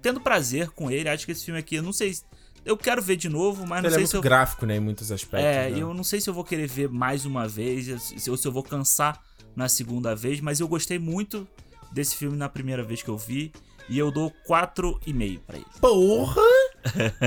tendo 0.00 0.20
prazer 0.20 0.70
com 0.70 0.90
ele. 0.90 1.08
Acho 1.08 1.26
que 1.26 1.32
esse 1.32 1.44
filme 1.44 1.60
aqui, 1.60 1.76
eu 1.76 1.82
não 1.82 1.92
sei. 1.92 2.14
se- 2.14 2.24
Eu 2.64 2.76
quero 2.76 3.00
ver 3.02 3.16
de 3.16 3.28
novo, 3.28 3.66
mas 3.66 3.82
não 3.82 3.88
Ele 3.88 3.88
é 3.88 3.90
sei 3.90 3.98
muito 4.00 4.10
se 4.10 4.16
eu. 4.16 4.22
gráfico, 4.22 4.66
né? 4.66 4.76
Em 4.76 4.80
muitos 4.80 5.10
aspectos. 5.10 5.40
É, 5.46 5.70
né? 5.70 5.78
eu 5.80 5.94
não 5.94 6.04
sei 6.04 6.20
se 6.20 6.28
eu 6.28 6.34
vou 6.34 6.44
querer 6.44 6.66
ver 6.66 6.88
mais 6.90 7.24
uma 7.24 7.48
vez, 7.48 7.88
ou 8.28 8.36
se 8.36 8.46
eu 8.46 8.52
vou 8.52 8.62
cansar 8.62 9.20
na 9.56 9.68
segunda 9.68 10.14
vez, 10.14 10.40
mas 10.40 10.60
eu 10.60 10.68
gostei 10.68 10.98
muito 10.98 11.46
desse 11.92 12.14
filme 12.16 12.36
na 12.36 12.48
primeira 12.48 12.82
vez 12.82 13.02
que 13.02 13.08
eu 13.08 13.16
vi. 13.18 13.50
e 13.88 13.98
eu 13.98 14.10
dou 14.12 14.30
4,5 14.46 15.40
pra 15.46 15.56
ele. 15.56 15.66
Porra! 15.80 16.40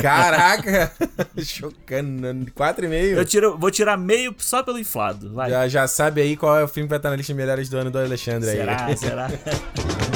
Caraca! 0.01 0.91
Chocando. 1.43 2.28
4,5? 2.51 3.18
Eu 3.18 3.26
tiro, 3.26 3.58
vou 3.58 3.72
tirar 3.72 3.97
meio 3.97 4.34
só 4.38 4.64
pelo 4.64 4.80
inflado. 4.80 5.34
Vai. 5.34 5.49
Já, 5.49 5.68
já 5.68 5.88
sabe 5.88 6.22
aí 6.22 6.36
qual 6.36 6.58
é 6.58 6.64
o 6.64 6.68
filme 6.68 6.88
que 6.88 6.91
vai 6.91 6.99
estar 6.99 7.10
na 7.10 7.16
lista 7.16 7.34
de 7.34 7.38
melhores 7.38 7.70
do 7.70 7.78
ano 7.78 7.91
do 7.91 7.99
Alexandre 7.99 8.49
será, 8.49 8.86
aí. 8.86 8.97
Será? 8.97 9.30
Muito 10.10 10.12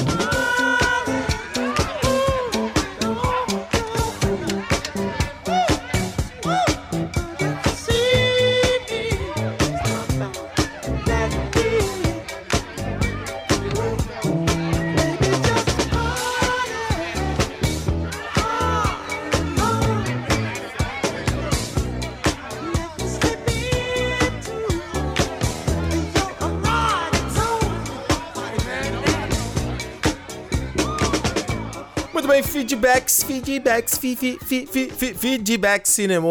feedbacks, 32.78 33.24
feedbacks, 33.24 33.98
fi, 33.98 34.16
fi, 34.16 34.68
fi, 34.68 35.14
feedback 35.16 35.88
cinema 35.88 36.28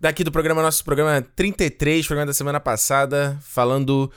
daqui 0.00 0.24
do 0.24 0.32
programa, 0.32 0.60
nosso 0.60 0.84
programa 0.84 1.22
33, 1.22 2.04
programa 2.04 2.26
da 2.26 2.32
semana 2.32 2.58
passada, 2.58 3.38
falando, 3.40 4.10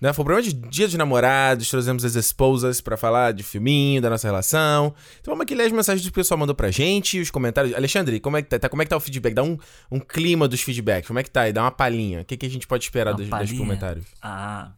né, 0.00 0.12
foi 0.12 0.22
o 0.22 0.24
programa 0.24 0.42
de 0.42 0.52
Dia 0.52 0.86
de 0.86 0.96
Namorados, 0.96 1.68
trouxemos 1.68 2.04
as 2.04 2.14
esposas 2.14 2.80
pra 2.80 2.96
falar 2.96 3.32
de 3.32 3.42
filminho, 3.42 4.00
da 4.00 4.08
nossa 4.08 4.28
relação. 4.28 4.94
Então 5.20 5.32
vamos 5.32 5.42
aqui 5.42 5.54
ler 5.56 5.64
as 5.64 5.72
mensagens 5.72 6.04
que 6.04 6.10
o 6.10 6.14
pessoal 6.14 6.38
mandou 6.38 6.54
pra 6.54 6.70
gente, 6.70 7.18
os 7.18 7.30
comentários. 7.30 7.74
Alexandre, 7.74 8.20
como 8.20 8.36
é 8.36 8.42
que 8.42 8.56
tá, 8.56 8.68
como 8.68 8.82
é 8.82 8.84
que 8.84 8.90
tá 8.90 8.96
o 8.96 9.00
feedback? 9.00 9.34
Dá 9.34 9.42
um, 9.42 9.58
um 9.90 9.98
clima 9.98 10.46
dos 10.46 10.60
feedbacks, 10.60 11.08
como 11.08 11.18
é 11.18 11.24
que 11.24 11.30
tá 11.30 11.42
aí? 11.42 11.52
Dá 11.52 11.62
uma 11.62 11.72
palhinha. 11.72 12.20
O 12.20 12.24
que, 12.24 12.36
que 12.36 12.46
a 12.46 12.50
gente 12.50 12.68
pode 12.68 12.84
esperar 12.84 13.14
dos, 13.14 13.28
dos 13.28 13.52
comentários? 13.58 14.06
Ah. 14.22 14.70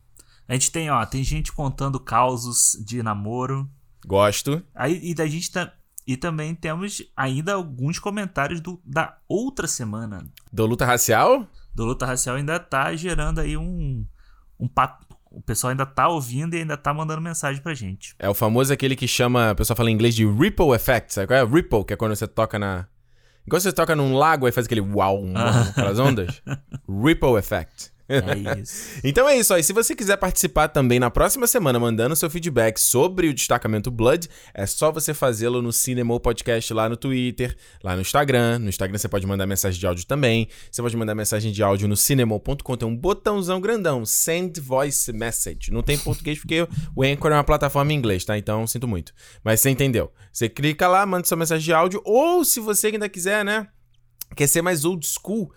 A 0.49 0.55
gente 0.55 0.73
tem, 0.73 0.89
ó, 0.89 1.05
tem 1.05 1.23
gente 1.23 1.53
contando 1.53 2.01
causos 2.01 2.75
de 2.83 3.03
namoro. 3.03 3.69
Gosto. 4.07 4.63
Aí, 4.75 4.99
e 5.03 5.15
da 5.15 5.27
gente 5.27 5.51
tá. 5.51 5.75
E 6.09 6.17
também 6.17 6.55
temos 6.55 7.03
ainda 7.15 7.53
alguns 7.53 7.99
comentários 7.99 8.63
do, 8.63 8.81
da 8.83 9.19
outra 9.29 9.67
semana. 9.67 10.25
Do 10.51 10.65
Luta 10.65 10.87
Racial? 10.87 11.47
Do 11.75 11.85
Luta 11.85 12.07
Racial 12.07 12.37
ainda 12.37 12.59
tá 12.59 12.97
gerando 12.97 13.43
aí 13.43 13.59
um, 13.59 14.07
um 14.59 14.67
papo. 14.67 15.05
O 15.31 15.43
pessoal 15.43 15.71
ainda 15.71 15.85
tá 15.85 16.09
ouvindo 16.09 16.55
e 16.55 16.61
ainda 16.61 16.79
tá 16.79 16.95
mandando 16.95 17.21
mensagem 17.21 17.61
pra 17.61 17.75
gente. 17.75 18.15
É 18.19 18.27
o 18.27 18.33
famoso 18.33 18.73
aquele 18.73 18.97
que 18.97 19.07
chama, 19.07 19.53
o 19.53 19.57
pessoal 19.57 19.77
fala 19.77 19.91
em 19.91 19.93
inglês 19.93 20.15
de 20.15 20.27
ripple 20.27 20.73
effect, 20.75 21.13
sabe 21.13 21.27
qual 21.27 21.39
é? 21.39 21.45
Ripple, 21.45 21.85
que 21.85 21.93
é 21.93 21.97
quando 21.97 22.17
você 22.17 22.27
toca 22.27 22.59
na... 22.59 22.87
Enquanto 23.47 23.65
você 23.65 23.73
toca 23.73 23.95
num 23.95 24.17
lago, 24.17 24.47
aí 24.47 24.53
faz 24.53 24.65
aquele 24.65 24.81
uau, 24.81 25.23
uau 25.23 25.63
aquelas 25.69 25.99
ondas. 25.99 26.43
ripple 26.89 27.37
effect. 27.37 27.93
É 28.09 28.61
isso. 28.61 28.99
Então 29.05 29.29
é 29.29 29.37
isso 29.37 29.53
aí. 29.53 29.63
Se 29.63 29.73
você 29.73 29.95
quiser 29.95 30.17
participar 30.17 30.69
também 30.69 30.99
na 30.99 31.11
próxima 31.11 31.47
semana, 31.47 31.79
mandando 31.79 32.17
seu 32.17 32.29
feedback 32.31 32.79
sobre 32.79 33.29
o 33.29 33.35
destacamento 33.35 33.91
Blood, 33.91 34.29
é 34.55 34.67
só 34.67 34.91
você 34.91 35.13
fazê-lo 35.13 35.61
no 35.61 35.73
Cinema 35.73 36.19
Podcast 36.19 36.73
lá 36.73 36.89
no 36.89 36.97
Twitter, 36.97 37.57
lá 37.83 37.95
no 37.95 38.01
Instagram. 38.01 38.59
No 38.61 38.69
Instagram 38.69 38.99
você 38.99 39.09
pode 39.09 39.27
mandar 39.27 39.47
mensagem 39.47 39.79
de 39.79 39.87
áudio 39.87 40.07
também. 40.07 40.49
Você 40.71 40.81
pode 40.81 40.97
mandar 40.97 41.15
mensagem 41.15 41.53
de 41.53 41.63
áudio 41.63 41.87
no 41.87 41.97
cinema.com. 41.97 42.77
Tem 42.77 42.89
um 42.89 42.97
botãozão 42.97 43.61
grandão, 43.61 44.05
Send 44.05 44.59
Voice 44.59 45.13
Message. 45.13 45.71
Não 45.71 45.83
tem 45.83 45.97
em 45.97 46.01
português 46.01 46.39
porque 46.39 46.67
o 46.97 47.03
Anchor 47.03 47.31
é 47.31 47.35
uma 47.35 47.45
plataforma 47.45 47.93
em 47.93 47.97
inglês, 47.97 48.25
tá? 48.25 48.39
Então 48.39 48.67
sinto 48.67 48.89
muito. 48.89 49.13
Mas 49.45 49.61
você 49.61 49.71
entendeu. 49.71 50.11
Você 50.33 50.49
clica 50.49 50.89
lá, 50.89 51.05
manda 51.05 51.27
sua 51.27 51.37
mensagem 51.37 51.65
de 51.65 51.73
áudio. 51.73 52.01
Ou 52.05 52.45
se 52.45 52.59
você 52.59 52.89
ainda 52.89 53.09
quiser, 53.09 53.45
né? 53.45 53.69
Quer 54.35 54.47
ser 54.47 54.63
mais 54.63 54.85
old 54.85 55.07
school? 55.07 55.53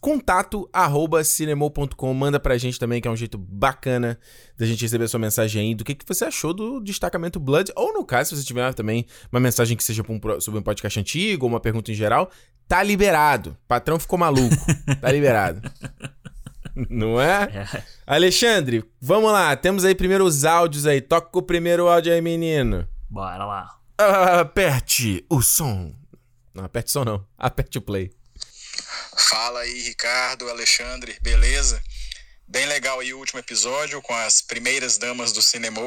Contato 0.00 0.68
arroba 0.72 1.24
cinemou.com 1.24 2.12
manda 2.12 2.38
pra 2.38 2.58
gente 2.58 2.78
também 2.78 3.00
que 3.00 3.08
é 3.08 3.10
um 3.10 3.16
jeito 3.16 3.38
bacana 3.38 4.18
da 4.58 4.66
gente 4.66 4.82
receber 4.82 5.08
sua 5.08 5.18
mensagem 5.20 5.62
aí 5.62 5.74
do 5.74 5.84
que, 5.84 5.94
que 5.94 6.04
você 6.06 6.26
achou 6.26 6.52
do 6.52 6.80
destacamento 6.80 7.40
Blood 7.40 7.72
ou 7.74 7.92
no 7.92 8.04
caso 8.04 8.30
se 8.30 8.36
você 8.36 8.46
tiver 8.46 8.74
também 8.74 9.06
uma 9.32 9.40
mensagem 9.40 9.76
que 9.76 9.82
seja 9.82 10.04
sobre 10.40 10.60
um 10.60 10.62
podcast 10.62 11.00
antigo 11.00 11.46
ou 11.46 11.50
uma 11.50 11.60
pergunta 11.60 11.90
em 11.90 11.94
geral 11.94 12.30
tá 12.68 12.82
liberado. 12.82 13.56
Patrão 13.66 13.98
ficou 13.98 14.16
maluco. 14.18 14.54
Tá 15.00 15.10
liberado. 15.12 15.60
Não 16.88 17.20
é? 17.20 17.44
É. 17.44 17.82
Alexandre 18.06 18.84
vamos 19.00 19.32
lá. 19.32 19.56
Temos 19.56 19.84
aí 19.84 19.94
primeiro 19.94 20.24
os 20.24 20.44
áudios 20.44 20.86
aí. 20.86 21.00
Toca 21.00 21.36
o 21.38 21.42
primeiro 21.42 21.88
áudio 21.88 22.12
aí 22.12 22.20
menino. 22.20 22.86
Bora 23.08 23.44
lá. 23.44 23.76
aperte 24.40 25.24
o 25.28 25.42
som. 25.42 25.92
Não 26.54 26.64
aperte 26.64 26.90
o 26.90 26.92
som 26.92 27.04
não. 27.04 27.24
Aperte 27.36 27.78
o 27.78 27.82
play 27.82 28.12
Fala 29.20 29.60
aí, 29.60 29.82
Ricardo, 29.82 30.48
Alexandre, 30.48 31.16
beleza? 31.20 31.82
Bem 32.48 32.66
legal 32.66 32.98
aí 32.98 33.12
o 33.12 33.18
último 33.18 33.38
episódio 33.38 34.00
com 34.00 34.14
as 34.14 34.40
primeiras 34.40 34.96
damas 34.96 35.30
do 35.30 35.42
cinema. 35.42 35.80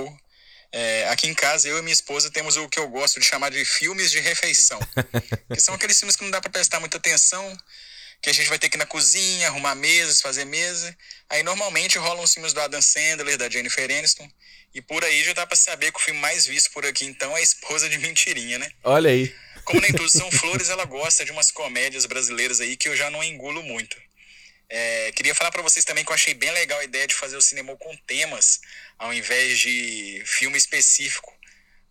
É, 0.72 1.10
aqui 1.10 1.28
em 1.28 1.34
casa, 1.34 1.68
eu 1.68 1.78
e 1.78 1.82
minha 1.82 1.94
esposa 1.94 2.30
temos 2.30 2.56
o 2.58 2.70
que 2.70 2.80
eu 2.80 2.88
gosto 2.88 3.20
de 3.20 3.26
chamar 3.26 3.50
de 3.50 3.66
filmes 3.66 4.12
de 4.12 4.20
refeição. 4.20 4.80
que 5.52 5.60
são 5.60 5.74
aqueles 5.74 5.98
filmes 5.98 6.16
que 6.16 6.24
não 6.24 6.32
dá 6.32 6.40
pra 6.40 6.50
prestar 6.50 6.80
muita 6.80 6.98
atenção, 6.98 7.58
que 8.22 8.30
a 8.30 8.34
gente 8.34 8.48
vai 8.48 8.60
ter 8.60 8.70
que 8.70 8.78
ir 8.78 8.80
na 8.80 8.86
cozinha, 8.86 9.48
arrumar 9.48 9.76
mesas, 9.76 10.22
fazer 10.22 10.46
mesa. 10.46 10.96
Aí 11.30 11.44
normalmente 11.44 11.98
rolam 11.98 12.24
os 12.24 12.34
filmes 12.34 12.54
do 12.54 12.62
Adam 12.62 12.82
Sandler, 12.82 13.38
da 13.38 13.50
Jennifer 13.50 13.84
Aniston. 13.84 14.30
E 14.74 14.82
por 14.82 15.04
aí 15.04 15.24
já 15.24 15.34
dá 15.34 15.46
pra 15.46 15.58
saber 15.58 15.92
que 15.92 16.00
o 16.00 16.02
filme 16.02 16.20
mais 16.20 16.46
visto 16.46 16.72
por 16.72 16.86
aqui 16.86 17.06
então 17.06 17.36
é 17.36 17.40
a 17.40 17.44
Esposa 17.44 17.90
de 17.90 17.98
Mentirinha, 17.98 18.58
né? 18.58 18.72
olha 18.84 19.10
aí 19.10 19.36
Como 19.64 19.82
nem 19.82 19.92
tudo 19.92 20.10
são 20.10 20.30
flores, 20.32 20.70
ela 20.70 20.86
gosta 20.86 21.24
de 21.24 21.32
umas 21.32 21.52
comédias 21.52 22.06
brasileiras 22.06 22.60
aí 22.60 22.76
que 22.76 22.90
eu 22.90 22.96
já 22.96 23.10
não 23.10 23.24
engulo 23.24 23.64
muito. 23.64 23.98
É, 24.70 25.12
queria 25.12 25.36
falar 25.36 25.52
pra 25.52 25.62
vocês 25.62 25.86
também 25.86 26.04
que 26.04 26.12
eu 26.12 26.16
achei 26.16 26.34
bem 26.34 26.52
legal 26.52 26.80
a 26.80 26.84
ideia 26.84 27.06
de 27.06 27.14
fazer 27.14 27.38
o 27.38 27.42
cinema 27.42 27.76
com 27.78 27.96
temas, 28.08 28.60
ao 28.98 29.14
invés 29.14 29.60
de 29.60 30.24
filme 30.26 30.58
específico, 30.58 31.32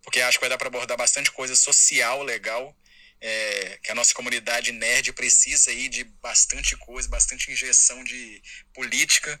porque 0.01 0.19
acho 0.19 0.37
que 0.37 0.41
vai 0.41 0.49
dar 0.49 0.57
pra 0.57 0.67
abordar 0.67 0.97
bastante 0.97 1.31
coisa 1.31 1.55
social 1.55 2.23
legal, 2.23 2.75
é, 3.21 3.79
que 3.81 3.89
a 3.89 3.95
nossa 3.95 4.13
comunidade 4.13 4.73
nerd 4.73 5.13
precisa 5.13 5.71
aí 5.71 5.87
de 5.87 6.03
bastante 6.03 6.75
coisa, 6.75 7.07
bastante 7.07 7.51
injeção 7.51 8.03
de 8.03 8.41
política, 8.73 9.39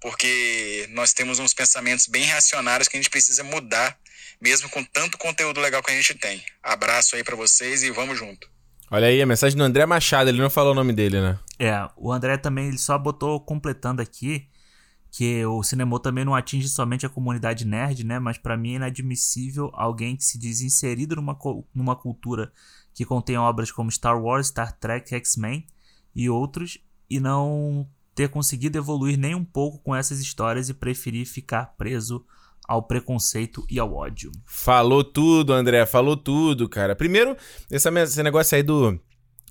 porque 0.00 0.86
nós 0.90 1.12
temos 1.12 1.40
uns 1.40 1.52
pensamentos 1.52 2.06
bem 2.06 2.22
reacionários 2.22 2.86
que 2.86 2.96
a 2.96 3.00
gente 3.00 3.10
precisa 3.10 3.42
mudar, 3.42 3.98
mesmo 4.44 4.68
com 4.68 4.84
tanto 4.84 5.16
conteúdo 5.16 5.58
legal 5.58 5.82
que 5.82 5.90
a 5.90 5.96
gente 5.96 6.14
tem. 6.14 6.44
Abraço 6.62 7.16
aí 7.16 7.24
pra 7.24 7.34
vocês 7.34 7.82
e 7.82 7.90
vamos 7.90 8.18
junto. 8.18 8.46
Olha 8.90 9.06
aí, 9.06 9.22
a 9.22 9.26
mensagem 9.26 9.56
do 9.56 9.64
André 9.64 9.86
Machado, 9.86 10.28
ele 10.28 10.42
não 10.42 10.50
falou 10.50 10.72
o 10.72 10.74
nome 10.74 10.92
dele, 10.92 11.18
né? 11.18 11.38
É, 11.58 11.88
o 11.96 12.12
André 12.12 12.36
também 12.36 12.68
ele 12.68 12.76
só 12.76 12.98
botou 12.98 13.40
completando 13.40 14.02
aqui 14.02 14.46
que 15.10 15.46
o 15.46 15.62
cinema 15.62 15.98
também 15.98 16.26
não 16.26 16.34
atinge 16.34 16.68
somente 16.68 17.06
a 17.06 17.08
comunidade 17.08 17.64
nerd, 17.64 18.04
né? 18.04 18.18
Mas 18.18 18.36
pra 18.36 18.54
mim 18.54 18.72
é 18.72 18.76
inadmissível 18.76 19.70
alguém 19.72 20.14
que 20.14 20.24
se 20.24 20.38
diz 20.38 20.60
inserido 20.60 21.16
numa, 21.16 21.38
numa 21.74 21.96
cultura 21.96 22.52
que 22.92 23.06
contém 23.06 23.38
obras 23.38 23.72
como 23.72 23.90
Star 23.90 24.20
Wars, 24.20 24.48
Star 24.48 24.76
Trek, 24.78 25.14
X-Men 25.14 25.66
e 26.14 26.28
outros 26.28 26.78
e 27.08 27.18
não 27.18 27.88
ter 28.14 28.28
conseguido 28.28 28.76
evoluir 28.76 29.16
nem 29.16 29.34
um 29.34 29.44
pouco 29.44 29.78
com 29.78 29.96
essas 29.96 30.20
histórias 30.20 30.68
e 30.68 30.74
preferir 30.74 31.24
ficar 31.26 31.74
preso 31.78 32.26
ao 32.68 32.82
preconceito 32.82 33.64
e 33.70 33.78
ao 33.78 33.92
ódio. 33.94 34.30
Falou 34.46 35.04
tudo, 35.04 35.52
André, 35.52 35.84
falou 35.86 36.16
tudo, 36.16 36.68
cara. 36.68 36.94
Primeiro, 36.96 37.36
esse 37.70 38.22
negócio 38.22 38.56
aí 38.56 38.62
do 38.62 38.98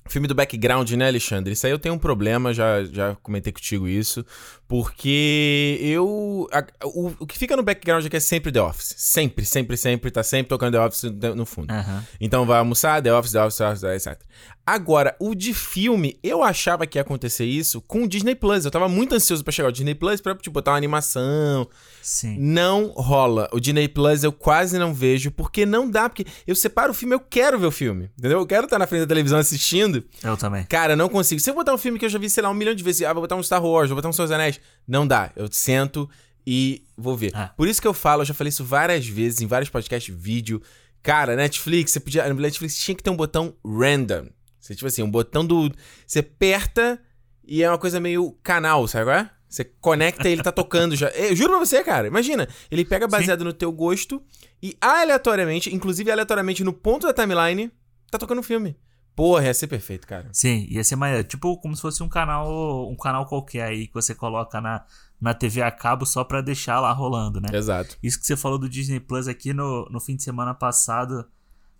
filme 0.06 0.28
do 0.28 0.34
background, 0.34 0.90
né, 0.92 1.06
Alexandre? 1.08 1.52
Isso 1.54 1.64
aí 1.66 1.72
eu 1.72 1.78
tenho 1.78 1.94
um 1.94 1.98
problema, 1.98 2.52
já, 2.52 2.84
já 2.84 3.14
comentei 3.22 3.52
contigo 3.52 3.88
isso, 3.88 4.22
porque 4.68 5.78
eu. 5.80 6.48
a- 6.52 6.66
o, 6.84 7.12
o 7.20 7.26
que 7.26 7.38
fica 7.38 7.56
no 7.56 7.62
background 7.62 8.04
aqui 8.04 8.16
é 8.16 8.20
sempre 8.20 8.50
The 8.52 8.60
Office. 8.60 8.94
Sempre, 8.98 9.44
sempre, 9.44 9.76
sempre, 9.76 10.10
tá 10.10 10.22
sempre 10.22 10.48
tocando 10.48 10.72
The 10.72 10.80
Office 10.80 11.04
no 11.34 11.46
fundo. 11.46 11.72
Aham. 11.72 12.04
Então 12.20 12.44
vai 12.44 12.58
almoçar, 12.58 13.00
The 13.02 13.14
Office, 13.14 13.32
The 13.32 13.40
Office, 13.44 13.58
The 13.58 13.68
Office, 13.70 13.82
etc. 13.84 14.20
Agora, 14.66 15.14
o 15.20 15.34
de 15.34 15.52
filme, 15.52 16.18
eu 16.22 16.42
achava 16.42 16.86
que 16.86 16.96
ia 16.96 17.02
acontecer 17.02 17.44
isso 17.44 17.82
com 17.82 18.04
o 18.04 18.08
Disney 18.08 18.34
Plus. 18.34 18.64
Eu 18.64 18.70
tava 18.70 18.88
muito 18.88 19.14
ansioso 19.14 19.44
pra 19.44 19.52
chegar 19.52 19.68
ao 19.68 19.72
Disney 19.72 19.94
Plus 19.94 20.22
pra, 20.22 20.34
tipo, 20.34 20.54
botar 20.54 20.70
uma 20.70 20.78
animação, 20.78 21.68
Sim. 22.02 22.38
não 22.38 22.86
rola. 22.96 23.48
O 23.52 23.60
Disney 23.60 23.88
Plus 23.88 24.24
eu 24.24 24.32
quase 24.32 24.78
não 24.78 24.94
vejo, 24.94 25.30
porque 25.30 25.66
não 25.66 25.90
dá, 25.90 26.08
porque 26.08 26.24
eu 26.46 26.54
separo 26.54 26.92
o 26.92 26.94
filme, 26.94 27.14
eu 27.14 27.20
quero 27.20 27.58
ver 27.58 27.66
o 27.66 27.70
filme, 27.70 28.10
entendeu? 28.18 28.38
Eu 28.38 28.46
quero 28.46 28.64
estar 28.64 28.78
na 28.78 28.86
frente 28.86 29.02
da 29.02 29.06
televisão 29.06 29.38
assistindo. 29.38 30.02
Eu 30.22 30.36
também. 30.36 30.64
Cara, 30.64 30.96
não 30.96 31.10
consigo. 31.10 31.40
Se 31.40 31.50
eu 31.50 31.54
botar 31.54 31.74
um 31.74 31.78
filme 31.78 31.98
que 31.98 32.06
eu 32.06 32.10
já 32.10 32.18
vi, 32.18 32.30
sei 32.30 32.42
lá, 32.42 32.48
um 32.48 32.54
milhão 32.54 32.74
de 32.74 32.82
vezes, 32.82 33.02
ah, 33.02 33.12
vou 33.12 33.20
botar 33.20 33.36
um 33.36 33.42
Star 33.42 33.62
Wars, 33.62 33.90
vou 33.90 33.96
botar 33.96 34.08
um 34.08 34.12
Seus 34.12 34.30
Anéis, 34.30 34.58
não 34.88 35.06
dá. 35.06 35.30
Eu 35.36 35.46
sento 35.52 36.08
e 36.46 36.82
vou 36.96 37.16
ver. 37.16 37.32
Ah. 37.34 37.50
Por 37.54 37.68
isso 37.68 37.82
que 37.82 37.88
eu 37.88 37.94
falo, 37.94 38.22
eu 38.22 38.26
já 38.26 38.32
falei 38.32 38.48
isso 38.48 38.64
várias 38.64 39.06
vezes, 39.06 39.42
em 39.42 39.46
vários 39.46 39.68
podcasts, 39.68 40.14
vídeo. 40.14 40.62
Cara, 41.02 41.36
Netflix, 41.36 41.90
você 41.92 42.00
podia. 42.00 42.32
Netflix 42.32 42.78
tinha 42.78 42.94
que 42.94 43.02
ter 43.02 43.10
um 43.10 43.16
botão 43.16 43.54
random. 43.62 44.28
Você, 44.64 44.74
tipo 44.74 44.86
assim, 44.86 45.02
um 45.02 45.10
botão 45.10 45.44
do. 45.44 45.70
Você 46.06 46.20
aperta 46.20 46.98
e 47.46 47.62
é 47.62 47.68
uma 47.68 47.76
coisa 47.76 48.00
meio 48.00 48.32
canal, 48.42 48.88
sabe 48.88 49.04
qual 49.04 49.16
é? 49.16 49.30
Você 49.46 49.62
conecta 49.62 50.26
e 50.26 50.32
ele 50.32 50.42
tá 50.42 50.50
tocando 50.50 50.96
já. 50.96 51.08
Eu 51.10 51.36
juro 51.36 51.50
pra 51.50 51.58
você, 51.58 51.84
cara. 51.84 52.06
Imagina, 52.06 52.48
ele 52.70 52.82
pega 52.82 53.06
baseado 53.06 53.40
Sim. 53.40 53.44
no 53.44 53.52
teu 53.52 53.70
gosto 53.70 54.22
e 54.62 54.74
aleatoriamente, 54.80 55.72
inclusive 55.72 56.10
aleatoriamente 56.10 56.64
no 56.64 56.72
ponto 56.72 57.06
da 57.06 57.12
timeline, 57.12 57.70
tá 58.10 58.16
tocando 58.16 58.38
um 58.38 58.42
filme. 58.42 58.74
Porra, 59.14 59.44
ia 59.44 59.54
ser 59.54 59.66
perfeito, 59.66 60.06
cara. 60.06 60.30
Sim, 60.32 60.66
ia 60.70 60.82
ser 60.82 60.96
mais. 60.96 61.22
Tipo, 61.26 61.58
como 61.58 61.76
se 61.76 61.82
fosse 61.82 62.02
um 62.02 62.08
canal. 62.08 62.90
Um 62.90 62.96
canal 62.96 63.26
qualquer 63.26 63.64
aí 63.64 63.86
que 63.86 63.92
você 63.92 64.14
coloca 64.14 64.62
na, 64.62 64.82
na 65.20 65.34
TV 65.34 65.60
a 65.60 65.70
cabo 65.70 66.06
só 66.06 66.24
pra 66.24 66.40
deixar 66.40 66.80
lá 66.80 66.90
rolando, 66.90 67.38
né? 67.38 67.48
Exato. 67.52 67.98
Isso 68.02 68.18
que 68.18 68.26
você 68.26 68.34
falou 68.34 68.58
do 68.58 68.66
Disney 68.66 68.98
Plus 68.98 69.28
aqui 69.28 69.52
no, 69.52 69.86
no 69.90 70.00
fim 70.00 70.16
de 70.16 70.22
semana 70.22 70.54
passado. 70.54 71.26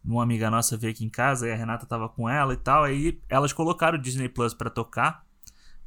Uma 0.04 0.22
amiga 0.22 0.50
nossa 0.50 0.76
veio 0.76 0.92
aqui 0.92 1.04
em 1.04 1.08
casa 1.08 1.48
e 1.48 1.52
a 1.52 1.56
Renata 1.56 1.86
tava 1.86 2.08
com 2.08 2.28
ela 2.28 2.52
e 2.52 2.56
tal. 2.56 2.84
Aí 2.84 3.20
elas 3.28 3.52
colocaram 3.52 3.98
o 3.98 4.00
Disney 4.00 4.28
Plus 4.28 4.52
pra 4.52 4.68
tocar. 4.68 5.24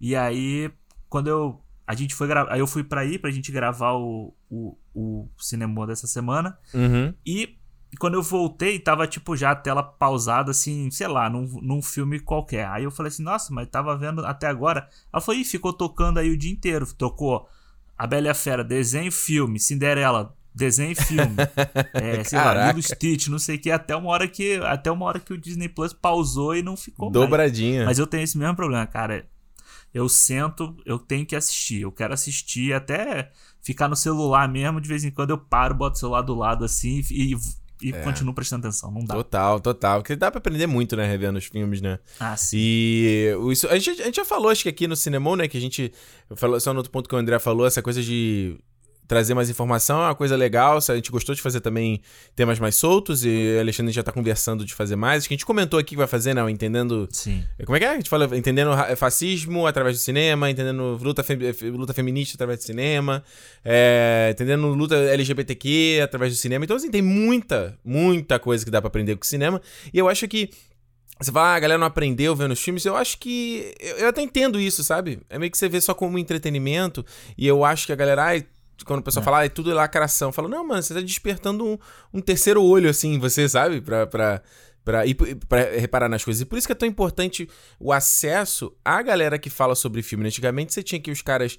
E 0.01 0.15
aí, 0.15 0.71
quando 1.09 1.27
eu. 1.27 1.61
A 1.85 1.93
gente 1.93 2.15
foi 2.15 2.27
gravar. 2.27 2.51
Aí 2.51 2.59
eu 2.59 2.67
fui 2.67 2.83
pra 2.83 3.05
ir 3.05 3.19
pra 3.19 3.31
gente 3.31 3.51
gravar 3.51 3.93
o, 3.93 4.33
o, 4.49 4.77
o 4.93 5.29
cinema 5.37 5.85
dessa 5.87 6.07
semana. 6.07 6.57
Uhum. 6.73 7.13
E 7.25 7.57
quando 7.99 8.15
eu 8.15 8.21
voltei, 8.21 8.77
tava, 8.79 9.07
tipo, 9.07 9.35
já 9.35 9.51
a 9.51 9.55
tela 9.55 9.81
pausada, 9.81 10.51
assim, 10.51 10.91
sei 10.91 11.07
lá, 11.07 11.29
num, 11.29 11.47
num 11.61 11.81
filme 11.81 12.19
qualquer. 12.19 12.67
Aí 12.67 12.83
eu 12.83 12.91
falei 12.91 13.09
assim, 13.09 13.23
nossa, 13.23 13.53
mas 13.53 13.69
tava 13.69 13.95
vendo 13.95 14.25
até 14.25 14.47
agora. 14.47 14.89
Ela 15.13 15.21
falou, 15.21 15.39
ih, 15.39 15.45
ficou 15.45 15.71
tocando 15.71 16.17
aí 16.17 16.29
o 16.29 16.37
dia 16.37 16.51
inteiro. 16.51 16.85
Tocou 16.93 17.47
A 17.97 18.05
Bela 18.05 18.27
e 18.27 18.29
a 18.29 18.33
Fera, 18.33 18.63
desenho, 18.63 19.11
filme. 19.11 19.59
Cinderela, 19.59 20.35
desenho 20.57 20.91
e 20.91 20.95
filme. 20.95 21.35
é, 21.93 22.23
sei 22.23 22.39
lá, 22.39 22.67
Lilo 22.67 22.81
Stitch, 22.81 23.27
não 23.27 23.39
sei 23.39 23.55
o 23.55 23.59
que. 23.59 23.71
Até 23.71 23.95
uma 23.95 24.09
hora 24.09 24.27
que, 24.27 24.57
até 24.63 24.91
uma 24.91 25.05
hora 25.05 25.19
que 25.19 25.31
o 25.31 25.37
Disney 25.37 25.69
Plus 25.69 25.93
pausou 25.93 26.55
e 26.55 26.61
não 26.61 26.75
ficou 26.75 27.09
Dobradinha. 27.11 27.77
Mais. 27.77 27.87
Mas 27.87 27.99
eu 27.99 28.07
tenho 28.07 28.23
esse 28.23 28.37
mesmo 28.37 28.55
problema, 28.55 28.85
cara. 28.85 29.25
Eu 29.93 30.09
sento, 30.09 30.75
eu 30.85 30.99
tenho 30.99 31.25
que 31.25 31.35
assistir. 31.35 31.81
Eu 31.81 31.91
quero 31.91 32.13
assistir 32.13 32.73
até 32.73 33.31
ficar 33.61 33.87
no 33.87 33.95
celular 33.95 34.49
mesmo. 34.49 34.81
De 34.81 34.87
vez 34.89 35.03
em 35.03 35.11
quando 35.11 35.29
eu 35.29 35.37
paro, 35.37 35.75
boto 35.75 35.95
o 35.95 35.99
celular 35.99 36.21
do 36.21 36.35
lado 36.35 36.65
assim 36.65 37.01
e 37.09 37.35
e 37.81 37.91
é. 37.91 38.01
continuo 38.01 38.33
prestando 38.33 38.65
atenção. 38.65 38.91
Não 38.91 39.03
dá. 39.05 39.13
Total, 39.13 39.59
total. 39.59 40.01
Porque 40.01 40.15
dá 40.15 40.31
pra 40.31 40.39
aprender 40.39 40.65
muito, 40.65 40.95
né, 40.95 41.05
revendo 41.05 41.37
os 41.37 41.45
filmes, 41.45 41.79
né? 41.79 41.99
Ah, 42.19 42.35
sim. 42.35 42.57
E 42.57 43.35
isso, 43.51 43.67
a, 43.67 43.77
gente, 43.77 44.01
a 44.01 44.05
gente 44.05 44.15
já 44.15 44.25
falou, 44.25 44.49
acho 44.49 44.63
que 44.63 44.69
aqui 44.69 44.87
no 44.87 44.95
Cinema, 44.95 45.35
né, 45.35 45.47
que 45.47 45.57
a 45.57 45.61
gente. 45.61 45.93
Falou, 46.35 46.59
só 46.59 46.73
no 46.73 46.79
outro 46.79 46.91
ponto 46.91 47.07
que 47.07 47.13
o 47.13 47.17
André 47.17 47.37
falou, 47.37 47.67
essa 47.67 47.81
coisa 47.81 48.01
de 48.01 48.57
trazer 49.07 49.33
mais 49.33 49.49
informação 49.49 50.01
é 50.01 50.05
uma 50.05 50.15
coisa 50.15 50.35
legal. 50.35 50.77
A 50.77 50.95
gente 50.95 51.11
gostou 51.11 51.33
de 51.33 51.41
fazer 51.41 51.61
também 51.61 52.01
temas 52.35 52.59
mais 52.59 52.75
soltos 52.75 53.23
e 53.25 53.55
o 53.57 53.59
Alexandre 53.61 53.91
já 53.93 54.03
tá 54.03 54.11
conversando 54.11 54.65
de 54.65 54.73
fazer 54.73 54.95
mais. 54.95 55.23
Acho 55.23 55.27
que 55.29 55.33
a 55.33 55.37
gente 55.37 55.45
comentou 55.45 55.79
aqui 55.79 55.87
que 55.87 55.95
vai 55.95 56.07
fazer, 56.07 56.33
né? 56.33 56.49
Entendendo. 56.51 57.07
Sim. 57.11 57.43
Como 57.65 57.75
é 57.75 57.79
que 57.79 57.85
é? 57.85 57.89
A 57.89 57.95
gente 57.95 58.09
fala 58.09 58.25
entendendo 58.37 58.71
fascismo 58.97 59.65
através 59.65 59.97
do 59.97 60.01
cinema, 60.01 60.49
entendendo 60.49 60.99
luta, 61.01 61.23
fe... 61.23 61.35
luta 61.69 61.93
feminista 61.93 62.35
através 62.35 62.59
do 62.59 62.63
cinema, 62.63 63.23
é... 63.63 64.29
entendendo 64.31 64.67
luta 64.67 64.95
LGBTQ 64.95 66.01
através 66.03 66.33
do 66.33 66.37
cinema. 66.37 66.65
Então, 66.65 66.75
assim, 66.75 66.91
tem 66.91 67.01
muita, 67.01 67.77
muita 67.83 68.37
coisa 68.37 68.63
que 68.63 68.71
dá 68.71 68.81
para 68.81 68.89
aprender 68.89 69.15
com 69.15 69.23
o 69.23 69.27
cinema. 69.27 69.61
E 69.93 69.97
eu 69.97 70.07
acho 70.07 70.27
que. 70.27 70.49
Você 71.19 71.31
fala, 71.31 71.53
ah, 71.53 71.55
a 71.55 71.59
galera 71.59 71.79
não 71.79 71.87
aprendeu 71.87 72.35
vendo 72.35 72.51
os 72.51 72.61
filmes. 72.61 72.85
Eu 72.85 72.95
acho 72.95 73.17
que. 73.17 73.73
Eu 73.97 74.09
até 74.09 74.21
entendo 74.21 74.59
isso, 74.59 74.83
sabe? 74.83 75.19
É 75.29 75.39
meio 75.39 75.51
que 75.51 75.57
você 75.57 75.67
vê 75.67 75.81
só 75.81 75.93
como 75.95 76.19
entretenimento. 76.19 77.03
E 77.35 77.47
eu 77.47 77.65
acho 77.65 77.87
que 77.87 77.93
a 77.93 77.95
galera. 77.95 78.43
Quando 78.85 78.99
o 78.99 79.03
pessoal 79.03 79.21
é. 79.21 79.25
fala, 79.25 79.39
ah, 79.39 79.45
é 79.45 79.49
tudo 79.49 79.73
lacração. 79.73 80.31
Fala, 80.31 80.47
não, 80.47 80.65
mano, 80.65 80.81
você 80.81 80.93
tá 80.93 81.01
despertando 81.01 81.65
um, 81.65 81.77
um 82.13 82.21
terceiro 82.21 82.63
olho, 82.63 82.89
assim, 82.89 83.19
você 83.19 83.47
sabe? 83.47 83.81
Pra, 83.81 84.07
pra, 84.07 84.41
pra, 84.83 85.05
ir, 85.05 85.15
pra 85.15 85.63
reparar 85.77 86.09
nas 86.09 86.23
coisas. 86.23 86.41
E 86.41 86.45
por 86.45 86.57
isso 86.57 86.67
que 86.67 86.71
é 86.71 86.75
tão 86.75 86.87
importante 86.87 87.49
o 87.79 87.91
acesso 87.91 88.73
à 88.83 89.01
galera 89.01 89.37
que 89.37 89.49
fala 89.49 89.75
sobre 89.75 90.01
filme. 90.01 90.25
Antigamente 90.25 90.73
você 90.73 90.81
tinha 90.81 90.99
que 90.99 91.11
os 91.11 91.21
caras. 91.21 91.57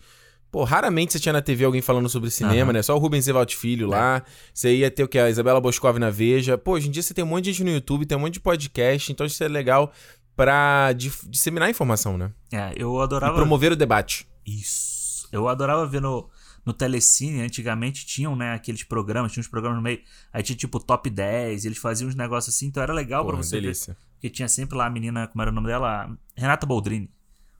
Pô, 0.50 0.64
raramente 0.64 1.12
você 1.12 1.18
tinha 1.18 1.32
na 1.34 1.42
TV 1.42 1.66
alguém 1.66 1.82
falando 1.82 2.08
sobre 2.08 2.30
cinema, 2.30 2.68
uhum. 2.68 2.72
né? 2.72 2.82
Só 2.82 2.96
o 2.96 2.98
Rubens 2.98 3.28
Evald 3.28 3.54
Filho 3.54 3.88
é. 3.88 3.90
lá. 3.90 4.22
Você 4.54 4.76
ia 4.76 4.90
ter 4.90 5.04
o 5.04 5.08
que? 5.08 5.18
A 5.18 5.28
Isabela 5.28 5.60
Boscov 5.60 5.98
na 5.98 6.08
Veja. 6.08 6.56
Pô, 6.56 6.72
hoje 6.72 6.88
em 6.88 6.90
dia 6.90 7.02
você 7.02 7.12
tem 7.12 7.22
um 7.22 7.28
monte 7.28 7.44
de 7.44 7.52
gente 7.52 7.64
no 7.64 7.70
YouTube, 7.70 8.06
tem 8.06 8.16
um 8.16 8.20
monte 8.22 8.34
de 8.34 8.40
podcast, 8.40 9.12
então 9.12 9.26
isso 9.26 9.44
é 9.44 9.48
legal 9.48 9.92
pra 10.34 10.92
disseminar 10.92 11.68
informação, 11.68 12.16
né? 12.16 12.30
É, 12.52 12.72
eu 12.76 13.00
adorava. 13.00 13.34
E 13.34 13.36
promover 13.36 13.72
o 13.72 13.76
debate. 13.76 14.26
Isso. 14.46 15.28
Eu 15.32 15.48
adorava 15.48 15.84
ver 15.84 16.00
no, 16.00 16.30
no 16.68 16.74
Telecine, 16.74 17.40
antigamente 17.40 18.04
tinham, 18.04 18.36
né, 18.36 18.52
aqueles 18.52 18.82
programas, 18.84 19.32
tinha 19.32 19.40
uns 19.40 19.48
programas 19.48 19.78
no 19.78 19.82
meio, 19.82 20.02
aí 20.30 20.42
tinha 20.42 20.54
tipo 20.54 20.78
top 20.78 21.08
10, 21.08 21.64
eles 21.64 21.78
faziam 21.78 22.08
uns 22.08 22.14
negócios 22.14 22.54
assim, 22.54 22.66
então 22.66 22.82
era 22.82 22.92
legal 22.92 23.26
para 23.26 23.38
você 23.38 23.58
delícia. 23.58 23.94
ver. 23.94 24.00
Porque 24.12 24.28
tinha 24.28 24.48
sempre 24.48 24.76
lá 24.76 24.84
a 24.84 24.90
menina, 24.90 25.26
como 25.26 25.40
era 25.40 25.50
o 25.50 25.54
nome 25.54 25.66
dela? 25.66 26.14
Renata 26.36 26.66
Boldrini, 26.66 27.10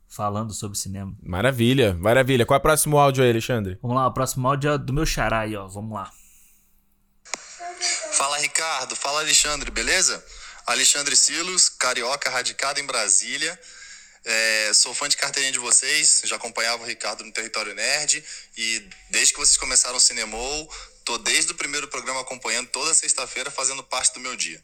falando 0.07 0.53
sobre 0.53 0.77
cinema. 0.77 1.17
Maravilha, 1.23 1.95
maravilha. 1.95 2.45
Qual 2.45 2.57
é 2.57 2.59
o 2.59 2.63
próximo 2.63 2.99
áudio 2.99 3.25
aí, 3.25 3.31
Alexandre? 3.31 3.79
Vamos 3.81 3.97
lá, 3.97 4.07
o 4.07 4.13
próximo 4.13 4.47
áudio 4.47 4.73
é 4.73 4.77
do 4.79 4.93
meu 4.93 5.07
xará 5.07 5.41
aí, 5.41 5.57
ó, 5.57 5.67
vamos 5.67 5.95
lá. 5.95 6.11
Fala, 8.13 8.37
Ricardo. 8.39 8.95
Fala, 8.95 9.21
Alexandre, 9.21 9.71
beleza? 9.71 10.23
Alexandre 10.67 11.17
Silos, 11.17 11.71
carioca, 11.71 12.29
radicado 12.29 12.79
em 12.79 12.85
Brasília. 12.85 13.59
É, 14.31 14.75
sou 14.75 14.93
fã 14.93 15.09
de 15.09 15.17
carteirinha 15.17 15.51
de 15.51 15.59
vocês, 15.59 16.21
já 16.25 16.37
acompanhava 16.37 16.83
o 16.83 16.87
Ricardo 16.87 17.25
no 17.25 17.33
Território 17.33 17.75
Nerd 17.75 18.23
e 18.59 18.87
desde 19.09 19.33
que 19.33 19.39
vocês 19.39 19.57
começaram 19.57 19.97
o 19.97 20.01
Cinemol, 20.01 20.71
tô 21.03 21.17
desde 21.17 21.53
o 21.53 21.55
primeiro 21.55 21.89
programa 21.89 22.21
acompanhando 22.21 22.69
toda 22.69 22.93
sexta-feira, 22.93 23.51
fazendo 23.51 23.83
parte 23.83 24.13
do 24.13 24.21
meu 24.21 24.37
dia. 24.37 24.63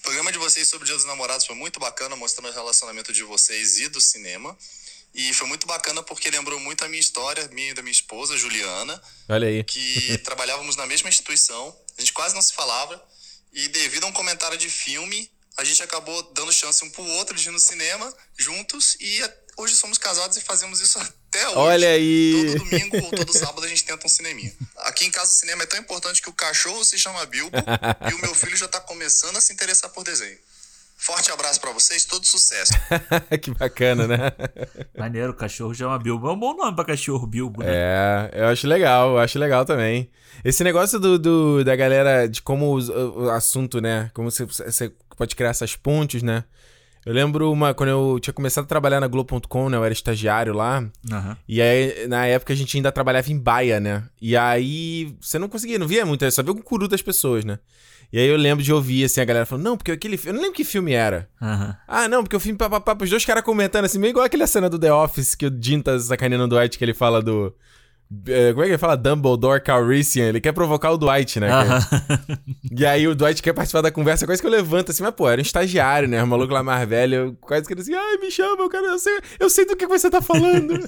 O 0.00 0.02
programa 0.02 0.32
de 0.32 0.38
vocês 0.38 0.66
sobre 0.66 0.82
o 0.82 0.86
Dia 0.86 0.96
dos 0.96 1.04
Namorados 1.04 1.46
foi 1.46 1.54
muito 1.54 1.78
bacana, 1.78 2.16
mostrando 2.16 2.50
o 2.50 2.52
relacionamento 2.52 3.12
de 3.12 3.22
vocês 3.22 3.78
e 3.78 3.86
do 3.86 4.00
cinema. 4.00 4.58
E 5.14 5.32
foi 5.34 5.46
muito 5.46 5.68
bacana 5.68 6.02
porque 6.02 6.28
lembrou 6.28 6.58
muito 6.58 6.84
a 6.84 6.88
minha 6.88 7.00
história, 7.00 7.46
minha 7.52 7.70
e 7.70 7.74
da 7.74 7.82
minha 7.82 7.92
esposa, 7.92 8.36
Juliana. 8.36 9.00
Olha 9.28 9.46
aí. 9.46 9.62
Que 9.62 10.18
trabalhávamos 10.24 10.74
na 10.74 10.84
mesma 10.84 11.08
instituição, 11.08 11.76
a 11.96 12.00
gente 12.00 12.12
quase 12.12 12.34
não 12.34 12.42
se 12.42 12.52
falava. 12.52 13.00
E 13.52 13.68
devido 13.68 14.02
a 14.02 14.06
um 14.08 14.12
comentário 14.12 14.58
de 14.58 14.68
filme, 14.68 15.30
a 15.56 15.64
gente 15.64 15.82
acabou 15.82 16.22
dando 16.32 16.52
chance 16.52 16.84
um 16.84 16.90
pro 16.90 17.02
outro 17.02 17.36
de 17.36 17.48
ir 17.48 17.52
no 17.52 17.60
cinema 17.60 18.12
juntos 18.36 18.96
e 19.00 19.22
hoje 19.56 19.76
somos 19.76 19.98
casados 19.98 20.36
e 20.36 20.40
fazemos 20.40 20.80
isso 20.80 20.98
até 20.98 21.46
hoje. 21.48 21.58
Olha 21.58 21.88
aí! 21.90 22.54
Todo 22.56 22.64
domingo 22.64 22.96
ou 23.04 23.10
todo 23.10 23.32
sábado 23.32 23.64
a 23.64 23.68
gente 23.68 23.84
tenta 23.84 24.06
um 24.06 24.08
cineminha. 24.08 24.54
Aqui 24.78 25.04
em 25.04 25.10
casa 25.10 25.30
o 25.30 25.34
cinema 25.34 25.62
é 25.62 25.66
tão 25.66 25.78
importante 25.78 26.22
que 26.22 26.30
o 26.30 26.32
cachorro 26.32 26.84
se 26.84 26.98
chama 26.98 27.24
Bilbo 27.26 27.56
e 28.10 28.14
o 28.14 28.18
meu 28.20 28.34
filho 28.34 28.56
já 28.56 28.68
tá 28.68 28.80
começando 28.80 29.36
a 29.36 29.40
se 29.40 29.52
interessar 29.52 29.90
por 29.90 30.02
desenho. 30.04 30.38
Forte 31.00 31.32
abraço 31.32 31.58
para 31.58 31.72
vocês, 31.72 32.04
todo 32.04 32.26
sucesso. 32.26 32.74
que 33.40 33.50
bacana, 33.52 34.06
né? 34.06 34.18
Maneiro, 34.98 35.30
o 35.30 35.34
cachorro 35.34 35.74
chama 35.74 35.98
Bilbo. 35.98 36.28
É 36.28 36.32
um 36.32 36.38
bom 36.38 36.54
nome 36.54 36.76
pra 36.76 36.84
cachorro, 36.84 37.26
Bilbo, 37.26 37.62
né? 37.62 37.70
É, 37.70 38.30
eu 38.34 38.48
acho 38.48 38.66
legal, 38.66 39.12
eu 39.12 39.18
acho 39.18 39.38
legal 39.38 39.64
também. 39.64 40.10
Esse 40.44 40.62
negócio 40.62 41.00
do, 41.00 41.18
do 41.18 41.64
da 41.64 41.74
galera, 41.74 42.28
de 42.28 42.42
como 42.42 42.78
o, 42.78 43.22
o 43.22 43.30
assunto, 43.30 43.80
né? 43.80 44.10
Como 44.12 44.30
você, 44.30 44.44
você 44.44 44.92
pode 45.16 45.34
criar 45.34 45.48
essas 45.48 45.74
pontes, 45.74 46.22
né? 46.22 46.44
Eu 47.06 47.14
lembro 47.14 47.50
uma, 47.50 47.72
quando 47.72 47.88
eu 47.88 48.20
tinha 48.20 48.34
começado 48.34 48.64
a 48.64 48.68
trabalhar 48.68 49.00
na 49.00 49.06
Globo.com, 49.06 49.70
né? 49.70 49.78
Eu 49.78 49.84
era 49.84 49.94
estagiário 49.94 50.52
lá. 50.52 50.80
Uhum. 50.80 51.36
E 51.48 51.62
aí, 51.62 52.06
na 52.08 52.26
época, 52.26 52.52
a 52.52 52.56
gente 52.56 52.76
ainda 52.76 52.92
trabalhava 52.92 53.32
em 53.32 53.38
baia, 53.38 53.80
né? 53.80 54.04
E 54.20 54.36
aí, 54.36 55.16
você 55.18 55.38
não 55.38 55.48
conseguia, 55.48 55.78
não 55.78 55.88
via 55.88 56.04
muito, 56.04 56.30
só 56.30 56.42
via 56.42 56.52
o 56.52 56.62
curu 56.62 56.86
das 56.86 57.00
pessoas, 57.00 57.42
né? 57.42 57.58
E 58.12 58.18
aí 58.18 58.26
eu 58.26 58.36
lembro 58.36 58.64
de 58.64 58.72
ouvir, 58.72 59.04
assim, 59.04 59.20
a 59.20 59.24
galera 59.24 59.46
falando, 59.46 59.64
não, 59.64 59.76
porque 59.76 59.92
aquele 59.92 60.18
Eu 60.24 60.32
não 60.32 60.40
lembro 60.40 60.56
que 60.56 60.64
filme 60.64 60.92
era. 60.92 61.28
Uhum. 61.40 61.74
Ah, 61.86 62.08
não, 62.08 62.22
porque 62.22 62.36
o 62.36 62.40
filme, 62.40 62.58
papapá, 62.58 62.96
os 63.00 63.10
dois 63.10 63.24
caras 63.24 63.44
comentando, 63.44 63.84
assim, 63.84 63.98
meio 63.98 64.10
igual 64.10 64.24
aquela 64.24 64.46
cena 64.46 64.68
do 64.68 64.78
The 64.78 64.92
Office, 64.92 65.34
que 65.34 65.46
o 65.46 65.58
Jim 65.60 65.80
tá 65.80 65.98
sacaneando 65.98 66.44
o 66.44 66.48
Dwight, 66.48 66.76
que 66.76 66.84
ele 66.84 66.94
fala 66.94 67.22
do... 67.22 67.54
É, 68.26 68.52
como 68.52 68.62
é 68.62 68.66
que 68.66 68.72
ele 68.72 68.78
fala? 68.78 68.96
Dumbledore 68.96 69.62
Calrissian. 69.62 70.26
Ele 70.26 70.40
quer 70.40 70.52
provocar 70.52 70.90
o 70.90 70.98
Dwight, 70.98 71.38
né? 71.38 71.48
Uh 71.48 71.62
-huh. 71.70 72.38
E 72.72 72.84
aí 72.84 73.06
o 73.06 73.14
Dwight 73.14 73.40
quer 73.40 73.52
participar 73.52 73.82
da 73.82 73.92
conversa. 73.92 74.26
Quase 74.26 74.42
que 74.42 74.46
eu 74.46 74.50
levanto 74.50 74.90
assim, 74.90 75.02
mas 75.02 75.14
pô, 75.14 75.28
era 75.28 75.40
um 75.40 75.42
estagiário, 75.42 76.08
né? 76.08 76.22
O 76.22 76.26
maluco 76.26 76.52
lá 76.52 76.62
mais 76.62 76.88
velho. 76.88 77.14
Eu 77.14 77.36
quase 77.40 77.66
que 77.66 77.72
ele 77.72 77.82
assim, 77.82 77.94
ai, 77.94 78.16
me 78.16 78.30
chama, 78.30 78.62
eu, 78.62 78.68
quero, 78.68 78.86
eu, 78.86 78.98
sei, 78.98 79.20
eu 79.38 79.48
sei 79.48 79.64
do 79.64 79.76
que 79.76 79.86
você 79.86 80.10
tá 80.10 80.20
falando. 80.20 80.74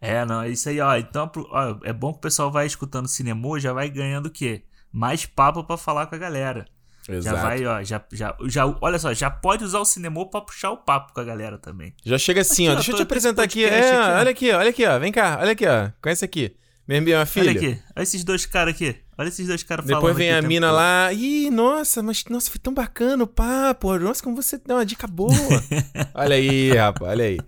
é, 0.00 0.24
não, 0.24 0.42
é 0.42 0.48
isso 0.48 0.68
aí, 0.70 0.80
ó. 0.80 0.96
Então, 0.96 1.30
ó, 1.50 1.76
é 1.84 1.92
bom 1.92 2.12
que 2.12 2.18
o 2.18 2.22
pessoal 2.22 2.50
vai 2.50 2.66
escutando 2.66 3.06
cinema 3.06 3.60
já 3.60 3.74
vai 3.74 3.90
ganhando 3.90 4.26
o 4.26 4.30
quê? 4.30 4.62
Mais 4.90 5.26
papo 5.26 5.62
para 5.62 5.76
falar 5.76 6.06
com 6.06 6.14
a 6.14 6.18
galera. 6.18 6.64
Exato. 7.08 7.36
Já 7.36 7.42
vai, 7.42 7.66
ó, 7.66 7.82
já, 7.82 8.04
já, 8.12 8.36
já, 8.46 8.76
olha 8.82 8.98
só, 8.98 9.14
já 9.14 9.30
pode 9.30 9.64
usar 9.64 9.78
o 9.78 9.84
cinema 9.84 10.28
pra 10.28 10.42
puxar 10.42 10.72
o 10.72 10.76
papo 10.76 11.14
com 11.14 11.20
a 11.20 11.24
galera 11.24 11.56
também. 11.56 11.94
Já 12.04 12.18
chega 12.18 12.42
assim, 12.42 12.66
aqui, 12.66 12.72
ó, 12.72 12.74
deixa 12.74 12.90
eu 12.92 12.96
te 12.96 13.02
apresentar 13.02 13.42
aqui. 13.42 13.64
É, 13.64 13.90
aqui, 13.90 14.12
olha 14.12 14.30
aqui, 14.30 14.52
olha 14.52 14.70
aqui, 14.70 14.86
ó, 14.86 14.98
vem 14.98 15.10
cá, 15.10 15.38
olha 15.40 15.52
aqui, 15.52 15.66
ó, 15.66 15.90
conhece 16.02 16.24
aqui. 16.24 16.54
Minha, 16.86 17.00
minha 17.00 17.26
filha. 17.26 17.50
Olha 17.50 17.58
aqui, 17.58 17.82
olha 17.96 18.02
esses 18.02 18.24
dois 18.24 18.46
caras 18.46 18.74
aqui. 18.74 18.96
Olha 19.18 19.28
esses 19.28 19.46
dois 19.46 19.62
caras 19.62 19.84
falando. 19.84 20.00
Depois 20.00 20.16
vem 20.16 20.32
a 20.32 20.40
mina 20.40 20.70
lá. 20.72 21.12
Ih, 21.12 21.50
nossa, 21.50 22.02
mas 22.02 22.24
nossa, 22.30 22.50
foi 22.50 22.58
tão 22.58 22.72
bacana 22.72 23.24
o 23.24 23.26
papo. 23.26 23.98
Nossa, 23.98 24.22
como 24.22 24.36
você 24.36 24.56
deu 24.56 24.76
uma 24.76 24.86
dica 24.86 25.06
boa. 25.06 25.32
olha 26.14 26.36
aí, 26.36 26.72
rapaz, 26.72 27.10
olha 27.10 27.24
aí. 27.24 27.38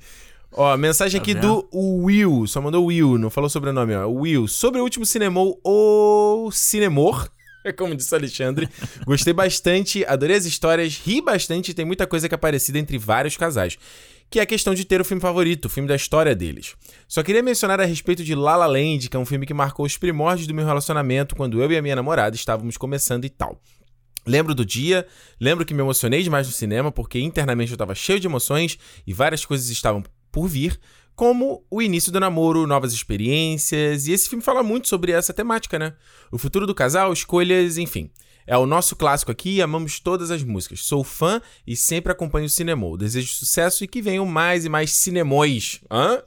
Ó, 0.53 0.77
mensagem 0.77 1.19
tá 1.19 1.23
aqui 1.23 1.33
vendo? 1.33 1.69
do 1.71 2.05
Will. 2.05 2.47
Só 2.47 2.61
mandou 2.61 2.85
Will, 2.85 3.17
não 3.17 3.31
falou 3.31 3.49
sobrenome, 3.49 3.95
ó. 3.95 4.07
Will. 4.09 4.47
Sobre 4.49 4.81
o 4.81 4.85
último 4.85 5.07
Cinemol 5.07 5.59
ou 5.63 6.51
Cinemor. 6.51 7.31
Como 7.77 7.95
disse 7.95 8.15
o 8.15 8.19
Alexandre. 8.19 8.69
Gostei 9.05 9.33
bastante, 9.33 10.05
adorei 10.05 10.37
as 10.37 10.45
histórias, 10.45 11.01
ri 11.05 11.21
bastante 11.21 11.71
e 11.71 11.75
tem 11.75 11.85
muita 11.85 12.07
coisa 12.07 12.29
que 12.29 12.35
é 12.35 12.39
parecida 12.39 12.79
entre 12.79 12.99
vários 12.99 13.37
casais. 13.37 13.79
Que 14.29 14.39
é 14.39 14.43
a 14.43 14.47
questão 14.47 14.75
de 14.75 14.85
ter 14.85 15.01
o 15.01 15.05
filme 15.05 15.21
favorito, 15.21 15.65
o 15.65 15.69
filme 15.69 15.89
da 15.89 15.97
história 15.97 16.35
deles. 16.35 16.77
Só 17.09 17.23
queria 17.23 17.43
mencionar 17.43 17.81
a 17.81 17.85
respeito 17.85 18.23
de 18.23 18.35
La 18.35 18.57
La 18.57 18.67
Land, 18.67 19.09
que 19.09 19.17
é 19.17 19.21
um 19.21 19.27
filme 19.27 19.45
que 19.45 19.55
marcou 19.55 19.85
os 19.85 19.97
primórdios 19.97 20.47
do 20.47 20.55
meu 20.55 20.65
relacionamento 20.65 21.35
quando 21.35 21.61
eu 21.61 21.71
e 21.71 21.77
a 21.77 21.83
minha 21.83 21.97
namorada 21.97 22.37
estávamos 22.37 22.77
começando 22.77 23.25
e 23.25 23.31
tal. 23.31 23.61
Lembro 24.27 24.55
do 24.55 24.65
dia, 24.65 25.07
lembro 25.41 25.65
que 25.65 25.75
me 25.75 25.81
emocionei 25.81 26.23
demais 26.23 26.47
no 26.47 26.53
cinema, 26.53 26.93
porque 26.93 27.19
internamente 27.19 27.73
eu 27.73 27.75
estava 27.75 27.95
cheio 27.95 28.21
de 28.21 28.27
emoções 28.27 28.79
e 29.07 29.13
várias 29.13 29.45
coisas 29.45 29.69
estavam 29.69 30.05
por 30.31 30.47
vir, 30.47 30.79
como 31.21 31.63
o 31.71 31.83
início 31.83 32.11
do 32.11 32.19
namoro, 32.19 32.67
novas 32.67 32.95
experiências, 32.95 34.07
e 34.07 34.13
esse 34.13 34.27
filme 34.27 34.43
fala 34.43 34.63
muito 34.63 34.89
sobre 34.89 35.13
essa 35.13 35.35
temática, 35.35 35.79
né? 35.79 35.93
O 36.33 36.39
futuro 36.39 36.67
do 36.67 36.75
casal, 36.75 37.13
escolhas, 37.13 37.77
enfim. 37.77 38.11
É 38.47 38.57
o 38.57 38.65
nosso 38.65 38.97
clássico 38.97 39.31
aqui 39.31 39.61
amamos 39.61 40.01
todas 40.01 40.31
as 40.31 40.43
músicas. 40.43 40.81
Sou 40.81 41.05
fã 41.05 41.43
e 41.67 41.77
sempre 41.77 42.11
acompanho 42.11 42.47
o 42.47 42.49
cinema. 42.49 42.97
Desejo 42.97 43.35
sucesso 43.35 43.85
e 43.85 43.87
que 43.87 44.01
venham 44.01 44.25
mais 44.25 44.65
e 44.65 44.71
mais 44.71 44.93
cinemões. 44.93 45.83
Hã? 45.91 46.23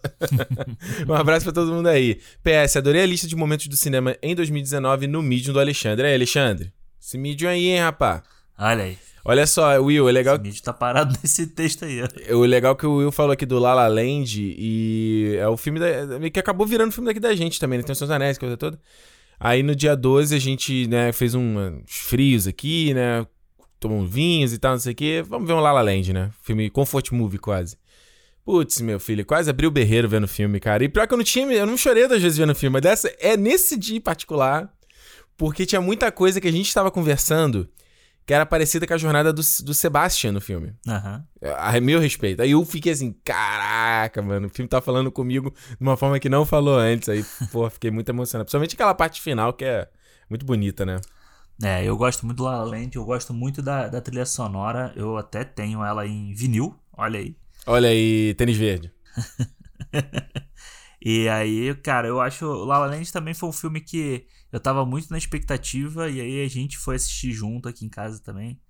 um 1.09 1.13
abraço 1.15 1.45
para 1.45 1.53
todo 1.53 1.73
mundo 1.73 1.87
aí. 1.87 2.19
PS, 2.43 2.77
adorei 2.77 3.01
a 3.01 3.07
lista 3.07 3.27
de 3.27 3.35
momentos 3.35 3.65
do 3.65 3.75
cinema 3.75 4.15
em 4.21 4.35
2019 4.35 5.07
no 5.07 5.23
Medium 5.23 5.53
do 5.53 5.59
Alexandre. 5.59 6.05
Aí, 6.05 6.13
Alexandre, 6.13 6.71
esse 7.01 7.17
Medium 7.17 7.49
aí, 7.49 7.69
hein, 7.69 7.79
rapá? 7.79 8.21
Olha 8.63 8.85
aí. 8.85 8.97
Olha 9.25 9.45
só, 9.45 9.77
Will, 9.81 10.07
é 10.07 10.11
legal. 10.11 10.35
Esse 10.35 10.43
vídeo 10.43 10.63
tá 10.63 10.71
parado 10.71 11.13
nesse 11.21 11.47
texto 11.47 11.83
aí, 11.83 12.01
ó. 12.01 12.35
O 12.35 12.45
legal 12.45 12.77
que 12.77 12.85
o 12.85 12.97
Will 12.97 13.11
falou 13.11 13.33
aqui 13.33 13.45
do 13.45 13.59
La 13.59 13.73
La 13.73 13.87
Land 13.87 14.41
e 14.41 15.35
é 15.37 15.47
o 15.49 15.57
filme 15.57 15.79
da, 15.81 16.29
que 16.29 16.39
acabou 16.39 16.65
virando 16.65 16.93
filme 16.93 17.07
daqui 17.07 17.19
da 17.19 17.35
gente 17.35 17.59
também, 17.59 17.77
né? 17.77 17.83
Tem 17.83 17.91
os 17.91 17.97
seus 17.97 18.09
anéis, 18.09 18.37
coisa 18.37 18.55
toda. 18.55 18.79
Aí 19.37 19.63
no 19.63 19.75
dia 19.75 19.95
12 19.97 20.33
a 20.33 20.39
gente, 20.39 20.87
né, 20.87 21.11
fez 21.11 21.35
uns 21.35 21.83
frios 21.87 22.47
aqui, 22.47 22.93
né? 22.93 23.27
Tomou 23.81 24.05
vinhos 24.05 24.53
e 24.53 24.57
tal, 24.57 24.71
não 24.71 24.79
sei 24.79 24.93
o 24.93 24.95
quê. 24.95 25.21
Vamos 25.27 25.45
ver 25.45 25.53
um 25.53 25.59
La 25.59 25.73
La 25.73 25.81
Land, 25.81 26.13
né? 26.13 26.31
Filme 26.41 26.69
comfort 26.69 27.11
movie 27.11 27.39
quase. 27.39 27.77
Putz, 28.45 28.79
meu 28.79 28.99
filho, 28.99 29.25
quase 29.25 29.49
abri 29.49 29.67
o 29.67 29.71
berreiro 29.71 30.07
vendo 30.07 30.23
o 30.23 30.27
filme, 30.27 30.61
cara. 30.61 30.85
E 30.85 30.89
pior 30.89 31.05
que 31.05 31.13
eu 31.13 31.17
não 31.17 31.25
tinha, 31.25 31.51
eu 31.51 31.65
não 31.65 31.75
chorei 31.75 32.07
das 32.07 32.21
vezes 32.21 32.37
vendo 32.37 32.51
o 32.51 32.55
filme, 32.55 32.73
mas 32.73 32.81
dessa 32.81 33.13
é 33.19 33.35
nesse 33.35 33.77
dia 33.77 33.97
em 33.97 34.01
particular, 34.01 34.73
porque 35.37 35.65
tinha 35.65 35.81
muita 35.81 36.11
coisa 36.13 36.39
que 36.39 36.47
a 36.47 36.51
gente 36.51 36.67
estava 36.67 36.89
conversando 36.89 37.69
que 38.25 38.33
era 38.33 38.45
parecida 38.45 38.87
com 38.87 38.93
a 38.93 38.97
jornada 38.97 39.33
do, 39.33 39.41
do 39.41 39.73
Sebastian 39.73 40.31
no 40.31 40.41
filme. 40.41 40.73
Aham. 40.87 41.25
A 41.57 41.79
meu 41.81 41.99
respeito. 41.99 42.41
Aí 42.41 42.51
eu 42.51 42.63
fiquei 42.65 42.93
assim, 42.93 43.13
caraca, 43.23 44.21
mano, 44.21 44.47
o 44.47 44.49
filme 44.49 44.69
tá 44.69 44.81
falando 44.81 45.11
comigo 45.11 45.53
de 45.69 45.81
uma 45.81 45.97
forma 45.97 46.19
que 46.19 46.29
não 46.29 46.45
falou 46.45 46.77
antes. 46.77 47.09
Aí, 47.09 47.25
pô, 47.51 47.69
fiquei 47.69 47.91
muito 47.91 48.09
emocionado. 48.09 48.45
Principalmente 48.45 48.75
aquela 48.75 48.93
parte 48.93 49.21
final 49.21 49.53
que 49.53 49.65
é 49.65 49.89
muito 50.29 50.45
bonita, 50.45 50.85
né? 50.85 50.99
É, 51.61 51.83
eu 51.83 51.95
gosto 51.97 52.25
muito 52.25 52.37
do 52.37 52.43
La 52.43 52.57
La 52.57 52.63
Land, 52.63 52.95
eu 52.95 53.05
gosto 53.05 53.33
muito 53.33 53.61
da, 53.61 53.87
da 53.87 54.01
trilha 54.01 54.25
sonora. 54.25 54.93
Eu 54.95 55.17
até 55.17 55.43
tenho 55.43 55.83
ela 55.83 56.07
em 56.07 56.33
vinil, 56.33 56.75
olha 56.93 57.19
aí. 57.19 57.35
Olha 57.67 57.89
aí, 57.89 58.33
tênis 58.35 58.57
verde. 58.57 58.91
e 61.03 61.27
aí, 61.29 61.75
cara, 61.75 62.07
eu 62.07 62.21
acho. 62.21 62.45
La 62.65 62.79
La 62.79 62.87
Land 62.87 63.11
também 63.11 63.33
foi 63.33 63.49
um 63.49 63.53
filme 63.53 63.81
que 63.81 64.25
eu 64.53 64.59
tava 64.59 64.85
muito 64.85 65.09
na 65.09 65.17
expectativa 65.17 66.07
e 66.07 66.21
aí 66.21 66.45
a 66.45 66.47
gente 66.47 66.77
foi 66.77 66.95
assistir 66.95 67.31
junto 67.31 67.67
aqui 67.67 67.83
em 67.85 67.89
casa 67.89 68.21
também. 68.21 68.61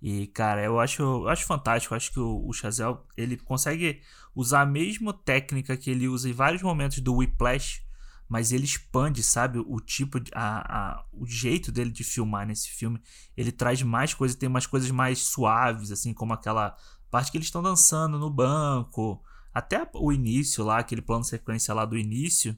E, 0.00 0.28
cara, 0.28 0.62
eu 0.62 0.78
acho, 0.78 1.02
eu 1.02 1.28
acho 1.28 1.44
fantástico. 1.44 1.92
Eu 1.92 1.96
acho 1.96 2.12
que 2.12 2.20
o, 2.20 2.46
o 2.46 2.52
Chazelle, 2.52 2.98
ele 3.16 3.36
consegue 3.36 4.00
usar 4.32 4.60
a 4.60 4.66
mesma 4.66 5.12
técnica 5.12 5.76
que 5.76 5.90
ele 5.90 6.06
usa 6.06 6.28
em 6.28 6.32
vários 6.32 6.62
momentos 6.62 7.00
do 7.00 7.16
Whiplash, 7.16 7.82
mas 8.28 8.52
ele 8.52 8.64
expande, 8.64 9.24
sabe, 9.24 9.58
o 9.58 9.80
tipo, 9.80 10.20
de, 10.20 10.30
a, 10.36 10.92
a, 10.92 11.04
o 11.12 11.26
jeito 11.26 11.72
dele 11.72 11.90
de 11.90 12.04
filmar 12.04 12.46
nesse 12.46 12.68
filme. 12.68 13.00
Ele 13.36 13.50
traz 13.50 13.82
mais 13.82 14.14
coisas, 14.14 14.36
tem 14.36 14.48
umas 14.48 14.68
coisas 14.68 14.90
mais 14.92 15.18
suaves, 15.18 15.90
assim, 15.90 16.14
como 16.14 16.32
aquela 16.32 16.76
parte 17.10 17.32
que 17.32 17.38
eles 17.38 17.48
estão 17.48 17.62
dançando 17.62 18.20
no 18.20 18.30
banco, 18.30 19.20
até 19.52 19.84
o 19.94 20.12
início 20.12 20.62
lá, 20.62 20.78
aquele 20.78 21.02
plano 21.02 21.24
sequência 21.24 21.74
lá 21.74 21.84
do 21.84 21.98
início. 21.98 22.56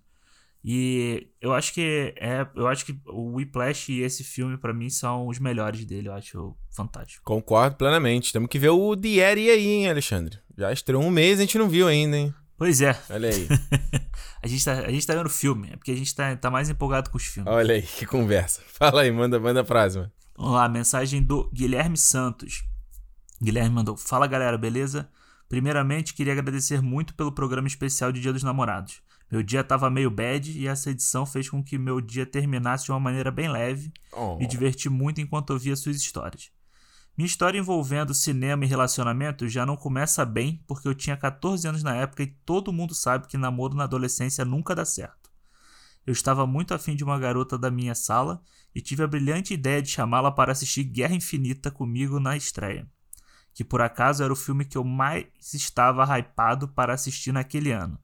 E 0.69 1.29
eu 1.41 1.55
acho 1.55 1.73
que 1.73 2.12
é, 2.17 2.45
eu 2.57 2.67
acho 2.67 2.85
que 2.85 2.99
o 3.07 3.37
Whiplash 3.37 3.93
e 3.93 4.01
esse 4.01 4.25
filme 4.25 4.59
para 4.59 4.75
mim 4.75 4.91
são 4.91 5.29
os 5.29 5.39
melhores 5.39 5.85
dele, 5.85 6.09
eu 6.09 6.12
acho 6.12 6.57
fantástico. 6.75 7.23
Concordo 7.25 7.77
plenamente. 7.77 8.33
Temos 8.33 8.49
que 8.49 8.59
ver 8.59 8.71
o 8.71 8.97
Dieri 8.97 9.49
aí, 9.49 9.64
hein, 9.64 9.89
Alexandre? 9.89 10.41
Já 10.59 10.73
estreou 10.73 11.05
um 11.05 11.11
mês, 11.11 11.39
a 11.39 11.43
gente 11.43 11.57
não 11.57 11.69
viu 11.69 11.87
ainda, 11.87 12.17
hein? 12.17 12.35
Pois 12.59 12.81
é. 12.81 13.01
Olha 13.09 13.29
aí. 13.29 13.47
a, 14.43 14.49
gente 14.49 14.64
tá, 14.64 14.73
a 14.73 14.91
gente 14.91 15.07
tá 15.07 15.14
vendo 15.14 15.31
filme, 15.31 15.69
é 15.71 15.77
porque 15.77 15.93
a 15.93 15.97
gente 15.97 16.12
tá, 16.12 16.35
tá 16.35 16.51
mais 16.51 16.69
empolgado 16.69 17.11
com 17.11 17.17
os 17.17 17.25
filmes. 17.25 17.53
Olha 17.53 17.77
aí, 17.77 17.83
que 17.83 18.05
conversa. 18.05 18.61
Fala 18.67 19.03
aí, 19.03 19.12
manda, 19.12 19.39
manda 19.39 19.61
a 19.61 19.64
mano. 19.64 20.12
Vamos 20.37 20.53
lá, 20.53 20.69
mensagem 20.69 21.23
do 21.23 21.49
Guilherme 21.55 21.97
Santos. 21.97 22.64
Guilherme 23.41 23.71
mandou: 23.71 23.97
Fala 23.97 24.27
galera, 24.27 24.59
beleza? 24.59 25.09
Primeiramente, 25.49 26.12
queria 26.12 26.33
agradecer 26.33 26.83
muito 26.83 27.14
pelo 27.14 27.31
programa 27.31 27.69
especial 27.69 28.11
de 28.11 28.21
Dia 28.21 28.33
dos 28.33 28.43
Namorados. 28.43 29.06
Meu 29.31 29.43
dia 29.43 29.64
tava 29.64 29.91
meio 29.91 30.11
bad 30.11 30.51
e 30.51 30.68
essa 30.68 30.91
edição 30.91 31.27
fez 31.27 31.49
com 31.51 31.62
que 31.62 31.77
meu 31.77 32.01
dia 32.01 32.24
terminasse 32.24 32.85
de 32.85 32.93
uma 32.93 33.01
maneira 33.01 33.31
bem 33.31 33.49
leve. 33.49 33.93
Oh. 34.12 34.37
Me 34.37 34.47
diverti 34.47 34.89
muito 34.89 35.20
enquanto 35.20 35.51
ouvia 35.51 35.74
suas 35.74 35.97
histórias. 35.97 36.51
Minha 37.16 37.27
história 37.27 37.59
envolvendo 37.59 38.14
cinema 38.14 38.64
e 38.64 38.68
relacionamento 38.68 39.49
já 39.49 39.64
não 39.64 39.77
começa 39.77 40.24
bem, 40.24 40.62
porque 40.66 40.87
eu 40.87 40.95
tinha 40.95 41.16
14 41.16 41.66
anos 41.66 41.83
na 41.83 41.97
época 41.97 42.22
e 42.22 42.27
todo 42.27 42.72
mundo 42.72 42.95
sabe 42.95 43.27
que 43.27 43.39
namoro 43.39 43.74
na 43.74 43.85
adolescência 43.85 44.45
nunca 44.45 44.74
dá 44.74 44.85
certo. 44.85 45.31
Eu 46.07 46.12
estava 46.12 46.47
muito 46.47 46.72
afim 46.72 46.95
de 46.95 47.03
uma 47.03 47.18
garota 47.18 47.59
da 47.59 47.70
minha 47.70 47.95
sala 47.95 48.41
e 48.74 48.81
tive 48.81 49.03
a 49.03 49.09
brilhante 49.09 49.55
ideia 49.55 49.83
de 49.83 49.89
chamá-la 49.89 50.31
para 50.31 50.53
assistir 50.53 50.85
Guerra 50.85 51.14
Infinita 51.14 51.70
comigo 51.70 52.20
na 52.20 52.37
estreia, 52.37 52.87
que 53.53 53.64
por 53.64 53.81
acaso 53.81 54.22
era 54.22 54.33
o 54.33 54.37
filme 54.37 54.64
que 54.64 54.79
eu 54.79 54.85
mais 54.85 55.27
estava 55.53 56.05
hypado 56.16 56.68
para 56.68 56.95
assistir 56.95 57.33
naquele 57.33 57.72
ano. 57.72 57.99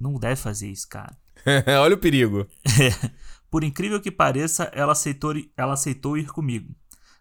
Não 0.00 0.14
deve 0.14 0.36
fazer 0.36 0.68
isso, 0.70 0.88
cara. 0.88 1.14
Olha 1.82 1.94
o 1.94 1.98
perigo. 1.98 2.46
Por 3.50 3.62
incrível 3.62 4.00
que 4.00 4.10
pareça, 4.10 4.70
ela 4.74 4.92
aceitou, 4.92 5.34
ela 5.56 5.74
aceitou 5.74 6.16
ir 6.16 6.28
comigo. 6.28 6.74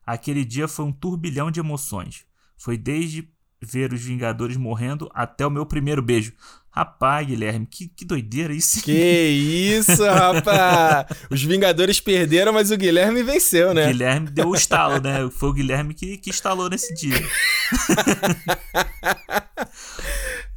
Aquele 0.06 0.46
dia 0.46 0.68
foi 0.68 0.86
um 0.86 0.92
turbilhão 0.92 1.52
de 1.52 1.60
emoções. 1.60 2.24
Foi 2.58 2.78
desde 2.78 3.30
ver 3.62 3.92
os 3.92 4.02
Vingadores 4.02 4.56
morrendo 4.56 5.10
até 5.14 5.46
o 5.46 5.52
meu 5.52 5.66
primeiro 5.66 6.02
beijo. 6.02 6.34
Rapaz, 6.72 7.28
Guilherme, 7.28 7.66
que, 7.66 7.88
que 7.90 8.06
doideira 8.06 8.54
isso. 8.54 8.82
Que 8.84 8.92
isso, 8.92 10.06
rapaz! 10.06 11.08
Os 11.30 11.44
Vingadores 11.44 12.00
perderam, 12.00 12.54
mas 12.54 12.70
o 12.70 12.78
Guilherme 12.78 13.24
venceu, 13.24 13.74
né? 13.74 13.86
O 13.86 13.88
Guilherme 13.88 14.30
deu 14.30 14.48
o 14.48 14.56
estalo, 14.56 15.02
né? 15.02 15.28
Foi 15.32 15.50
o 15.50 15.54
Guilherme 15.54 15.96
que, 15.96 16.18
que 16.18 16.30
instalou 16.30 16.70
nesse 16.70 16.94
dia. 16.94 17.18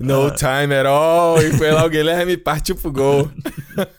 No 0.02 0.26
uh, 0.26 0.34
time 0.34 0.74
at 0.74 0.86
all. 0.86 1.40
E 1.40 1.52
foi 1.56 1.70
lá 1.70 1.84
o 1.84 1.88
Guilherme 1.88 2.32
e 2.32 2.36
partiu 2.36 2.74
pro 2.74 2.90
gol. 2.90 3.30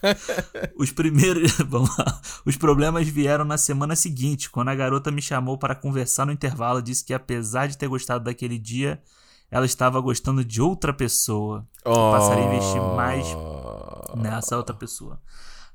Os 0.78 0.92
primeiros. 0.92 1.52
Vamos 1.66 1.96
lá. 1.96 2.20
Os 2.44 2.56
problemas 2.56 3.08
vieram 3.08 3.44
na 3.44 3.56
semana 3.56 3.96
seguinte, 3.96 4.50
quando 4.50 4.68
a 4.68 4.74
garota 4.74 5.10
me 5.10 5.22
chamou 5.22 5.56
para 5.58 5.74
conversar 5.74 6.26
no 6.26 6.32
intervalo. 6.32 6.82
Disse 6.82 7.04
que 7.04 7.14
apesar 7.14 7.66
de 7.66 7.78
ter 7.78 7.88
gostado 7.88 8.24
daquele 8.24 8.58
dia, 8.58 9.00
ela 9.50 9.66
estava 9.66 10.00
gostando 10.00 10.44
de 10.44 10.60
outra 10.60 10.92
pessoa. 10.92 11.66
Oh. 11.84 12.12
Passaria 12.12 12.44
a 12.44 12.54
investir 12.54 12.82
mais 12.82 13.26
nessa 14.16 14.56
outra 14.56 14.74
pessoa. 14.74 15.18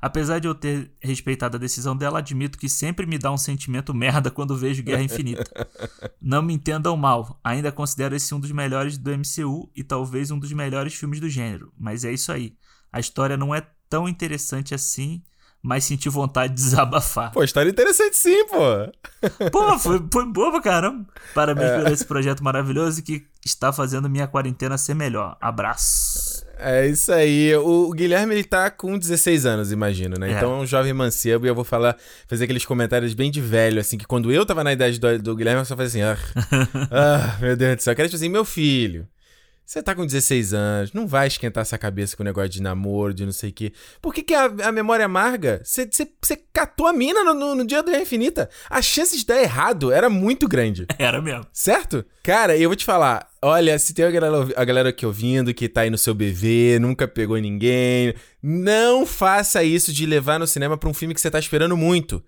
Apesar 0.01 0.39
de 0.39 0.47
eu 0.47 0.55
ter 0.55 0.91
respeitado 1.01 1.57
a 1.57 1.59
decisão 1.59 1.95
dela, 1.95 2.19
admito 2.19 2.57
que 2.57 2.69
sempre 2.69 3.05
me 3.05 3.17
dá 3.17 3.31
um 3.31 3.38
sentimento 3.38 3.93
merda 3.93 4.31
quando 4.31 4.55
vejo 4.55 4.84
Guerra 4.84 5.03
Infinita. 5.03 5.43
Não 6.21 6.41
me 6.41 6.53
entendam 6.53 6.95
mal, 6.95 7.39
ainda 7.43 7.71
considero 7.71 8.15
esse 8.15 8.34
um 8.34 8.39
dos 8.39 8.51
melhores 8.51 8.97
do 8.97 9.11
MCU 9.11 9.69
e 9.76 9.84
talvez 9.84 10.31
um 10.31 10.39
dos 10.39 10.53
melhores 10.53 10.93
filmes 10.93 11.19
do 11.19 11.30
gênero, 11.30 11.73
mas 11.77 12.05
é 12.05 12.13
isso 12.13 12.31
aí. 12.31 12.55
A 12.91 12.99
história 12.99 13.35
não 13.35 13.53
é 13.53 13.61
tão 13.89 14.07
interessante 14.07 14.73
assim, 14.73 15.21
mas 15.61 15.84
senti 15.84 16.10
vontade 16.10 16.53
de 16.53 16.61
desabafar. 16.61 17.31
Pô, 17.31 17.44
história 17.44 17.69
interessante 17.69 18.15
sim, 18.15 18.45
pô. 18.45 19.49
Pô, 19.52 19.77
foi, 19.80 20.02
foi 20.11 20.26
boa 20.26 20.52
pra 20.52 20.61
caramba. 20.61 21.06
Parabéns 21.34 21.69
é. 21.69 21.81
por 21.81 21.91
esse 21.91 22.06
projeto 22.06 22.44
maravilhoso 22.44 23.03
que 23.03 23.26
está 23.45 23.72
fazendo 23.72 24.10
minha 24.10 24.27
quarentena 24.27 24.77
ser 24.77 24.94
melhor. 24.94 25.38
Abraço. 25.40 26.48
É 26.57 26.86
isso 26.86 27.11
aí. 27.11 27.56
O 27.56 27.90
Guilherme, 27.91 28.36
ele 28.36 28.44
tá 28.44 28.69
com 28.69 28.98
16 28.98 29.45
anos, 29.45 29.72
imagino, 29.72 30.18
né? 30.19 30.30
É. 30.30 30.34
Então 30.34 30.53
é 30.53 30.61
um 30.61 30.65
jovem 30.65 30.91
mancebo 30.91 31.45
e 31.45 31.49
eu 31.49 31.56
vou 31.56 31.64
falar, 31.64 31.95
fazer 32.27 32.44
aqueles 32.44 32.65
comentários 32.65 33.14
bem 33.14 33.31
de 33.31 33.40
velho, 33.40 33.80
assim, 33.80 33.98
que 33.98 34.06
quando 34.06 34.31
eu 34.31 34.45
tava 34.45 34.64
na 34.64 34.73
idade 34.73 34.99
do, 34.99 35.19
do 35.19 35.36
Guilherme, 35.36 35.61
eu 35.61 35.65
só 35.65 35.77
fazia 35.77 36.11
assim, 36.11 36.19
ah, 36.22 36.57
ah, 36.91 37.38
meu 37.40 37.56
Deus 37.56 37.77
do 37.77 37.81
céu. 37.81 37.94
Eu 37.94 37.95
quero 37.95 38.10
tipo 38.10 38.18
assim, 38.18 38.30
meu 38.30 38.44
filho, 38.44 39.07
você 39.70 39.84
tá 39.84 39.94
com 39.94 40.04
16 40.04 40.52
anos, 40.52 40.94
não 40.94 41.06
vai 41.06 41.28
esquentar 41.28 41.62
essa 41.62 41.78
cabeça 41.78 42.18
com 42.18 42.24
o 42.24 42.26
negócio 42.26 42.50
de 42.50 42.60
namoro, 42.60 43.14
de 43.14 43.24
não 43.24 43.32
sei 43.32 43.52
o 43.52 43.54
quê. 43.54 43.72
Por 44.02 44.12
que, 44.12 44.24
que 44.24 44.34
a, 44.34 44.46
a 44.64 44.72
memória 44.72 45.06
amarga? 45.06 45.62
Você 45.64 45.86
catou 46.52 46.88
a 46.88 46.91
mina 46.91 47.24
no, 47.24 47.36
no, 47.36 47.54
no 47.54 47.64
dia 47.64 47.84
do 47.84 47.91
Guerra 47.91 48.02
Infinita. 48.02 48.50
A 48.68 48.82
chance 48.82 49.16
de 49.16 49.24
dar 49.24 49.40
errado 49.40 49.91
era 49.91 50.10
muito 50.10 50.48
grande. 50.48 50.88
Era 50.98 51.22
mesmo. 51.22 51.46
Certo? 51.54 52.04
Cara, 52.24 52.58
eu 52.58 52.68
vou 52.68 52.76
te 52.76 52.84
falar. 52.84 53.30
Olha, 53.44 53.78
se 53.78 53.94
tem 53.94 54.06
a 54.06 54.10
galera, 54.10 54.48
a 54.56 54.66
galera 54.66 54.90
aqui 54.90 55.06
ouvindo 55.06 55.54
que 55.54 55.70
tá 55.70 55.82
aí 55.82 55.91
no 55.91 56.00
seu 56.00 56.16
BV, 56.16 56.80
nunca 56.82 57.08
pegou 57.08 57.38
ninguém, 57.38 58.16
não 58.41 59.06
faça 59.06 59.64
isso 59.64 59.94
de 59.94 60.08
levar 60.08 60.40
no 60.40 60.48
cinema 60.48 60.80
pra 60.80 60.90
um 60.90 60.96
filme 60.96 61.14
que 61.14 61.22
você 61.22 61.30
tá 61.30 61.38
esperando 61.38 61.78
muito. 61.78 62.24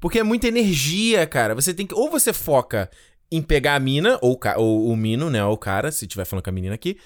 Porque 0.00 0.18
é 0.18 0.22
muita 0.22 0.48
energia, 0.48 1.26
cara. 1.26 1.54
Você 1.54 1.74
tem 1.74 1.86
que. 1.86 1.94
Ou 1.94 2.10
você 2.10 2.32
foca 2.32 2.90
em 3.30 3.42
pegar 3.42 3.74
a 3.74 3.80
mina, 3.80 4.18
ou, 4.22 4.38
ou 4.56 4.90
o 4.90 4.96
mino, 4.96 5.30
né? 5.30 5.44
Ou 5.44 5.54
o 5.54 5.58
cara, 5.58 5.90
se 5.90 6.06
tiver 6.06 6.24
falando 6.24 6.44
com 6.44 6.50
a 6.50 6.52
menina 6.52 6.74
aqui. 6.74 6.98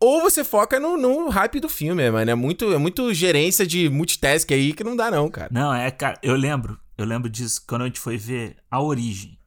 Ou 0.00 0.20
você 0.20 0.44
foca 0.44 0.78
no, 0.78 0.96
no 0.96 1.28
hype 1.28 1.60
do 1.60 1.68
filme, 1.68 2.10
mano. 2.10 2.30
É 2.30 2.34
muito, 2.34 2.72
é 2.72 2.78
muito 2.78 3.12
gerência 3.14 3.66
de 3.66 3.88
multitask 3.88 4.50
aí 4.52 4.72
que 4.72 4.84
não 4.84 4.94
dá, 4.94 5.10
não, 5.10 5.28
cara. 5.30 5.48
Não, 5.50 5.74
é, 5.74 5.90
cara, 5.90 6.18
eu 6.22 6.36
lembro. 6.36 6.78
Eu 6.96 7.06
lembro 7.06 7.28
disso 7.28 7.62
quando 7.66 7.82
a 7.82 7.86
gente 7.86 7.98
foi 7.98 8.16
ver 8.16 8.56
a 8.70 8.80
origem. 8.80 9.38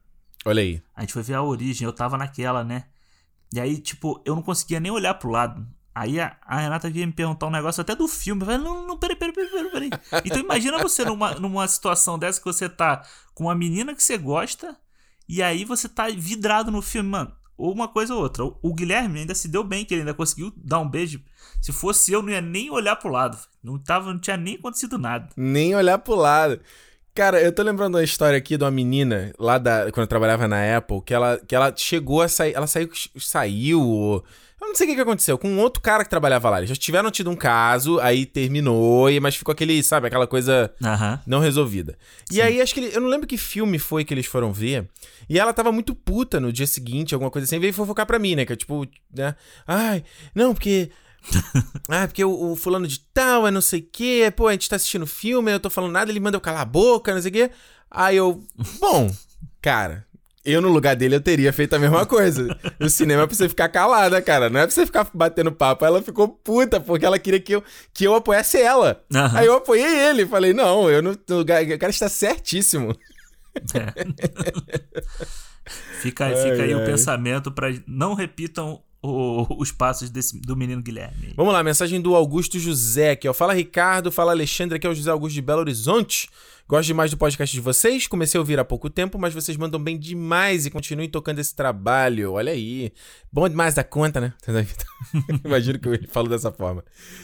Olha 0.45 0.61
aí. 0.61 0.81
A 0.95 1.01
gente 1.01 1.13
foi 1.13 1.23
ver 1.23 1.35
a 1.35 1.43
origem, 1.43 1.85
eu 1.85 1.93
tava 1.93 2.17
naquela, 2.17 2.63
né? 2.63 2.85
E 3.53 3.59
aí, 3.59 3.77
tipo, 3.77 4.21
eu 4.25 4.35
não 4.35 4.41
conseguia 4.41 4.79
nem 4.79 4.91
olhar 4.91 5.13
pro 5.13 5.29
lado. 5.29 5.65
Aí 5.93 6.19
a, 6.19 6.37
a, 6.45 6.59
Renata 6.59 6.89
vinha 6.89 7.07
me 7.07 7.13
perguntar 7.13 7.47
um 7.47 7.51
negócio 7.51 7.81
até 7.81 7.95
do 7.95 8.07
filme. 8.07 8.41
Eu 8.41 8.45
falei, 8.45 8.61
não, 8.61 8.85
não, 8.85 8.97
peraí, 8.97 9.15
peraí, 9.15 9.33
peraí, 9.33 9.71
peraí. 9.71 9.89
Então 10.25 10.39
imagina 10.39 10.77
você 10.77 11.03
numa, 11.03 11.35
numa 11.35 11.67
situação 11.67 12.19
dessa 12.19 12.39
que 12.39 12.45
você 12.45 12.69
tá 12.69 13.03
com 13.33 13.45
uma 13.45 13.55
menina 13.55 13.95
que 13.95 14.03
você 14.03 14.17
gosta 14.17 14.77
e 15.27 15.43
aí 15.43 15.65
você 15.65 15.89
tá 15.89 16.07
vidrado 16.09 16.71
no 16.71 16.81
filme, 16.81 17.09
mano. 17.09 17.31
Ou 17.57 17.73
uma 17.73 17.87
coisa 17.87 18.13
ou 18.13 18.21
outra. 18.21 18.43
O, 18.43 18.73
Guilherme 18.73 19.19
ainda 19.19 19.33
se 19.33 19.47
deu 19.47 19.63
bem, 19.63 19.83
que 19.83 19.93
ele 19.93 20.01
ainda 20.01 20.13
conseguiu 20.13 20.53
dar 20.55 20.79
um 20.79 20.87
beijo. 20.87 21.19
Se 21.59 21.73
fosse 21.73 22.11
eu, 22.11 22.21
não 22.21 22.29
ia 22.29 22.39
nem 22.39 22.69
olhar 22.69 22.95
pro 22.95 23.09
lado. 23.09 23.37
Não, 23.63 23.79
tava, 23.79 24.13
não 24.13 24.19
tinha 24.19 24.37
nem 24.37 24.55
acontecido 24.55 24.97
nada. 24.97 25.29
Nem 25.35 25.75
olhar 25.75 25.97
pro 25.97 26.15
lado. 26.15 26.59
Cara, 27.15 27.41
eu 27.41 27.51
tô 27.51 27.63
lembrando 27.63 27.95
uma 27.95 28.03
história 28.03 28.37
aqui 28.37 28.57
de 28.57 28.63
uma 28.63 28.69
menina 28.69 29.33
lá 29.39 29.57
da. 29.57 29.91
Quando 29.91 30.03
eu 30.03 30.07
trabalhava 30.07 30.47
na 30.47 30.77
Apple, 30.77 31.01
que 31.01 31.15
ela, 31.15 31.39
que 31.39 31.55
ela 31.55 31.73
chegou 31.75 32.21
a 32.21 32.27
sair. 32.27 32.53
Ela 32.53 32.67
saiu. 32.67 32.91
Saiu. 33.17 34.23
Eu 34.68 34.72
não 34.72 34.76
sei 34.76 34.85
o 34.85 34.89
que, 34.89 34.95
que 34.95 35.02
aconteceu. 35.02 35.38
Com 35.38 35.49
um 35.49 35.60
outro 35.60 35.81
cara 35.81 36.03
que 36.03 36.10
trabalhava 36.10 36.49
lá. 36.49 36.57
Eles 36.57 36.69
já 36.69 36.76
tiveram 36.76 37.10
tido 37.10 37.30
um 37.30 37.35
caso, 37.35 37.99
aí 38.02 38.26
terminou, 38.26 39.07
mas 39.22 39.35
ficou 39.35 39.53
aquele, 39.53 39.81
sabe, 39.81 40.07
aquela 40.07 40.27
coisa 40.27 40.73
uhum. 40.81 41.19
não 41.26 41.39
resolvida. 41.39 41.98
Sim. 42.30 42.38
E 42.38 42.41
aí, 42.41 42.61
acho 42.61 42.73
que 42.73 42.81
ele, 42.81 42.95
eu 42.95 42.99
não 42.99 43.07
lembro 43.07 43.26
que 43.26 43.38
filme 43.38 43.80
foi 43.80 44.03
que 44.03 44.14
eles 44.14 44.26
foram 44.26 44.52
ver. 44.52 44.88
E 45.30 45.39
ela 45.39 45.53
tava 45.53 45.72
muito 45.72 45.95
puta 45.95 46.39
no 46.39 46.52
dia 46.52 46.68
seguinte, 46.68 47.14
alguma 47.14 47.31
coisa 47.31 47.45
assim, 47.45 47.60
veio 47.60 47.73
fofocar 47.73 48.06
pra 48.06 48.19
mim, 48.19 48.35
né? 48.35 48.45
Que 48.45 48.53
é 48.53 48.56
tipo, 48.57 48.85
né? 49.15 49.35
Ai, 49.65 50.03
não, 50.35 50.53
porque. 50.53 50.91
ah, 51.89 52.06
porque 52.07 52.23
o, 52.23 52.52
o, 52.52 52.56
fulano 52.56 52.88
de 52.88 52.99
tal 53.14 53.48
é 53.48 53.52
não 53.52 53.61
sei 53.61 53.80
o 53.80 53.89
quê. 53.89 54.31
Pô, 54.35 54.48
a 54.48 54.52
gente 54.52 54.69
tá 54.69 54.76
assistindo 54.76 55.07
filme, 55.07 55.52
eu 55.52 55.60
tô 55.61 55.69
falando 55.69 55.94
nada, 55.94 56.11
ele 56.11 56.19
manda 56.19 56.35
eu 56.35 56.41
calar 56.41 56.61
a 56.61 56.65
boca, 56.65 57.14
não 57.14 57.22
sei 57.22 57.31
o 57.31 57.34
quê. 57.34 57.52
Aí 57.89 58.18
eu. 58.18 58.44
Bom, 58.81 59.10
cara, 59.61 60.06
eu, 60.48 60.61
no 60.61 60.69
lugar 60.69 60.95
dele, 60.95 61.15
eu 61.15 61.22
teria 61.22 61.52
feito 61.52 61.76
a 61.76 61.80
mesma 61.80 62.06
coisa. 62.06 62.57
O 62.80 62.90
cinema 62.90 63.24
é 63.24 63.28
pra 63.28 63.36
você 63.36 63.49
ficar 63.49 63.68
calada, 63.68 64.22
cara. 64.22 64.49
Não 64.49 64.61
é 64.61 64.64
pra 64.64 64.74
você 64.74 64.86
ficar 64.86 65.10
batendo 65.14 65.52
papo. 65.52 65.86
Ela 65.86 66.02
ficou 66.02 66.30
puta, 66.30 66.80
porque 66.80 67.06
ela 67.06 67.19
queria 67.19 67.40
que 67.40 67.53
eu, 67.53 67.64
que 67.94 68.06
eu 68.06 68.15
apoiasse 68.15 68.57
ela. 68.57 69.03
Uhum. 69.14 69.38
Aí 69.38 69.45
eu 69.45 69.56
apoiei 69.56 70.10
ele. 70.10 70.26
Falei, 70.26 70.53
não, 70.53 70.90
eu 70.90 71.02
no 71.02 71.18
lugar. 71.30 71.64
O 71.64 71.78
cara 71.78 71.90
está 71.90 72.07
certíssimo. 72.07 72.95
É. 73.74 73.94
fica, 76.02 76.30
fica 76.36 76.64
aí 76.64 76.74
o 76.74 76.86
pensamento 76.86 77.52
para 77.52 77.74
não 77.86 78.14
repitam 78.14 78.82
o, 79.02 79.61
os 79.61 79.72
passos 79.72 80.10
desse, 80.10 80.40
do 80.40 80.56
menino 80.56 80.82
Guilherme. 80.82 81.34
Vamos 81.36 81.53
lá, 81.53 81.64
mensagem 81.64 82.02
do 82.02 82.15
Augusto 82.15 82.60
José 82.60 83.11
aqui, 83.11 83.28
ó. 83.28 83.34
Fala 83.34 83.53
Ricardo, 83.53 84.11
fala 84.11 84.32
Alexandre, 84.32 84.78
aqui 84.78 84.88
é 84.88 84.90
o 84.90 84.95
José 84.95 85.11
Augusto 85.11 85.36
de 85.36 85.41
Belo 85.41 85.60
Horizonte. 85.60 86.30
Gosto 86.69 86.88
demais 86.88 87.10
do 87.10 87.15
podcast 87.15 87.56
de 87.56 87.61
vocês. 87.61 88.07
Comecei 88.07 88.38
a 88.38 88.41
ouvir 88.41 88.60
há 88.60 88.65
pouco 88.65 88.89
tempo, 88.89 89.18
mas 89.18 89.34
vocês 89.34 89.56
mandam 89.56 89.81
bem 89.81 89.98
demais 89.98 90.65
e 90.65 90.69
continuem 90.69 91.07
tocando 91.07 91.39
esse 91.39 91.56
trabalho. 91.56 92.34
Olha 92.34 92.52
aí. 92.52 92.91
Bom 93.31 93.48
demais 93.48 93.73
da 93.73 93.85
conta, 93.85 94.19
né? 94.19 94.34
Imagino 95.45 95.80
que 95.80 95.88
eu 95.88 95.98
falo 96.10 96.27
dessa 96.27 96.52
forma. 96.52 96.84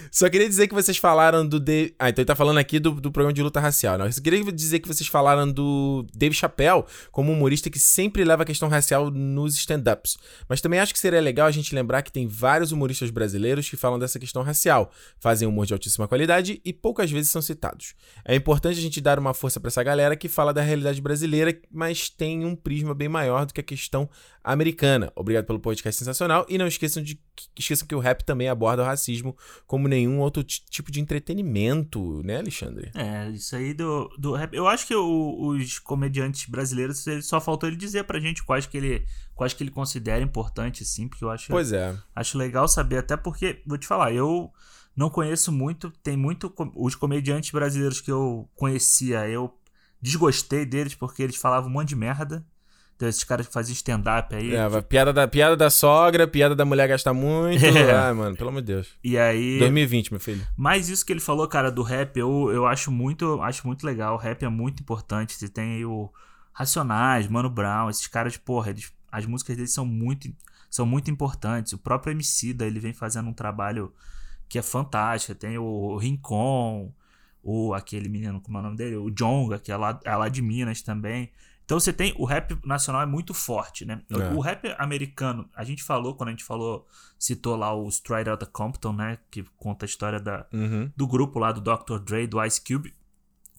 Só 0.09 0.29
queria 0.29 0.47
dizer 0.47 0.69
que 0.69 0.73
vocês 0.73 0.95
falaram 0.95 1.45
do. 1.45 1.59
De... 1.59 1.93
Ah, 1.99 2.07
então 2.07 2.21
ele 2.21 2.27
tá 2.27 2.37
falando 2.37 2.57
aqui 2.57 2.79
do, 2.79 2.91
do 2.91 3.11
programa 3.11 3.33
de 3.33 3.43
luta 3.43 3.59
racial. 3.59 3.97
Não, 3.97 4.05
né? 4.05 4.11
eu 4.15 4.23
queria 4.23 4.49
dizer 4.49 4.79
que 4.79 4.87
vocês 4.87 5.09
falaram 5.09 5.51
do 5.51 6.07
Dave 6.15 6.33
Chappelle 6.33 6.85
como 7.11 7.29
humorista 7.29 7.69
que 7.69 7.79
sempre 7.79 8.23
leva 8.23 8.43
a 8.43 8.45
questão 8.45 8.69
racial 8.69 9.11
nos 9.11 9.57
stand-ups. 9.57 10.17
Mas 10.47 10.61
também 10.61 10.79
acho 10.79 10.93
que 10.93 10.99
seria 10.99 11.19
legal 11.19 11.47
a 11.47 11.51
gente 11.51 11.75
lembrar 11.75 12.01
que 12.01 12.13
tem 12.13 12.27
vários 12.27 12.71
humoristas 12.71 13.09
brasileiros 13.09 13.69
que 13.69 13.75
falam 13.75 13.99
dessa 13.99 14.17
questão 14.19 14.41
racial, 14.41 14.89
fazem 15.19 15.45
humor 15.45 15.65
de 15.65 15.73
altíssima 15.73 16.07
qualidade 16.07 16.61
e 16.63 16.71
poucas 16.71 17.11
vezes 17.11 17.29
são 17.29 17.41
citados. 17.41 17.93
É 18.23 18.33
importante 18.33 18.79
a 18.79 18.81
gente 18.81 19.01
dar 19.01 19.19
uma 19.19 19.32
força 19.33 19.59
para 19.59 19.67
essa 19.67 19.83
galera 19.83 20.15
que 20.15 20.27
fala 20.27 20.53
da 20.53 20.61
realidade 20.61 21.01
brasileira, 21.01 21.57
mas 21.71 22.09
tem 22.09 22.45
um 22.45 22.55
prisma 22.55 22.93
bem 22.93 23.09
maior 23.09 23.45
do 23.45 23.53
que 23.53 23.61
a 23.61 23.63
questão 23.63 24.09
americana. 24.43 25.11
Obrigado 25.15 25.45
pelo 25.45 25.59
podcast 25.59 25.97
sensacional 25.97 26.45
e 26.49 26.57
não 26.57 26.67
esqueçam 26.67 27.01
de 27.01 27.19
esqueçam 27.57 27.87
que 27.87 27.95
o 27.95 27.99
rap 27.99 28.23
também 28.23 28.47
aborda 28.47 28.83
o 28.83 28.85
racismo 28.85 29.35
como 29.65 29.87
nenhum 29.87 30.19
outro 30.19 30.43
tipo 30.43 30.91
de 30.91 30.99
entretenimento, 30.99 32.21
né, 32.23 32.37
Alexandre? 32.37 32.91
É, 32.93 33.29
isso 33.29 33.55
aí 33.55 33.73
do, 33.73 34.07
do 34.17 34.33
rap. 34.33 34.53
Eu 34.53 34.67
acho 34.67 34.85
que 34.85 34.95
o, 34.95 35.47
os 35.47 35.79
comediantes 35.79 36.47
brasileiros 36.47 37.05
só 37.23 37.39
faltou 37.41 37.67
ele 37.67 37.77
dizer 37.77 38.03
pra 38.03 38.19
gente 38.19 38.43
quais 38.43 38.65
que 38.65 38.77
ele 38.77 39.05
quais 39.33 39.53
que 39.53 39.63
ele 39.63 39.71
considera 39.71 40.23
importantes, 40.23 40.87
sim, 40.87 41.07
porque 41.07 41.23
eu 41.23 41.29
acho 41.29 41.47
Pois 41.49 41.71
é. 41.71 41.97
Acho 42.15 42.37
legal 42.37 42.67
saber 42.67 42.97
até 42.99 43.17
porque 43.17 43.61
vou 43.65 43.77
te 43.77 43.87
falar, 43.87 44.13
eu 44.13 44.51
não 44.95 45.09
conheço 45.09 45.51
muito, 45.51 45.91
tem 46.03 46.15
muito. 46.15 46.53
Os 46.75 46.95
comediantes 46.95 47.51
brasileiros 47.51 47.99
que 47.99 48.11
eu 48.11 48.49
conhecia, 48.55 49.27
eu 49.27 49.53
desgostei 50.01 50.65
deles 50.65 50.93
porque 50.93 51.23
eles 51.23 51.35
falavam 51.35 51.69
um 51.69 51.73
monte 51.73 51.89
de 51.89 51.95
merda. 51.95 52.45
Então, 52.95 53.09
esses 53.09 53.23
caras 53.23 53.47
que 53.47 53.53
faziam 53.53 53.73
stand-up 53.73 54.35
aí. 54.35 54.55
É, 54.55 54.69
tipo... 54.69 54.83
piada, 54.83 55.11
da, 55.11 55.27
piada 55.27 55.57
da 55.57 55.69
sogra, 55.69 56.27
piada 56.27 56.55
da 56.55 56.63
mulher 56.63 56.87
gasta 56.87 57.13
muito. 57.13 57.63
É. 57.65 57.91
Ah, 57.91 58.13
mano, 58.13 58.35
pelo 58.35 58.49
amor 58.49 58.61
de 58.61 58.67
Deus. 58.67 58.89
E 59.03 59.17
aí. 59.17 59.57
2020, 59.59 60.11
meu 60.11 60.19
filho. 60.19 60.45
Mas 60.55 60.89
isso 60.89 61.05
que 61.05 61.11
ele 61.11 61.19
falou, 61.19 61.47
cara, 61.47 61.71
do 61.71 61.81
rap, 61.81 62.15
eu, 62.17 62.51
eu 62.51 62.67
acho 62.67 62.91
muito 62.91 63.41
acho 63.41 63.65
muito 63.65 63.83
legal. 63.85 64.13
O 64.13 64.17
rap 64.17 64.43
é 64.43 64.49
muito 64.49 64.81
importante. 64.81 65.33
Você 65.33 65.49
tem 65.49 65.73
aí 65.77 65.85
o 65.85 66.11
Racionais, 66.53 67.27
Mano 67.27 67.49
Brown, 67.49 67.89
esses 67.89 68.05
caras, 68.05 68.37
porra, 68.37 68.69
eles, 68.69 68.93
as 69.11 69.25
músicas 69.25 69.55
deles 69.55 69.73
são 69.73 69.85
muito, 69.85 70.31
são 70.69 70.85
muito 70.85 71.09
importantes. 71.09 71.73
O 71.73 71.79
próprio 71.79 72.11
MC 72.11 72.53
da 72.53 72.67
ele 72.67 72.79
vem 72.79 72.93
fazendo 72.93 73.27
um 73.27 73.33
trabalho 73.33 73.91
que 74.53 74.59
é 74.59 74.61
fantástica. 74.61 75.33
Tem 75.33 75.57
o 75.57 75.97
Rincon, 75.97 76.93
o 77.41 77.73
aquele 77.73 78.07
menino, 78.07 78.39
como 78.39 78.59
é 78.59 78.61
o 78.61 78.63
nome 78.63 78.77
dele? 78.77 78.95
O 78.97 79.09
Jonga, 79.09 79.57
que 79.57 79.71
é 79.71 79.75
lá, 79.75 79.99
é 80.05 80.15
lá 80.15 80.29
de 80.29 80.43
Minas 80.43 80.83
também. 80.83 81.31
Então 81.65 81.79
você 81.79 81.91
tem. 81.91 82.13
O 82.19 82.23
rap 82.23 82.55
nacional 82.63 83.01
é 83.01 83.05
muito 83.07 83.33
forte, 83.33 83.83
né? 83.83 84.03
É. 84.11 84.31
O 84.35 84.39
rap 84.39 84.71
americano, 84.77 85.49
a 85.55 85.63
gente 85.63 85.81
falou, 85.81 86.13
quando 86.13 86.27
a 86.27 86.31
gente 86.33 86.43
falou, 86.43 86.87
citou 87.17 87.55
lá 87.55 87.73
o 87.73 87.89
Straight 87.89 88.29
Outta 88.29 88.45
Compton, 88.45 88.93
né? 88.93 89.17
Que 89.31 89.43
conta 89.57 89.85
a 89.85 89.87
história 89.87 90.19
da, 90.19 90.45
uhum. 90.53 90.91
do 90.95 91.07
grupo 91.07 91.39
lá 91.39 91.51
do 91.51 91.59
Dr. 91.59 91.97
Dre, 91.97 92.27
do 92.27 92.43
Ice 92.45 92.61
Cube. 92.63 92.93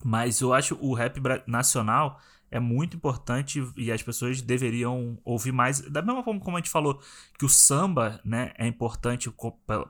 Mas 0.01 0.39
eu 0.39 0.53
acho 0.53 0.77
o 0.79 0.93
rap 0.93 1.19
nacional 1.45 2.21
é 2.55 2.59
muito 2.59 2.95
importante 2.95 3.61
e 3.75 3.91
as 3.91 4.01
pessoas 4.01 4.41
deveriam 4.41 5.17
ouvir 5.25 5.51
mais. 5.51 5.81
Da 5.81 6.01
mesma 6.01 6.23
forma 6.23 6.39
como 6.39 6.55
a 6.55 6.59
gente 6.61 6.69
falou 6.69 7.01
que 7.37 7.43
o 7.43 7.49
samba 7.49 8.21
né, 8.23 8.53
é 8.57 8.65
importante 8.65 9.29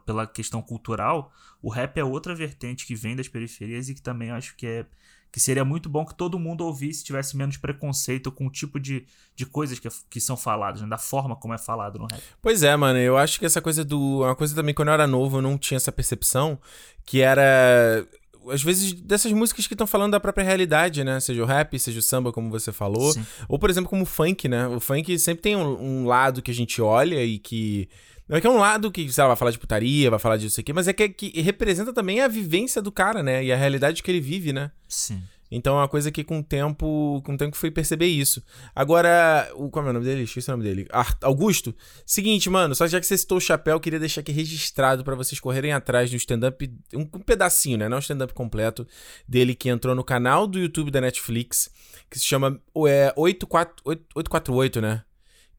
pela 0.04 0.26
questão 0.26 0.64
cultural, 0.64 1.32
o 1.62 1.70
rap 1.70 1.96
é 2.00 2.04
outra 2.04 2.34
vertente 2.34 2.88
que 2.88 2.96
vem 2.96 3.16
das 3.16 3.28
periferias 3.28 3.88
e 3.88 3.94
que 3.94 4.02
também 4.02 4.32
acho 4.32 4.56
que 4.56 4.66
é 4.66 4.86
que 5.32 5.40
seria 5.40 5.66
muito 5.66 5.90
bom 5.90 6.06
que 6.06 6.16
todo 6.16 6.40
mundo 6.40 6.64
ouvisse 6.64 7.04
tivesse 7.04 7.36
menos 7.36 7.58
preconceito 7.58 8.32
com 8.32 8.48
o 8.48 8.50
tipo 8.50 8.80
de, 8.80 9.06
de 9.36 9.46
coisas 9.46 9.78
que, 9.78 9.90
que 10.10 10.22
são 10.22 10.38
faladas, 10.38 10.82
né? 10.82 10.88
da 10.88 10.98
forma 10.98 11.36
como 11.36 11.54
é 11.54 11.58
falado 11.58 12.00
no 12.00 12.08
rap. 12.08 12.24
Pois 12.42 12.64
é, 12.64 12.74
mano, 12.76 12.98
eu 12.98 13.18
acho 13.18 13.38
que 13.38 13.46
essa 13.46 13.62
coisa 13.62 13.84
do. 13.84 14.22
Uma 14.22 14.36
coisa 14.36 14.56
também, 14.56 14.74
quando 14.74 14.88
eu 14.88 14.94
era 14.94 15.06
novo, 15.06 15.38
eu 15.38 15.42
não 15.42 15.58
tinha 15.58 15.76
essa 15.76 15.92
percepção, 15.92 16.58
que 17.06 17.20
era 17.20 18.08
às 18.50 18.64
vezes, 18.64 18.94
dessas 18.94 19.32
músicas 19.32 19.68
que 19.68 19.74
estão 19.74 19.88
falando 19.88 20.12
da 20.12 20.20
própria 20.20 20.44
realidade, 20.44 21.04
né? 21.04 21.20
Seja 21.20 21.42
o 21.42 21.46
rap, 21.46 21.78
seja 21.80 22.00
o 22.00 22.02
samba, 22.02 22.32
como 22.32 22.50
você 22.50 22.72
falou. 22.72 23.14
Sim. 23.14 23.26
Ou, 23.48 23.60
por 23.60 23.70
exemplo, 23.70 23.90
como 23.90 24.04
o 24.04 24.06
funk, 24.06 24.48
né? 24.48 24.68
O 24.68 24.80
funk 24.80 25.18
sempre 25.20 25.42
tem 25.42 25.56
um, 25.56 26.02
um 26.02 26.06
lado 26.06 26.42
que 26.42 26.52
a 26.52 26.54
gente 26.54 26.82
olha 26.82 27.24
e 27.24 27.40
que. 27.40 27.90
Não 28.28 28.38
é 28.38 28.42
que 28.42 28.48
é 28.48 28.50
um 28.50 28.58
lado 28.58 28.92
que, 28.92 29.12
sei 29.12 29.22
lá, 29.24 29.28
vai 29.28 29.38
falar 29.38 29.52
de 29.52 29.60
putaria, 29.60 30.10
vai 30.10 30.18
falar 30.18 30.38
disso 30.38 30.60
aqui, 30.60 30.74
mas 30.74 30.88
é 30.88 30.94
que, 30.94 31.04
é 31.04 31.10
que 31.10 31.42
representa 31.42 31.94
também 31.94 32.22
a 32.22 32.28
vivência 32.28 32.82
do 32.82 32.92
cara, 32.92 33.22
né? 33.22 33.44
E 33.44 33.52
a 33.52 33.56
realidade 33.56 34.02
que 34.02 34.10
ele 34.10 34.20
vive, 34.20 34.52
né? 34.52 34.72
Sim. 34.88 35.22
Então 35.50 35.76
é 35.76 35.82
uma 35.82 35.88
coisa 35.88 36.12
que 36.12 36.24
com 36.24 36.40
o 36.40 36.44
tempo, 36.44 37.22
com 37.24 37.34
o 37.34 37.38
tempo 37.38 37.56
fui 37.56 37.70
perceber 37.70 38.08
isso. 38.08 38.44
Agora, 38.76 39.50
o, 39.56 39.70
qual 39.70 39.86
é 39.86 39.90
o 39.90 39.94
nome 39.94 40.06
dele? 40.06 40.24
Esqueci 40.24 40.50
o 40.50 40.54
nome 40.54 40.64
dele. 40.64 40.88
Augusto. 41.22 41.74
Seguinte, 42.06 42.50
mano, 42.50 42.74
só 42.74 42.88
já 42.88 43.00
que 43.00 43.06
você 43.06 43.18
citou 43.18 43.38
o 43.38 43.42
chapéu, 43.42 43.80
queria 43.80 44.00
deixar 44.00 44.22
aqui 44.22 44.32
registrado 44.32 45.04
para 45.04 45.16
vocês 45.16 45.40
correrem 45.40 45.72
atrás 45.72 46.10
do 46.10 46.16
stand-up, 46.16 46.72
um, 46.94 47.02
um, 47.02 47.20
pedacinho, 47.20 47.78
né? 47.78 47.88
Não 47.88 47.98
o 47.98 48.02
stand-up 48.02 48.34
completo 48.34 48.88
dele 49.28 49.54
que 49.54 49.70
entrou 49.70 49.94
no 49.94 50.04
canal 50.04 50.48
do 50.48 50.60
YouTube 50.60 50.92
da 50.92 51.00
Netflix, 51.00 51.70
que 52.10 52.18
se 52.18 52.26
chama 52.26 52.60
é, 52.88 53.14
848, 53.16 54.82
né? 54.82 55.04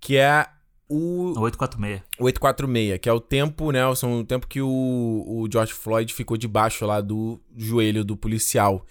Que 0.00 0.16
é 0.16 0.46
o. 0.88 1.34
846. 1.38 2.02
O 2.18 2.24
846, 2.24 2.98
que 3.00 3.08
é 3.08 3.12
o 3.12 3.20
tempo, 3.20 3.70
né? 3.70 3.94
São 3.94 4.20
o 4.20 4.24
tempo 4.24 4.46
que 4.46 4.60
o, 4.60 4.66
o 4.68 5.48
George 5.50 5.72
Floyd 5.72 6.12
ficou 6.12 6.36
debaixo 6.36 6.84
lá 6.86 7.00
do 7.00 7.40
joelho 7.56 8.04
do 8.04 8.16
policial. 8.16 8.84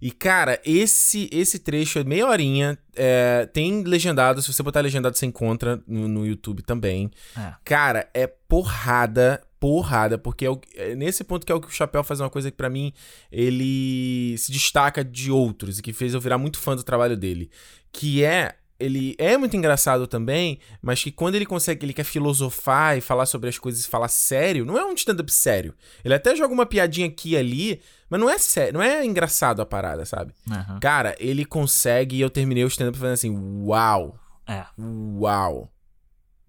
E, 0.00 0.10
cara, 0.10 0.60
esse 0.64 1.28
esse 1.30 1.58
trecho 1.58 1.98
é 1.98 2.04
meia 2.04 2.26
horinha. 2.26 2.78
É, 2.96 3.46
tem 3.52 3.82
legendado. 3.82 4.40
Se 4.40 4.52
você 4.52 4.62
botar 4.62 4.80
legendado, 4.80 5.16
você 5.16 5.26
encontra 5.26 5.82
no, 5.86 6.08
no 6.08 6.26
YouTube 6.26 6.62
também. 6.62 7.10
É. 7.36 7.54
Cara, 7.64 8.08
é 8.14 8.26
porrada 8.26 9.42
porrada, 9.60 10.16
porque 10.16 10.46
é, 10.46 10.50
o, 10.50 10.58
é 10.74 10.94
nesse 10.94 11.22
ponto 11.22 11.44
que 11.44 11.52
é 11.52 11.54
o 11.54 11.60
que 11.60 11.68
o 11.68 11.70
Chapéu 11.70 12.02
faz 12.02 12.18
uma 12.18 12.30
coisa 12.30 12.50
que 12.50 12.56
para 12.56 12.70
mim 12.70 12.94
ele 13.30 14.34
se 14.38 14.50
destaca 14.50 15.04
de 15.04 15.30
outros 15.30 15.78
e 15.78 15.82
que 15.82 15.92
fez 15.92 16.14
eu 16.14 16.20
virar 16.20 16.38
muito 16.38 16.58
fã 16.58 16.74
do 16.74 16.82
trabalho 16.82 17.14
dele, 17.14 17.50
que 17.92 18.24
é 18.24 18.54
ele 18.80 19.14
é 19.18 19.36
muito 19.36 19.56
engraçado 19.56 20.06
também, 20.06 20.58
mas 20.82 21.02
que 21.02 21.12
quando 21.12 21.34
ele 21.34 21.46
consegue, 21.46 21.84
ele 21.86 21.92
quer 21.92 22.04
filosofar 22.04 22.96
e 22.96 23.00
falar 23.00 23.26
sobre 23.26 23.48
as 23.48 23.58
coisas 23.58 23.84
e 23.84 23.88
falar 23.88 24.08
sério, 24.08 24.64
não 24.64 24.76
é 24.78 24.84
um 24.84 24.92
stand-up 24.94 25.30
sério. 25.32 25.74
Ele 26.04 26.14
até 26.14 26.34
joga 26.34 26.52
uma 26.54 26.66
piadinha 26.66 27.06
aqui 27.06 27.30
e 27.30 27.36
ali, 27.36 27.80
mas 28.08 28.18
não 28.20 28.28
é 28.30 28.38
sério, 28.38 28.74
não 28.74 28.82
é 28.82 29.04
engraçado 29.04 29.60
a 29.62 29.66
parada, 29.66 30.04
sabe? 30.04 30.32
Aham. 30.50 30.80
Cara, 30.80 31.14
ele 31.18 31.44
consegue 31.44 32.16
e 32.16 32.20
eu 32.20 32.30
terminei 32.30 32.64
o 32.64 32.68
stand-up 32.68 32.98
fazendo 32.98 33.14
assim, 33.14 33.62
uau, 33.64 34.18
É. 34.48 34.64
uau. 34.78 35.72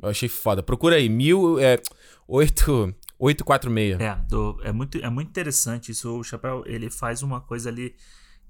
Eu 0.02 0.10
achei 0.10 0.28
foda. 0.28 0.64
Procura 0.64 0.96
aí, 0.96 1.08
mil, 1.08 1.60
é, 1.60 1.80
oito, 2.28 2.92
846. 3.20 4.00
É, 4.00 4.16
do- 4.28 4.60
é, 4.64 4.72
muito, 4.72 4.98
é 4.98 5.10
muito 5.10 5.30
interessante 5.30 5.92
isso. 5.92 6.18
O 6.18 6.24
Chapéu, 6.24 6.64
ele 6.66 6.90
faz 6.90 7.22
uma 7.22 7.40
coisa 7.40 7.70
ali 7.70 7.94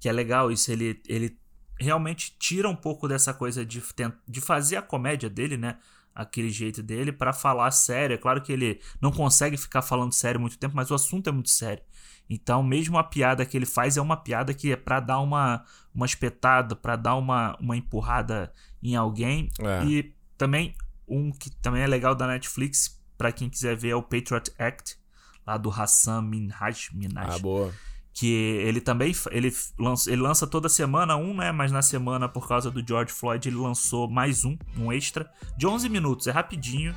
que 0.00 0.08
é 0.08 0.12
legal. 0.12 0.50
Isso 0.50 0.72
ele, 0.72 0.98
ele 1.06 1.36
realmente 1.82 2.34
tira 2.38 2.68
um 2.68 2.76
pouco 2.76 3.08
dessa 3.08 3.34
coisa 3.34 3.64
de, 3.64 3.82
de 4.26 4.40
fazer 4.40 4.76
a 4.76 4.82
comédia 4.82 5.28
dele, 5.28 5.56
né? 5.56 5.78
Aquele 6.14 6.50
jeito 6.50 6.82
dele 6.82 7.10
pra 7.12 7.32
falar 7.32 7.70
sério. 7.70 8.14
É 8.14 8.18
claro 8.18 8.40
que 8.40 8.52
ele 8.52 8.80
não 9.00 9.10
consegue 9.10 9.56
ficar 9.56 9.82
falando 9.82 10.12
sério 10.12 10.40
muito 10.40 10.58
tempo, 10.58 10.76
mas 10.76 10.90
o 10.90 10.94
assunto 10.94 11.28
é 11.28 11.32
muito 11.32 11.50
sério. 11.50 11.82
Então, 12.28 12.62
mesmo 12.62 12.96
a 12.96 13.04
piada 13.04 13.44
que 13.44 13.56
ele 13.56 13.66
faz 13.66 13.96
é 13.96 14.00
uma 14.00 14.16
piada 14.16 14.54
que 14.54 14.72
é 14.72 14.76
pra 14.76 15.00
dar 15.00 15.20
uma, 15.20 15.64
uma 15.94 16.06
espetada, 16.06 16.74
pra 16.74 16.96
dar 16.96 17.16
uma, 17.16 17.56
uma 17.60 17.76
empurrada 17.76 18.52
em 18.82 18.96
alguém. 18.96 19.50
É. 19.60 19.84
E 19.84 20.14
também 20.38 20.74
um 21.06 21.30
que 21.30 21.50
também 21.50 21.82
é 21.82 21.86
legal 21.86 22.14
da 22.14 22.26
Netflix, 22.26 23.00
pra 23.18 23.32
quem 23.32 23.48
quiser 23.48 23.76
ver, 23.76 23.90
é 23.90 23.96
o 23.96 24.02
Patriot 24.02 24.50
Act, 24.58 24.98
lá 25.46 25.56
do 25.56 25.70
Hassan 25.70 26.22
Minhaj, 26.22 26.90
Minhaj 26.94 27.36
Ah, 27.36 27.38
boa. 27.38 27.72
Que 28.14 28.30
ele 28.30 28.80
também 28.80 29.14
ele 29.30 29.52
lança, 29.78 30.10
ele 30.10 30.20
lança 30.20 30.46
toda 30.46 30.68
semana 30.68 31.16
um, 31.16 31.34
né? 31.34 31.50
Mas 31.50 31.72
na 31.72 31.80
semana, 31.80 32.28
por 32.28 32.46
causa 32.46 32.70
do 32.70 32.86
George 32.86 33.12
Floyd, 33.12 33.48
ele 33.48 33.56
lançou 33.56 34.08
mais 34.08 34.44
um, 34.44 34.56
um 34.76 34.92
extra, 34.92 35.30
de 35.56 35.66
11 35.66 35.88
minutos, 35.88 36.26
é 36.26 36.30
rapidinho. 36.30 36.94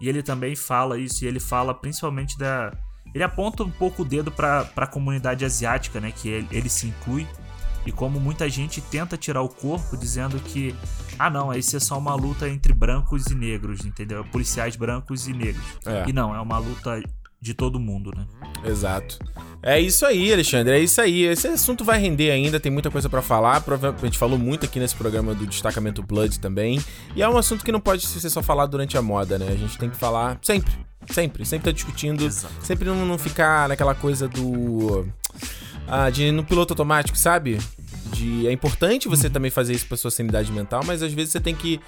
E 0.00 0.08
ele 0.08 0.22
também 0.22 0.54
fala 0.54 0.98
isso, 0.98 1.24
e 1.24 1.28
ele 1.28 1.40
fala 1.40 1.74
principalmente 1.74 2.38
da. 2.38 2.72
Ele 3.14 3.24
aponta 3.24 3.62
um 3.62 3.70
pouco 3.70 4.02
o 4.02 4.04
dedo 4.04 4.30
pra, 4.30 4.64
pra 4.64 4.86
comunidade 4.86 5.44
asiática, 5.44 6.00
né? 6.00 6.12
Que 6.12 6.28
ele, 6.28 6.48
ele 6.50 6.68
se 6.68 6.86
inclui. 6.86 7.26
E 7.86 7.92
como 7.92 8.18
muita 8.18 8.48
gente 8.48 8.80
tenta 8.80 9.16
tirar 9.16 9.42
o 9.42 9.48
corpo 9.48 9.96
dizendo 9.96 10.40
que, 10.40 10.74
ah 11.18 11.30
não, 11.30 11.52
isso 11.52 11.76
é 11.76 11.80
só 11.80 11.96
uma 11.96 12.16
luta 12.16 12.48
entre 12.48 12.74
brancos 12.74 13.26
e 13.26 13.34
negros, 13.34 13.84
entendeu? 13.84 14.24
Policiais 14.24 14.74
brancos 14.74 15.28
e 15.28 15.32
negros. 15.32 15.64
É. 15.86 16.04
E 16.08 16.12
não, 16.12 16.34
é 16.34 16.40
uma 16.40 16.58
luta 16.58 17.00
de 17.40 17.54
todo 17.54 17.78
mundo, 17.78 18.12
né? 18.16 18.26
Exato. 18.64 19.18
É 19.62 19.80
isso 19.80 20.06
aí, 20.06 20.32
Alexandre, 20.32 20.74
é 20.74 20.80
isso 20.80 21.00
aí. 21.00 21.24
Esse 21.24 21.48
assunto 21.48 21.84
vai 21.84 21.98
render 21.98 22.30
ainda, 22.30 22.58
tem 22.58 22.70
muita 22.72 22.90
coisa 22.90 23.08
pra 23.08 23.22
falar. 23.22 23.60
Provavelmente 23.60 24.02
a 24.02 24.06
gente 24.06 24.18
falou 24.18 24.38
muito 24.38 24.64
aqui 24.64 24.78
nesse 24.78 24.94
programa 24.94 25.34
do 25.34 25.46
Destacamento 25.46 26.02
Blood 26.02 26.40
também. 26.40 26.80
E 27.14 27.22
é 27.22 27.28
um 27.28 27.36
assunto 27.36 27.64
que 27.64 27.72
não 27.72 27.80
pode 27.80 28.06
ser 28.06 28.30
só 28.30 28.42
falado 28.42 28.70
durante 28.70 28.96
a 28.96 29.02
moda, 29.02 29.38
né? 29.38 29.48
A 29.48 29.56
gente 29.56 29.76
tem 29.78 29.90
que 29.90 29.96
falar 29.96 30.38
sempre, 30.42 30.72
sempre, 31.10 31.44
sempre 31.44 31.64
tá 31.66 31.72
discutindo, 31.72 32.24
Exato. 32.24 32.54
sempre 32.62 32.86
não, 32.86 33.04
não 33.04 33.18
ficar 33.18 33.68
naquela 33.68 33.94
coisa 33.94 34.28
do. 34.28 35.06
Ah, 35.88 36.10
de 36.10 36.32
no 36.32 36.42
piloto 36.44 36.72
automático, 36.72 37.16
sabe? 37.16 37.58
De, 38.12 38.46
é 38.46 38.52
importante 38.52 39.08
você 39.08 39.28
também 39.28 39.50
fazer 39.50 39.72
isso 39.72 39.86
pra 39.86 39.96
sua 39.96 40.10
sanidade 40.10 40.50
mental, 40.52 40.82
mas 40.84 41.02
às 41.02 41.12
vezes 41.12 41.32
você 41.32 41.40
tem 41.40 41.54
que 41.54 41.80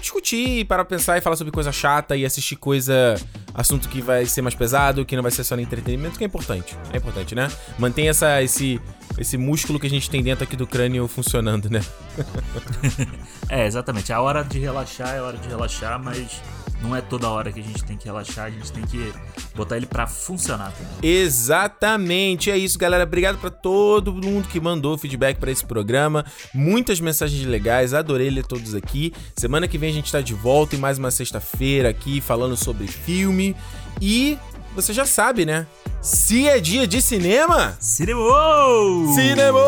discutir, 0.00 0.64
parar 0.66 0.84
pra 0.84 0.96
pensar 0.96 1.18
e 1.18 1.20
falar 1.20 1.36
sobre 1.36 1.52
coisa 1.52 1.70
chata 1.72 2.16
e 2.16 2.24
assistir 2.24 2.56
coisa. 2.56 3.14
assunto 3.54 3.88
que 3.88 4.00
vai 4.00 4.24
ser 4.26 4.42
mais 4.42 4.54
pesado, 4.54 5.04
que 5.04 5.16
não 5.16 5.22
vai 5.22 5.32
ser 5.32 5.44
só 5.44 5.56
no 5.56 5.62
entretenimento, 5.62 6.16
que 6.16 6.24
é 6.24 6.26
importante. 6.26 6.76
É 6.92 6.96
importante, 6.96 7.34
né? 7.34 7.48
Mantém 7.78 8.08
essa, 8.08 8.42
esse, 8.42 8.80
esse 9.18 9.36
músculo 9.36 9.78
que 9.78 9.86
a 9.86 9.90
gente 9.90 10.08
tem 10.08 10.22
dentro 10.22 10.44
aqui 10.44 10.56
do 10.56 10.66
crânio 10.66 11.06
funcionando, 11.08 11.68
né? 11.68 11.80
É, 13.50 13.66
exatamente. 13.66 14.12
A 14.12 14.20
hora 14.20 14.42
de 14.44 14.58
relaxar 14.58 15.14
é 15.14 15.22
hora 15.22 15.38
de 15.38 15.48
relaxar, 15.48 15.98
mas 15.98 16.42
não 16.82 16.94
é 16.94 17.00
toda 17.00 17.28
hora 17.28 17.50
que 17.52 17.60
a 17.60 17.62
gente 17.62 17.82
tem 17.84 17.96
que 17.96 18.04
relaxar, 18.06 18.46
a 18.46 18.50
gente 18.50 18.70
tem 18.72 18.84
que 18.84 19.12
botar 19.54 19.76
ele 19.76 19.86
pra 19.86 20.06
funcionar 20.06 20.72
também. 20.72 21.10
Exatamente, 21.10 22.50
é 22.50 22.56
isso, 22.56 22.78
galera. 22.78 23.04
Obrigado 23.04 23.38
pra 23.38 23.50
todo 23.50 24.12
mundo 24.14 24.48
que 24.48 24.60
mandou 24.60 24.96
feedback 24.96 25.38
pra 25.38 25.50
esse 25.50 25.64
programa. 25.64 26.24
Muitas 26.54 27.00
mensagens 27.00 27.44
legais, 27.44 27.94
adorei 27.94 28.30
ler 28.30 28.46
todos 28.46 28.74
aqui. 28.74 29.12
Semana 29.36 29.66
que 29.66 29.78
vem 29.78 29.90
a 29.90 29.92
gente 29.92 30.10
tá 30.12 30.20
de 30.20 30.34
volta 30.34 30.76
em 30.76 30.78
mais 30.78 30.98
uma 30.98 31.10
sexta-feira 31.10 31.88
aqui 31.88 32.20
falando 32.20 32.56
sobre 32.56 32.86
filme. 32.86 33.56
E 34.00 34.38
você 34.74 34.92
já 34.92 35.04
sabe, 35.04 35.44
né? 35.44 35.66
Se 36.00 36.46
é 36.48 36.60
dia 36.60 36.86
de 36.86 37.02
cinema, 37.02 37.76
Cinema! 37.80 39.12
cinema! 39.14 39.58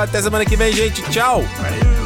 Até 0.00 0.22
semana 0.22 0.44
que 0.44 0.56
vem, 0.56 0.72
gente. 0.72 1.02
Tchau! 1.10 1.42
Valeu! 1.42 1.97